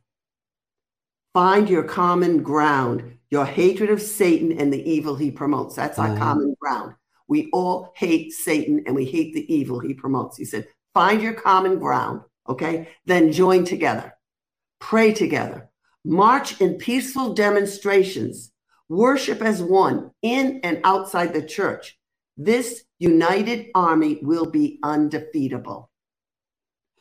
Find 1.34 1.70
your 1.70 1.84
common 1.84 2.44
ground, 2.44 3.18
your 3.32 3.46
hatred 3.46 3.90
of 3.90 4.02
Satan 4.02 4.52
and 4.52 4.72
the 4.72 4.90
evil 4.90 5.16
he 5.16 5.32
promotes. 5.32 5.76
That's 5.76 5.98
our 5.98 6.10
Mhm. 6.10 6.20
common 6.20 6.56
ground. 6.60 6.94
We 7.28 7.50
all 7.52 7.92
hate 7.96 8.32
Satan 8.32 8.84
and 8.86 8.96
we 8.96 9.06
hate 9.06 9.34
the 9.34 9.52
evil 9.52 9.80
he 9.80 9.94
promotes. 9.94 10.38
He 10.38 10.46
said, 10.46 10.68
Find 10.94 11.24
your 11.24 11.34
common 11.34 11.80
ground, 11.80 12.22
okay? 12.48 12.90
Then 13.08 13.32
join 13.32 13.66
together, 13.66 14.14
pray 14.80 15.12
together, 15.12 15.70
march 16.06 16.62
in 16.62 16.76
peaceful 16.76 17.34
demonstrations, 17.34 18.52
worship 18.90 19.42
as 19.42 19.64
one 19.64 20.12
in 20.22 20.60
and 20.64 20.80
outside 20.84 21.34
the 21.34 21.42
church. 21.42 21.98
This 22.38 22.84
united 23.00 23.72
army 23.74 24.20
will 24.22 24.46
be 24.46 24.80
undefeatable. 24.84 25.90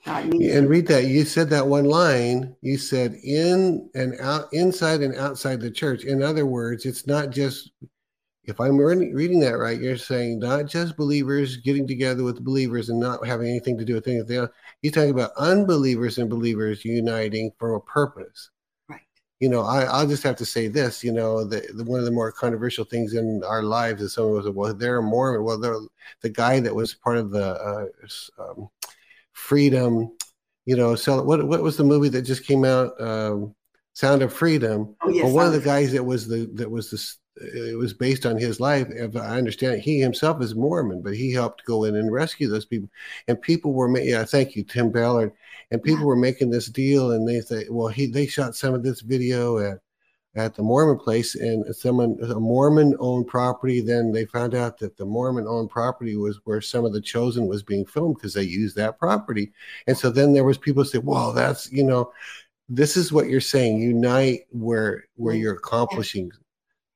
God 0.05 0.27
needs 0.27 0.55
And 0.55 0.69
read 0.69 0.87
that. 0.89 1.05
You 1.05 1.25
said 1.25 1.49
that 1.51 1.67
one 1.67 1.85
line. 1.85 2.57
You 2.61 2.77
said 2.77 3.15
in 3.23 3.89
and 3.95 4.19
out, 4.21 4.53
inside 4.53 5.01
and 5.01 5.17
outside 5.17 5.61
the 5.61 5.71
church. 5.71 6.05
In 6.05 6.23
other 6.23 6.47
words, 6.47 6.87
it's 6.87 7.07
not 7.07 7.31
just. 7.31 7.71
If 8.45 8.61
I'm 8.61 8.77
reading 8.77 9.39
that 9.41 9.57
right, 9.57 9.81
you're 9.81 9.97
saying 9.97 10.41
not 10.41 10.67
just 10.67 10.97
believers 10.97 11.59
getting 11.59 11.87
together 11.87 12.25
with 12.25 12.45
believers 12.45 12.89
and 12.89 12.99
not 12.99 13.25
having 13.25 13.47
anything 13.47 13.79
to 13.79 13.85
do 13.85 13.95
with 13.95 14.09
anything 14.09 14.37
else. 14.37 14.51
You're 14.83 14.93
talking 14.93 15.11
about 15.11 15.31
unbelievers 15.37 16.19
and 16.19 16.29
believers 16.29 16.85
uniting 16.85 17.53
for 17.57 17.77
a 17.77 17.81
purpose. 17.81 18.51
Right. 18.89 19.03
You 19.39 19.49
know, 19.49 19.61
I, 19.61 19.85
I'll 19.85 20.09
just 20.09 20.25
have 20.25 20.35
to 20.37 20.45
say 20.45 20.67
this. 20.67 21.05
You 21.05 21.13
know, 21.13 21.45
the, 21.45 21.65
the 21.73 21.85
one 21.85 22.01
of 22.01 22.05
the 22.05 22.11
more 22.11 22.33
controversial 22.33 22.85
things 22.85 23.15
in 23.15 23.45
our 23.47 23.63
lives 23.63 24.03
is 24.03 24.15
someone 24.15 24.35
was 24.35 24.51
well, 24.51 24.75
they're 24.75 24.99
a 24.99 25.03
Mormon. 25.03 25.45
Well, 25.45 25.61
they're 25.61 25.79
the 26.23 26.29
guy 26.29 26.59
that 26.59 26.75
was 26.75 26.95
part 26.95 27.19
of 27.19 27.31
the 27.31 27.45
uh, 27.45 28.43
um, 28.43 28.69
freedom 29.43 30.11
you 30.67 30.77
know 30.77 30.95
so 30.95 31.23
what 31.23 31.45
what 31.47 31.63
was 31.63 31.77
the 31.77 31.85
movie 31.85 32.09
that 32.09 32.23
just 32.23 32.47
came 32.47 32.65
out 32.65 32.99
um 33.01 33.55
sound 33.95 34.23
of 34.23 34.33
freedom? 34.33 34.95
Oh, 35.03 35.11
yes, 35.11 35.25
well 35.25 35.35
one 35.35 35.47
of 35.47 35.53
the 35.53 35.61
guys 35.61 35.93
that 35.93 36.05
was 36.05 36.27
the 36.27 36.49
that 36.55 36.71
was 36.71 36.91
this 36.91 37.19
it 37.37 37.77
was 37.77 37.93
based 37.93 38.27
on 38.27 38.37
his 38.37 38.61
life 38.61 38.87
if 38.91 39.17
i 39.17 39.39
understand 39.39 39.75
it, 39.75 39.81
he 39.81 39.99
himself 39.99 40.43
is 40.43 40.55
mormon 40.55 41.03
but 41.03 41.15
he 41.15 41.33
helped 41.33 41.65
go 41.65 41.85
in 41.85 41.97
and 41.97 42.13
rescue 42.13 42.49
those 42.49 42.67
people. 42.67 42.91
And 43.27 43.41
people 43.41 43.73
were 43.73 43.89
ma- 43.89 43.99
yeah 44.01 44.25
thank 44.25 44.55
you 44.55 44.63
tim 44.63 44.91
ballard. 44.91 45.33
And 45.71 45.83
people 45.83 46.05
were 46.05 46.17
making 46.17 46.51
this 46.51 46.67
deal 46.67 47.13
and 47.13 47.27
they 47.27 47.41
say 47.41 47.67
well 47.71 47.89
he 47.89 48.07
they 48.07 48.27
shot 48.27 48.55
some 48.55 48.75
of 48.75 48.83
this 48.83 49.01
video 49.01 49.59
at 49.59 49.79
at 50.35 50.55
the 50.55 50.63
Mormon 50.63 50.99
place, 50.99 51.35
and 51.35 51.75
someone, 51.75 52.19
a 52.23 52.41
Mormon 52.41 52.97
owned 52.99 53.27
property. 53.27 53.81
Then 53.81 54.13
they 54.13 54.25
found 54.25 54.55
out 54.55 54.79
that 54.79 54.97
the 54.97 55.05
Mormon 55.05 55.47
owned 55.47 55.71
property 55.71 56.17
was 56.17 56.41
where 56.45 56.61
some 56.61 56.85
of 56.85 56.93
the 56.93 57.01
chosen 57.01 57.47
was 57.47 57.63
being 57.63 57.85
filmed 57.85 58.17
because 58.17 58.35
they 58.35 58.43
used 58.43 58.77
that 58.77 58.99
property. 58.99 59.53
And 59.87 59.97
so 59.97 60.11
then 60.11 60.33
there 60.33 60.45
was 60.45 60.59
people 60.59 60.85
say, 60.85 60.99
"Well, 60.99 61.33
that's 61.33 61.71
you 61.71 61.85
know, 61.85 62.13
this 62.69 62.97
is 62.97 63.13
what 63.13 63.29
you're 63.29 63.41
saying. 63.41 63.81
Unite 63.81 64.47
where 64.51 65.07
where 65.17 65.35
you're 65.35 65.55
accomplishing." 65.55 66.33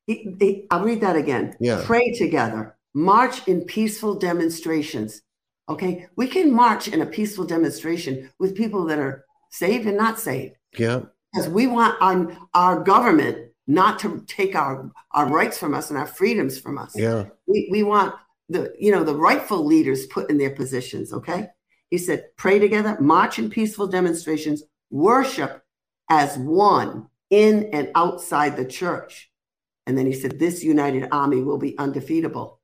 I'll 0.09 0.85
read 0.85 1.01
that 1.01 1.17
again. 1.17 1.57
Yeah. 1.59 1.83
Pray 1.85 2.13
together, 2.13 2.77
march 2.95 3.47
in 3.49 3.63
peaceful 3.63 4.15
demonstrations. 4.15 5.23
Okay. 5.69 6.07
We 6.17 6.29
can 6.29 6.53
march 6.53 6.89
in 6.89 7.03
a 7.03 7.07
peaceful 7.07 7.45
demonstration 7.45 8.31
with 8.39 8.55
people 8.55 8.85
that 8.87 8.99
are 8.99 9.25
saved 9.51 9.87
and 9.87 9.97
not 9.97 10.19
saved 10.19 10.55
Yeah, 10.77 11.01
because 11.37 11.51
we 11.53 11.67
want 11.67 11.97
our, 12.01 12.37
our 12.55 12.83
government 12.83 13.51
not 13.67 13.99
to 13.99 14.25
take 14.27 14.55
our, 14.55 14.91
our 15.13 15.29
rights 15.29 15.59
from 15.59 15.75
us 15.75 15.91
and 15.91 15.99
our 15.99 16.07
freedoms 16.07 16.59
from 16.59 16.79
us. 16.79 16.93
yeah, 16.97 17.25
We, 17.47 17.69
we 17.71 17.83
want 17.83 18.15
the, 18.49 18.73
you 18.79 18.93
know, 18.93 19.05
the 19.05 19.15
rightful 19.15 19.65
leaders 19.65 20.07
put 20.07 20.31
in 20.31 20.39
their 20.39 20.51
positions. 20.51 21.13
Okay. 21.13 21.49
He 21.91 21.99
said, 21.99 22.25
pray 22.37 22.59
together, 22.59 22.97
march 23.01 23.39
in 23.39 23.51
peaceful 23.51 23.87
demonstrations, 23.87 24.63
worship 24.91 25.63
as 26.09 26.39
one 26.39 27.09
in 27.31 27.69
and 27.73 27.91
outside 27.95 28.57
the 28.57 28.65
church. 28.65 29.31
And 29.87 29.99
then 29.99 30.07
he 30.07 30.13
said, 30.13 30.39
this 30.39 30.65
united 30.65 31.09
army 31.13 31.43
will 31.43 31.59
be 31.59 31.77
undefeatable. 31.79 32.61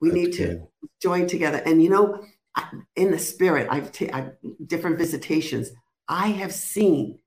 We 0.00 0.10
That's 0.10 0.20
need 0.20 0.32
to 0.34 0.46
good. 0.46 0.66
join 1.00 1.26
together. 1.26 1.62
And 1.64 1.82
you 1.82 1.88
know, 1.90 2.24
in 2.94 3.10
the 3.10 3.18
spirit, 3.18 3.68
I've 3.70 3.92
taken 3.92 4.32
different 4.66 4.98
visitations. 4.98 5.70
I 6.08 6.28
have 6.28 6.52
seen 6.52 7.18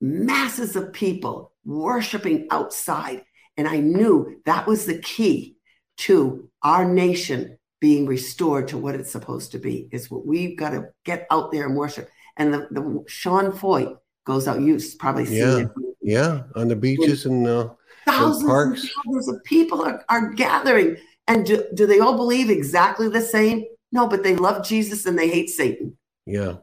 masses 0.00 0.76
of 0.76 0.92
people 0.92 1.52
worshiping 1.64 2.46
outside. 2.50 3.24
And 3.56 3.68
I 3.68 3.78
knew 3.78 4.40
that 4.46 4.66
was 4.66 4.86
the 4.86 4.98
key 4.98 5.56
to 5.98 6.48
our 6.62 6.84
nation 6.84 7.58
being 7.80 8.06
restored 8.06 8.68
to 8.68 8.78
what 8.78 8.94
it's 8.94 9.12
supposed 9.12 9.52
to 9.52 9.58
be, 9.58 9.88
is 9.92 10.10
what 10.10 10.26
we've 10.26 10.56
got 10.56 10.70
to 10.70 10.88
get 11.04 11.26
out 11.30 11.52
there 11.52 11.66
and 11.66 11.76
worship. 11.76 12.08
And 12.36 12.52
the, 12.52 12.66
the 12.70 13.04
Sean 13.06 13.52
Feucht 13.52 13.96
goes 14.26 14.48
out, 14.48 14.60
you've 14.60 14.82
probably 14.98 15.26
seen 15.26 15.36
Yeah. 15.38 15.56
it. 15.58 15.68
yeah. 16.02 16.42
On 16.56 16.66
the 16.68 16.76
beaches 16.76 17.26
and 17.26 17.46
uh, 17.46 17.68
Thousands 18.06 18.38
and 18.42 18.48
parks. 18.48 18.88
thousands 19.04 19.28
of 19.28 19.44
people 19.44 19.82
are, 19.82 20.04
are 20.08 20.30
gathering. 20.32 20.96
And 21.28 21.46
do, 21.46 21.64
do 21.74 21.86
they 21.86 22.00
all 22.00 22.16
believe 22.16 22.50
exactly 22.50 23.08
the 23.08 23.20
same? 23.20 23.64
No, 23.92 24.08
but 24.08 24.22
they 24.22 24.34
love 24.34 24.66
Jesus 24.66 25.06
and 25.06 25.18
they 25.18 25.28
hate 25.28 25.48
Satan. 25.50 25.96
yeah, 26.26 26.54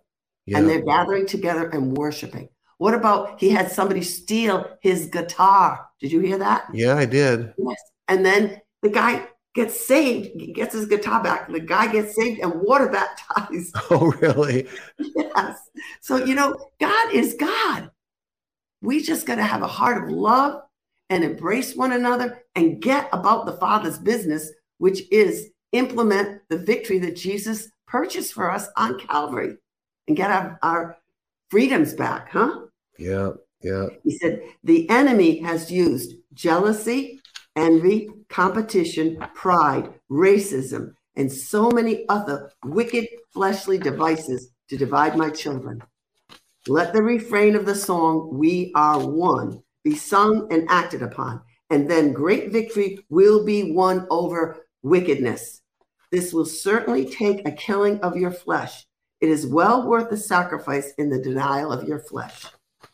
yeah. 0.45 0.57
and 0.57 0.67
they're 0.69 0.84
gathering 0.84 1.25
together 1.25 1.69
and 1.69 1.95
worshiping. 1.95 2.49
What 2.82 2.95
about 2.95 3.39
he 3.39 3.51
had 3.51 3.71
somebody 3.71 4.01
steal 4.01 4.67
his 4.82 5.05
guitar? 5.05 5.88
Did 5.99 6.11
you 6.11 6.19
hear 6.19 6.39
that? 6.39 6.65
yeah, 6.73 6.95
I 6.95 7.05
did. 7.05 7.53
Yes. 7.55 7.79
And 8.07 8.25
then 8.25 8.59
the 8.82 8.89
guy 8.89 9.27
gets 9.53 9.86
saved, 9.86 10.32
he 10.41 10.51
gets 10.51 10.73
his 10.73 10.88
guitar 10.88 11.21
back. 11.21 11.47
The 11.47 11.59
guy 11.59 11.91
gets 11.91 12.15
saved 12.15 12.39
and 12.39 12.59
water 12.59 12.88
baptized. 12.88 13.75
Oh, 13.91 14.11
really? 14.19 14.67
yes. 14.97 15.59
So, 15.99 16.25
you 16.25 16.34
know, 16.34 16.57
God 16.79 17.13
is 17.13 17.36
God. 17.36 17.91
We 18.82 19.03
just 19.03 19.27
got 19.27 19.36
to 19.36 19.43
have 19.43 19.61
a 19.61 19.67
heart 19.67 20.03
of 20.03 20.09
love 20.09 20.63
and 21.12 21.24
embrace 21.24 21.75
one 21.75 21.91
another 21.91 22.41
and 22.55 22.82
get 22.82 23.09
about 23.13 23.45
the 23.45 23.58
Father's 23.58 23.99
business, 23.99 24.51
which 24.79 25.03
is 25.12 25.51
implement 25.71 26.41
the 26.49 26.58
victory 26.58 26.97
that 26.97 27.16
Jesus 27.16 27.70
purchased 27.86 28.33
for 28.33 28.49
us 28.49 28.70
on 28.75 28.97
Calvary 28.97 29.58
and 30.08 30.17
get 30.17 30.32
our, 30.32 30.58
our 30.63 30.97
freedoms 31.51 31.93
back, 31.93 32.32
huh? 32.32 32.62
Yeah, 33.01 33.32
yeah. 33.63 33.87
He 34.03 34.17
said, 34.17 34.41
the 34.63 34.87
enemy 34.89 35.39
has 35.39 35.71
used 35.71 36.13
jealousy, 36.33 37.19
envy, 37.55 38.09
competition, 38.29 39.17
pride, 39.33 39.91
racism, 40.09 40.93
and 41.15 41.32
so 41.32 41.71
many 41.71 42.05
other 42.09 42.51
wicked 42.63 43.07
fleshly 43.33 43.79
devices 43.79 44.51
to 44.69 44.78
divide 44.78 45.17
my 45.17 45.32
children. 45.32 45.82
Let 46.67 46.93
the 46.93 47.01
refrain 47.01 47.55
of 47.55 47.65
the 47.65 47.73
song, 47.73 48.29
We 48.37 48.71
Are 48.75 48.99
One, 48.99 49.63
be 49.83 49.95
sung 49.95 50.47
and 50.51 50.67
acted 50.69 51.01
upon, 51.01 51.41
and 51.71 51.89
then 51.89 52.13
great 52.13 52.51
victory 52.51 52.99
will 53.09 53.43
be 53.43 53.71
won 53.71 54.05
over 54.11 54.67
wickedness. 54.83 55.61
This 56.11 56.33
will 56.33 56.45
certainly 56.45 57.05
take 57.05 57.47
a 57.47 57.51
killing 57.51 57.99
of 58.01 58.15
your 58.15 58.32
flesh. 58.32 58.86
It 59.21 59.29
is 59.29 59.47
well 59.47 59.87
worth 59.87 60.11
the 60.11 60.17
sacrifice 60.17 60.93
in 60.99 61.09
the 61.09 61.21
denial 61.21 61.71
of 61.71 61.87
your 61.87 61.99
flesh. 61.99 62.45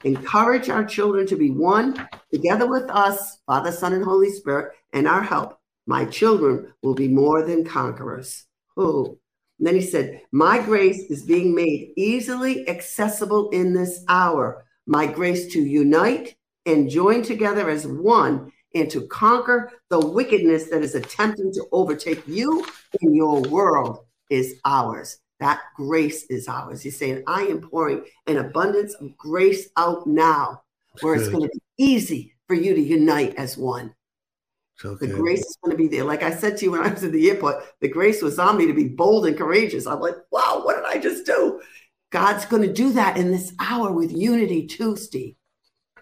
Encourage 0.08 0.70
our 0.70 0.86
children 0.86 1.28
to 1.28 1.36
be 1.36 1.52
one 1.52 2.08
together 2.32 2.66
with 2.66 2.90
us, 2.90 3.40
Father, 3.46 3.74
Son, 3.74 3.92
and 3.92 4.06
Holy 4.06 4.32
Spirit, 4.32 4.72
and 4.94 5.06
our 5.06 5.22
help. 5.22 5.60
My 5.86 6.06
children 6.06 6.74
will 6.82 6.94
be 6.94 7.10
more 7.10 7.44
than 7.44 7.66
conquerors. 7.66 8.46
Oh. 8.78 9.20
And 9.60 9.68
then 9.68 9.76
he 9.76 9.82
said, 9.82 10.22
My 10.32 10.62
grace 10.62 11.12
is 11.12 11.26
being 11.26 11.54
made 11.54 11.92
easily 11.98 12.70
accessible 12.70 13.50
in 13.50 13.74
this 13.74 14.06
hour. 14.08 14.64
My 14.86 15.08
grace 15.08 15.52
to 15.52 15.62
unite 15.62 16.38
and 16.66 16.90
join 16.90 17.22
together 17.22 17.70
as 17.70 17.86
one 17.86 18.54
and 18.74 18.90
to 18.92 19.08
conquer 19.08 19.74
the 19.90 20.00
wickedness 20.00 20.70
that 20.70 20.84
is 20.84 20.96
attempting 20.96 21.52
to 21.52 21.66
overtake 21.74 22.26
you 22.26 22.66
in 23.02 23.14
your 23.14 23.42
world 23.42 24.06
is 24.30 24.56
ours. 24.64 25.18
That 25.40 25.62
grace 25.76 26.24
is 26.26 26.48
ours. 26.48 26.82
He's 26.82 26.98
saying, 26.98 27.24
I 27.28 27.44
am 27.44 27.62
pouring 27.62 28.06
an 28.26 28.38
abundance 28.38 28.96
of 28.96 29.16
grace 29.18 29.70
out 29.78 30.08
now 30.08 30.64
where 31.02 31.16
it's 31.16 31.28
going 31.28 31.44
to 31.44 31.50
be 31.50 31.62
easy 31.84 32.34
for 32.48 32.56
you 32.56 32.74
to 32.74 32.82
unite 32.82 33.36
as 33.36 33.58
one. 33.58 33.94
So 34.78 34.96
The 34.96 35.08
grace 35.08 35.42
is 35.42 35.58
going 35.64 35.76
to 35.76 35.78
be 35.78 35.88
there. 35.88 36.04
Like 36.04 36.24
I 36.24 36.32
said 36.32 36.58
to 36.58 36.66
you 36.66 36.72
when 36.72 36.82
I 36.82 36.92
was 36.92 37.04
at 37.04 37.12
the 37.12 37.30
airport, 37.30 37.64
the 37.82 37.88
grace 37.88 38.22
was 38.22 38.38
on 38.40 38.58
me 38.58 38.68
to 38.68 38.74
be 38.74 38.88
bold 38.88 39.26
and 39.26 39.38
courageous. 39.38 39.88
I'm 39.88 40.00
like, 40.00 40.16
wow, 40.32 40.62
what 40.64 40.76
did 40.76 40.86
I 40.86 41.00
just 41.00 41.26
do? 41.26 41.62
God's 42.12 42.46
going 42.46 42.62
to 42.62 42.72
do 42.72 42.94
that 42.94 43.18
in 43.18 43.32
this 43.32 43.54
hour 43.60 43.92
with 43.92 44.16
unity 44.16 44.66
too, 44.66 44.96
Steve. 44.96 45.36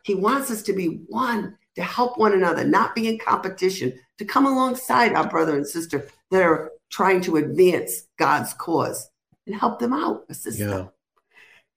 He 0.04 0.14
wants 0.14 0.52
us 0.52 0.62
to 0.64 0.74
be 0.74 1.04
one 1.08 1.58
to 1.76 1.84
help 1.84 2.18
one 2.18 2.34
another, 2.34 2.64
not 2.64 2.96
be 2.96 3.08
in 3.08 3.18
competition, 3.18 3.94
to 4.18 4.26
come 4.26 4.46
alongside 4.46 5.14
our 5.14 5.28
brother 5.28 5.58
and 5.58 5.68
sister 5.68 6.08
that 6.32 6.42
are 6.42 6.72
trying 6.90 7.22
to 7.22 7.38
advance 7.38 8.04
God's 8.18 8.54
cause 8.54 9.10
and 9.46 9.56
help 9.56 9.80
them 9.80 9.94
out, 9.94 10.26
assist 10.30 10.60
Yeah. 10.60 10.68
them. 10.68 10.90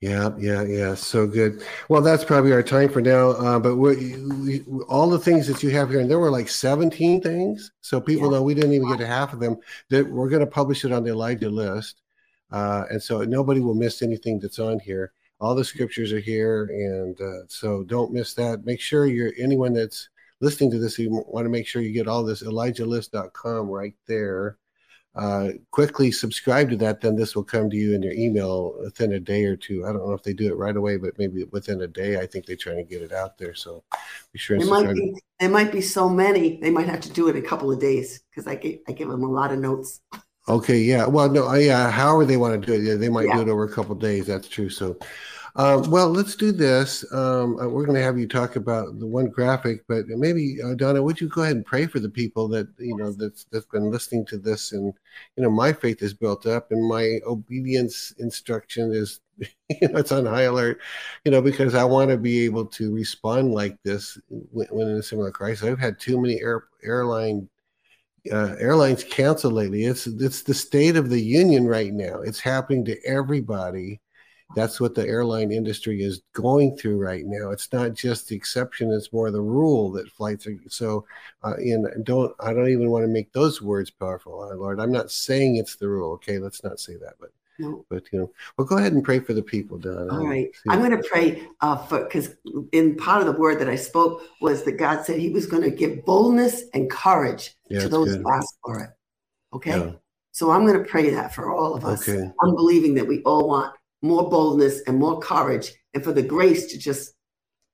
Yeah, 0.00 0.30
yeah, 0.38 0.62
yeah. 0.62 0.94
So 0.94 1.26
good. 1.26 1.60
Well, 1.88 2.02
that's 2.02 2.24
probably 2.24 2.52
our 2.52 2.62
time 2.62 2.88
for 2.88 3.00
now. 3.00 3.30
Uh, 3.30 3.58
but 3.58 3.76
we, 3.76 4.16
we, 4.16 4.60
all 4.88 5.10
the 5.10 5.18
things 5.18 5.48
that 5.48 5.60
you 5.64 5.70
have 5.70 5.90
here, 5.90 5.98
and 5.98 6.08
there 6.08 6.20
were 6.20 6.30
like 6.30 6.48
17 6.48 7.20
things. 7.20 7.72
So 7.80 8.00
people 8.00 8.30
Yeah. 8.30 8.36
know 8.38 8.42
we 8.44 8.54
didn't 8.54 8.74
even 8.74 8.88
get 8.88 8.98
to 8.98 9.06
half 9.08 9.32
of 9.32 9.40
them. 9.40 9.56
That 9.90 10.08
we're 10.08 10.28
going 10.28 10.38
to 10.40 10.46
publish 10.46 10.84
it 10.84 10.92
on 10.92 11.02
the 11.02 11.10
Elijah 11.10 11.50
list, 11.50 12.02
uh, 12.52 12.84
and 12.90 13.02
so 13.02 13.22
nobody 13.22 13.60
will 13.60 13.74
miss 13.74 14.00
anything 14.00 14.38
that's 14.38 14.60
on 14.60 14.78
here. 14.78 15.12
All 15.40 15.56
the 15.56 15.64
scriptures 15.64 16.12
are 16.12 16.20
here, 16.20 16.64
and 16.66 17.20
uh, 17.20 17.46
so 17.48 17.82
don't 17.82 18.12
miss 18.12 18.34
that. 18.34 18.64
Make 18.64 18.80
sure 18.80 19.06
you're 19.06 19.32
anyone 19.36 19.72
that's 19.72 20.10
listening 20.40 20.70
to 20.72 20.78
this. 20.78 20.96
You 20.96 21.24
want 21.26 21.44
to 21.44 21.50
make 21.50 21.66
sure 21.66 21.82
you 21.82 21.92
get 21.92 22.06
all 22.06 22.22
this 22.22 22.44
ElijahList.com 22.44 23.68
right 23.68 23.94
there 24.06 24.58
uh, 25.18 25.50
quickly 25.72 26.12
subscribe 26.12 26.70
to 26.70 26.76
that, 26.76 27.00
then 27.00 27.16
this 27.16 27.34
will 27.34 27.42
come 27.42 27.68
to 27.68 27.76
you 27.76 27.92
in 27.92 28.02
your 28.02 28.12
email 28.12 28.76
within 28.80 29.14
a 29.14 29.20
day 29.20 29.44
or 29.44 29.56
two. 29.56 29.84
I 29.84 29.88
don't 29.92 30.06
know 30.06 30.12
if 30.12 30.22
they 30.22 30.32
do 30.32 30.46
it 30.46 30.56
right 30.56 30.76
away, 30.76 30.96
but 30.96 31.18
maybe 31.18 31.42
within 31.50 31.82
a 31.82 31.88
day. 31.88 32.20
I 32.20 32.26
think 32.26 32.46
they're 32.46 32.54
trying 32.54 32.76
to 32.76 32.84
get 32.84 33.02
it 33.02 33.12
out 33.12 33.36
there. 33.36 33.52
So 33.52 33.82
be 34.32 34.38
sure 34.38 34.56
and 34.56 34.64
There 34.64 34.70
might 34.70 34.94
be 34.94 35.14
there 35.40 35.50
might 35.50 35.72
be 35.72 35.80
so 35.80 36.08
many 36.08 36.60
they 36.60 36.70
might 36.70 36.88
have 36.88 37.00
to 37.00 37.12
do 37.12 37.26
it 37.28 37.34
in 37.34 37.44
a 37.44 37.48
couple 37.48 37.72
of 37.72 37.80
days 37.80 38.20
because 38.30 38.46
I 38.46 38.54
give, 38.54 38.78
I 38.86 38.92
give 38.92 39.08
them 39.08 39.24
a 39.24 39.30
lot 39.30 39.52
of 39.52 39.58
notes. 39.58 40.00
Okay, 40.48 40.78
yeah. 40.78 41.04
Well, 41.04 41.28
no, 41.28 41.52
yeah. 41.54 41.90
However 41.90 42.24
they 42.24 42.36
want 42.36 42.60
to 42.60 42.66
do 42.66 42.74
it, 42.74 42.82
yeah, 42.82 42.94
they 42.94 43.08
might 43.08 43.26
Yeah. 43.26 43.36
do 43.36 43.42
it 43.42 43.48
over 43.48 43.64
a 43.64 43.72
couple 43.72 43.92
of 43.92 43.98
days. 44.00 44.26
That's 44.26 44.48
true. 44.48 44.70
So, 44.70 44.96
um, 45.56 45.90
well, 45.90 46.08
let's 46.08 46.36
do 46.36 46.52
this. 46.52 47.04
Um, 47.12 47.58
uh, 47.58 47.68
we're 47.68 47.84
going 47.84 47.96
to 47.96 48.02
have 48.02 48.18
you 48.18 48.28
talk 48.28 48.56
about 48.56 48.98
the 48.98 49.06
one 49.06 49.26
graphic, 49.26 49.84
but 49.88 50.06
maybe 50.08 50.58
uh, 50.62 50.74
Donna, 50.74 51.02
would 51.02 51.20
you 51.20 51.28
go 51.28 51.42
ahead 51.42 51.56
and 51.56 51.66
pray 51.66 51.86
for 51.86 52.00
the 52.00 52.08
people 52.08 52.48
that 52.48 52.68
you 52.78 52.96
know 52.96 53.12
that's 53.12 53.44
that's 53.50 53.66
been 53.66 53.90
listening 53.90 54.24
to 54.26 54.38
this, 54.38 54.72
and 54.72 54.92
you 55.36 55.42
know, 55.42 55.50
my 55.50 55.72
faith 55.72 56.02
is 56.02 56.14
built 56.14 56.46
up, 56.46 56.70
and 56.70 56.88
my 56.88 57.18
obedience 57.26 58.12
instruction 58.18 58.92
is, 58.92 59.20
you 59.38 59.88
know, 59.88 59.98
it's 59.98 60.12
on 60.12 60.26
high 60.26 60.42
alert, 60.42 60.80
you 61.24 61.30
know, 61.30 61.42
because 61.42 61.74
I 61.74 61.84
want 61.84 62.10
to 62.10 62.16
be 62.16 62.44
able 62.44 62.66
to 62.66 62.94
respond 62.94 63.52
like 63.52 63.76
this 63.82 64.18
when, 64.28 64.66
when 64.68 64.88
in 64.88 64.96
a 64.96 65.02
similar 65.02 65.30
crisis. 65.30 65.64
I've 65.64 65.78
had 65.78 65.98
too 65.98 66.20
many 66.20 66.40
air, 66.40 66.64
airline 66.82 67.48
uh, 68.32 68.56
airlines 68.58 69.04
cancel 69.04 69.50
lately. 69.50 69.84
It's 69.84 70.06
it's 70.06 70.42
the 70.42 70.54
state 70.54 70.96
of 70.96 71.08
the 71.08 71.20
union 71.20 71.66
right 71.66 71.92
now. 71.92 72.20
It's 72.20 72.40
happening 72.40 72.84
to 72.86 73.02
everybody. 73.04 74.00
That's 74.54 74.80
what 74.80 74.94
the 74.94 75.06
airline 75.06 75.52
industry 75.52 76.02
is 76.02 76.22
going 76.32 76.76
through 76.76 76.98
right 76.98 77.24
now. 77.26 77.50
It's 77.50 77.70
not 77.72 77.92
just 77.92 78.28
the 78.28 78.36
exception; 78.36 78.90
it's 78.90 79.12
more 79.12 79.30
the 79.30 79.40
rule 79.40 79.90
that 79.92 80.10
flights 80.10 80.46
are. 80.46 80.56
So, 80.68 81.04
uh, 81.42 81.54
and 81.58 82.04
don't 82.04 82.34
I 82.40 82.54
don't 82.54 82.70
even 82.70 82.90
want 82.90 83.04
to 83.04 83.08
make 83.08 83.32
those 83.32 83.60
words 83.60 83.90
powerful, 83.90 84.42
uh, 84.42 84.54
Lord. 84.54 84.80
I'm 84.80 84.92
not 84.92 85.10
saying 85.10 85.56
it's 85.56 85.76
the 85.76 85.88
rule. 85.88 86.12
Okay, 86.14 86.38
let's 86.38 86.64
not 86.64 86.80
say 86.80 86.96
that. 86.96 87.14
But 87.20 87.30
No. 87.58 87.84
but 87.90 88.04
you 88.10 88.20
know, 88.20 88.30
well, 88.56 88.66
go 88.66 88.78
ahead 88.78 88.94
and 88.94 89.04
pray 89.04 89.18
for 89.20 89.34
the 89.34 89.42
people, 89.42 89.76
Don. 89.76 90.10
All 90.10 90.26
right. 90.26 90.48
I'm 90.66 90.78
going 90.78 90.96
to 90.96 91.08
pray 91.08 91.46
uh, 91.60 91.76
for 91.76 92.04
because 92.04 92.34
in 92.72 92.96
part 92.96 93.20
of 93.20 93.26
the 93.26 93.38
word 93.38 93.58
that 93.58 93.68
I 93.68 93.76
spoke 93.76 94.22
was 94.40 94.62
that 94.62 94.78
God 94.78 95.04
said 95.04 95.18
He 95.18 95.28
was 95.30 95.46
going 95.46 95.62
to 95.62 95.70
give 95.70 96.06
boldness 96.06 96.64
and 96.72 96.90
courage 96.90 97.54
Yeah, 97.68 97.80
to 97.80 97.88
those 97.90 98.14
who 98.14 98.30
ask 98.30 98.54
for 98.64 98.80
it. 98.80 98.90
Okay. 99.52 99.76
Yeah. 99.78 99.92
So 100.32 100.52
I'm 100.52 100.64
going 100.64 100.78
to 100.78 100.88
pray 100.88 101.10
that 101.10 101.34
for 101.34 101.52
all 101.52 101.74
of 101.74 101.84
us. 101.84 102.08
Okay. 102.08 102.30
I'm 102.42 102.54
believing 102.54 102.94
that 102.94 103.06
we 103.06 103.22
all 103.24 103.48
want 103.48 103.74
more 104.02 104.28
boldness 104.28 104.82
and 104.86 104.98
more 104.98 105.18
courage 105.20 105.72
and 105.94 106.04
for 106.04 106.12
the 106.12 106.22
grace 106.22 106.70
to 106.72 106.78
just 106.78 107.14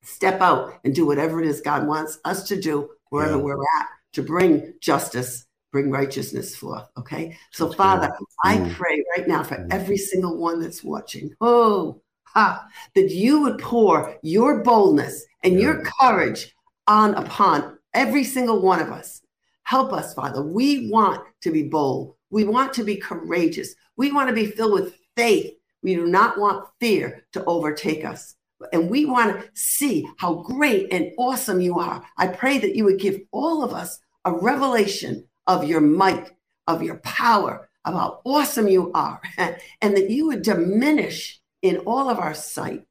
step 0.03 0.41
out 0.41 0.73
and 0.83 0.93
do 0.93 1.05
whatever 1.05 1.41
it 1.41 1.47
is 1.47 1.61
God 1.61 1.87
wants 1.87 2.19
us 2.25 2.47
to 2.47 2.59
do 2.59 2.89
wherever 3.09 3.37
Yeah. 3.37 3.43
we're 3.43 3.61
at 3.79 3.87
to 4.13 4.23
bring 4.23 4.73
justice, 4.79 5.45
bring 5.71 5.91
righteousness 5.91 6.55
forth. 6.55 6.87
Okay. 6.97 7.37
So, 7.51 7.65
That's 7.65 7.75
good. 7.75 7.77
Father, 7.77 8.11
I 8.43 8.57
Mm. 8.57 8.73
pray 8.73 9.03
right 9.17 9.27
now 9.27 9.43
for 9.43 9.55
Mm. 9.55 9.73
every 9.73 9.97
single 9.97 10.37
one 10.37 10.59
that's 10.59 10.83
watching. 10.83 11.35
Oh, 11.41 12.01
ha, 12.23 12.67
that 12.95 13.11
you 13.11 13.41
would 13.41 13.59
pour 13.59 14.15
your 14.21 14.63
boldness 14.63 15.25
and 15.43 15.59
your 15.59 15.83
courage 15.99 16.55
on 16.87 17.13
upon 17.15 17.77
every 17.93 18.23
single 18.23 18.61
one 18.61 18.79
of 18.79 18.89
us. 18.91 19.21
Help 19.63 19.91
us, 19.91 20.13
Father. 20.13 20.41
We 20.43 20.89
want 20.89 21.25
to 21.41 21.51
be 21.51 21.63
bold. 21.63 22.15
We 22.29 22.43
want 22.43 22.73
to 22.73 22.83
be 22.83 22.97
courageous. 22.97 23.75
We 23.97 24.11
want 24.11 24.29
to 24.29 24.35
be 24.35 24.45
filled 24.47 24.73
with 24.73 24.95
faith. 25.15 25.54
We 25.85 25.93
do 25.93 26.07
not 26.07 26.39
want 26.39 26.65
fear 26.79 27.27
to 27.33 27.45
overtake 27.45 28.03
us. 28.03 28.33
And 28.73 28.89
we 28.89 29.05
want 29.05 29.39
to 29.39 29.49
see 29.53 30.09
how 30.17 30.33
great 30.33 30.91
and 30.91 31.11
awesome 31.19 31.61
you 31.61 31.77
are. 31.77 32.03
I 32.17 32.25
pray 32.25 32.57
that 32.57 32.75
you 32.75 32.85
would 32.85 32.99
give 32.99 33.21
all 33.31 33.63
of 33.63 33.71
us 33.71 33.99
a 34.25 34.33
revelation 34.33 35.27
of 35.45 35.63
your 35.63 35.81
might, 35.81 36.31
of 36.65 36.81
your 36.81 36.97
power, 36.97 37.69
of 37.85 37.93
how 37.93 38.19
awesome 38.25 38.67
you 38.67 38.91
are, 38.93 39.21
and 39.37 39.95
that 39.95 40.09
you 40.09 40.25
would 40.25 40.41
diminish 40.41 41.39
in 41.61 41.77
all 41.85 42.09
of 42.09 42.17
our 42.17 42.33
sight 42.33 42.83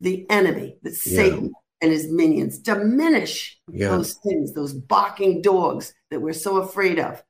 the 0.00 0.28
enemy, 0.28 0.76
that 0.82 0.98
Yeah. 1.06 1.14
Satan 1.14 1.52
and 1.80 1.92
his 1.92 2.10
minions, 2.10 2.58
diminish 2.58 3.60
Yeah. 3.72 3.90
those 3.90 4.14
things, 4.24 4.54
those 4.54 4.72
barking 4.72 5.40
dogs 5.40 5.94
that 6.10 6.20
we're 6.20 6.32
so 6.32 6.56
afraid 6.56 6.98
of. 6.98 7.22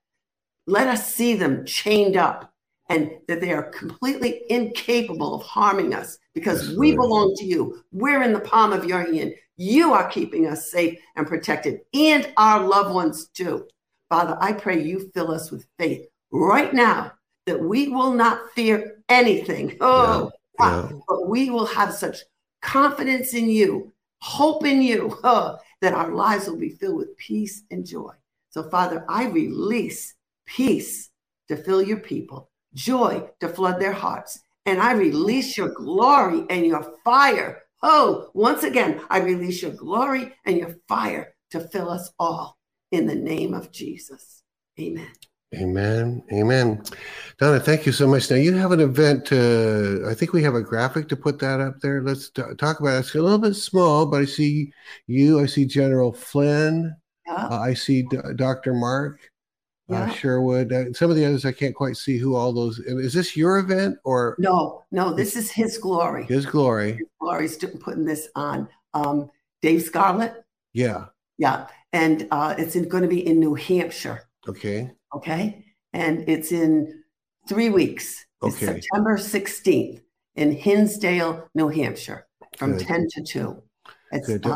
Let 0.66 0.88
us 0.88 1.12
see 1.12 1.34
them 1.34 1.66
chained 1.66 2.16
up 2.16 2.49
and 2.90 3.12
that 3.28 3.40
they 3.40 3.52
are 3.52 3.62
completely 3.70 4.42
incapable 4.50 5.34
of 5.34 5.42
harming 5.42 5.94
us 5.94 6.18
because 6.34 6.76
we 6.76 6.94
belong 6.94 7.34
to 7.36 7.44
you. 7.46 7.82
We're 7.92 8.22
in 8.22 8.32
the 8.32 8.40
palm 8.40 8.72
of 8.72 8.84
your 8.84 9.02
hand. 9.04 9.34
You 9.56 9.92
are 9.92 10.08
keeping 10.08 10.46
us 10.46 10.70
safe 10.70 10.98
and 11.16 11.26
protected, 11.26 11.80
and 11.94 12.32
our 12.36 12.66
loved 12.66 12.92
ones 12.92 13.28
too. 13.28 13.66
Father, 14.08 14.36
I 14.40 14.52
pray 14.52 14.82
you 14.82 15.10
fill 15.14 15.30
us 15.30 15.50
with 15.50 15.66
faith 15.78 16.06
right 16.32 16.74
now 16.74 17.12
that 17.46 17.60
we 17.62 17.88
will 17.88 18.12
not 18.12 18.50
fear 18.54 19.02
anything. 19.08 19.76
Oh, 19.80 20.32
Yeah. 20.58 20.88
but 21.08 21.28
we 21.28 21.48
will 21.50 21.66
have 21.66 21.94
such 21.94 22.18
confidence 22.60 23.34
in 23.34 23.48
you, 23.48 23.92
hope 24.20 24.64
in 24.66 24.82
you, 24.82 25.16
oh, 25.24 25.58
that 25.80 25.94
our 25.94 26.12
lives 26.12 26.48
will 26.48 26.58
be 26.58 26.70
filled 26.70 26.96
with 26.96 27.16
peace 27.16 27.62
and 27.70 27.86
joy. 27.86 28.12
So, 28.50 28.68
Father, 28.68 29.04
I 29.08 29.26
release 29.28 30.14
peace 30.44 31.10
to 31.48 31.56
fill 31.56 31.82
your 31.82 31.98
people, 32.00 32.50
joy 32.74 33.28
to 33.40 33.48
flood 33.48 33.80
their 33.80 33.92
hearts, 33.92 34.40
and 34.66 34.80
I 34.80 34.92
release 34.92 35.56
your 35.56 35.70
glory 35.70 36.44
and 36.50 36.66
your 36.66 36.94
fire. 37.04 37.62
Oh, 37.82 38.30
once 38.34 38.62
again, 38.62 39.00
I 39.08 39.20
release 39.20 39.62
your 39.62 39.72
glory 39.72 40.34
and 40.44 40.58
your 40.58 40.76
fire 40.88 41.34
to 41.50 41.60
fill 41.60 41.90
us 41.90 42.12
all 42.18 42.58
in 42.92 43.06
the 43.06 43.14
name 43.14 43.54
of 43.54 43.72
Jesus. 43.72 44.42
Amen. 44.78 45.08
Amen. 45.54 46.22
Amen. 46.32 46.82
Donna, 47.38 47.58
thank 47.58 47.84
you 47.84 47.90
so 47.90 48.06
much. 48.06 48.30
Now 48.30 48.36
you 48.36 48.54
have 48.54 48.70
an 48.70 48.78
event. 48.78 49.32
Uh, 49.32 50.08
I 50.08 50.14
think 50.14 50.32
we 50.32 50.44
have 50.44 50.54
a 50.54 50.62
graphic 50.62 51.08
to 51.08 51.16
put 51.16 51.40
that 51.40 51.60
up 51.60 51.80
there. 51.80 52.02
Let's 52.02 52.30
t- 52.30 52.42
talk 52.56 52.78
about 52.78 52.96
it. 52.96 52.98
It's 53.00 53.14
a 53.16 53.20
little 53.20 53.38
bit 53.38 53.54
small, 53.54 54.06
but 54.06 54.22
I 54.22 54.24
see 54.26 54.72
you. 55.08 55.40
I 55.40 55.46
see 55.46 55.64
General 55.64 56.12
Flynn. 56.12 56.94
Yeah. 57.26 57.48
Uh, 57.50 57.58
I 57.58 57.74
see 57.74 58.02
D- 58.02 58.18
Dr. 58.36 58.74
Mark 58.74 59.18
uh, 59.90 60.06
Yeah. 60.06 60.10
Sherwood. 60.12 60.72
Uh, 60.72 60.92
some 60.92 61.10
of 61.10 61.16
the 61.16 61.24
others 61.24 61.44
I 61.44 61.52
can't 61.52 61.74
quite 61.74 61.96
see 61.96 62.16
who 62.18 62.34
all 62.36 62.52
those. 62.52 62.78
Is 62.80 63.12
this 63.12 63.36
your 63.36 63.58
event 63.58 63.98
or 64.04 64.36
No, 64.38 64.84
no, 64.90 65.12
this 65.12 65.36
is 65.36 65.50
his 65.50 65.78
glory. 65.78 66.24
His 66.26 66.46
Glory? 66.46 66.98
Glory's 67.20 67.56
do- 67.56 67.68
putting 67.68 68.04
this 68.04 68.28
on. 68.34 68.68
Um, 68.94 69.30
Dave 69.62 69.82
Scarlett, 69.82 70.42
Yeah. 70.72 71.06
yeah, 71.38 71.66
and 71.92 72.26
uh, 72.30 72.54
it's 72.58 72.74
going 72.74 73.02
to 73.02 73.08
be 73.08 73.26
in 73.26 73.38
New 73.38 73.54
Hampshire. 73.54 74.22
Okay. 74.48 74.90
Okay, 75.14 75.64
and 75.92 76.26
it's 76.28 76.50
in 76.52 77.02
three 77.48 77.68
weeks. 77.68 78.24
It's 78.42 78.56
Okay. 78.56 78.80
September 78.80 79.18
sixteenth 79.18 80.00
in 80.36 80.52
Hinsdale, 80.52 81.48
New 81.54 81.68
Hampshire, 81.68 82.26
from 82.56 82.76
Good. 82.78 82.86
ten 82.86 83.06
to 83.10 83.22
two. 83.22 83.62
It's, 84.12 84.26
Good. 84.26 84.46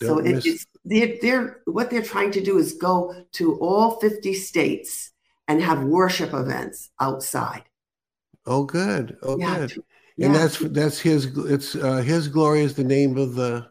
Don't- 0.00 0.20
uh, 0.20 0.22
so 0.22 0.36
it, 0.36 0.46
it's 0.46 0.66
they're, 0.84 1.16
they're 1.20 1.60
what 1.66 1.90
they're 1.90 2.02
trying 2.02 2.32
to 2.32 2.40
do 2.40 2.58
is 2.58 2.72
go 2.74 3.14
to 3.32 3.54
all 3.60 4.00
fifty 4.00 4.34
states 4.34 5.12
and 5.48 5.62
have 5.62 5.82
worship 5.84 6.32
events 6.32 6.90
outside. 7.00 7.64
Oh, 8.46 8.64
good. 8.64 9.18
Oh, 9.22 9.38
yeah, 9.38 9.58
good. 9.58 9.68
to- 9.70 9.84
And 10.18 10.34
that's 10.34 10.58
that's 10.58 10.98
his. 10.98 11.26
It's 11.36 11.76
uh, 11.76 11.98
His 11.98 12.28
Glory 12.28 12.62
is 12.62 12.74
the 12.74 12.84
name 12.84 13.16
of 13.18 13.34
the. 13.34 13.70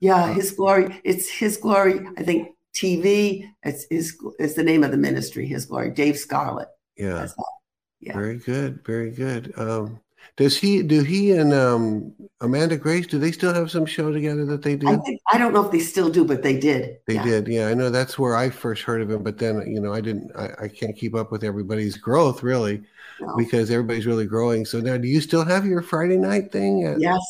Yeah, 0.00 0.32
his 0.32 0.52
glory. 0.52 1.00
It's 1.02 1.28
his 1.28 1.56
glory. 1.56 2.00
I 2.16 2.22
think 2.22 2.50
TV. 2.72 3.44
It's 3.64 3.84
his. 3.90 4.16
It's 4.38 4.54
the 4.54 4.62
name 4.62 4.84
of 4.84 4.92
the 4.92 4.96
ministry. 4.96 5.44
His 5.46 5.66
glory. 5.66 5.90
Dave 5.90 6.16
Scarlett. 6.16 6.68
Yeah. 6.96 7.26
Yeah. 8.00 8.12
Very 8.12 8.38
good, 8.38 8.84
very 8.86 9.10
good. 9.10 9.52
Um, 9.56 9.98
does 10.36 10.56
he 10.56 10.82
do 10.82 11.02
he 11.02 11.32
and 11.32 11.52
um, 11.52 12.14
Amanda 12.40 12.76
Grace? 12.76 13.06
Do 13.06 13.18
they 13.18 13.32
still 13.32 13.52
have 13.52 13.70
some 13.70 13.84
show 13.86 14.12
together 14.12 14.44
that 14.46 14.62
they 14.62 14.76
do? 14.76 14.88
I 14.88 14.96
think 14.98 15.20
I 15.32 15.38
don't 15.38 15.52
know 15.52 15.64
if 15.64 15.72
they 15.72 15.80
still 15.80 16.08
do, 16.08 16.24
but 16.24 16.42
they 16.42 16.58
did. 16.58 16.98
they 17.06 17.14
yeah. 17.14 17.24
did, 17.24 17.48
yeah. 17.48 17.66
I 17.68 17.74
know 17.74 17.90
that's 17.90 18.18
where 18.18 18.36
I 18.36 18.50
first 18.50 18.82
heard 18.82 19.02
of 19.02 19.10
him, 19.10 19.22
but 19.22 19.38
then 19.38 19.62
you 19.66 19.80
know 19.80 19.92
I 19.92 20.00
didn't. 20.00 20.30
I, 20.36 20.64
I 20.64 20.68
can't 20.68 20.96
keep 20.96 21.14
up 21.14 21.32
with 21.32 21.42
everybody's 21.42 21.96
growth 21.96 22.42
really 22.42 22.82
No. 23.20 23.34
because 23.36 23.70
everybody's 23.70 24.06
really 24.06 24.26
growing. 24.26 24.64
So 24.64 24.80
now, 24.80 24.96
do 24.96 25.08
you 25.08 25.20
still 25.20 25.44
have 25.44 25.66
your 25.66 25.82
Friday 25.82 26.16
night 26.18 26.52
thing? 26.52 26.84
At, 26.84 27.00
Yes. 27.00 27.20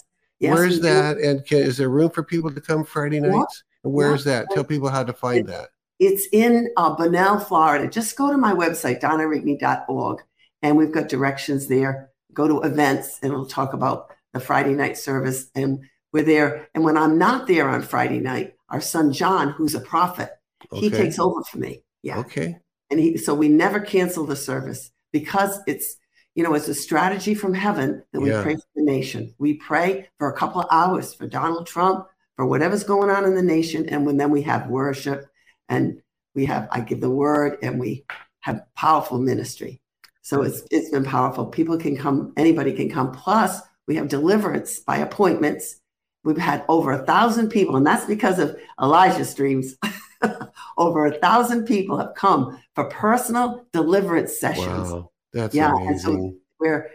Yes. 0.41 0.55
Where's 0.55 0.75
we 0.77 0.83
do. 0.83 0.83
that? 0.83 1.17
And 1.19 1.45
can, 1.47 1.59
is 1.59 1.79
there 1.79 1.89
room 1.89 2.11
for 2.11 2.23
people 2.23 2.51
to 2.53 2.61
come 2.61 2.85
Friday 2.85 3.17
Yeah. 3.21 3.29
nights? 3.31 3.65
And 3.85 3.93
where's 3.93 4.23
that? 4.25 4.47
Tell 4.51 4.65
people 4.65 4.89
how 4.89 5.03
to 5.03 5.13
find 5.13 5.49
that. 5.49 5.71
It's 5.99 6.29
in 6.31 6.69
uh, 6.77 6.95
Bunnell, 6.95 7.41
Florida. 7.41 7.89
Just 7.89 8.17
go 8.17 8.31
to 8.31 8.37
my 8.37 8.53
website, 8.53 9.01
donnarigney.org, 9.01 10.23
and 10.63 10.77
we've 10.77 10.93
got 10.93 11.09
directions 11.09 11.67
there. 11.67 12.11
Go 12.39 12.47
to 12.47 12.61
events, 12.61 13.19
and 13.21 13.33
we'll 13.33 13.47
talk 13.47 13.73
about 13.73 14.15
the 14.33 14.39
Friday 14.39 14.73
night 14.73 14.97
service. 14.97 15.51
And 15.57 15.81
we're 16.13 16.23
there. 16.23 16.69
And 16.73 16.85
when 16.85 16.97
I'm 16.97 17.19
not 17.19 17.49
there 17.49 17.69
on 17.69 17.83
Friday 17.83 18.21
night, 18.21 18.55
our 18.69 18.81
son 18.81 19.13
John, 19.13 19.51
who's 19.51 19.75
a 19.75 19.81
prophet, 19.81 20.31
okay. 20.73 20.81
he 20.81 20.89
takes 20.89 21.19
over 21.19 21.43
for 21.43 21.59
me. 21.59 21.83
Yeah. 22.05 22.19
Okay. 22.21 22.57
And 22.91 23.01
he, 23.01 23.17
so 23.17 23.35
we 23.35 23.49
never 23.49 23.81
cancel 23.81 24.25
the 24.25 24.37
service 24.37 24.93
because 25.13 25.59
it's, 25.67 25.97
you 26.37 26.45
know, 26.45 26.55
it's 26.55 26.69
a 26.69 26.75
strategy 26.75 27.35
from 27.35 27.55
heaven 27.55 28.05
that 28.13 28.21
we 28.21 28.31
yeah. 28.31 28.41
pray 28.41 28.55
for 28.55 28.63
the 28.77 28.85
nation. 28.85 29.35
We 29.39 29.55
pray 29.55 30.09
for 30.21 30.31
a 30.31 30.37
couple 30.37 30.61
of 30.61 30.69
hours 30.71 31.13
for 31.13 31.27
Donald 31.27 31.67
Trump, 31.67 32.07
for 32.37 32.47
whatever's 32.47 32.85
going 32.85 33.11
on 33.11 33.25
in 33.25 33.35
the 33.35 33.43
nation. 33.43 33.89
And 33.89 34.07
when 34.07 34.17
then 34.17 34.31
we 34.31 34.43
have 34.43 34.69
worship 34.69 35.27
and 35.69 36.01
we 36.37 36.47
have 36.47 36.69
I 36.71 36.83
give 36.83 37.01
the 37.01 37.11
word 37.11 37.59
and 37.63 37.81
we 37.81 38.05
have 38.43 38.63
powerful 38.77 39.19
ministry. 39.19 39.81
So 40.29 40.43
it's 40.43 40.63
it's 40.71 40.91
been 40.91 41.05
powerful. 41.05 41.47
People 41.47 41.79
can 41.79 41.97
come, 41.97 42.35
anybody 42.37 42.75
can 42.75 42.91
come. 42.91 43.13
Plus, 43.13 43.63
we 43.87 43.97
have 43.97 44.09
deliverance 44.09 44.79
by 44.79 44.99
appointments. 44.99 45.81
We've 46.23 46.37
had 46.37 46.67
over 46.69 46.93
a 46.93 47.07
thousand 47.07 47.49
people, 47.49 47.77
and 47.77 47.87
that's 47.87 48.05
because 48.05 48.39
of 48.39 48.55
Elijah 48.79 49.25
Streams. 49.25 49.77
over 50.77 51.07
a 51.07 51.19
thousand 51.19 51.65
people 51.65 51.97
have 51.97 52.13
come 52.15 52.61
for 52.75 52.91
personal 52.91 53.65
deliverance 53.73 54.39
sessions. 54.39 54.91
Wow, 54.91 55.11
that's 55.33 55.55
yeah, 55.55 55.73
amazing. 55.73 55.89
and 55.89 56.01
so 56.03 56.35
we're 56.61 56.91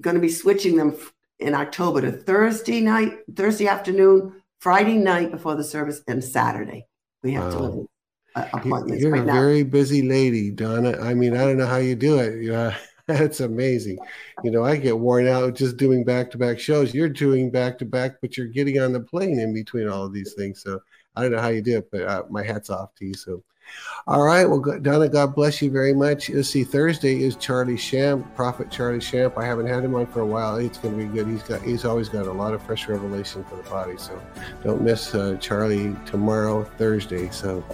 going 0.00 0.16
to 0.16 0.22
be 0.22 0.30
switching 0.30 0.76
them 0.76 0.96
in 1.38 1.54
October 1.54 2.00
to 2.00 2.10
Thursday 2.10 2.80
night, 2.80 3.18
Thursday 3.34 3.68
afternoon, 3.68 4.32
Friday 4.60 4.96
night 4.96 5.30
before 5.30 5.56
the 5.56 5.64
service, 5.64 6.00
and 6.08 6.24
Saturday. 6.24 6.86
We 7.22 7.34
have 7.34 7.52
wow. 7.52 7.58
to 7.58 7.80
uh, 7.82 7.84
appointments. 8.36 9.02
You're 9.02 9.12
right 9.12 9.22
a 9.22 9.26
now. 9.26 9.32
very 9.32 9.62
busy 9.62 10.02
lady, 10.02 10.50
Donna. 10.50 10.98
I 11.00 11.14
mean, 11.14 11.36
I 11.36 11.44
don't 11.44 11.58
know 11.58 11.66
how 11.66 11.78
you 11.78 11.94
do 11.94 12.18
it. 12.18 12.42
Yeah, 12.42 12.76
that's 13.06 13.40
amazing. 13.40 13.98
You 14.44 14.50
know, 14.50 14.64
I 14.64 14.76
get 14.76 14.98
worn 14.98 15.26
out 15.26 15.54
just 15.54 15.76
doing 15.76 16.04
back 16.04 16.30
to 16.32 16.38
back 16.38 16.58
shows. 16.58 16.94
You're 16.94 17.08
doing 17.08 17.50
back 17.50 17.78
to 17.78 17.84
back, 17.84 18.16
but 18.20 18.36
you're 18.36 18.46
getting 18.46 18.80
on 18.80 18.92
the 18.92 19.00
plane 19.00 19.38
in 19.38 19.54
between 19.54 19.88
all 19.88 20.04
of 20.04 20.12
these 20.12 20.34
things. 20.34 20.62
So 20.62 20.80
I 21.16 21.22
don't 21.22 21.32
know 21.32 21.40
how 21.40 21.48
you 21.48 21.62
do 21.62 21.78
it, 21.78 21.90
but 21.90 22.02
uh, 22.02 22.22
my 22.28 22.42
hat's 22.42 22.70
off 22.70 22.94
to 22.96 23.06
you. 23.06 23.14
So, 23.14 23.42
all 24.06 24.22
right. 24.22 24.44
Well, 24.44 24.60
Donna, 24.80 25.08
God 25.08 25.34
bless 25.34 25.60
you 25.62 25.70
very 25.70 25.94
much. 25.94 26.30
Let's 26.30 26.50
see. 26.50 26.62
Thursday 26.62 27.22
is 27.22 27.36
Charlie 27.36 27.76
Shamp, 27.76 28.34
Prophet 28.36 28.70
Charlie 28.70 29.00
Shamp. 29.00 29.36
I 29.38 29.44
haven't 29.44 29.66
had 29.66 29.82
him 29.82 29.94
on 29.94 30.06
for 30.06 30.20
a 30.20 30.26
while. 30.26 30.56
It's 30.56 30.78
going 30.78 30.96
to 30.96 31.04
be 31.04 31.12
good. 31.12 31.26
He's 31.26 31.42
got. 31.42 31.62
He's 31.62 31.84
always 31.84 32.08
got 32.08 32.26
a 32.26 32.32
lot 32.32 32.54
of 32.54 32.62
fresh 32.62 32.86
revelation 32.86 33.44
for 33.44 33.56
the 33.56 33.68
body. 33.68 33.96
So, 33.96 34.20
don't 34.62 34.82
miss 34.82 35.14
uh, 35.14 35.36
Charlie 35.40 35.96
tomorrow, 36.04 36.64
Thursday. 36.76 37.30
So, 37.30 37.64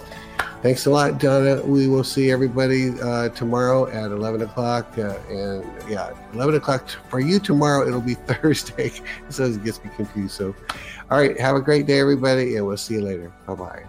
thanks 0.63 0.87
a 0.87 0.89
lot, 0.89 1.19
Donna. 1.19 1.61
We 1.61 1.87
will 1.87 2.03
see 2.03 2.31
everybody 2.31 2.99
uh, 3.01 3.29
tomorrow 3.29 3.87
at 3.89 4.11
11 4.11 4.41
o'clock. 4.41 4.97
Uh, 4.97 5.15
and 5.29 5.63
yeah, 5.87 6.11
11 6.33 6.55
o'clock 6.55 6.89
for 7.09 7.19
you 7.19 7.39
tomorrow. 7.39 7.87
It'll 7.87 8.01
be 8.01 8.13
Thursday, 8.27 8.91
so 9.29 9.43
it 9.43 9.63
gets 9.63 9.83
me 9.83 9.91
confused. 9.95 10.33
So, 10.33 10.55
all 11.11 11.19
right. 11.19 11.39
Have 11.39 11.55
a 11.55 11.61
great 11.61 11.85
day, 11.85 11.99
everybody, 11.99 12.55
and 12.55 12.65
we'll 12.65 12.77
see 12.77 12.95
you 12.95 13.01
later. 13.01 13.31
Bye 13.45 13.53
bye. 13.53 13.83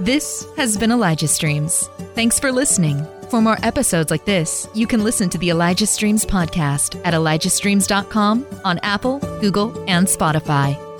This 0.00 0.44
has 0.56 0.76
been 0.76 0.90
Elijah 0.90 1.28
Streams. 1.28 1.86
Thanks 2.16 2.40
for 2.40 2.50
listening. 2.50 3.06
For 3.30 3.40
more 3.40 3.56
episodes 3.62 4.10
like 4.10 4.24
this, 4.24 4.68
you 4.74 4.86
can 4.86 5.04
listen 5.04 5.30
to 5.30 5.38
the 5.38 5.50
Elijah 5.50 5.86
Streams 5.86 6.26
podcast 6.26 7.00
at 7.04 7.14
elijahstreams.com 7.14 8.46
on 8.64 8.78
Apple, 8.82 9.20
Google, 9.40 9.72
and 9.88 10.06
Spotify. 10.06 10.91